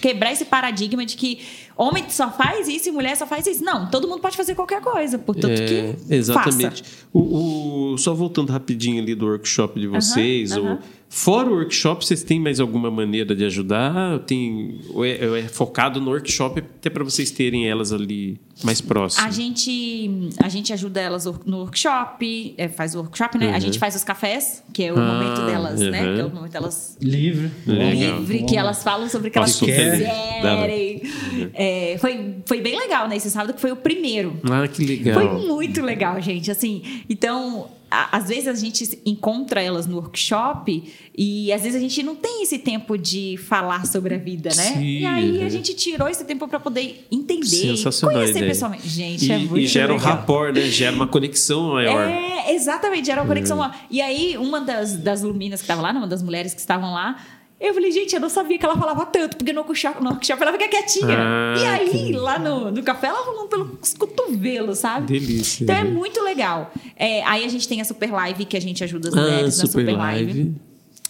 quebrar 0.00 0.32
esse 0.32 0.44
paradigma 0.44 1.04
de 1.06 1.16
que 1.16 1.38
homem 1.76 2.04
só 2.08 2.30
faz 2.30 2.66
isso 2.68 2.88
e 2.88 2.92
mulher 2.92 3.16
só 3.16 3.26
faz 3.26 3.46
isso. 3.46 3.62
Não, 3.64 3.88
todo 3.90 4.08
mundo 4.08 4.20
pode 4.20 4.36
fazer 4.36 4.54
qualquer 4.54 4.80
coisa, 4.80 5.18
portanto 5.18 5.52
É, 5.52 5.66
que 5.94 6.14
exatamente. 6.14 6.82
faça. 6.82 7.06
O, 7.12 7.92
o- 7.94 7.98
só 7.98 8.12
voltando 8.14 8.50
rapidinho 8.50 9.00
ali 9.00 9.14
do 9.14 9.26
workshop 9.26 9.78
de 9.78 9.86
vocês, 9.86 10.52
aham. 10.52 10.74
o- 10.74 10.78
fora 11.08 11.48
o 11.48 11.54
workshop, 11.54 12.04
vocês 12.04 12.22
têm 12.22 12.38
mais 12.40 12.60
alguma 12.60 12.90
maneira 12.90 13.34
de 13.34 13.44
ajudar? 13.44 14.18
Tem, 14.20 14.80
ou 14.92 15.04
é, 15.04 15.26
ou 15.28 15.36
é 15.36 15.42
focado 15.42 16.00
no 16.00 16.10
workshop 16.10 16.60
até 16.60 16.90
para 16.90 17.02
vocês 17.04 17.30
terem 17.30 17.68
elas 17.68 17.92
ali 17.92 18.38
mais 18.64 18.80
A 18.80 18.84
próximas? 18.84 19.34
gente, 19.36 20.30
a 20.42 20.48
gente 20.48 20.72
ajuda 20.72 21.00
elas 21.00 21.24
no 21.44 21.58
workshop, 21.58 22.54
é, 22.56 22.68
faz 22.68 22.94
o 22.94 22.98
workshop, 23.00 23.36
né? 23.38 23.54
A 23.54 23.58
gente 23.58 23.78
faz 23.78 23.94
os 23.94 24.02
cafés, 24.04 24.62
que 24.72 24.82
é 24.84 24.92
o 24.92 24.96
Uhum. 24.96 25.02
Ah, 25.02 25.12
momento 25.14 25.46
delas, 25.46 25.80
né? 25.80 26.06
uhum. 26.08 26.14
Que 26.14 26.20
é 26.20 26.24
o 26.24 26.30
momento 26.34 26.52
delas 26.52 26.96
Livre. 27.00 27.50
Legal. 27.66 28.18
livre, 28.20 28.42
que 28.44 28.56
elas 28.56 28.82
falam 28.82 29.08
sobre 29.08 29.28
o 29.28 29.30
que 29.30 29.38
elas 29.38 29.58
quiserem. 29.58 31.02
É, 31.54 31.96
foi, 31.98 32.36
foi 32.46 32.60
bem 32.60 32.78
legal, 32.78 33.08
né? 33.08 33.16
Esse 33.16 33.30
sábado 33.30 33.54
que 33.54 33.60
foi 33.60 33.72
o 33.72 33.76
primeiro. 33.76 34.38
Ah, 34.50 34.66
que 34.68 34.84
legal. 34.84 35.14
Foi 35.20 35.46
muito 35.46 35.82
legal, 35.82 36.20
gente. 36.20 36.50
Assim, 36.50 36.82
então, 37.08 37.68
a- 37.68 37.75
às 37.90 38.28
vezes 38.28 38.48
a 38.48 38.54
gente 38.54 39.00
encontra 39.06 39.62
elas 39.62 39.86
no 39.86 39.96
workshop 39.96 40.82
e 41.16 41.52
às 41.52 41.62
vezes 41.62 41.76
a 41.76 41.80
gente 41.80 42.02
não 42.02 42.16
tem 42.16 42.42
esse 42.42 42.58
tempo 42.58 42.98
de 42.98 43.36
falar 43.36 43.86
sobre 43.86 44.14
a 44.14 44.18
vida, 44.18 44.50
né? 44.56 44.62
Sim, 44.74 44.82
e 44.82 45.06
aí 45.06 45.42
a 45.44 45.48
gente 45.48 45.72
tirou 45.74 46.08
esse 46.08 46.24
tempo 46.24 46.48
para 46.48 46.58
poder 46.58 47.06
entender, 47.10 47.46
conhecer 48.00 48.30
ideia. 48.38 48.46
pessoalmente. 48.48 48.88
Gente, 48.88 49.26
E, 49.26 49.32
é 49.32 49.38
muito 49.38 49.58
e 49.58 49.66
gera 49.66 49.92
um 49.92 49.96
legal. 49.96 50.16
rapport, 50.16 50.52
né? 50.54 50.62
Gera 50.62 50.94
uma 50.96 51.06
conexão 51.06 51.72
maior. 51.74 52.08
É, 52.08 52.52
exatamente, 52.54 53.10
era 53.10 53.22
uma 53.22 53.28
conexão 53.28 53.56
lá. 53.58 53.78
E 53.90 54.00
aí, 54.00 54.36
uma 54.36 54.60
das, 54.60 54.96
das 54.96 55.22
luminas 55.22 55.60
que 55.60 55.64
estava 55.64 55.80
lá, 55.80 55.92
né, 55.92 55.98
uma 56.00 56.08
das 56.08 56.22
mulheres 56.22 56.52
que 56.54 56.60
estavam 56.60 56.92
lá, 56.92 57.16
eu 57.58 57.72
falei, 57.74 57.90
gente, 57.90 58.14
eu 58.14 58.20
não 58.20 58.28
sabia 58.28 58.58
que 58.58 58.64
ela 58.64 58.76
falava 58.76 59.06
tanto, 59.06 59.36
porque 59.36 59.52
no 59.52 59.62
workshop, 59.62 60.02
no 60.02 60.10
workshop 60.10 60.42
ela 60.42 60.52
fica 60.52 60.68
quietinha. 60.68 61.16
Ah, 61.18 61.54
e 61.58 61.66
aí, 61.66 61.90
que- 61.90 62.12
lá 62.12 62.38
no, 62.38 62.70
no 62.70 62.82
café, 62.82 63.06
ela 63.08 63.24
falando 63.24 63.48
pelos 63.48 63.94
cotovelos, 63.94 64.78
sabe? 64.78 65.06
Delícia. 65.18 65.64
Então 65.64 65.74
é 65.76 65.84
muito 65.84 66.22
legal. 66.22 66.70
É, 66.94 67.22
aí 67.24 67.44
a 67.44 67.48
gente 67.48 67.66
tem 67.66 67.80
a 67.80 67.84
Super 67.84 68.12
Live, 68.12 68.44
que 68.44 68.56
a 68.56 68.60
gente 68.60 68.84
ajuda 68.84 69.08
as 69.08 69.14
Ah, 69.14 69.20
mulheres 69.20 69.58
na 69.58 69.66
super 69.66 69.80
Super 69.86 69.96
live. 69.96 70.32
Live. 70.32 70.54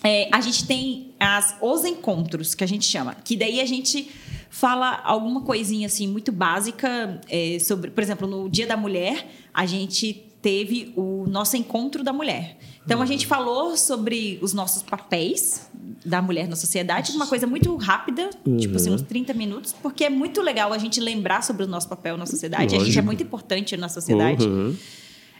É, 0.04 0.28
a 0.32 0.40
gente 0.40 0.66
tem 0.66 1.14
as, 1.18 1.56
os 1.60 1.84
encontros, 1.84 2.54
que 2.54 2.62
a 2.62 2.66
gente 2.68 2.84
chama. 2.84 3.16
Que 3.24 3.36
daí 3.36 3.60
a 3.60 3.66
gente 3.66 4.08
fala 4.48 5.00
alguma 5.04 5.40
coisinha 5.40 5.86
assim 5.86 6.06
muito 6.06 6.30
básica 6.30 7.20
é, 7.28 7.58
sobre, 7.58 7.90
por 7.90 8.02
exemplo, 8.04 8.26
no 8.28 8.48
Dia 8.48 8.66
da 8.68 8.76
Mulher, 8.76 9.26
a 9.52 9.66
gente 9.66 10.22
teve 10.40 10.92
o 10.96 11.24
nosso 11.28 11.56
encontro 11.56 12.04
da 12.04 12.12
mulher. 12.12 12.56
Então 12.86 13.02
a 13.02 13.06
gente 13.06 13.26
falou 13.26 13.76
sobre 13.76 14.38
os 14.40 14.54
nossos 14.54 14.82
papéis 14.82 15.68
da 16.04 16.22
mulher 16.22 16.46
na 16.46 16.54
sociedade, 16.54 17.10
uma 17.12 17.26
coisa 17.26 17.46
muito 17.46 17.74
rápida, 17.76 18.30
tipo 18.58 18.76
assim, 18.76 18.90
uns 18.90 19.02
30 19.02 19.34
minutos, 19.34 19.74
porque 19.82 20.04
é 20.04 20.10
muito 20.10 20.40
legal 20.40 20.72
a 20.72 20.78
gente 20.78 21.00
lembrar 21.00 21.42
sobre 21.42 21.64
o 21.64 21.66
nosso 21.66 21.88
papel 21.88 22.16
na 22.16 22.26
sociedade. 22.26 22.76
A 22.76 22.78
gente 22.78 22.82
é 22.82 22.84
Lógico. 22.84 23.04
muito 23.04 23.22
importante 23.24 23.76
na 23.76 23.88
sociedade. 23.88 24.46
Uhum. 24.46 24.76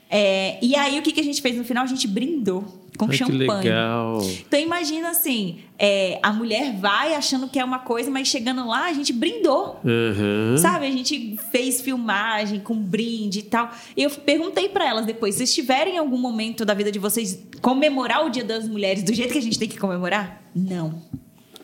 É, 0.09 0.59
e 0.63 0.75
aí, 0.77 0.99
o 0.99 1.03
que, 1.03 1.13
que 1.13 1.21
a 1.21 1.25
gente 1.25 1.43
fez 1.43 1.57
no 1.57 1.65
final? 1.65 1.85
A 1.85 1.87
gente 1.87 2.07
brindou 2.07 2.65
com 2.97 3.05
Ai, 3.05 3.11
que 3.11 3.17
champanhe. 3.19 3.49
legal. 3.49 4.21
Então, 4.47 4.59
imagina 4.59 5.11
assim: 5.11 5.59
é, 5.79 6.19
a 6.23 6.33
mulher 6.33 6.75
vai 6.77 7.15
achando 7.15 7.49
que 7.49 7.59
é 7.59 7.65
uma 7.65 7.81
coisa, 7.81 8.11
mas 8.11 8.29
chegando 8.29 8.67
lá, 8.67 8.87
a 8.87 8.93
gente 8.93 9.13
brindou. 9.13 9.81
Uhum. 9.85 10.57
Sabe? 10.59 10.87
A 10.87 10.91
gente 10.91 11.37
fez 11.51 11.81
filmagem 11.81 12.61
com 12.61 12.77
brinde 12.77 13.41
e 13.41 13.43
tal. 13.43 13.71
E 13.97 14.03
eu 14.03 14.11
perguntei 14.11 14.69
pra 14.69 14.87
elas 14.89 15.07
depois: 15.07 15.35
se 15.35 15.39
vocês 15.39 15.55
tiverem 15.55 15.97
em 15.97 15.99
algum 15.99 16.19
momento 16.19 16.65
da 16.65 16.75
vida 16.75 16.91
de 16.91 16.99
vocês 16.99 17.43
comemorar 17.61 18.25
o 18.25 18.31
Dia 18.31 18.45
das 18.45 18.69
Mulheres 18.69 19.03
do 19.03 19.13
jeito 19.13 19.33
que 19.33 19.39
a 19.39 19.43
gente 19.43 19.59
tem 19.59 19.69
que 19.69 19.79
comemorar? 19.79 20.43
Não. 20.55 21.03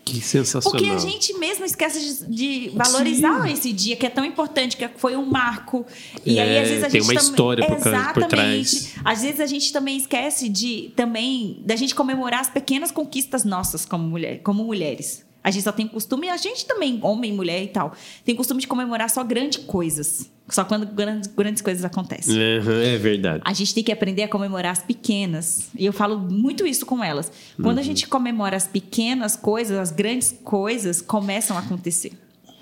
Que 0.05 0.21
sensacional. 0.21 0.79
Porque 0.81 0.91
a 0.93 0.99
gente 0.99 1.33
mesmo 1.39 1.65
esquece 1.65 2.27
de, 2.27 2.27
de 2.69 2.71
valorizar 2.77 3.49
esse 3.51 3.73
dia 3.73 3.95
que 3.95 4.05
é 4.05 4.11
tão 4.11 4.25
importante, 4.25 4.77
que 4.77 4.89
foi 4.97 5.17
um 5.17 5.25
marco. 5.25 5.87
E 6.27 6.41
aí, 6.41 6.49
É, 6.57 6.63
às 6.63 6.69
vezes, 6.69 6.85
a 6.85 6.89
tem 6.91 7.01
gente 7.01 7.11
uma 7.11 7.15
também- 7.21 7.31
história 7.31 7.67
por 7.67 7.71
causa- 7.81 7.91
por 8.13 8.23
Exatamente. 8.23 8.29
trás. 8.29 8.95
Às 9.05 9.23
vezes 9.23 9.41
a 9.41 9.47
gente 9.47 9.73
também 9.73 9.97
esquece 9.97 10.49
de 10.49 10.93
também 10.97 11.63
da 11.65 11.77
gente 11.77 11.95
comemorar 11.95 12.41
as 12.41 12.51
pequenas 12.51 12.91
conquistas 12.91 13.45
nossas 13.45 13.85
como, 13.85 14.05
mulher, 14.05 14.41
como 14.43 14.65
mulheres. 14.65 15.25
A 15.45 15.51
gente 15.51 15.63
só 15.65 15.73
tem 15.73 15.89
costume, 15.89 16.29
a 16.29 16.37
gente 16.37 16.65
também, 16.67 16.99
homem, 17.03 17.33
mulher 17.33 17.63
e 17.63 17.69
tal, 17.69 17.95
tem 18.25 18.35
costume 18.35 18.61
de 18.61 18.67
comemorar 18.67 19.11
só 19.11 19.25
grandes 19.25 19.65
coisas. 19.65 20.31
Só 20.49 20.65
quando 20.65 20.85
grandes, 20.87 21.29
grandes 21.29 21.63
coisas 21.63 21.85
acontecem. 21.85 22.35
Uhum, 22.35 22.81
é 22.83 22.97
verdade. 22.99 23.43
A 23.45 23.53
gente 23.53 23.73
tem 23.75 23.83
que 23.83 23.93
aprender 23.93 24.23
a 24.25 24.29
comemorar 24.29 24.73
as 24.73 24.83
pequenas. 24.83 25.69
E 25.77 25.87
eu 25.87 25.93
falo 25.93 26.19
muito 26.19 26.67
isso 26.67 26.85
com 26.85 27.03
elas. 27.03 27.31
Quando 27.57 27.77
Uhum. 27.77 27.83
a 27.83 27.85
gente 27.85 28.07
comemora 28.09 28.57
as 28.57 28.67
pequenas 28.67 29.35
coisas, 29.37 29.79
as 29.79 29.91
grandes 29.93 30.35
coisas 30.45 31.01
começam 31.01 31.57
a 31.57 31.61
acontecer. 31.61 32.13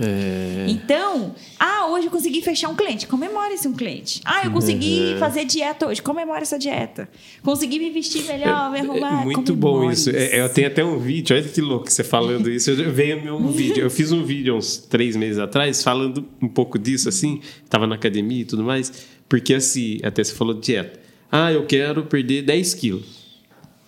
É. 0.00 0.66
Então, 0.68 1.34
ah, 1.58 1.88
hoje 1.88 2.06
eu 2.06 2.10
consegui 2.10 2.40
fechar 2.40 2.68
um 2.68 2.74
cliente, 2.74 3.06
comemore 3.06 3.52
esse 3.54 3.68
um 3.68 3.74
cliente. 3.74 4.20
Ah, 4.24 4.44
eu 4.44 4.50
consegui 4.50 5.12
Uhum. 5.12 5.18
fazer 5.18 5.44
dieta 5.44 5.86
hoje, 5.86 6.00
comemore 6.00 6.42
essa 6.42 6.58
dieta. 6.58 7.08
Consegui 7.42 7.78
me 7.78 7.90
vestir 7.90 8.24
melhor, 8.24 8.70
me 8.70 8.80
arrumar. 8.80 9.22
É 9.22 9.24
muito 9.24 9.54
bom 9.54 9.90
isso. 9.90 10.10
É, 10.10 10.40
eu 10.40 10.48
tenho 10.48 10.68
até 10.68 10.82
um 10.84 10.98
vídeo, 10.98 11.36
olha 11.36 11.46
que 11.46 11.60
louco 11.60 11.90
você 11.90 12.02
falando 12.02 12.50
isso. 12.50 12.70
Eu 12.70 12.92
veio 12.92 13.22
meu 13.22 13.36
um 13.36 13.52
vídeo. 13.52 13.82
Eu 13.82 13.90
fiz 13.90 14.10
um 14.12 14.24
vídeo 14.24 14.56
uns 14.56 14.76
três 14.78 15.14
meses 15.16 15.38
atrás 15.38 15.82
falando 15.82 16.24
um 16.40 16.48
pouco 16.48 16.78
disso, 16.78 17.08
assim. 17.08 17.40
Tava 17.68 17.86
na 17.86 17.96
academia 17.96 18.42
e 18.42 18.44
tudo 18.44 18.64
mais. 18.64 18.92
Porque 19.28 19.54
assim, 19.54 19.98
até 20.02 20.24
você 20.24 20.34
falou 20.34 20.54
de 20.54 20.60
dieta. 20.62 20.98
Ah, 21.30 21.52
eu 21.52 21.64
quero 21.66 22.04
perder 22.06 22.42
10 22.42 22.74
quilos. 22.74 23.04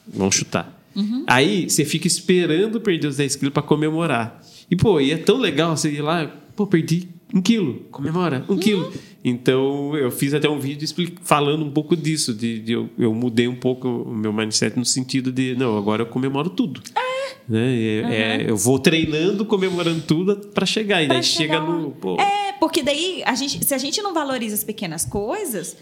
Vamos 0.06 0.34
chutar. 0.36 0.78
Uhum. 0.94 1.24
Aí 1.26 1.68
você 1.68 1.84
fica 1.84 2.06
esperando 2.06 2.80
perder 2.80 3.08
os 3.08 3.16
10 3.16 3.36
quilos 3.36 3.52
para 3.54 3.62
comemorar. 3.62 4.40
E, 4.72 4.76
pô, 4.76 4.98
e 4.98 5.10
é 5.10 5.18
tão 5.18 5.36
legal 5.36 5.76
você 5.76 5.90
ir 5.90 6.00
lá, 6.00 6.26
pô, 6.56 6.66
perdi 6.66 7.06
um 7.34 7.42
quilo, 7.42 7.80
comemora, 7.90 8.42
um 8.48 8.56
quilo. 8.56 8.90
Então, 9.22 9.94
eu 9.94 10.10
fiz 10.10 10.32
até 10.32 10.48
um 10.48 10.58
vídeo 10.58 10.88
falando 11.20 11.62
um 11.62 11.70
pouco 11.70 11.94
disso, 11.94 12.32
de, 12.32 12.58
de 12.58 12.72
eu, 12.72 12.88
eu 12.98 13.12
mudei 13.12 13.46
um 13.46 13.54
pouco 13.54 13.86
o 13.86 14.14
meu 14.14 14.32
mindset 14.32 14.78
no 14.78 14.84
sentido 14.86 15.30
de, 15.30 15.54
não, 15.56 15.76
agora 15.76 16.04
eu 16.04 16.06
comemoro 16.06 16.48
tudo. 16.48 16.80
Né? 17.46 17.74
E, 17.74 18.02
é, 18.06 18.44
eu 18.48 18.56
vou 18.56 18.78
treinando, 18.78 19.44
comemorando 19.44 20.00
tudo 20.06 20.36
para 20.54 20.64
chegar. 20.64 21.02
E 21.02 21.06
Pra 21.06 21.16
daí 21.16 21.22
chega 21.22 21.54
chegar 21.54 21.68
lá. 21.68 21.76
no. 21.76 21.90
Pô, 21.90 22.18
É, 22.18 22.52
porque 22.52 22.82
daí, 22.82 23.22
a 23.26 23.34
gente, 23.34 23.62
se 23.62 23.74
a 23.74 23.78
gente 23.78 24.00
não 24.00 24.14
valoriza 24.14 24.54
as 24.54 24.64
pequenas 24.64 25.04
coisas, 25.04 25.76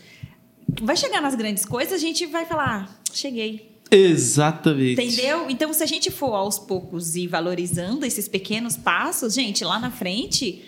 vai 0.82 0.96
chegar 0.96 1.20
nas 1.20 1.36
grandes 1.36 1.64
coisas, 1.64 1.92
a 1.92 1.98
gente 1.98 2.26
vai 2.26 2.44
falar, 2.44 2.90
ah, 2.90 3.12
cheguei. 3.12 3.69
Exatamente. 3.90 4.92
Entendeu? 5.02 5.50
Então, 5.50 5.72
se 5.72 5.82
a 5.82 5.86
gente 5.86 6.10
for 6.10 6.34
aos 6.34 6.58
poucos 6.58 7.16
e 7.16 7.26
valorizando 7.26 8.04
esses 8.06 8.28
pequenos 8.28 8.76
passos, 8.76 9.34
gente, 9.34 9.64
lá 9.64 9.78
na 9.78 9.90
frente, 9.90 10.62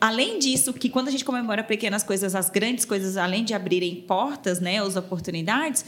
além 0.00 0.38
disso, 0.38 0.72
que 0.72 0.88
quando 0.88 1.08
a 1.08 1.10
gente 1.10 1.24
comemora 1.24 1.64
pequenas 1.64 2.02
coisas, 2.02 2.34
as 2.34 2.50
grandes 2.50 2.84
coisas, 2.84 3.16
além 3.16 3.44
de 3.44 3.54
abrirem 3.54 3.96
portas, 3.96 4.60
né, 4.60 4.80
as 4.80 4.94
oportunidades, 4.96 5.84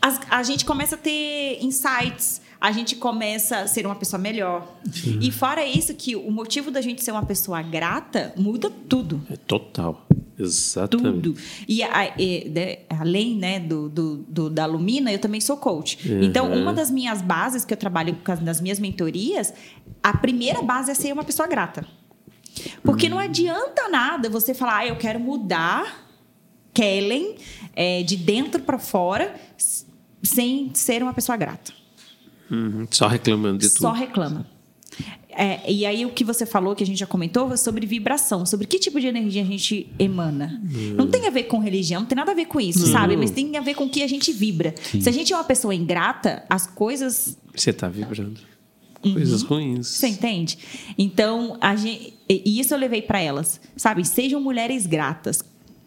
as- 0.00 0.20
a 0.30 0.42
gente 0.42 0.64
começa 0.64 0.94
a 0.94 0.98
ter 0.98 1.58
insights, 1.60 2.40
a 2.60 2.70
gente 2.72 2.96
começa 2.96 3.58
a 3.58 3.66
ser 3.66 3.84
uma 3.84 3.94
pessoa 3.96 4.18
melhor. 4.20 4.66
E 5.20 5.30
fora 5.32 5.66
isso, 5.66 5.92
que 5.94 6.14
o 6.16 6.30
motivo 6.30 6.70
da 6.70 6.80
gente 6.80 7.02
ser 7.02 7.10
uma 7.12 7.24
pessoa 7.26 7.60
grata 7.62 8.32
muda 8.36 8.70
tudo 8.88 9.20
É 9.30 9.36
total. 9.36 10.06
Exatamente. 10.38 11.22
tudo. 11.22 11.36
E, 11.66 11.82
a- 11.82 12.14
e, 12.18 12.48
de- 12.48 12.78
além 12.90 13.36
né, 13.36 13.58
do, 13.60 13.88
do- 13.88 14.16
do- 14.28 14.50
da 14.50 14.66
Lumina, 14.66 15.12
eu 15.12 15.18
também 15.18 15.40
sou 15.40 15.56
coach. 15.56 15.98
Então, 16.22 16.52
uma 16.52 16.72
das 16.72 16.90
minhas 16.90 17.22
bases 17.22 17.64
que 17.64 17.72
eu 17.72 17.76
trabalho 17.78 18.16
nas 18.42 18.60
minhas 18.60 18.78
mentorias, 18.78 19.52
a 20.02 20.16
primeira 20.16 20.60
base 20.62 20.90
é 20.90 20.94
ser 20.94 21.12
uma 21.12 21.24
pessoa 21.24 21.48
grata. 21.48 21.86
Porque 22.82 23.08
não 23.08 23.18
adianta 23.18 23.88
nada 23.88 24.28
você 24.30 24.54
falar, 24.54 24.78
ah, 24.78 24.86
eu 24.86 24.96
quero 24.96 25.20
mudar 25.20 26.04
Kellen 26.72 27.36
é, 27.74 28.02
de 28.02 28.16
dentro 28.16 28.62
para 28.62 28.78
fora 28.78 29.34
sem 30.22 30.70
ser 30.74 31.02
uma 31.02 31.12
pessoa 31.14 31.36
grata. 31.36 31.72
Uhum. 32.50 32.86
Só 32.90 33.06
reclamando 33.08 33.58
de 33.58 33.68
Só 33.68 33.90
tudo. 33.90 33.98
reclama. 34.00 34.46
É, 35.36 35.70
e 35.70 35.84
aí 35.84 36.06
o 36.06 36.10
que 36.10 36.24
você 36.24 36.46
falou, 36.46 36.74
que 36.74 36.82
a 36.82 36.86
gente 36.86 36.98
já 36.98 37.06
comentou, 37.06 37.48
foi 37.48 37.56
sobre 37.56 37.86
vibração, 37.86 38.46
sobre 38.46 38.66
que 38.66 38.78
tipo 38.78 38.98
de 39.00 39.06
energia 39.06 39.42
a 39.42 39.44
gente 39.44 39.88
emana. 39.98 40.62
Não 40.96 41.06
tem 41.06 41.26
a 41.26 41.30
ver 41.30 41.44
com 41.44 41.58
religião, 41.58 42.00
não 42.00 42.08
tem 42.08 42.16
nada 42.16 42.32
a 42.32 42.34
ver 42.34 42.46
com 42.46 42.60
isso, 42.60 42.86
sabe? 42.86 43.16
Mas 43.16 43.30
tem 43.30 43.56
a 43.56 43.60
ver 43.60 43.74
com 43.74 43.84
o 43.84 43.88
que 43.88 44.02
a 44.02 44.08
gente 44.08 44.32
vibra. 44.32 44.74
Se 45.00 45.08
a 45.08 45.12
gente 45.12 45.32
é 45.32 45.36
uma 45.36 45.44
pessoa 45.44 45.74
ingrata, 45.74 46.44
as 46.48 46.66
coisas 46.66 47.36
Você 47.54 47.72
tá 47.72 47.88
vibrando. 47.88 48.40
Coisas 49.02 49.42
ruins. 49.42 49.86
Você 49.86 50.08
entende? 50.08 50.58
Então, 50.98 51.56
a 51.60 51.76
gente, 51.76 52.14
e 52.28 52.58
isso 52.58 52.74
eu 52.74 52.78
levei 52.78 53.02
para 53.02 53.20
elas, 53.20 53.60
sabe? 53.76 54.04
Sejam 54.04 54.40
mulheres 54.40 54.86
gratas. 54.86 55.44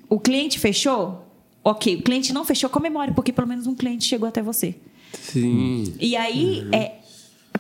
O 0.08 0.20
cliente 0.20 0.58
fechou? 0.60 1.26
Ok. 1.64 1.98
O 1.98 2.02
cliente 2.02 2.32
não 2.32 2.46
fechou, 2.46 2.70
comemore, 2.70 3.14
porque 3.14 3.34
pelo 3.34 3.48
menos 3.48 3.68
um 3.68 3.76
cliente 3.76 4.06
chegou 4.06 4.28
até 4.28 4.42
você. 4.42 4.76
Sim. 5.14 5.94
E 6.00 6.16
aí, 6.16 6.68
é, 6.72 6.99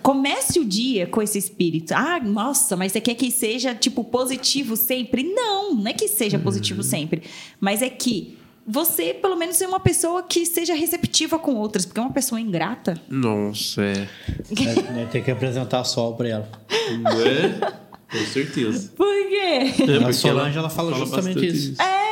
comece 0.02 0.60
o 0.60 0.66
dia 0.66 1.08
com 1.08 1.22
esse 1.22 1.38
espírito. 1.38 1.93
Ah, 1.93 2.20
nossa, 2.20 2.76
mas 2.76 2.91
você 2.91 3.02
quer 3.02 3.16
que 3.16 3.32
seja, 3.32 3.76
tipo, 3.76 4.04
positivo 4.04 4.76
sempre? 4.76 5.24
Não, 5.24 5.76
não 5.76 5.88
é 5.88 5.93
que 5.93 6.08
seja 6.08 6.39
positivo 6.39 6.84
sempre. 6.84 7.24
Mas 7.60 7.82
é 7.82 7.89
que 7.89 8.38
você, 8.66 9.14
pelo 9.14 9.36
menos, 9.36 9.56
seja 9.56 9.70
uma 9.70 9.80
pessoa 9.80 10.22
que 10.24 10.45
seja 10.45 10.76
receptiva 10.76 11.39
com 11.39 11.56
outras. 11.56 11.86
Porque 11.86 12.00
uma 12.00 12.12
pessoa 12.12 12.39
ingrata... 12.39 13.02
Nossa, 13.10 13.82
é. 13.82 14.08
Vai 14.93 15.06
ter 15.08 15.24
que 15.24 15.32
apresentar 15.32 15.84
sol 15.84 16.16
pra 16.16 16.30
ela. 16.30 16.50
Não 17.02 17.12
é? 17.22 17.89
Com 18.12 18.26
certeza. 18.26 18.91
Por 18.95 19.28
quê? 19.28 19.36
É, 19.36 19.97
A 19.97 20.00
porque 20.00 20.14
Solange, 20.14 20.58
ela 20.58 20.70
fala 20.70 20.93
justamente 20.93 21.36
bastante 21.36 21.47
isso. 21.47 21.82
É, 21.82 22.09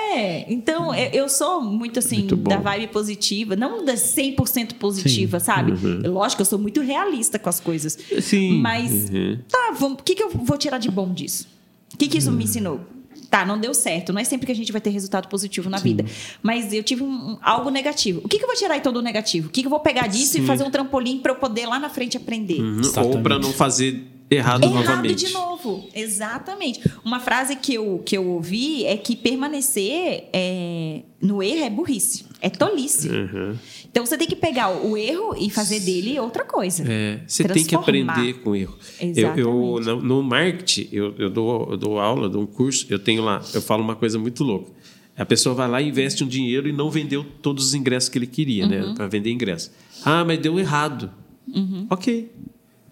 então 0.48 0.94
eu- 0.96 1.10
eu 1.12 1.30
sou 1.30 1.62
muito 1.62 2.00
assim, 2.00 2.18
Muito 2.18 2.36
da 2.38 2.58
vibe 2.58 2.88
positiva, 2.88 3.56
não 3.56 3.84
da 3.86 3.96
100% 3.96 4.76
positiva, 4.76 5.40
sabe? 5.40 5.74
Lógico, 6.08 6.42
eu 6.42 6.46
sou 6.46 6.60
muito 6.60 6.82
realista 6.82 7.38
com 7.40 7.50
as 7.50 7.60
coisas. 7.60 7.98
Sim. 8.22 8.60
Mas, 8.60 9.10
Uhum. 9.10 9.40
tá, 9.50 9.74
vamos, 9.78 10.00
o 10.00 10.04
que, 10.04 10.16
que 10.16 10.24
eu 10.24 10.30
vou 10.30 10.58
tirar 10.58 10.78
de 10.78 10.90
bom 10.90 11.12
disso? 11.14 11.48
O 11.94 11.98
que, 11.98 12.08
que 12.08 12.18
isso 12.18 12.32
me 12.32 12.44
ensinou? 12.44 12.82
Tá, 13.30 13.46
não 13.46 13.60
deu 13.60 13.74
certo. 13.74 14.14
Não 14.14 14.22
é 14.22 14.24
sempre 14.24 14.46
que 14.46 14.52
a 14.52 14.56
gente 14.56 14.72
vai 14.72 14.80
ter 14.80 14.90
resultado 14.90 15.28
positivo 15.28 15.70
na 15.70 15.78
vida. 15.78 16.06
Mas 16.42 16.72
eu 16.72 16.82
tive 16.82 17.04
um- 17.04 17.38
algo 17.42 17.70
negativo. 17.70 18.22
O 18.24 18.28
que, 18.30 18.38
que 18.38 18.44
eu 18.44 18.48
vou 18.48 18.56
tirar 18.56 18.78
então 18.78 18.94
do 18.94 19.02
negativo? 19.02 19.48
O 19.48 19.52
que, 19.52 19.60
que 19.62 19.68
eu 19.68 19.70
vou 19.70 19.82
pegar 19.82 20.08
disso 20.08 20.38
e 20.38 20.46
fazer 20.46 20.64
um 20.64 20.72
trampolim 20.72 21.20
para 21.20 21.34
eu 21.34 21.36
poder 21.36 21.66
lá 21.66 21.78
na 21.78 21.90
frente 21.90 22.16
aprender? 22.16 22.62
Uhum. 22.62 22.82
Ou 23.04 23.22
pra 23.22 23.38
não 23.38 23.52
fazer 23.52 24.02
errado, 24.30 24.64
Errado 24.64 24.74
novamente. 24.86 25.26
de 25.26 25.34
novo. 25.34 25.88
Exatamente. 25.94 26.82
Uma 27.04 27.20
frase 27.20 27.56
que 27.56 27.74
eu, 27.74 28.02
que 28.06 28.18
eu 28.18 28.26
ouvi 28.28 28.86
é 28.86 28.98
que 28.98 29.16
permanecer 29.16 30.26
é, 30.34 31.02
no 31.22 31.42
erro 31.42 31.64
é 31.64 31.70
burrice. 31.70 32.26
É 32.42 32.50
tolice. 32.50 33.10
Uhum. 33.10 33.56
Então 33.90 34.06
você 34.06 34.18
tem 34.18 34.28
que 34.28 34.36
pegar 34.36 34.70
o 34.70 34.96
erro 34.98 35.36
e 35.38 35.50
fazer 35.50 35.80
dele 35.80 36.20
outra 36.20 36.44
coisa. 36.46 36.84
É, 36.88 37.22
você 37.28 37.44
tem 37.46 37.64
que 37.66 37.76
aprender 37.76 38.34
com 38.44 38.56
erro. 38.56 38.78
Eu, 39.00 39.08
eu, 39.10 39.80
Exatamente. 39.80 39.86
no, 39.88 40.02
no 40.02 40.24
marketing, 40.24 40.90
eu, 40.92 41.16
eu, 41.18 41.30
dou, 41.30 41.68
eu 41.72 41.78
dou 41.78 42.00
aula, 42.00 42.30
dou 42.30 42.44
um 42.44 42.46
curso, 42.46 42.86
eu 42.90 43.00
tenho 43.00 43.24
lá, 43.24 43.42
eu 43.54 43.62
falo 43.62 43.82
uma 43.84 43.96
coisa 43.96 44.20
muito 44.20 44.44
louca. 44.44 44.72
A 45.18 45.26
pessoa 45.26 45.56
vai 45.56 45.68
lá 45.68 45.82
e 45.82 45.88
investe 45.90 46.24
um 46.24 46.28
dinheiro 46.28 46.68
e 46.68 46.72
não 46.72 46.92
vendeu 46.92 47.26
todos 47.42 47.66
os 47.66 47.74
ingressos 47.74 48.08
que 48.08 48.20
ele 48.20 48.28
queria, 48.28 48.66
Uhum. 48.66 48.70
né? 48.70 48.94
Para 48.96 49.08
vender 49.08 49.32
ingresso. 49.32 49.72
Ah, 50.06 50.24
mas 50.24 50.38
deu 50.38 50.60
errado. 50.60 51.10
Uhum. 51.48 51.88
Ok. 51.90 52.30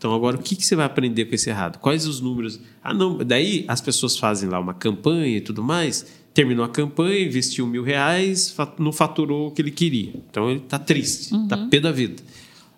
Então 0.06 0.14
agora 0.14 0.38
o 0.38 0.40
que, 0.40 0.56
que 0.56 0.64
você 0.64 0.76
vai 0.76 0.86
aprender 0.86 1.26
com 1.26 1.34
esse 1.34 1.50
errado? 1.50 1.80
Quais 1.80 2.06
os 2.06 2.22
números? 2.22 2.60
Ah, 2.84 2.94
não. 2.94 3.18
Daí 3.18 3.66
as 3.68 3.82
pessoas 3.82 4.16
fazem 4.16 4.48
lá 4.48 4.60
uma 4.60 4.76
campanha 4.76 5.38
e 5.38 5.42
tudo 5.42 5.64
mais. 5.64 6.06
Terminou 6.32 6.64
a 6.64 6.70
campanha, 6.70 7.26
investiu 7.26 7.66
mil 7.66 7.82
reais, 7.82 8.56
não 8.78 8.94
faturou 8.94 9.48
o 9.48 9.52
que 9.52 9.64
ele 9.64 9.72
queria. 9.72 10.14
Então 10.30 10.52
ele 10.52 10.60
está 10.60 10.78
triste, 10.78 11.34
está 11.36 11.58
pé 11.58 11.80
da 11.80 11.92
vida. 11.92 12.22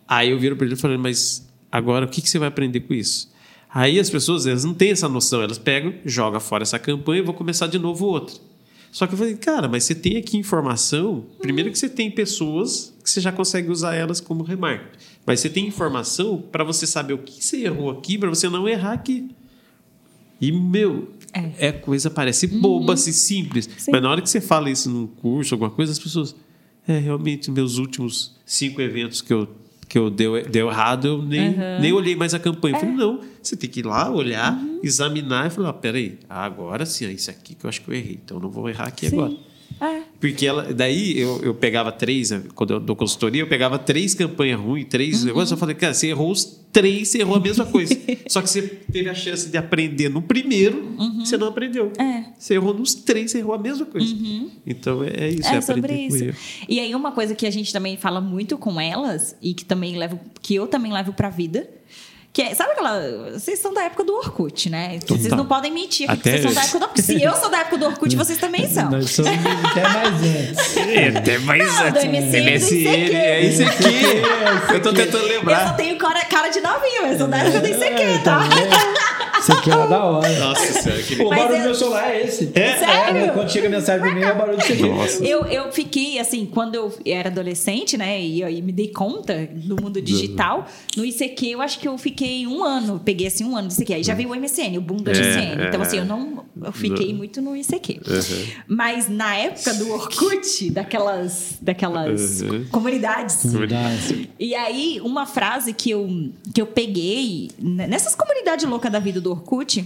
Aí 0.08 0.30
eu 0.30 0.40
viro 0.40 0.56
para 0.56 0.66
ele 0.68 0.76
e 0.76 0.78
falo, 0.78 0.98
mas 0.98 1.46
agora 1.70 2.06
o 2.06 2.08
que, 2.08 2.22
que 2.22 2.30
você 2.30 2.40
vai 2.40 2.48
aprender 2.48 2.80
com 2.80 2.94
isso? 2.94 3.30
Aí 3.74 4.00
as 4.00 4.10
pessoas 4.10 4.48
elas 4.48 4.64
não 4.64 4.74
têm 4.74 4.92
essa 4.92 5.10
noção, 5.10 5.42
elas 5.42 5.58
pegam, 5.58 5.96
jogam 6.06 6.40
fora 6.40 6.64
essa 6.64 6.80
campanha 6.80 7.20
e 7.20 7.26
vão 7.26 7.34
começar 7.34 7.68
de 7.68 7.78
novo 7.78 8.06
outra. 8.06 8.38
Só 8.90 9.06
que 9.06 9.14
eu 9.14 9.18
falei, 9.18 9.36
cara, 9.36 9.68
mas 9.68 9.84
você 9.84 9.94
tem 9.94 10.16
aqui 10.16 10.38
informação. 10.38 11.26
Primeiro 11.40 11.72
que 11.72 11.78
você 11.78 11.90
tem 11.90 12.10
pessoas 12.10 12.96
que 13.04 13.10
você 13.10 13.20
já 13.20 13.34
consegue 13.34 13.70
usar 13.70 13.96
elas 13.96 14.22
como 14.22 14.44
remarketing. 14.44 15.17
Mas 15.28 15.42
você 15.42 15.50
tem 15.50 15.68
informação 15.68 16.42
para 16.42 16.64
você 16.64 16.88
saber 16.88 17.14
o 17.14 17.18
que 17.18 17.44
você 17.44 17.66
errou 17.66 17.92
aqui, 17.92 18.18
para 18.18 18.30
você 18.30 18.48
não 18.48 18.66
errar 18.66 18.94
aqui. 18.94 19.30
E, 20.40 20.54
meu, 20.54 21.12
é, 21.34 21.74
coisa, 21.74 22.10
parece 22.10 22.48
boba, 22.48 22.94
assim, 22.94 23.12
simples. 23.12 23.70
Sim. 23.78 23.92
Mas 23.92 24.02
na 24.02 24.10
hora 24.10 24.22
que 24.22 24.30
você 24.30 24.40
fala 24.40 24.70
isso 24.70 24.90
num 24.90 25.06
curso, 25.06 25.54
alguma 25.54 25.70
coisa, 25.70 25.92
as 25.92 26.00
pessoas. 26.00 26.34
É, 26.88 26.98
realmente, 27.00 27.52
meus 27.52 27.78
últimos 27.78 28.38
cinco 28.46 28.82
eventos 28.82 29.22
que 29.22 29.34
eu, 29.34 29.50
que 29.90 29.98
eu 29.98 30.10
deu, 30.10 30.42
deu 30.50 30.70
errado, 30.70 31.06
eu 31.06 31.22
nem, 31.22 31.54
nem 31.82 31.92
olhei 31.92 32.16
mais 32.16 32.34
a 32.34 32.40
campanha. 32.40 32.78
Eu 32.78 32.80
falei, 32.80 32.96
não, 32.96 33.20
você 33.44 33.58
tem 33.58 33.70
que 33.70 33.82
ir 33.82 33.86
lá, 33.86 34.10
olhar, 34.10 34.58
examinar 34.82 35.48
e 35.48 35.50
falar: 35.50 35.70
ah, 35.70 35.74
peraí, 35.74 36.20
agora 36.30 36.86
sim, 36.86 37.06
é 37.06 37.12
isso 37.12 37.30
aqui 37.30 37.54
que 37.54 37.66
eu 37.66 37.70
acho 37.70 37.82
que 37.82 37.90
eu 37.90 37.94
errei. 37.94 38.18
Então 38.24 38.38
eu 38.38 38.42
não 38.44 38.50
vou 38.50 38.70
errar 38.70 38.88
aqui 38.88 39.10
Sim. 39.10 39.18
agora. 39.18 39.34
É. 39.80 40.02
Porque 40.20 40.46
ela, 40.48 40.74
daí 40.74 41.20
eu, 41.20 41.40
eu 41.44 41.54
pegava 41.54 41.92
três, 41.92 42.32
quando 42.56 42.74
eu 42.74 42.80
dou 42.80 42.96
consultoria, 42.96 43.42
eu 43.44 43.48
pegava 43.48 43.78
três 43.78 44.16
campanhas 44.16 44.60
ruins, 44.60 44.88
três 44.90 45.20
Uhum. 45.22 45.28
negócios, 45.28 45.52
eu 45.52 45.58
falei, 45.58 45.76
cara, 45.76 45.94
você 45.94 46.08
errou 46.08 46.32
os 46.32 46.44
três, 46.74 47.10
você 47.10 47.20
errou 47.20 47.36
a 47.36 47.40
mesma 47.40 47.66
coisa. 47.66 47.96
Só 48.28 48.42
que 48.42 48.50
você 48.50 48.62
teve 48.64 49.08
a 49.10 49.14
chance 49.14 49.50
de 49.50 49.58
aprender 49.58 50.10
no 50.10 50.22
primeiro, 50.22 50.96
você 51.20 51.38
não 51.38 51.48
aprendeu. 51.48 51.92
Uhum. 52.00 52.04
É. 52.06 52.34
Você 52.38 52.56
errou 52.56 52.74
nos 52.74 52.96
três, 52.96 53.30
você 53.32 53.38
errou 53.40 53.54
a 53.54 53.60
mesma 53.60 53.86
coisa. 53.86 54.16
Então 54.66 55.04
é, 55.04 55.10
é 55.26 55.30
isso, 55.30 55.48
é, 55.50 55.56
É 55.58 55.62
sobre 55.62 55.94
isso. 55.94 56.34
E 56.68 56.80
aí 56.80 56.96
uma 56.96 57.12
coisa 57.12 57.36
que 57.36 57.46
a 57.46 57.52
gente 57.52 57.72
também 57.72 57.98
fala 57.98 58.20
muito 58.20 58.58
com 58.58 58.80
elas 58.82 59.36
e 59.42 59.54
que 59.54 59.64
também 59.64 59.96
levo, 59.96 60.20
que 60.42 60.56
eu 60.56 60.66
também 60.68 60.92
levo 60.92 61.14
pra 61.14 61.30
vida, 61.30 61.70
que 62.38 62.44
é, 62.44 62.54
sabe 62.54 62.74
aquela, 62.74 63.02
vocês 63.34 63.58
são 63.58 63.74
da 63.74 63.86
época 63.86 64.04
do 64.04 64.14
Orkut, 64.14 64.70
né? 64.70 65.00
Vocês 65.04 65.24
Total. 65.24 65.38
não 65.40 65.46
podem 65.48 65.72
mentir 65.72 66.08
aqui 66.08 66.22
que 66.22 66.30
Até 66.30 66.38
vocês 66.40 66.54
são 66.54 66.54
da 66.54 66.62
época 66.62 66.78
do 66.78 66.86
Orkut. 66.86 67.02
Se 67.02 67.24
eu 67.24 67.36
sou 67.36 67.50
da 67.50 67.58
época 67.62 67.78
do 67.80 67.86
Orkut, 67.88 68.16
vocês 68.16 68.38
também 68.38 68.70
são. 68.70 68.92
Nós 68.92 69.10
somos 69.10 69.32
até 69.32 69.82
mais 69.82 70.14
antes. 70.22 70.78
É, 70.78 71.18
até 71.18 71.40
mais 71.40 71.66
Não, 71.66 71.92
do 71.94 72.00
MSN, 72.00 72.30
do 72.30 72.76
ICQ. 72.76 73.16
é 73.16 73.44
esse 73.44 73.64
aqui. 73.64 73.86
eu 74.72 74.82
tô 74.84 74.94
tentando 74.94 75.18
Eu 75.18 75.30
só 75.30 75.36
lembrar. 75.40 75.76
tenho 75.78 75.98
cara, 75.98 76.24
cara 76.26 76.50
de 76.50 76.62
novinho, 76.62 77.08
eu 77.08 77.18
sou 77.18 77.28
da 77.28 77.38
época 77.40 77.60
do 77.60 77.68
ICQ, 77.70 78.24
tá? 78.24 78.40
Isso 79.48 79.52
aqui 79.60 79.72
era 79.72 79.86
da 79.86 80.04
hora. 80.04 80.40
Nossa 80.40 80.82
senhora, 80.82 81.02
que 81.04 81.16
O 81.22 81.30
Mas 81.30 81.40
barulho 81.40 81.56
eu- 81.56 81.60
do 81.60 81.66
meu 81.66 81.76
celular 81.76 82.12
é 82.12 82.24
esse. 82.26 82.48
Sério? 82.52 83.18
É, 83.18 83.28
quando 83.30 83.50
chega 83.50 83.68
a 83.68 83.70
mensagem 83.70 84.02
pra 84.02 84.14
mim, 84.14 84.22
é 84.22 84.32
o 84.34 84.38
barulho 84.38 84.58
disso 84.58 84.74
aqui. 84.74 84.82
Nossa. 84.84 85.24
Eu, 85.24 85.46
eu 85.46 85.72
fiquei, 85.72 86.20
assim, 86.20 86.46
quando 86.46 86.76
eu 86.76 86.94
era 87.06 87.30
adolescente, 87.30 87.98
né? 87.98 88.22
E 88.22 88.44
aí 88.44 88.62
me 88.62 88.72
dei 88.72 88.90
conta 88.90 89.48
do 89.54 89.82
mundo 89.82 90.02
digital, 90.02 90.66
no 90.96 91.06
ICQ 91.06 91.48
eu 91.52 91.62
acho 91.62 91.80
que 91.80 91.88
eu 91.88 91.98
fiquei 91.98 92.46
um 92.46 92.64
ano, 92.64 93.00
peguei 93.04 93.28
assim 93.28 93.44
um 93.46 93.56
ano 93.56 93.68
de 93.70 93.76
ICQ. 93.76 93.94
Aí 93.94 94.04
já 94.04 94.14
veio 94.14 94.30
o 94.30 94.36
MSN, 94.36 94.78
o 94.78 94.82
boom 94.82 94.98
do 94.98 95.10
É, 95.12 95.14
MSN. 95.14 95.68
Então, 95.68 95.82
é. 95.82 95.86
assim, 95.86 95.98
eu 96.00 96.06
não. 96.06 96.46
Eu 96.64 96.72
fiquei 96.72 97.14
muito 97.14 97.42
no 97.42 97.56
ICQ. 97.56 98.02
Uhum. 98.06 98.48
Mas 98.68 99.08
na 99.08 99.36
época 99.36 99.74
do 99.76 99.92
Orkut, 99.92 100.70
daquelas, 100.72 101.58
daquelas 101.62 102.42
Uhum. 102.42 102.66
comunidades. 102.72 103.46
Verdade. 103.54 104.30
E 104.40 104.56
aí, 104.56 105.00
uma 105.04 105.26
frase 105.26 105.72
que 105.74 105.92
eu, 105.92 106.08
que 106.54 106.62
eu 106.62 106.66
peguei 106.66 107.50
né, 107.60 107.86
nessas 107.88 108.16
comunidades 108.16 108.66
loucas 108.68 108.92
da 108.92 109.00
vida 109.00 109.22
do 109.22 109.37
Orkut, 109.38 109.86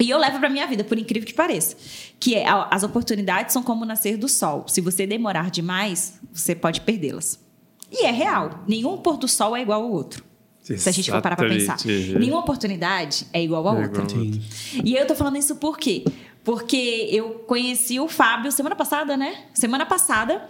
e 0.00 0.10
eu 0.10 0.18
levo 0.18 0.38
pra 0.38 0.48
minha 0.48 0.66
vida, 0.66 0.82
por 0.84 0.98
incrível 0.98 1.26
que 1.26 1.34
pareça, 1.34 1.76
que 2.18 2.34
é 2.34 2.44
as 2.70 2.82
oportunidades 2.82 3.52
são 3.52 3.62
como 3.62 3.82
o 3.82 3.86
nascer 3.86 4.16
do 4.16 4.28
sol. 4.28 4.64
Se 4.68 4.80
você 4.80 5.06
demorar 5.06 5.50
demais, 5.50 6.14
você 6.32 6.54
pode 6.54 6.80
perdê-las. 6.80 7.38
E 7.90 8.04
é 8.06 8.10
real. 8.10 8.64
Nenhum 8.66 8.96
pôr 8.96 9.16
do 9.18 9.28
sol 9.28 9.54
é 9.56 9.60
igual 9.62 9.82
ao 9.82 9.90
outro. 9.92 10.24
Se 10.62 10.88
a 10.88 10.92
gente 10.92 11.10
for 11.10 11.20
parar 11.20 11.36
pra 11.36 11.48
pensar. 11.48 11.74
Exatamente. 11.74 12.18
Nenhuma 12.18 12.38
oportunidade 12.40 13.26
é 13.32 13.42
igual 13.42 13.68
a 13.68 13.74
É 13.80 13.82
outra. 13.86 14.02
igual 14.04 14.22
a. 14.24 14.82
E 14.84 14.94
eu 14.94 15.06
tô 15.06 15.14
falando 15.14 15.36
isso 15.36 15.56
por 15.56 15.76
quê? 15.76 16.04
Porque 16.44 17.08
eu 17.10 17.30
conheci 17.46 18.00
o 18.00 18.08
Fábio 18.08 18.50
semana 18.50 18.74
passada, 18.74 19.16
né? 19.16 19.44
Semana 19.52 19.84
passada, 19.84 20.48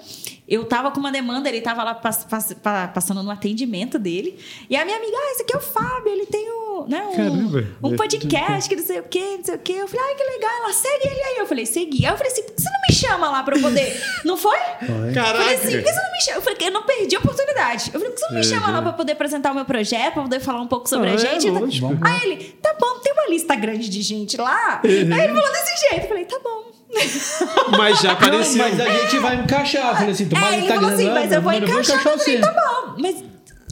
eu 0.48 0.64
tava 0.64 0.90
com 0.90 0.98
uma 1.00 1.12
demanda, 1.12 1.48
ele 1.48 1.60
tava 1.60 1.82
lá 1.84 1.94
pass- 1.94 2.24
pass- 2.24 2.54
pa- 2.54 2.88
passando 2.88 3.22
no 3.22 3.30
atendimento 3.30 3.98
dele. 3.98 4.38
E 4.68 4.76
a 4.76 4.84
minha 4.84 4.96
amiga, 4.96 5.16
ah, 5.16 5.30
esse 5.32 5.42
aqui 5.42 5.54
é 5.54 5.58
o 5.58 5.60
Fábio, 5.60 6.08
ele 6.12 6.26
tem 6.26 6.50
um, 6.50 6.86
né, 6.88 7.02
um, 7.06 7.16
Caramba. 7.16 7.66
um 7.82 7.96
podcast 7.96 8.68
que 8.68 8.76
não 8.76 8.84
sei 8.84 8.98
o 9.00 9.04
quê, 9.04 9.36
não 9.38 9.44
sei 9.44 9.54
o 9.54 9.58
quê. 9.58 9.72
Eu 9.78 9.88
falei, 9.88 10.04
ai, 10.06 10.14
que 10.16 10.24
legal, 10.24 10.50
ela 10.64 10.72
segue 10.72 11.08
ele 11.08 11.22
aí. 11.22 11.36
Eu 11.38 11.46
falei, 11.46 11.64
segui. 11.64 12.04
Aí 12.04 12.12
eu 12.12 12.16
falei 12.16 12.32
assim, 12.32 12.42
por 12.42 12.54
que 12.54 12.62
você 12.62 12.68
não 12.70 12.80
me 12.88 12.94
chama 12.94 13.30
lá 13.30 13.42
pra 13.42 13.56
eu 13.56 13.62
poder? 13.62 14.02
Não 14.24 14.36
foi? 14.36 14.56
Eu 14.56 15.14
falei 15.14 15.54
assim, 15.54 15.72
por 15.76 15.82
que 15.84 15.92
você 15.92 16.00
não 16.02 16.12
me 16.12 16.20
chama? 16.22 16.36
Eu 16.38 16.42
falei, 16.42 16.58
eu 16.60 16.70
não 16.72 16.82
perdi 16.84 17.16
a 17.16 17.18
oportunidade. 17.18 17.90
Eu 17.92 18.00
falei, 18.00 18.08
por 18.10 18.14
que 18.14 18.20
você 18.20 18.26
não 18.32 18.38
me 18.38 18.44
chama 18.44 18.70
lá 18.70 18.82
pra 18.82 18.92
poder 18.92 19.12
apresentar 19.12 19.50
o 19.52 19.54
meu 19.54 19.64
projeto, 19.64 20.14
pra 20.14 20.22
poder 20.22 20.40
falar 20.40 20.60
um 20.60 20.66
pouco 20.68 20.88
sobre 20.88 21.08
Ah, 21.08 21.12
a 21.12 21.14
é 21.14 21.18
gente? 21.18 21.50
lógico. 21.50 21.98
Aí 22.02 22.22
ele, 22.30 22.44
tá 22.62 22.74
bom, 22.78 22.98
tem 23.00 23.12
uma 23.12 23.26
lista 23.28 23.54
grande 23.56 23.88
de 23.88 24.02
gente 24.02 24.36
lá. 24.36 24.80
Aí 24.84 24.90
ele 24.90 25.08
falou 25.34 25.52
desse 25.52 25.88
jeito. 25.88 26.02
Eu 26.04 26.08
falei, 26.08 26.24
tá 26.24 26.38
bom. 26.42 26.72
Mas 27.78 27.98
já 28.00 28.08
Não, 28.08 28.14
apareceu. 28.14 28.58
mas 28.62 28.78
a 28.80 28.84
gente 28.90 29.18
vai 29.18 29.36
encaixar. 29.36 29.88
Eu 29.88 29.94
falei 29.96 30.10
assim, 30.10 30.28
tu 30.28 30.36
É, 30.36 30.40
mais 30.40 30.56
ele 30.58 30.68
falou 30.68 30.90
assim, 30.90 31.04
não, 31.06 31.14
mas 31.14 31.32
eu 31.32 31.42
vou 31.42 31.52
encaixar. 31.52 31.96
Eu 31.96 32.02
falei, 32.02 32.18
você. 32.18 32.38
tá 32.38 32.50
bom. 32.52 32.94
Mas, 33.00 33.16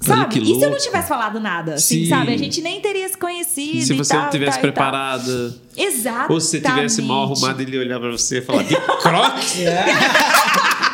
sabe, 0.03 0.27
que 0.27 0.39
e 0.41 0.55
se 0.59 0.63
eu 0.65 0.71
não 0.71 0.79
tivesse 0.79 1.09
falado 1.09 1.39
nada? 1.39 1.75
Assim, 1.75 2.05
Sim. 2.05 2.09
sabe? 2.09 2.33
A 2.35 2.39
gente 2.39 2.63
nem 2.63 2.81
teria 2.81 3.07
se 3.09 3.19
conhecido 3.19 3.83
Se 3.87 3.93
e 3.93 3.97
você 3.97 4.15
tal, 4.15 4.23
não 4.23 4.31
tivesse 4.31 4.53
tal, 4.53 4.63
tal. 4.63 4.73
preparada. 4.73 5.55
Exato. 5.77 6.33
Ou 6.33 6.41
se 6.41 6.49
você 6.49 6.61
tivesse 6.61 7.03
mal 7.03 7.25
arrumado, 7.25 7.61
ele 7.61 7.77
ia 7.77 7.81
olhar 7.83 8.01
pra 8.01 8.11
você 8.11 8.39
e 8.39 8.41
falar: 8.43 8.63
de 8.65 8.75
crocs? 9.03 9.57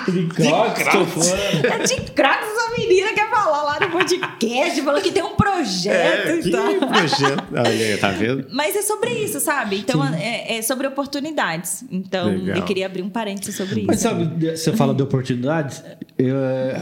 De 0.09 0.27
crocs, 0.27 0.85
tô 0.91 1.05
fora. 1.07 1.41
É 1.63 1.79
de 1.87 2.11
crocs 2.13 2.47
essa 2.57 2.79
menina 2.79 3.13
quer 3.13 3.31
falar 3.31 3.63
lá 3.63 3.81
no 3.81 3.91
podcast, 3.91 4.83
falou 4.83 5.01
que 5.01 5.11
tem 5.11 5.23
um 5.23 5.35
projeto 5.35 6.29
É, 6.29 6.39
e 6.39 6.43
que 6.43 6.51
projeto. 6.51 7.45
Olha 7.53 7.99
tá 7.99 8.11
vendo? 8.11 8.47
Mas 8.51 8.77
é 8.77 8.83
sobre 8.83 9.11
isso, 9.11 9.41
sabe? 9.41 9.79
Então, 9.79 10.05
é, 10.15 10.57
é 10.59 10.63
sobre 10.63 10.87
oportunidades. 10.87 11.85
Então, 11.91 12.29
Legal. 12.29 12.57
eu 12.57 12.63
queria 12.65 12.87
abrir 12.87 13.03
um 13.03 13.11
parênteses 13.11 13.57
sobre 13.57 13.83
Mas 13.83 14.01
isso. 14.01 14.09
sabe, 14.09 14.51
você 14.51 14.73
fala 14.73 14.95
de 14.95 15.03
oportunidades, 15.03 15.83
eu, 16.19 16.37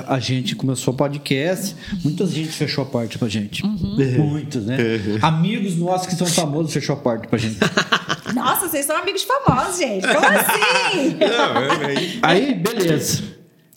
a 0.06 0.18
gente 0.18 0.54
começou 0.56 0.94
o 0.94 0.96
podcast, 0.96 1.76
muita 2.02 2.26
gente 2.26 2.48
fechou 2.48 2.82
a 2.84 2.86
porta 2.86 3.18
pra 3.18 3.28
gente. 3.28 3.64
Muitos, 3.66 4.64
né? 4.66 4.76
Amigos 5.22 5.76
nossos 5.76 6.06
que 6.06 6.14
são 6.14 6.26
famosos 6.26 6.72
fechou 6.72 6.94
a 6.94 6.98
porta 6.98 7.28
pra 7.28 7.38
gente. 7.38 7.58
Nossa, 8.35 8.68
vocês 8.68 8.85
são 8.87 8.97
amigos 8.97 9.22
famosos, 9.22 9.78
gente. 9.78 10.07
Como 10.07 10.26
assim? 10.26 11.16
Não, 11.20 11.87
aí. 11.87 12.18
Aí, 12.22 12.55
beleza. 12.55 13.22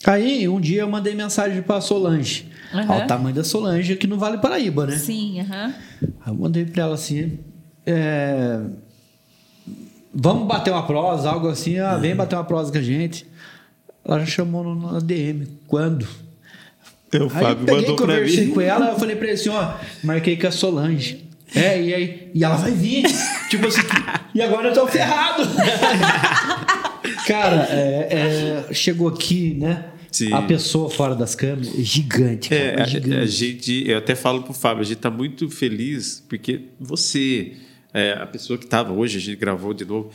Aí, 0.06 0.48
um 0.48 0.60
dia 0.60 0.82
eu 0.82 0.88
mandei 0.88 1.14
mensagem 1.14 1.62
pra 1.62 1.80
Solange. 1.80 2.48
Aham. 2.72 2.86
Olha 2.94 3.04
o 3.04 3.06
tamanho 3.06 3.34
da 3.34 3.44
Solange 3.44 3.92
aqui 3.94 4.06
no 4.06 4.18
Vale 4.18 4.38
Paraíba, 4.38 4.86
né? 4.86 4.96
Sim, 4.96 5.40
aham. 5.40 5.74
Aí 6.02 6.08
eu 6.32 6.34
mandei 6.34 6.64
pra 6.64 6.82
ela 6.84 6.94
assim: 6.94 7.38
é, 7.86 8.60
Vamos 10.14 10.46
bater 10.46 10.70
uma 10.72 10.86
prosa, 10.86 11.30
algo 11.30 11.48
assim. 11.48 11.78
Ah, 11.78 11.96
vem 11.96 12.14
bater 12.14 12.36
uma 12.36 12.44
prosa 12.44 12.72
com 12.72 12.78
a 12.78 12.82
gente. 12.82 13.26
Ela 14.04 14.20
já 14.20 14.26
chamou 14.26 14.62
no, 14.64 14.92
na 14.92 14.98
DM. 15.00 15.46
Quando? 15.66 16.02
O 17.14 17.22
Aí 17.22 17.28
Fábio 17.30 17.48
eu 17.50 17.56
peguei, 17.64 17.74
mandou 17.80 17.96
pra 17.96 18.06
conversei 18.06 18.46
mim. 18.46 18.52
com 18.54 18.60
ela, 18.60 18.88
eu 18.90 18.98
falei 18.98 19.16
pra 19.16 19.26
ele 19.26 19.34
assim, 19.34 19.48
ó, 19.48 19.74
marquei 20.04 20.36
com 20.36 20.46
a 20.46 20.50
Solange. 20.50 21.27
É, 21.54 21.80
e 21.80 21.94
aí? 21.94 22.30
E 22.34 22.44
ela 22.44 22.56
vai 22.56 22.72
vir. 22.72 23.04
tipo 23.48 23.66
assim, 23.66 23.80
e 24.34 24.42
agora 24.42 24.68
eu 24.68 24.74
tô 24.74 24.86
ferrado. 24.86 25.42
Cara, 27.26 27.66
é, 27.70 28.64
é, 28.70 28.74
chegou 28.74 29.08
aqui, 29.08 29.54
né? 29.54 29.84
Sim. 30.10 30.32
A 30.32 30.42
pessoa 30.42 30.88
fora 30.88 31.14
das 31.14 31.34
câmeras, 31.34 31.68
gigante, 31.76 32.48
cara, 32.48 32.60
É, 32.60 32.82
a, 32.82 32.86
gigante. 32.86 33.16
a 33.16 33.26
gente, 33.26 33.84
eu 33.88 33.98
até 33.98 34.14
falo 34.14 34.42
pro 34.42 34.54
Fábio, 34.54 34.80
a 34.80 34.84
gente 34.84 34.98
tá 34.98 35.10
muito 35.10 35.50
feliz 35.50 36.24
porque 36.28 36.62
você, 36.80 37.52
é, 37.92 38.12
a 38.12 38.26
pessoa 38.26 38.58
que 38.58 38.66
tava 38.66 38.92
hoje, 38.92 39.18
a 39.18 39.20
gente 39.20 39.36
gravou 39.36 39.74
de 39.74 39.84
novo, 39.84 40.10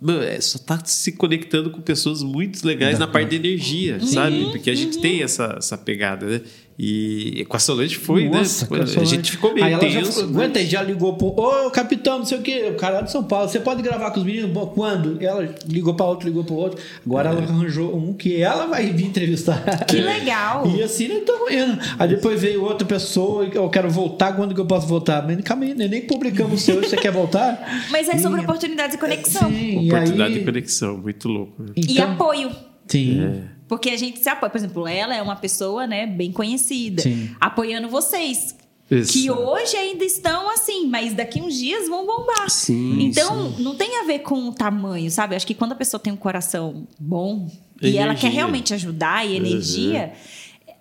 mano, 0.00 0.22
é, 0.22 0.40
só 0.40 0.58
tá 0.58 0.84
se 0.84 1.12
conectando 1.12 1.70
com 1.70 1.80
pessoas 1.80 2.22
muito 2.22 2.66
legais 2.66 2.98
na 2.98 3.06
parte 3.06 3.30
de 3.30 3.36
energia, 3.36 4.00
sabe? 4.00 4.44
Porque 4.50 4.70
a 4.70 4.74
gente 4.74 4.98
tem 4.98 5.22
essa, 5.22 5.54
essa 5.56 5.78
pegada, 5.78 6.26
né? 6.26 6.40
E 6.80 7.44
com 7.48 7.56
a 7.56 7.60
Solange 7.60 7.96
foi, 7.96 8.28
Nossa, 8.28 8.68
né? 8.72 8.82
A 8.84 8.86
Solange. 8.86 9.10
gente 9.16 9.32
ficou 9.32 9.52
meio 9.52 9.66
Aí 9.66 9.72
ela 9.72 9.88
já 9.88 10.00
tenso. 10.00 10.22
aguenta 10.22 10.60
aí, 10.60 10.66
já 10.66 10.80
ligou 10.80 11.14
pro. 11.14 11.26
Ô, 11.36 11.68
capitão, 11.72 12.18
não 12.20 12.24
sei 12.24 12.38
o 12.38 12.40
quê, 12.40 12.68
o 12.72 12.76
cara 12.76 12.98
é 12.98 13.02
de 13.02 13.10
São 13.10 13.24
Paulo. 13.24 13.48
Você 13.48 13.58
pode 13.58 13.82
gravar 13.82 14.12
com 14.12 14.20
os 14.20 14.24
meninos? 14.26 14.50
Bom, 14.52 14.66
quando? 14.68 15.20
Ela 15.20 15.52
ligou 15.66 15.94
pra 15.94 16.06
outro, 16.06 16.28
ligou 16.28 16.44
pro 16.44 16.54
outro. 16.54 16.80
Agora 17.04 17.30
ela 17.30 17.40
arranjou 17.42 17.96
um 17.96 18.12
que 18.14 18.40
ela 18.40 18.66
vai 18.66 18.86
vir 18.92 19.06
entrevistar. 19.06 19.84
Que 19.86 19.96
legal. 19.96 20.68
E 20.78 20.80
assim 20.80 21.08
nós 21.08 21.18
estamos 21.18 21.50
indo. 21.50 21.78
Aí 21.98 22.08
depois 22.08 22.40
veio 22.40 22.62
outra 22.62 22.86
pessoa, 22.86 23.44
e 23.44 23.56
eu 23.56 23.68
quero 23.68 23.90
voltar, 23.90 24.36
quando 24.36 24.54
que 24.54 24.60
eu 24.60 24.66
posso 24.66 24.86
voltar? 24.86 25.26
Mas 25.26 25.40
calma 25.40 25.64
aí, 25.64 25.74
nem 25.74 26.02
publicamos 26.02 26.60
o 26.60 26.64
seu, 26.64 26.80
você 26.80 26.96
quer 26.96 27.10
voltar? 27.10 27.58
Mas 27.90 28.08
é 28.08 28.18
sobre 28.18 28.40
E- 28.40 28.44
oportunidades 28.44 28.94
e 28.94 28.98
conexão. 28.98 29.48
Sim, 29.50 29.82
e 29.82 29.88
Oportunidade 29.88 30.32
aí- 30.34 30.38
de 30.38 30.44
conexão, 30.44 30.96
muito 30.96 31.26
louco. 31.28 31.60
Né? 31.60 31.70
E 31.76 31.92
Então- 31.92 32.12
apoio. 32.12 32.50
Sim. 32.86 33.42
Porque 33.68 33.90
a 33.90 33.96
gente 33.96 34.18
se 34.18 34.28
apoia. 34.28 34.50
Por 34.50 34.56
exemplo, 34.58 34.88
ela 34.88 35.14
é 35.14 35.20
uma 35.22 35.36
pessoa, 35.36 35.86
né, 35.86 36.06
bem 36.06 36.32
conhecida. 36.32 37.02
Sim. 37.02 37.30
Apoiando 37.40 37.88
vocês. 37.88 38.56
Isso. 38.90 39.12
Que 39.12 39.30
hoje 39.30 39.76
ainda 39.76 40.02
estão 40.02 40.50
assim, 40.50 40.86
mas 40.88 41.12
daqui 41.12 41.42
uns 41.42 41.54
dias 41.58 41.86
vão 41.88 42.06
bombar. 42.06 42.48
Sim, 42.48 43.02
Então, 43.02 43.50
não 43.58 43.74
tem 43.74 44.00
a 44.00 44.04
ver 44.04 44.20
com 44.20 44.48
o 44.48 44.52
tamanho, 44.54 45.10
sabe? 45.10 45.36
Acho 45.36 45.46
que 45.46 45.52
quando 45.52 45.72
a 45.72 45.74
pessoa 45.74 46.00
tem 46.00 46.10
um 46.10 46.16
coração 46.16 46.86
bom 46.98 47.50
e 47.82 47.98
ela 47.98 48.12
Energia. 48.12 48.16
quer 48.30 48.34
realmente 48.34 48.72
ajudar 48.72 49.26
e 49.26 49.36
energia, 49.36 50.14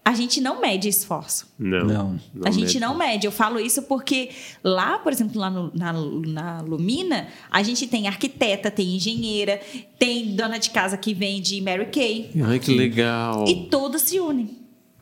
a 0.08 0.14
gente 0.14 0.40
não 0.40 0.62
mede 0.62 0.88
esforço. 0.88 1.48
Não. 1.60 1.86
Não. 1.86 2.20
a 2.46 2.50
gente 2.52 2.66
mede. 2.76 2.80
não 2.80 2.98
mede. 2.98 3.28
Eu 3.28 3.32
falo 3.32 3.60
isso 3.60 3.82
porque 3.82 4.30
lá, 4.64 4.98
por 5.00 5.12
exemplo, 5.12 5.38
lá 5.40 5.50
no- 5.50 5.70
na, 5.74 5.92
na 5.94 6.62
Lumina, 6.62 7.28
a 7.52 7.62
gente 7.62 7.86
tem 7.88 8.08
arquiteta, 8.08 8.72
tem 8.72 8.96
engenheira, 8.96 9.60
tem 10.00 10.34
dona 10.34 10.58
de 10.60 10.70
casa 10.70 10.96
que 10.96 11.14
vende 11.14 11.60
Mary 11.60 11.88
Kay. 11.88 12.32
Ai, 12.42 12.58
que 12.58 12.74
legal. 12.74 13.44
E 13.50 13.66
todas 13.70 14.04
se 14.04 14.18
unem. 14.18 14.50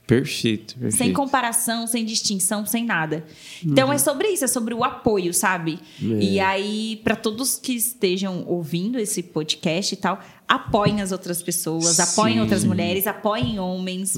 Perfeito, 0.07 0.75
perfeito. 0.75 0.97
Sem 0.97 1.11
comparação, 1.11 1.87
sem 1.87 2.05
distinção, 2.05 2.65
sem 2.65 2.85
nada. 2.85 3.25
Então 3.65 3.91
é 3.91 3.97
sobre 3.97 4.27
isso, 4.27 4.45
é 4.45 4.47
sobre 4.47 4.73
o 4.73 4.83
apoio, 4.83 5.33
sabe? 5.33 5.79
É. 6.01 6.05
E 6.05 6.39
aí, 6.39 7.01
para 7.03 7.15
todos 7.15 7.57
que 7.57 7.73
estejam 7.73 8.45
ouvindo 8.47 8.99
esse 8.99 9.23
podcast 9.23 9.95
e 9.95 9.97
tal, 9.97 10.19
apoiem 10.47 11.01
as 11.01 11.11
outras 11.11 11.41
pessoas, 11.41 11.99
apoiem 11.99 12.35
Sim. 12.35 12.41
outras 12.41 12.63
mulheres, 12.63 13.07
apoiem 13.07 13.59
homens. 13.59 14.13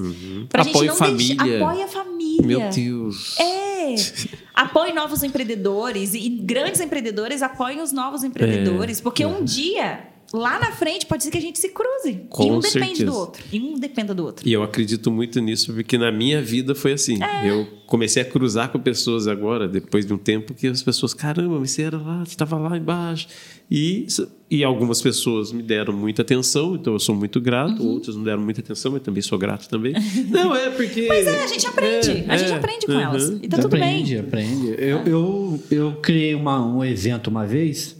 Pra 0.50 0.62
Apoie 0.62 0.74
gente 0.74 0.88
não 0.88 0.96
família. 0.96 1.64
Apoie 1.64 1.84
a 1.84 1.88
família. 1.88 2.46
Meu 2.46 2.70
Deus. 2.70 3.40
É. 3.40 3.96
Apoie 4.54 4.92
novos 4.92 5.24
empreendedores 5.24 6.14
e 6.14 6.28
grandes 6.30 6.82
empreendedores 6.82 7.42
apoiem 7.42 7.80
os 7.80 7.92
novos 7.92 8.24
empreendedores, 8.24 9.00
porque 9.00 9.24
um 9.24 9.44
dia 9.44 10.17
lá 10.34 10.60
na 10.60 10.72
frente 10.72 11.06
pode 11.06 11.24
ser 11.24 11.32
que 11.32 11.38
a 11.38 11.42
gente 11.42 11.60
se 11.60 11.70
cruze 11.70 12.10
É. 12.10 12.14
Com 12.30 12.44
e 12.44 12.52
um 12.52 12.60
depende 12.60 12.86
certeza. 12.98 13.06
do 13.06 13.16
outro, 13.16 13.44
e 13.52 13.60
um 13.60 13.80
dependa 13.80 14.14
do 14.14 14.24
outro. 14.24 14.48
E 14.48 14.54
eu 14.54 14.64
acredito 14.64 15.12
muito 15.12 15.40
nisso, 15.40 15.74
porque 15.74 15.98
na 15.98 16.12
minha 16.12 16.42
vida 16.42 16.76
foi 16.76 16.94
assim. 16.94 17.22
É. 17.24 17.50
Eu 17.50 17.68
comecei 17.86 18.22
a 18.22 18.26
cruzar 18.26 18.70
com 18.70 18.80
pessoas 18.80 19.28
agora, 19.28 19.68
depois 19.68 20.06
de 20.06 20.14
um 20.14 20.18
tempo, 20.18 20.54
que 20.54 20.68
as 20.68 20.84
pessoas, 20.84 21.14
caramba, 21.14 21.60
mas 21.60 21.72
você 21.72 21.84
era 21.84 21.98
lá, 21.98 22.20
você 22.20 22.32
estava 22.32 22.58
lá 22.58 22.78
embaixo. 22.78 23.28
E, 23.70 24.08
e 24.50 24.64
algumas 24.64 25.02
pessoas 25.02 25.52
me 25.52 25.62
deram 25.62 25.94
muita 25.94 26.22
atenção, 26.22 26.76
então 26.76 26.94
eu 26.94 27.00
sou 27.00 27.14
muito 27.14 27.42
grato. 27.42 27.82
Uhum. 27.84 27.90
Outras 27.90 28.16
não 28.16 28.24
deram 28.24 28.42
muita 28.42 28.62
atenção, 28.62 28.92
mas 28.94 29.02
também 29.02 29.22
sou 29.22 29.38
grato 29.38 29.68
também. 29.68 29.94
Não, 30.30 30.56
é 30.56 30.70
porque. 30.70 31.06
Mas 31.08 31.28
é, 31.28 31.44
a 31.44 31.48
gente 31.48 31.68
aprende, 31.68 32.26
a 32.30 32.38
gente 32.38 32.52
é, 32.52 32.56
aprende 32.56 32.86
com 32.86 32.94
aham. 32.94 33.02
elas. 33.02 33.30
E 33.42 33.48
tá 33.48 33.58
tudo 33.58 33.76
aprende, 33.76 34.14
bem. 34.16 34.20
aprende. 34.22 34.76
Eu, 34.78 35.00
eu, 35.06 35.64
eu 35.70 35.92
criei 36.02 36.34
uma, 36.34 36.66
um 36.66 36.84
evento 36.84 37.30
uma 37.30 37.46
vez. 37.46 37.98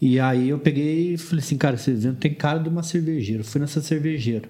E 0.00 0.20
aí 0.20 0.48
eu 0.50 0.58
peguei 0.58 1.14
e 1.14 1.18
falei 1.18 1.44
assim, 1.44 1.56
cara, 1.56 1.74
esse 1.76 1.90
evento 1.90 2.18
tem 2.18 2.32
cara 2.32 2.58
de 2.58 2.68
uma 2.68 2.82
cervejeira. 2.82 3.40
Eu 3.40 3.44
fui 3.44 3.60
nessa 3.60 3.80
cervejeira. 3.80 4.48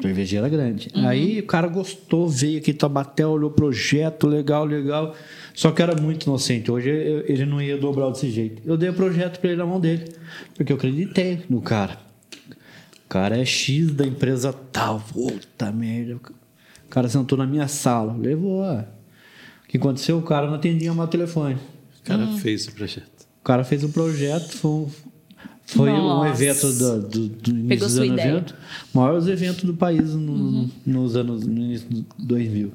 Cervejeira 0.00 0.48
grande. 0.48 0.88
Aí 0.94 1.40
o 1.40 1.46
cara 1.46 1.66
gostou, 1.66 2.28
veio 2.28 2.58
aqui 2.58 2.70
em 2.70 2.74
Tabaté, 2.74 3.26
olhou 3.26 3.50
o 3.50 3.52
projeto, 3.52 4.28
legal, 4.28 4.64
legal. 4.64 5.16
Só 5.52 5.72
que 5.72 5.82
era 5.82 6.00
muito 6.00 6.24
inocente. 6.26 6.70
Hoje 6.70 6.88
eu- 6.88 7.24
ele 7.26 7.44
não 7.44 7.60
ia 7.60 7.76
dobrar 7.76 8.08
desse 8.10 8.30
jeito. 8.30 8.62
Eu 8.64 8.76
dei 8.76 8.88
o 8.88 8.94
projeto 8.94 9.40
para 9.40 9.50
ele 9.50 9.58
na 9.58 9.66
mão 9.66 9.80
dele. 9.80 10.04
Porque 10.54 10.72
eu 10.72 10.76
acreditei 10.76 11.42
no 11.50 11.60
cara. 11.60 11.98
O 13.04 13.08
cara 13.08 13.36
é 13.36 13.44
X 13.44 13.90
da 13.90 14.06
empresa 14.06 14.52
tal. 14.52 15.00
Puta 15.12 15.72
merda. 15.72 16.14
O 16.14 16.88
cara 16.88 17.08
sentou 17.08 17.36
na 17.36 17.46
minha 17.46 17.66
sala. 17.66 18.16
Levou. 18.16 18.60
ó. 18.62 18.78
O 18.82 19.68
que 19.68 19.76
aconteceu? 19.76 20.18
O 20.18 20.22
cara 20.22 20.46
não 20.46 20.54
atendia 20.54 20.94
mais 20.94 21.08
o 21.08 21.10
telefone. 21.10 21.54
O 21.54 22.04
cara 22.04 22.22
Hum. 22.22 22.38
fez 22.38 22.68
o 22.68 22.72
projeto. 22.72 23.19
O 23.40 23.44
cara 23.44 23.64
fez 23.64 23.82
um 23.84 23.90
projeto, 23.90 24.56
foi 24.56 24.70
um, 24.70 24.88
foi 25.66 25.90
um 25.90 26.26
evento 26.26 26.70
do, 26.72 27.00
do, 27.00 27.28
do 27.28 27.50
início 27.50 27.68
Pegou 27.68 27.88
dos 27.88 27.98
anos 27.98 28.12
ideia. 28.12 28.32
90, 28.34 28.54
maiores 28.92 29.26
eventos 29.26 29.64
do 29.64 29.74
país 29.74 30.14
no- 30.14 30.68
nos 30.86 31.16
anos 31.16 31.46
no 31.46 31.52
início 31.60 31.88
de 31.88 32.04
2000. 32.18 32.72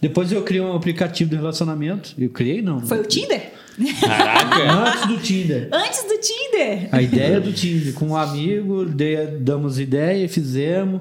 Depois 0.00 0.30
eu 0.30 0.42
criei 0.42 0.62
um 0.62 0.74
aplicativo 0.76 1.30
de 1.30 1.36
relacionamento. 1.36 2.14
Eu 2.18 2.30
criei, 2.30 2.60
não. 2.62 2.80
Foi 2.86 3.00
o 3.00 3.04
Tinder? 3.04 3.52
Antes 3.78 5.06
do 5.08 5.18
Tinder. 5.18 5.68
Antes 5.72 6.02
do 6.04 6.18
Tinder. 6.20 6.88
A 6.92 7.02
ideia 7.02 7.40
do 7.40 7.52
Tinder, 7.52 7.92
com 7.94 8.08
um 8.08 8.16
amigo, 8.16 8.84
dei- 8.84 9.26
damos 9.40 9.78
ideia, 9.78 10.28
fizemos. 10.28 11.00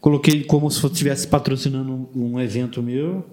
Coloquei 0.00 0.42
como 0.44 0.70
se 0.70 0.84
estivesse 0.86 1.26
patrocinando 1.26 2.08
um 2.14 2.40
evento 2.40 2.82
meu. 2.82 3.24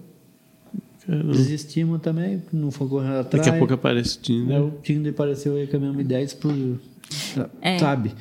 Desistimos 1.07 2.01
também, 2.01 2.41
não 2.51 2.69
foi 2.71 2.87
correndo 2.87 3.19
atrás. 3.19 3.45
Daqui 3.45 3.55
a 3.55 3.59
pouco 3.59 3.73
aparece 3.73 4.17
o 4.17 4.19
É, 4.19 4.23
Tinder. 4.23 4.61
o 4.63 4.71
Tinder 4.83 5.11
apareceu 5.13 5.55
aí 5.55 5.65
com 5.67 5.77
a 5.77 5.79
mesma 5.79 6.01
ideia, 6.01 6.23
explodiu. 6.23 6.79
É. 7.61 7.77
Sabe? 7.79 8.13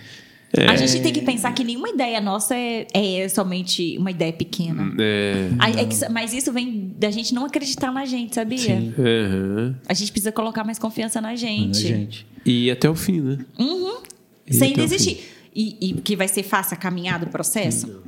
A 0.69 0.77
gente 0.77 1.03
tem 1.03 1.13
que 1.13 1.21
pensar 1.23 1.53
que 1.53 1.63
nenhuma 1.65 1.89
ideia 1.89 2.21
nossa 2.21 2.55
é, 2.55 2.87
é 2.95 3.29
somente 3.29 3.99
uma 3.99 4.11
ideia 4.11 4.33
pequena. 4.33 4.91
É. 4.99 5.51
A- 5.59 5.69
é 5.71 5.85
que- 5.85 6.09
mas 6.11 6.33
isso 6.33 6.51
vem 6.53 6.95
da 6.97 7.11
gente 7.11 7.35
não 7.35 7.45
acreditar 7.45 7.93
na 7.93 8.07
gente, 8.07 8.35
sabia? 8.37 8.59
Sim. 8.59 8.95
Aham. 8.99 9.75
A 9.87 9.93
gente 9.93 10.11
precisa 10.13 10.31
colocar 10.33 10.65
mais 10.65 10.79
confiança 10.79 11.21
na 11.21 11.35
gente. 11.35 11.79
Gente. 11.87 12.27
E 12.45 12.71
até 12.71 12.89
o 12.89 12.95
fim, 12.95 13.21
né? 13.21 13.39
Uhum. 13.59 13.99
E 14.47 14.55
Sem 14.55 14.73
desistir. 14.73 15.19
E, 15.55 15.77
e 15.81 15.93
que 15.95 16.15
vai 16.15 16.29
ser 16.29 16.45
fácil 16.45 16.75
a 16.75 16.77
caminhada 16.79 17.27
do 17.27 17.31
processo? 17.33 18.03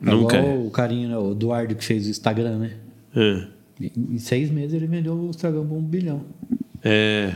Nunca. 0.00 0.38
Igual 0.38 0.66
o 0.66 0.70
carinha, 0.70 1.08
né, 1.08 1.18
o 1.18 1.32
Eduardo, 1.32 1.74
que 1.74 1.84
fez 1.84 2.06
o 2.06 2.10
Instagram, 2.10 2.58
né? 2.58 2.70
É. 3.14 3.46
Em 3.80 4.18
seis 4.18 4.50
meses 4.50 4.74
ele 4.74 4.86
vendeu 4.86 5.14
o 5.14 5.28
Instagram 5.30 5.66
por 5.66 5.76
um 5.76 5.82
bilhão. 5.82 6.24
É. 6.82 7.34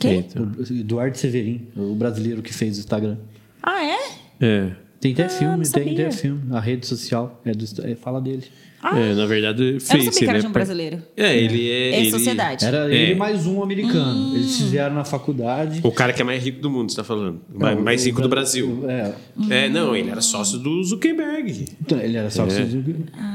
Quem? 0.00 0.16
Eita. 0.16 0.42
O 0.42 0.62
Eduardo 0.72 1.16
Severin, 1.18 1.68
o 1.76 1.94
brasileiro 1.94 2.42
que 2.42 2.52
fez 2.52 2.76
o 2.76 2.80
Instagram. 2.80 3.18
Ah, 3.62 3.84
é? 3.84 3.98
É. 4.40 4.76
Tem 5.00 5.12
até 5.12 5.24
Ah, 5.24 5.28
filme, 5.28 5.68
tem 5.68 5.92
até 5.92 6.10
filme. 6.12 6.42
A 6.54 6.60
rede 6.60 6.86
social 6.86 7.40
é 7.44 7.52
do, 7.52 7.64
é, 7.84 7.94
fala 7.94 8.20
dele. 8.20 8.44
Ah, 8.84 8.98
É, 8.98 9.14
na 9.14 9.26
verdade, 9.26 9.62
eu 9.62 9.72
não 9.74 9.80
fez. 9.80 10.04
sabia 10.04 10.10
que 10.10 10.24
era 10.24 10.32
ele 10.32 10.40
de 10.40 10.46
um 10.46 10.50
é 10.50 10.52
brasileiro. 10.52 11.02
É, 11.16 11.36
ele 11.36 11.70
é. 11.70 11.90
É 11.94 12.00
ele- 12.00 12.10
sociedade. 12.10 12.64
Era 12.64 12.92
É. 12.92 12.96
ele 12.96 13.14
mais 13.14 13.46
um 13.46 13.62
americano. 13.62 14.32
Hum. 14.32 14.34
Eles 14.34 14.56
fizeram 14.56 14.94
na 14.96 15.04
faculdade. 15.04 15.80
O 15.84 15.92
cara 15.92 16.12
que 16.12 16.20
é 16.20 16.24
mais 16.24 16.42
rico 16.42 16.60
do 16.60 16.68
mundo, 16.68 16.90
você 16.90 16.96
tá 16.96 17.04
falando. 17.04 17.40
mais, 17.54 17.76
Não, 17.76 17.84
mais 17.84 18.02
o 18.02 18.06
rico 18.06 18.20
do 18.20 18.28
Bra- 18.28 18.40
Brasil. 18.40 18.84
É. 18.88 19.12
É, 19.50 19.68
não, 19.68 19.94
ele 19.94 20.10
era 20.10 20.20
sócio 20.20 20.58
do 20.58 20.82
Zuckerberg. 20.82 21.64
Então, 21.80 21.98
ele 22.00 22.16
era 22.16 22.28
só 22.28 22.44
É. 22.44 22.66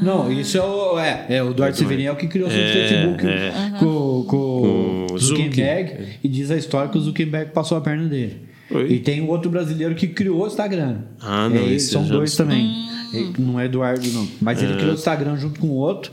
Não, 0.02 0.30
isso 0.32 0.58
é 0.58 0.62
o. 0.64 1.00
É, 1.00 1.26
é 1.30 1.44
o 1.44 1.52
Eduardo 1.52 1.78
Severino 1.78 2.10
é 2.10 2.12
o 2.12 2.16
que 2.18 2.28
criou 2.28 2.50
o 2.50 2.52
É, 2.52 2.74
Facebook 2.74 3.26
é. 3.26 3.52
com, 3.80 3.86
com, 3.86 4.28
Com 4.28 5.08
o 5.12 5.14
o 5.14 5.18
Zuck. 5.18 5.44
Zuckerberg. 5.44 6.18
E 6.24 6.28
diz 6.28 6.52
a 6.52 6.58
história 6.58 6.90
que 6.90 6.98
o 6.98 7.02
Zuckerberg 7.02 7.52
passou 7.52 7.78
a 7.78 7.82
perna 7.82 8.08
dele. 8.08 8.42
Oi. 8.70 8.92
E 8.94 9.00
tem 9.00 9.22
um 9.22 9.30
outro 9.30 9.50
brasileiro 9.50 9.96
que 9.96 10.08
criou 10.08 10.44
o 10.44 10.48
Instagram. 10.48 10.98
Ah, 11.22 11.48
não, 11.48 11.56
É, 11.70 11.80
são 11.80 12.06
dois 12.06 12.38
não 12.38 12.46
também. 12.46 12.66
Hum. 12.66 12.97
Ele- 13.14 13.34
Não 13.40 13.60
é 13.60 13.66
Eduardo, 13.66 14.08
não. 14.12 14.28
Mas 14.42 14.62
É. 14.62 14.66
ele 14.66 14.76
criou 14.76 14.92
o 14.92 14.96
Instagram 14.96 15.38
junto 15.38 15.60
com 15.60 15.68
o 15.68 15.74
outro. 15.76 16.12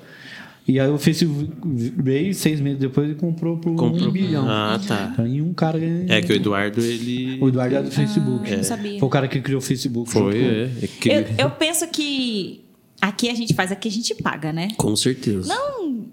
E 0.67 0.81
aí 0.81 0.89
o 0.89 0.97
Facebook 0.97 1.51
veio 1.71 2.33
seis 2.35 2.59
meses 2.59 2.79
depois 2.79 3.11
e 3.11 3.15
comprou 3.15 3.59
por 3.59 3.75
Comprou. 3.77 4.09
um 4.09 4.11
bilhão. 4.11 4.47
Ah, 4.49 4.81
tá. 4.87 5.11
Então, 5.13 5.27
e 5.27 5.43
um 5.43 5.53
cara. 5.53 5.79
É 6.09 6.23
que 6.23 6.33
o 6.33 6.37
Eduardo, 6.37 6.81
ele. 6.81 7.39
O 7.39 7.49
Eduardo 7.49 7.77
é 7.77 7.83
do 7.83 7.91
Facebook. 7.91 8.51
não 8.57 8.65
sabia. 8.65 8.99
Foi 8.99 9.07
o 9.07 9.11
cara 9.11 9.29
que 9.29 9.41
criou 9.43 9.59
o 9.59 9.63
Facebook. 9.63 10.11
Foi, 10.11 10.43
é. 10.43 10.71
é 10.83 10.87
que 10.87 11.09
Eu, 11.11 11.25
eu 11.37 11.51
penso 11.51 11.87
que 11.89 12.65
aqui 12.99 13.29
a 13.29 13.35
gente 13.35 13.53
faz, 13.53 13.71
aqui 13.71 13.89
a 13.89 13.91
gente 13.91 14.15
paga, 14.15 14.55
né? 14.55 14.69
Com 14.79 14.97
certeza. 14.97 15.47
Não, 15.47 16.07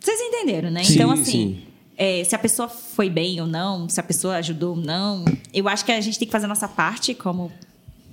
vocês 0.00 0.18
entenderam, 0.22 0.70
né? 0.70 0.82
Sim, 0.84 0.94
então, 0.94 1.10
assim, 1.10 1.22
sim. 1.22 1.58
é, 1.94 2.24
se 2.24 2.34
a 2.34 2.38
pessoa 2.38 2.66
foi 2.66 3.10
bem 3.10 3.38
ou 3.42 3.46
não, 3.46 3.90
se 3.90 4.00
a 4.00 4.02
pessoa 4.02 4.36
ajudou 4.36 4.74
ou 4.74 4.82
não, 4.82 5.22
eu 5.52 5.68
acho 5.68 5.84
que 5.84 5.92
a 5.92 6.00
gente 6.00 6.18
tem 6.18 6.24
que 6.26 6.32
fazer 6.32 6.46
a 6.46 6.48
nossa 6.48 6.66
parte 6.66 7.12
como 7.12 7.52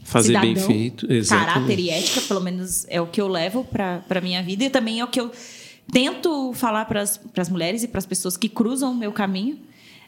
Fazer 0.06 0.40
bem 0.40 0.56
cidadão, 0.56 0.68
feito. 0.68 1.08
caráter 1.08 1.18
Exatamente. 1.18 1.82
e 1.82 1.90
ética, 1.90 2.22
pelo 2.22 2.40
menos 2.40 2.86
é 2.88 3.02
o 3.02 3.08
que 3.08 3.20
eu 3.20 3.28
levo 3.28 3.64
para 3.66 4.04
a 4.08 4.22
minha 4.22 4.42
vida 4.42 4.64
e 4.64 4.70
também 4.70 5.00
é 5.00 5.04
o 5.04 5.08
que 5.08 5.20
eu 5.20 5.32
tento 5.92 6.54
falar 6.54 6.86
para 6.86 7.02
as 7.02 7.50
mulheres 7.50 7.84
e 7.84 7.88
para 7.88 7.98
as 7.98 8.06
pessoas 8.06 8.38
que 8.38 8.48
cruzam 8.48 8.92
o 8.92 8.96
meu 8.96 9.12
caminho 9.12 9.60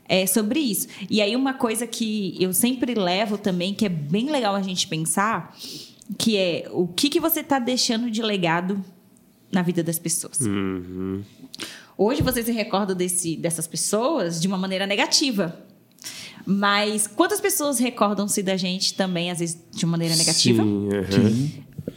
é 0.08 0.26
sobre 0.26 0.60
isso. 0.60 0.88
E 1.10 1.22
aí 1.22 1.36
uma 1.36 1.54
coisa 1.54 1.86
que 1.86 2.36
eu 2.40 2.54
sempre 2.54 2.94
levo 2.94 3.38
também, 3.38 3.74
que 3.74 3.86
é 3.86 3.90
bem 3.90 4.30
legal 4.30 4.56
a 4.56 4.62
gente 4.62 4.88
pensar, 4.88 5.56
que 6.18 6.38
é 6.38 6.70
o 6.72 6.88
que, 6.88 7.10
que 7.10 7.20
você 7.20 7.42
está 7.42 7.60
deixando 7.60 8.10
de 8.10 8.22
legado 8.22 8.84
na 9.52 9.62
vida 9.62 9.84
das 9.84 10.00
pessoas. 10.00 10.40
Uhum. 10.42 11.24
Hoje 11.98 12.22
você 12.22 12.44
se 12.44 12.52
recorda 12.52 12.94
desse, 12.94 13.36
dessas 13.36 13.68
pessoas 13.68 14.40
de 14.40 14.48
uma 14.48 14.58
maneira 14.58 14.86
negativa. 14.86 15.60
Mas 16.50 17.08
quantas 17.08 17.42
pessoas 17.42 17.78
recordam-se 17.78 18.42
da 18.42 18.56
gente 18.56 18.94
também, 18.94 19.30
às 19.30 19.40
vezes, 19.40 19.62
de 19.76 19.86
maneira 19.86 20.16
negativa? 20.16 20.64
Sim, 20.64 20.88
aham. 20.94 21.50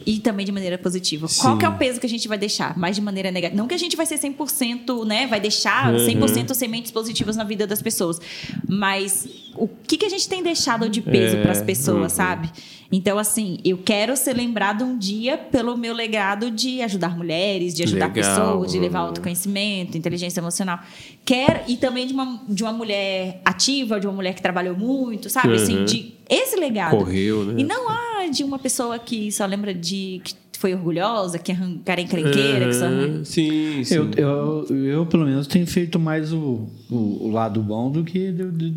E 0.05 0.19
também 0.19 0.45
de 0.45 0.51
maneira 0.51 0.77
positiva. 0.77 1.27
Sim. 1.27 1.41
Qual 1.41 1.57
que 1.57 1.65
é 1.65 1.69
o 1.69 1.77
peso 1.77 1.99
que 1.99 2.05
a 2.05 2.09
gente 2.09 2.27
vai 2.27 2.37
deixar? 2.37 2.77
Mais 2.77 2.95
de 2.95 3.01
maneira 3.01 3.29
negativa. 3.31 3.57
Não 3.61 3.67
que 3.67 3.73
a 3.75 3.77
gente 3.77 3.95
vai 3.95 4.05
ser 4.05 4.17
100%, 4.17 5.05
né? 5.05 5.27
Vai 5.27 5.39
Uhum. 5.39 5.43
deixar 5.43 5.93
100% 5.93 6.53
sementes 6.53 6.91
positivas 6.91 7.35
na 7.37 7.43
vida 7.45 7.65
das 7.67 7.81
pessoas. 7.81 8.19
Mas 8.67 9.27
o 9.55 9.67
que, 9.67 9.97
que 9.97 10.05
a 10.05 10.09
gente 10.09 10.27
tem 10.27 10.41
deixado 10.43 10.89
de 10.89 11.01
peso 11.01 11.37
É, 11.37 11.41
para 11.41 11.51
as 11.51 11.61
pessoas, 11.61 12.11
uhum. 12.11 12.17
sabe? 12.17 12.49
Então, 12.91 13.17
assim, 13.17 13.57
eu 13.63 13.77
quero 13.77 14.17
ser 14.17 14.33
lembrado 14.33 14.83
um 14.83 14.97
dia 14.97 15.37
pelo 15.37 15.77
meu 15.77 15.93
legado 15.93 16.51
de 16.51 16.81
ajudar 16.81 17.15
mulheres, 17.15 17.73
de 17.73 17.83
ajudar 17.83 18.07
Legal. 18.13 18.13
pessoas, 18.13 18.71
de 18.71 18.79
levar 18.79 18.99
autoconhecimento, 18.99 19.97
inteligência 19.97 20.41
emocional. 20.41 20.79
Quero, 21.23 21.61
e 21.67 21.77
também 21.77 22.05
de 22.05 22.13
uma, 22.13 22.41
de 22.49 22.63
uma 22.63 22.73
mulher 22.73 23.41
ativa, 23.45 23.99
de 23.99 24.07
uma 24.07 24.13
mulher 24.15 24.33
que 24.33 24.41
trabalhou 24.41 24.75
muito, 24.75 25.29
sabe? 25.29 25.55
Assim, 25.55 25.77
Uhum. 25.77 25.85
de 25.85 26.13
esse 26.29 26.59
legado. 26.59 26.97
Correu, 26.97 27.45
né? 27.45 27.55
E 27.57 27.63
não 27.63 27.89
há 27.89 28.27
de 28.27 28.43
uma 28.43 28.59
pessoa 28.59 28.97
que 28.99 29.31
só 29.31 29.45
lembra 29.45 29.73
de 29.73 30.21
que 30.23 30.35
foi 30.57 30.73
orgulhosa, 30.75 31.39
que 31.39 31.51
é 31.51 31.57
cara 31.83 32.01
encrenqueira, 32.01 32.67
que 32.67 32.73
só 32.75 32.85
Aham, 32.85 33.25
Sim, 33.25 33.83
sim. 33.83 33.95
Eu, 33.95 34.11
eu, 34.15 34.65
eu, 34.85 35.05
pelo 35.07 35.25
menos, 35.25 35.47
tenho 35.47 35.65
feito 35.65 35.97
mais 35.99 36.31
o, 36.31 36.67
o, 36.89 37.25
o 37.25 37.31
lado 37.31 37.61
bom 37.61 37.89
do 37.89 38.03
que 38.03 38.31
de, 38.31 38.51
de, 38.51 38.73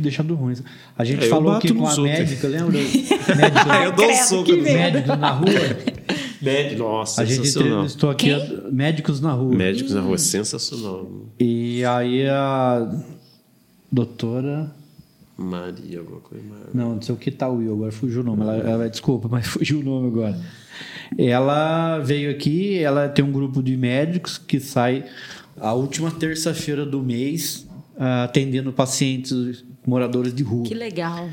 deixar 0.00 0.22
do 0.22 0.34
ruim. 0.34 0.54
A 0.96 1.04
gente 1.04 1.24
É, 1.24 1.28
falou 1.28 1.52
aqui 1.52 1.72
com 1.72 1.84
a 1.86 1.88
outros. 1.90 2.04
médica, 2.06 2.48
lembra? 2.48 2.72
médico, 3.36 3.70
eu 3.84 3.92
dou 3.92 4.10
um 4.10 4.14
soco 4.16 4.52
no 4.52 4.62
médico 4.62 5.16
na 5.16 5.30
rua. 5.30 5.50
Médico, 6.42 6.78
nossa, 6.84 7.20
A 7.20 7.24
gente 7.26 7.46
entrevistou 7.50 8.08
aqui 8.08 8.32
a- 8.32 8.70
médicos 8.72 9.20
na 9.20 9.30
rua. 9.32 9.54
Médicos 9.54 9.92
na 9.92 10.00
rua, 10.00 10.16
sensacional. 10.16 11.06
E 11.38 11.84
aí 11.84 12.26
a 12.26 12.90
doutora. 13.92 14.74
Maria, 15.36 15.98
alguma 16.00 16.20
coisa. 16.20 16.42
Maria. 16.48 16.66
Não, 16.72 16.94
não 16.94 17.02
sei 17.02 17.14
o 17.14 17.18
que 17.18 17.30
tá 17.30 17.46
o 17.48 17.56
Will, 17.58 17.72
agora 17.74 17.92
fugiu 17.92 18.20
o 18.20 18.24
nome. 18.24 18.42
Ela, 18.42 18.56
ela- 18.56 18.88
desculpa, 18.90 19.28
mas 19.30 19.46
fugiu 19.46 19.80
o 19.80 19.82
nome 19.84 20.08
agora. 20.08 20.38
Ela 21.18 21.98
veio 21.98 22.30
aqui, 22.30 22.78
ela 22.78 23.08
tem 23.08 23.24
um 23.24 23.32
grupo 23.32 23.62
de 23.62 23.76
médicos 23.76 24.38
que 24.38 24.60
sai 24.60 25.04
a 25.60 25.72
última 25.74 26.10
terça-feira 26.10 26.86
do 26.86 27.02
mês 27.02 27.66
ah, 27.98 28.24
atendendo 28.24 28.72
pacientes 28.72 29.64
moradores 29.90 30.32
de 30.32 30.42
rua. 30.42 30.64
Que 30.64 30.74
legal. 30.74 31.28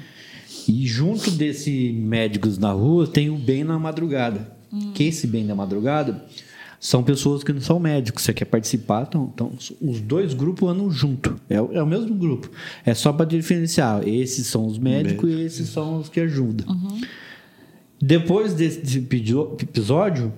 E 0.68 0.86
junto 0.86 1.32
desse 1.32 1.92
médicos 1.94 2.58
na 2.58 2.72
rua 2.72 3.08
tem 3.08 3.30
o 3.30 3.38
bem 3.38 3.64
na 3.64 3.78
madrugada. 3.80 4.52
Que 4.94 5.06
esse 5.06 5.26
bem 5.28 5.46
na 5.46 5.56
madrugada 5.56 6.26
são 6.80 7.02
pessoas 7.02 7.44
que 7.44 7.54
não 7.54 7.62
são 7.62 7.80
médicos. 7.80 8.24
Você 8.24 8.34
quer 8.34 8.46
participar? 8.46 9.06
Então, 9.08 9.32
então 9.34 9.52
os 9.82 10.02
dois 10.02 10.34
grupos 10.34 10.70
andam 10.70 10.92
junto. 10.92 11.40
É, 11.50 11.62
o- 11.62 11.72
é 11.72 11.82
o 11.82 11.88
mesmo 11.88 12.14
grupo. 12.14 12.52
É 12.86 12.94
só 12.94 13.14
para 13.14 13.26
diferenciar. 13.26 14.06
Esses 14.08 14.46
são 14.48 14.66
os 14.66 14.78
médicos 14.78 15.30
e 15.30 15.42
esses 15.42 15.70
são 15.70 16.00
os 16.00 16.10
que 16.10 16.20
ajudam. 16.20 16.68
Depois 18.00 18.54
desse, 18.54 18.98
episódio, 19.00 20.32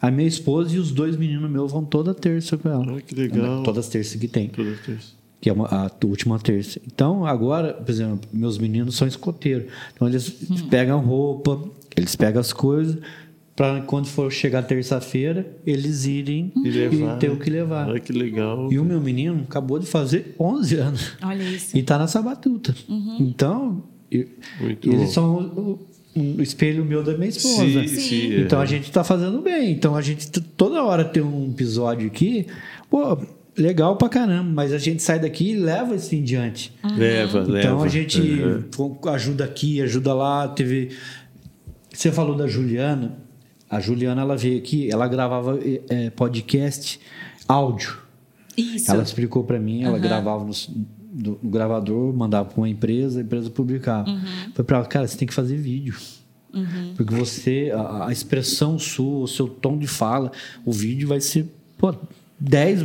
a 0.00 0.10
minha 0.10 0.28
esposa 0.28 0.74
e 0.76 0.78
os 0.78 0.90
dois 0.92 1.16
meninos 1.16 1.50
meus 1.50 1.70
vão 1.72 1.84
toda 1.84 2.14
terça 2.14 2.56
com 2.56 2.68
ela. 2.68 2.84
Ai, 2.94 3.02
que 3.06 3.14
legal. 3.14 3.62
Todas 3.62 3.84
as 3.86 3.90
terças 3.90 4.18
que 4.18 4.28
tem 4.28 4.48
Toda 4.48 4.74
terça. 4.86 5.12
Que 5.42 5.50
é 5.50 5.52
uma- 5.52 5.66
a 5.66 5.90
última 6.06 6.38
terça. 6.38 6.80
Então, 6.86 7.26
agora, 7.26 7.74
por 7.74 7.90
exemplo, 7.90 8.20
meus 8.32 8.56
meninos 8.56 8.96
são 8.96 9.06
escoteiros. 9.06 9.66
Então, 9.92 10.08
eles 10.08 10.30
pegam 10.70 11.00
roupa, 11.00 11.60
eles 11.96 12.16
pegam 12.16 12.40
as 12.40 12.52
coisas, 12.52 12.96
para 13.54 13.82
quando 13.82 14.06
for 14.06 14.32
chegar 14.32 14.62
terça-feira, 14.62 15.44
eles 15.66 16.06
irem 16.06 16.50
E 16.64 16.70
levar. 16.70 17.18
ter 17.18 17.30
o 17.30 17.36
que 17.36 17.50
levar. 17.50 17.88
Olha 17.88 18.00
que 18.00 18.12
legal. 18.12 18.72
E 18.72 18.78
o 18.78 18.84
meu 18.84 18.98
menino 19.00 19.42
acabou 19.46 19.78
de 19.78 19.84
fazer 19.86 20.34
11 20.40 20.76
anos. 20.76 21.12
Olha 21.22 21.42
isso. 21.42 21.76
E 21.76 21.82
tá 21.82 21.98
nessa 21.98 22.22
batuta. 22.22 22.74
Então, 23.20 23.82
e- 24.10 24.26
Muito 24.60 24.88
eles 24.88 25.06
bom. 25.06 25.08
são 25.08 25.34
o, 25.36 25.78
o 26.38 26.40
espelho 26.42 26.84
meu 26.84 27.02
da 27.02 27.14
minha 27.16 27.28
esposa. 27.28 27.86
Sim, 27.86 27.86
sim, 27.88 28.34
Então 28.42 28.60
é. 28.60 28.62
a 28.62 28.66
gente 28.66 28.90
tá 28.92 29.02
fazendo 29.04 29.40
bem. 29.42 29.72
Então 29.72 29.96
a 29.96 30.00
gente 30.00 30.30
toda 30.40 30.82
hora 30.84 31.04
tem 31.04 31.22
um 31.22 31.50
episódio 31.50 32.06
aqui, 32.06 32.46
pô, 32.88 33.18
legal 33.56 33.96
pra 33.96 34.08
caramba, 34.08 34.50
mas 34.50 34.72
a 34.72 34.78
gente 34.78 35.02
sai 35.02 35.18
daqui 35.20 35.50
e 35.52 35.56
leva 35.56 35.94
isso 35.94 36.14
em 36.14 36.22
diante. 36.22 36.72
Leva, 36.96 37.40
leva. 37.40 37.58
Então 37.58 37.82
a 37.82 37.88
gente 37.88 38.20
Uhum. 38.20 38.98
ajuda 39.10 39.44
aqui, 39.44 39.80
ajuda 39.82 40.14
lá. 40.14 40.48
Teve. 40.48 40.90
Você 41.92 42.10
falou 42.10 42.36
da 42.36 42.46
Juliana. 42.46 43.18
A 43.68 43.80
Juliana 43.80 44.20
ela 44.22 44.36
veio 44.36 44.58
aqui, 44.58 44.90
ela 44.90 45.08
gravava 45.08 45.58
eh, 45.88 46.10
podcast 46.10 47.00
áudio. 47.48 47.96
Isso. 48.56 48.90
Ela 48.90 49.02
explicou 49.02 49.44
para 49.44 49.58
mim, 49.58 49.82
ela 49.82 49.94
Aham. 49.96 50.02
gravava 50.02 50.44
no, 50.44 50.52
do- 51.12 51.38
no 51.42 51.50
gravador, 51.50 52.12
mandava 52.14 52.50
para 52.50 52.58
uma 52.60 52.68
empresa, 52.68 53.20
a 53.20 53.22
empresa 53.22 53.48
publicava. 53.48 54.10
Uhum. 54.10 54.20
Foi 54.54 54.64
para 54.64 54.76
ela, 54.78 54.86
cara, 54.86 55.06
você 55.08 55.16
tem 55.16 55.26
que 55.26 55.32
fazer 55.34 55.56
vídeo. 55.56 55.94
Porque 56.98 57.14
você, 57.14 57.72
a, 57.74 58.08
a 58.08 58.12
expressão 58.12 58.78
sua, 58.78 59.24
o 59.24 59.26
seu 59.26 59.48
tom 59.48 59.78
de 59.78 59.86
fala, 59.86 60.30
o 60.66 60.70
vídeo 60.72 61.08
vai 61.08 61.18
ser, 61.18 61.46
pô, 61.78 61.94
10 62.38 62.82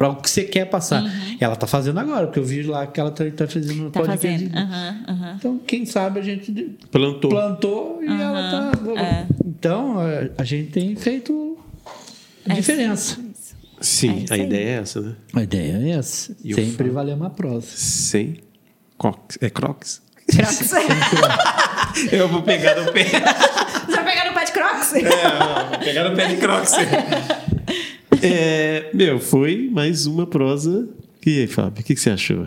para 0.00 0.08
o 0.08 0.16
que 0.16 0.30
você 0.30 0.44
quer 0.44 0.64
passar. 0.64 1.04
Ela 1.38 1.54
tá 1.56 1.66
fazendo 1.66 2.00
agora, 2.00 2.26
porque 2.26 2.38
eu 2.38 2.44
vi 2.44 2.62
lá 2.62 2.86
que 2.86 2.98
ela 2.98 3.10
tá, 3.10 3.22
tá 3.36 3.46
fazendo 3.46 3.74
no 3.76 3.84
Uhum. 3.84 3.90
Tá 3.90 4.00
podcast. 4.00 4.28
fazendo. 4.48 4.56
Aham, 4.56 5.04
aham. 5.08 5.34
Então, 5.38 5.58
quem 5.66 5.84
sabe 5.84 6.20
a 6.20 6.22
gente 6.22 6.50
Plantou. 6.90 7.28
plantou 7.30 7.98
e 8.02 8.06
ela 8.06 8.50
tá. 8.72 8.72
é. 8.98 9.26
Então, 9.44 9.98
a- 10.00 10.40
a 10.40 10.44
gente 10.44 10.70
tem 10.70 10.96
feito 10.96 11.58
É 12.48 12.54
diferença. 12.54 13.20
isso, 13.20 13.30
isso. 13.30 13.54
Sim, 13.82 14.24
É 14.30 14.34
a 14.34 14.36
ideia 14.38 14.68
é 14.68 14.72
essa, 14.80 15.00
né? 15.02 15.12
A 15.34 15.42
ideia 15.42 15.76
é 15.84 15.90
essa. 15.90 16.34
E 16.42 16.54
Sempre 16.54 16.88
fa- 16.88 16.94
valer 16.94 17.14
uma 17.14 17.28
prosa. 17.28 17.66
Sem 17.66 18.38
crocs. 18.98 19.36
É 19.42 19.50
crocs? 19.50 20.00
Crocs. 20.30 20.70
Eu 22.12 22.26
vou 22.28 22.40
pegar 22.42 22.74
no 22.80 22.90
pé. 22.92 23.04
Você 23.04 23.96
vai 23.96 24.04
pegar 24.04 24.24
no 24.28 24.32
pé 24.32 24.44
de 24.46 24.52
Crocs? 24.52 24.92
É, 24.94 25.02
vou 25.02 25.78
pegar 25.84 26.08
no 26.08 26.16
pé 26.16 26.26
de 26.28 26.36
crocs. 26.36 26.72
É, 28.22 28.90
meu, 28.92 29.18
foi 29.18 29.68
mais 29.72 30.06
uma 30.06 30.26
prosa. 30.26 30.88
E 31.24 31.40
aí, 31.40 31.46
Fábio, 31.46 31.80
o 31.82 31.84
que, 31.84 31.94
que 31.94 32.00
você 32.00 32.10
achou? 32.10 32.46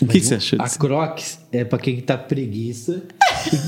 O 0.00 0.06
que, 0.06 0.18
que 0.20 0.26
você 0.26 0.34
achou 0.34 0.58
A 0.60 0.64
disso? 0.64 0.78
Crocs 0.78 1.38
é 1.52 1.64
pra 1.64 1.78
quem 1.78 2.00
tá 2.00 2.18
preguiça, 2.18 3.02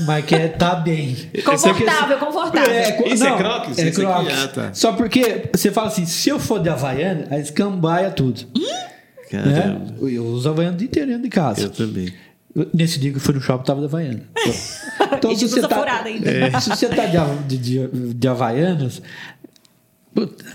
mas 0.05 0.25
quer 0.25 0.57
tá 0.57 0.75
bem. 0.75 1.15
Confortável, 1.45 2.17
confortável. 2.17 2.93
co- 2.97 3.07
Isso 3.07 3.25
é 3.25 3.37
Crocs? 3.37 3.77
É 3.79 3.89
Isso 3.89 4.01
aqui? 4.01 4.11
Crocs. 4.23 4.43
Ah, 4.43 4.47
tá. 4.49 4.73
Só 4.73 4.93
porque 4.93 5.49
você 5.53 5.71
fala 5.71 5.87
assim, 5.87 6.05
se 6.05 6.29
eu 6.29 6.39
for 6.39 6.59
de 6.61 6.67
Havaiana, 6.69 7.27
aí 7.31 7.41
escambaia 7.41 8.11
tudo. 8.11 8.41
Né? 9.31 9.81
Eu 10.01 10.25
uso 10.25 10.49
Havaiana 10.49 10.75
o 10.75 10.77
dia 10.77 10.87
inteiro 10.87 11.07
dentro 11.07 11.23
de 11.23 11.29
casa. 11.29 11.61
Eu 11.61 11.69
também. 11.69 12.13
Nesse 12.73 12.99
dia 12.99 13.11
que 13.11 13.17
eu 13.17 13.21
fui 13.21 13.33
no 13.33 13.41
shopping, 13.41 13.65
tava 13.65 13.81
da 13.81 13.87
Havaiana. 13.87 14.23
Então, 15.17 15.31
E 15.31 15.35
de 15.35 15.47
furada 15.49 16.07
ainda. 16.07 16.29
É, 16.31 16.59
se 16.59 16.69
você 16.69 16.87
tá 16.87 17.05
de, 17.05 17.57
de, 17.57 17.87
de, 17.87 18.13
de 18.13 18.27
Havaianas, 18.27 19.01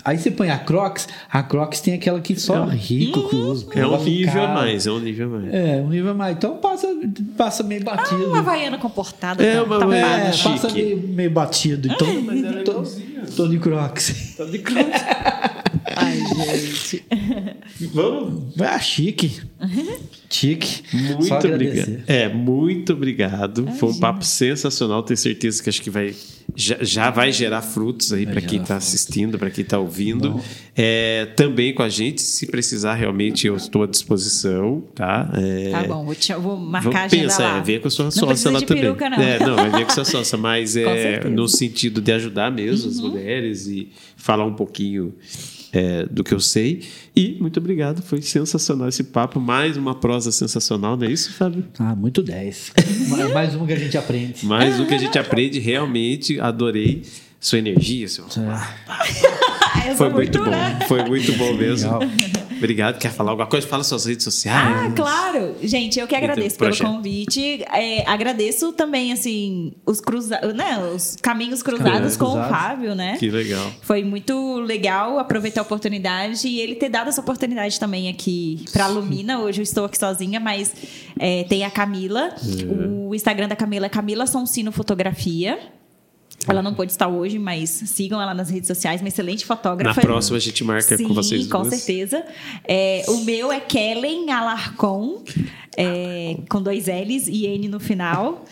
aí 0.03 0.17
você 0.17 0.31
põe 0.31 0.49
a 0.49 0.57
Crocs, 0.57 1.07
a 1.31 1.43
Crocs 1.43 1.81
tem 1.81 1.93
aquela 1.93 2.19
que 2.19 2.39
só 2.39 2.65
rico 2.65 3.29
que 3.29 3.35
usa. 3.35 3.65
porque 3.65 3.79
É 3.79 3.85
um 3.87 4.03
nível 4.03 4.43
a 4.43 4.47
mais, 4.47 4.87
é 4.87 4.91
um 4.91 4.99
nível 4.99 5.27
a 5.27 5.39
mais. 5.39 5.53
É, 5.53 5.75
um 5.85 5.89
nível 5.89 6.11
a 6.11 6.13
mais. 6.13 6.35
Então 6.37 6.57
passa, 6.57 6.87
passa 7.37 7.63
meio 7.63 7.81
Ah, 7.87 7.95
batido. 7.95 8.25
uma 8.25 8.39
havaiana 8.39 8.77
comportada. 8.77 9.43
É, 9.43 9.55
tá- 9.55 9.63
uma 9.63 9.79
tá. 9.79 9.95
É, 9.95 10.31
passa 10.31 10.69
meio, 10.71 10.97
meio 11.07 11.31
batido. 11.31 11.87
Então, 11.87 12.07
tô, 12.63 12.83
tô 13.35 13.47
de 13.47 13.59
Crocs. 13.59 14.35
Tá 14.37 14.45
de 14.45 14.59
crocs. 14.59 15.01
Ai, 16.11 16.59
gente. 16.59 17.03
Vamos. 17.93 18.53
Ah, 18.59 18.79
chique. 18.79 19.41
Chique. 20.29 20.83
Muito 20.93 21.33
obrigado. 21.47 22.03
É, 22.07 22.29
muito 22.29 22.93
obrigado. 22.93 23.67
Foi 23.79 23.89
um 23.89 23.99
papo 23.99 24.23
sensacional. 24.25 25.03
Tenho 25.03 25.17
certeza 25.17 25.61
que 25.63 25.69
acho 25.69 25.81
que 25.81 25.89
vai 25.89 26.13
já, 26.55 26.77
já 26.81 27.09
vai 27.09 27.31
gerar 27.31 27.61
frutos 27.61 28.11
aí 28.11 28.25
para 28.25 28.41
quem 28.41 28.61
está 28.61 28.75
assistindo, 28.75 29.39
para 29.39 29.49
quem 29.49 29.63
está 29.63 29.79
ouvindo. 29.79 30.39
É, 30.75 31.25
também 31.35 31.73
com 31.73 31.81
a 31.83 31.87
gente, 31.89 32.21
se 32.21 32.45
precisar 32.47 32.95
realmente, 32.95 33.47
eu 33.47 33.55
estou 33.55 33.83
à 33.83 33.87
disposição, 33.87 34.83
tá? 34.93 35.29
É, 35.35 35.69
Tá 35.71 35.83
bom, 35.83 36.03
vou, 36.05 36.15
te- 36.15 36.33
vou 36.33 36.57
marcar 36.57 36.89
a 36.89 36.91
Vamos 36.91 37.13
agenda 37.13 37.23
pensar, 37.29 37.53
lá. 37.53 37.57
é, 37.57 37.61
ver 37.61 37.81
com 37.81 37.87
a 37.87 37.91
sua 37.91 38.05
Não 38.05 38.11
sócia 38.11 38.51
lá 38.51 38.61
também. 38.61 38.83
peruca, 38.83 39.09
não. 39.09 39.17
É, 39.17 39.39
não, 39.39 39.55
vai 39.55 39.69
ver 39.69 39.85
com 39.85 39.91
a 39.91 39.95
sua 39.95 40.05
sócia, 40.05 40.37
mas 40.37 40.75
é. 40.77 41.21
Uhum. 41.25 41.31
no 41.31 41.47
sentido 41.47 42.01
de 42.01 42.11
ajudar 42.11 42.51
mesmo 42.51 42.89
as 42.89 42.99
mulheres 42.99 43.67
e 43.67 43.89
falar 44.17 44.45
um 44.45 44.53
pouquinho 44.53 45.13
é, 45.73 46.05
do 46.05 46.23
que 46.23 46.33
eu 46.33 46.39
sei. 46.39 46.81
E 47.15 47.37
muito 47.39 47.59
obrigado, 47.59 48.01
foi 48.01 48.21
sensacional 48.21 48.87
esse 48.89 49.03
papo. 49.05 49.39
Mais 49.39 49.77
uma 49.77 49.95
prosa 49.95 50.31
sensacional, 50.31 50.95
não 50.97 51.07
é 51.07 51.11
isso, 51.11 51.31
Fábio? 51.33 51.65
Ah, 51.79 51.95
muito 51.95 52.21
10. 52.23 52.73
Mais- 53.09 53.33
Mais 53.33 53.55
um 53.55 53.65
que 53.65 53.73
a 53.73 53.79
gente 53.79 53.97
aprende. 53.97 54.45
Mais 54.45 54.79
um 54.79 54.85
que 54.85 54.93
a 54.93 54.97
gente 54.97 55.17
aprende, 55.17 55.59
realmente 55.59 56.39
adorei 56.39 57.03
sua 57.39 57.59
energia, 57.59 58.07
seu. 58.07 58.25
Ah, 58.47 58.73
Foi 59.97 60.09
muito 60.09 60.37
bom, 60.43 60.51
foi 60.87 61.03
muito 61.05 61.33
bom 61.33 61.53
mesmo. 61.55 61.91
Legal. 61.99 62.11
Obrigado. 62.61 62.99
Quer 62.99 63.11
falar 63.11 63.31
alguma 63.31 63.47
coisa? 63.47 63.67
Fala 63.67 63.83
suas 63.83 64.05
redes 64.05 64.23
sociais. 64.23 64.91
Ah, 64.91 64.93
claro! 64.95 65.55
Gente, 65.63 65.99
eu 65.99 66.07
que 66.07 66.15
agradeço 66.15 66.57
pelo 66.57 66.77
convite. 66.77 67.63
É, 67.73 68.07
agradeço 68.07 68.71
também, 68.73 69.11
assim, 69.11 69.73
os, 69.85 69.99
cruza... 69.99 70.39
né, 70.53 70.77
os 70.93 71.17
caminhos 71.21 71.63
cruzados 71.63 72.15
com 72.15 72.25
o 72.25 72.49
Fábio, 72.49 72.93
né? 72.93 73.17
Que 73.17 73.29
legal. 73.29 73.71
Foi 73.81 74.03
muito 74.03 74.59
legal 74.59 75.17
aproveitar 75.17 75.61
a 75.61 75.63
oportunidade 75.63 76.47
e 76.47 76.59
ele 76.59 76.75
ter 76.75 76.89
dado 76.89 77.09
essa 77.09 77.21
oportunidade 77.21 77.79
também 77.79 78.09
aqui 78.09 78.63
para 78.71 78.85
a 78.85 78.87
Lumina. 78.87 79.39
Hoje 79.39 79.61
eu 79.61 79.63
estou 79.63 79.85
aqui 79.85 79.97
sozinha, 79.97 80.39
mas 80.39 80.73
é, 81.19 81.43
tem 81.45 81.63
a 81.65 81.71
Camila. 81.71 82.35
O 83.07 83.15
Instagram 83.15 83.47
da 83.47 83.55
Camila 83.55 83.87
é 83.87 83.89
Camila 83.89 84.27
Sonsino 84.27 84.71
Fotografia. 84.71 85.57
Ela 86.47 86.61
não 86.61 86.73
pôde 86.73 86.91
estar 86.91 87.07
hoje, 87.07 87.37
mas 87.37 87.69
sigam 87.69 88.19
ela 88.21 88.33
nas 88.33 88.49
redes 88.49 88.67
sociais, 88.67 88.99
uma 89.01 89.07
excelente 89.09 89.41
Na 89.41 89.55
fotógrafa. 89.55 90.01
próxima 90.01 90.37
a 90.37 90.39
gente 90.39 90.63
marca 90.63 90.97
Sim, 90.97 91.07
com 91.07 91.13
vocês 91.13 91.47
com 91.47 91.61
duas. 91.61 91.73
certeza. 91.75 92.23
É, 92.67 93.03
o 93.07 93.17
meu 93.23 93.51
é 93.51 93.59
Kellen 93.59 94.31
Alarcon, 94.31 95.23
é, 95.77 96.37
com 96.49 96.61
dois 96.61 96.87
L's 96.87 97.27
e 97.27 97.45
N 97.45 97.67
no 97.67 97.79
final. 97.79 98.43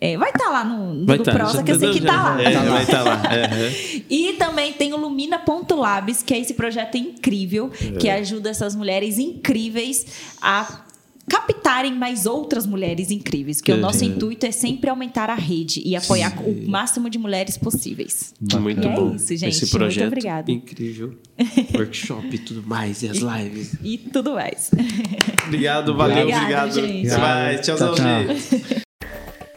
É, 0.00 0.16
vai 0.16 0.30
estar 0.30 0.48
lá 0.50 0.62
no, 0.64 0.94
no 0.94 1.06
Vai 1.06 1.18
tá, 1.18 1.32
Prosa, 1.32 1.54
já 1.54 1.62
que 1.64 1.72
eu 1.72 1.78
sei 1.78 1.88
tá- 1.88 1.94
que 1.94 2.00
tá 2.02 2.22
lá. 2.22 2.40
É, 2.42 2.54
vai 2.68 2.82
estar 2.84 3.02
lá. 3.02 3.22
É, 3.34 3.66
é. 3.66 4.02
E 4.08 4.34
também 4.34 4.72
tem 4.72 4.92
o 4.92 4.96
Lumina.labs, 4.96 6.22
que 6.22 6.32
é 6.34 6.38
esse 6.38 6.54
projeto 6.54 6.96
incrível 6.96 7.68
que 7.98 8.08
ajuda 8.08 8.48
essas 8.50 8.76
mulheres 8.76 9.18
incríveis 9.18 10.06
a 10.40 10.84
captarem 11.28 11.94
mais 11.94 12.26
outras 12.26 12.66
mulheres 12.66 13.10
incríveis. 13.10 13.58
Porque 13.58 13.72
o 13.72 13.76
nosso 13.76 14.04
Uhum. 14.04 14.10
intuito 14.12 14.46
é 14.46 14.50
sempre 14.50 14.88
aumentar 14.90 15.28
a 15.30 15.34
rede 15.34 15.82
e 15.84 15.94
apoiar 15.94 16.32
o 16.40 16.68
máximo 16.68 17.08
de 17.10 17.18
mulheres 17.18 17.56
possíveis. 17.58 18.34
Muito 18.60 18.84
E 18.86 18.88
é 18.90 18.94
bom. 18.94 19.14
isso, 19.14 19.28
gente. 19.36 19.48
Esse 19.50 19.62
Muito 19.62 19.78
projeto 19.78 20.06
obrigada. 20.08 20.50
incrível. 20.50 21.14
Workshop 21.74 22.28
e 22.32 22.38
tudo 22.38 22.62
mais, 22.66 23.02
e 23.02 23.08
as 23.08 23.18
lives. 23.18 23.74
E 23.82 23.98
tudo 23.98 24.32
mais. 24.34 24.70
Obrigado, 25.46 25.94
valeu, 25.94 26.18
Obrigada, 26.20 26.42
obrigado. 26.42 26.74
gente. 26.74 27.08
Até 27.10 27.18
mais. 27.20 27.60
Tchauzão, 27.60 27.94
Tchau, 27.94 28.04
tchau. 28.04 28.34
gente. 28.36 28.82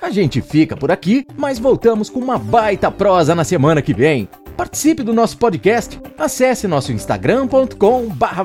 A 0.01 0.09
gente 0.09 0.41
fica 0.41 0.75
por 0.75 0.91
aqui, 0.91 1.25
mas 1.37 1.59
voltamos 1.59 2.09
com 2.09 2.19
uma 2.19 2.37
baita 2.37 2.89
prosa 2.91 3.35
na 3.35 3.43
semana 3.43 3.81
que 3.81 3.93
vem. 3.93 4.27
Participe 4.55 5.03
do 5.03 5.13
nosso 5.13 5.37
podcast, 5.37 5.99
acesse 6.17 6.67
nosso 6.67 6.91
instagram.com 6.91 8.07
barra 8.09 8.43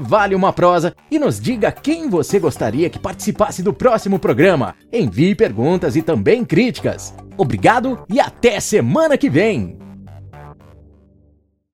e 1.10 1.18
nos 1.18 1.38
diga 1.38 1.70
quem 1.70 2.08
você 2.08 2.38
gostaria 2.38 2.88
que 2.88 2.98
participasse 2.98 3.62
do 3.62 3.72
próximo 3.72 4.18
programa. 4.18 4.74
Envie 4.92 5.34
perguntas 5.34 5.96
e 5.96 6.02
também 6.02 6.44
críticas. 6.44 7.14
Obrigado 7.36 8.04
e 8.08 8.18
até 8.18 8.58
semana 8.60 9.18
que 9.18 9.28
vem! 9.28 9.85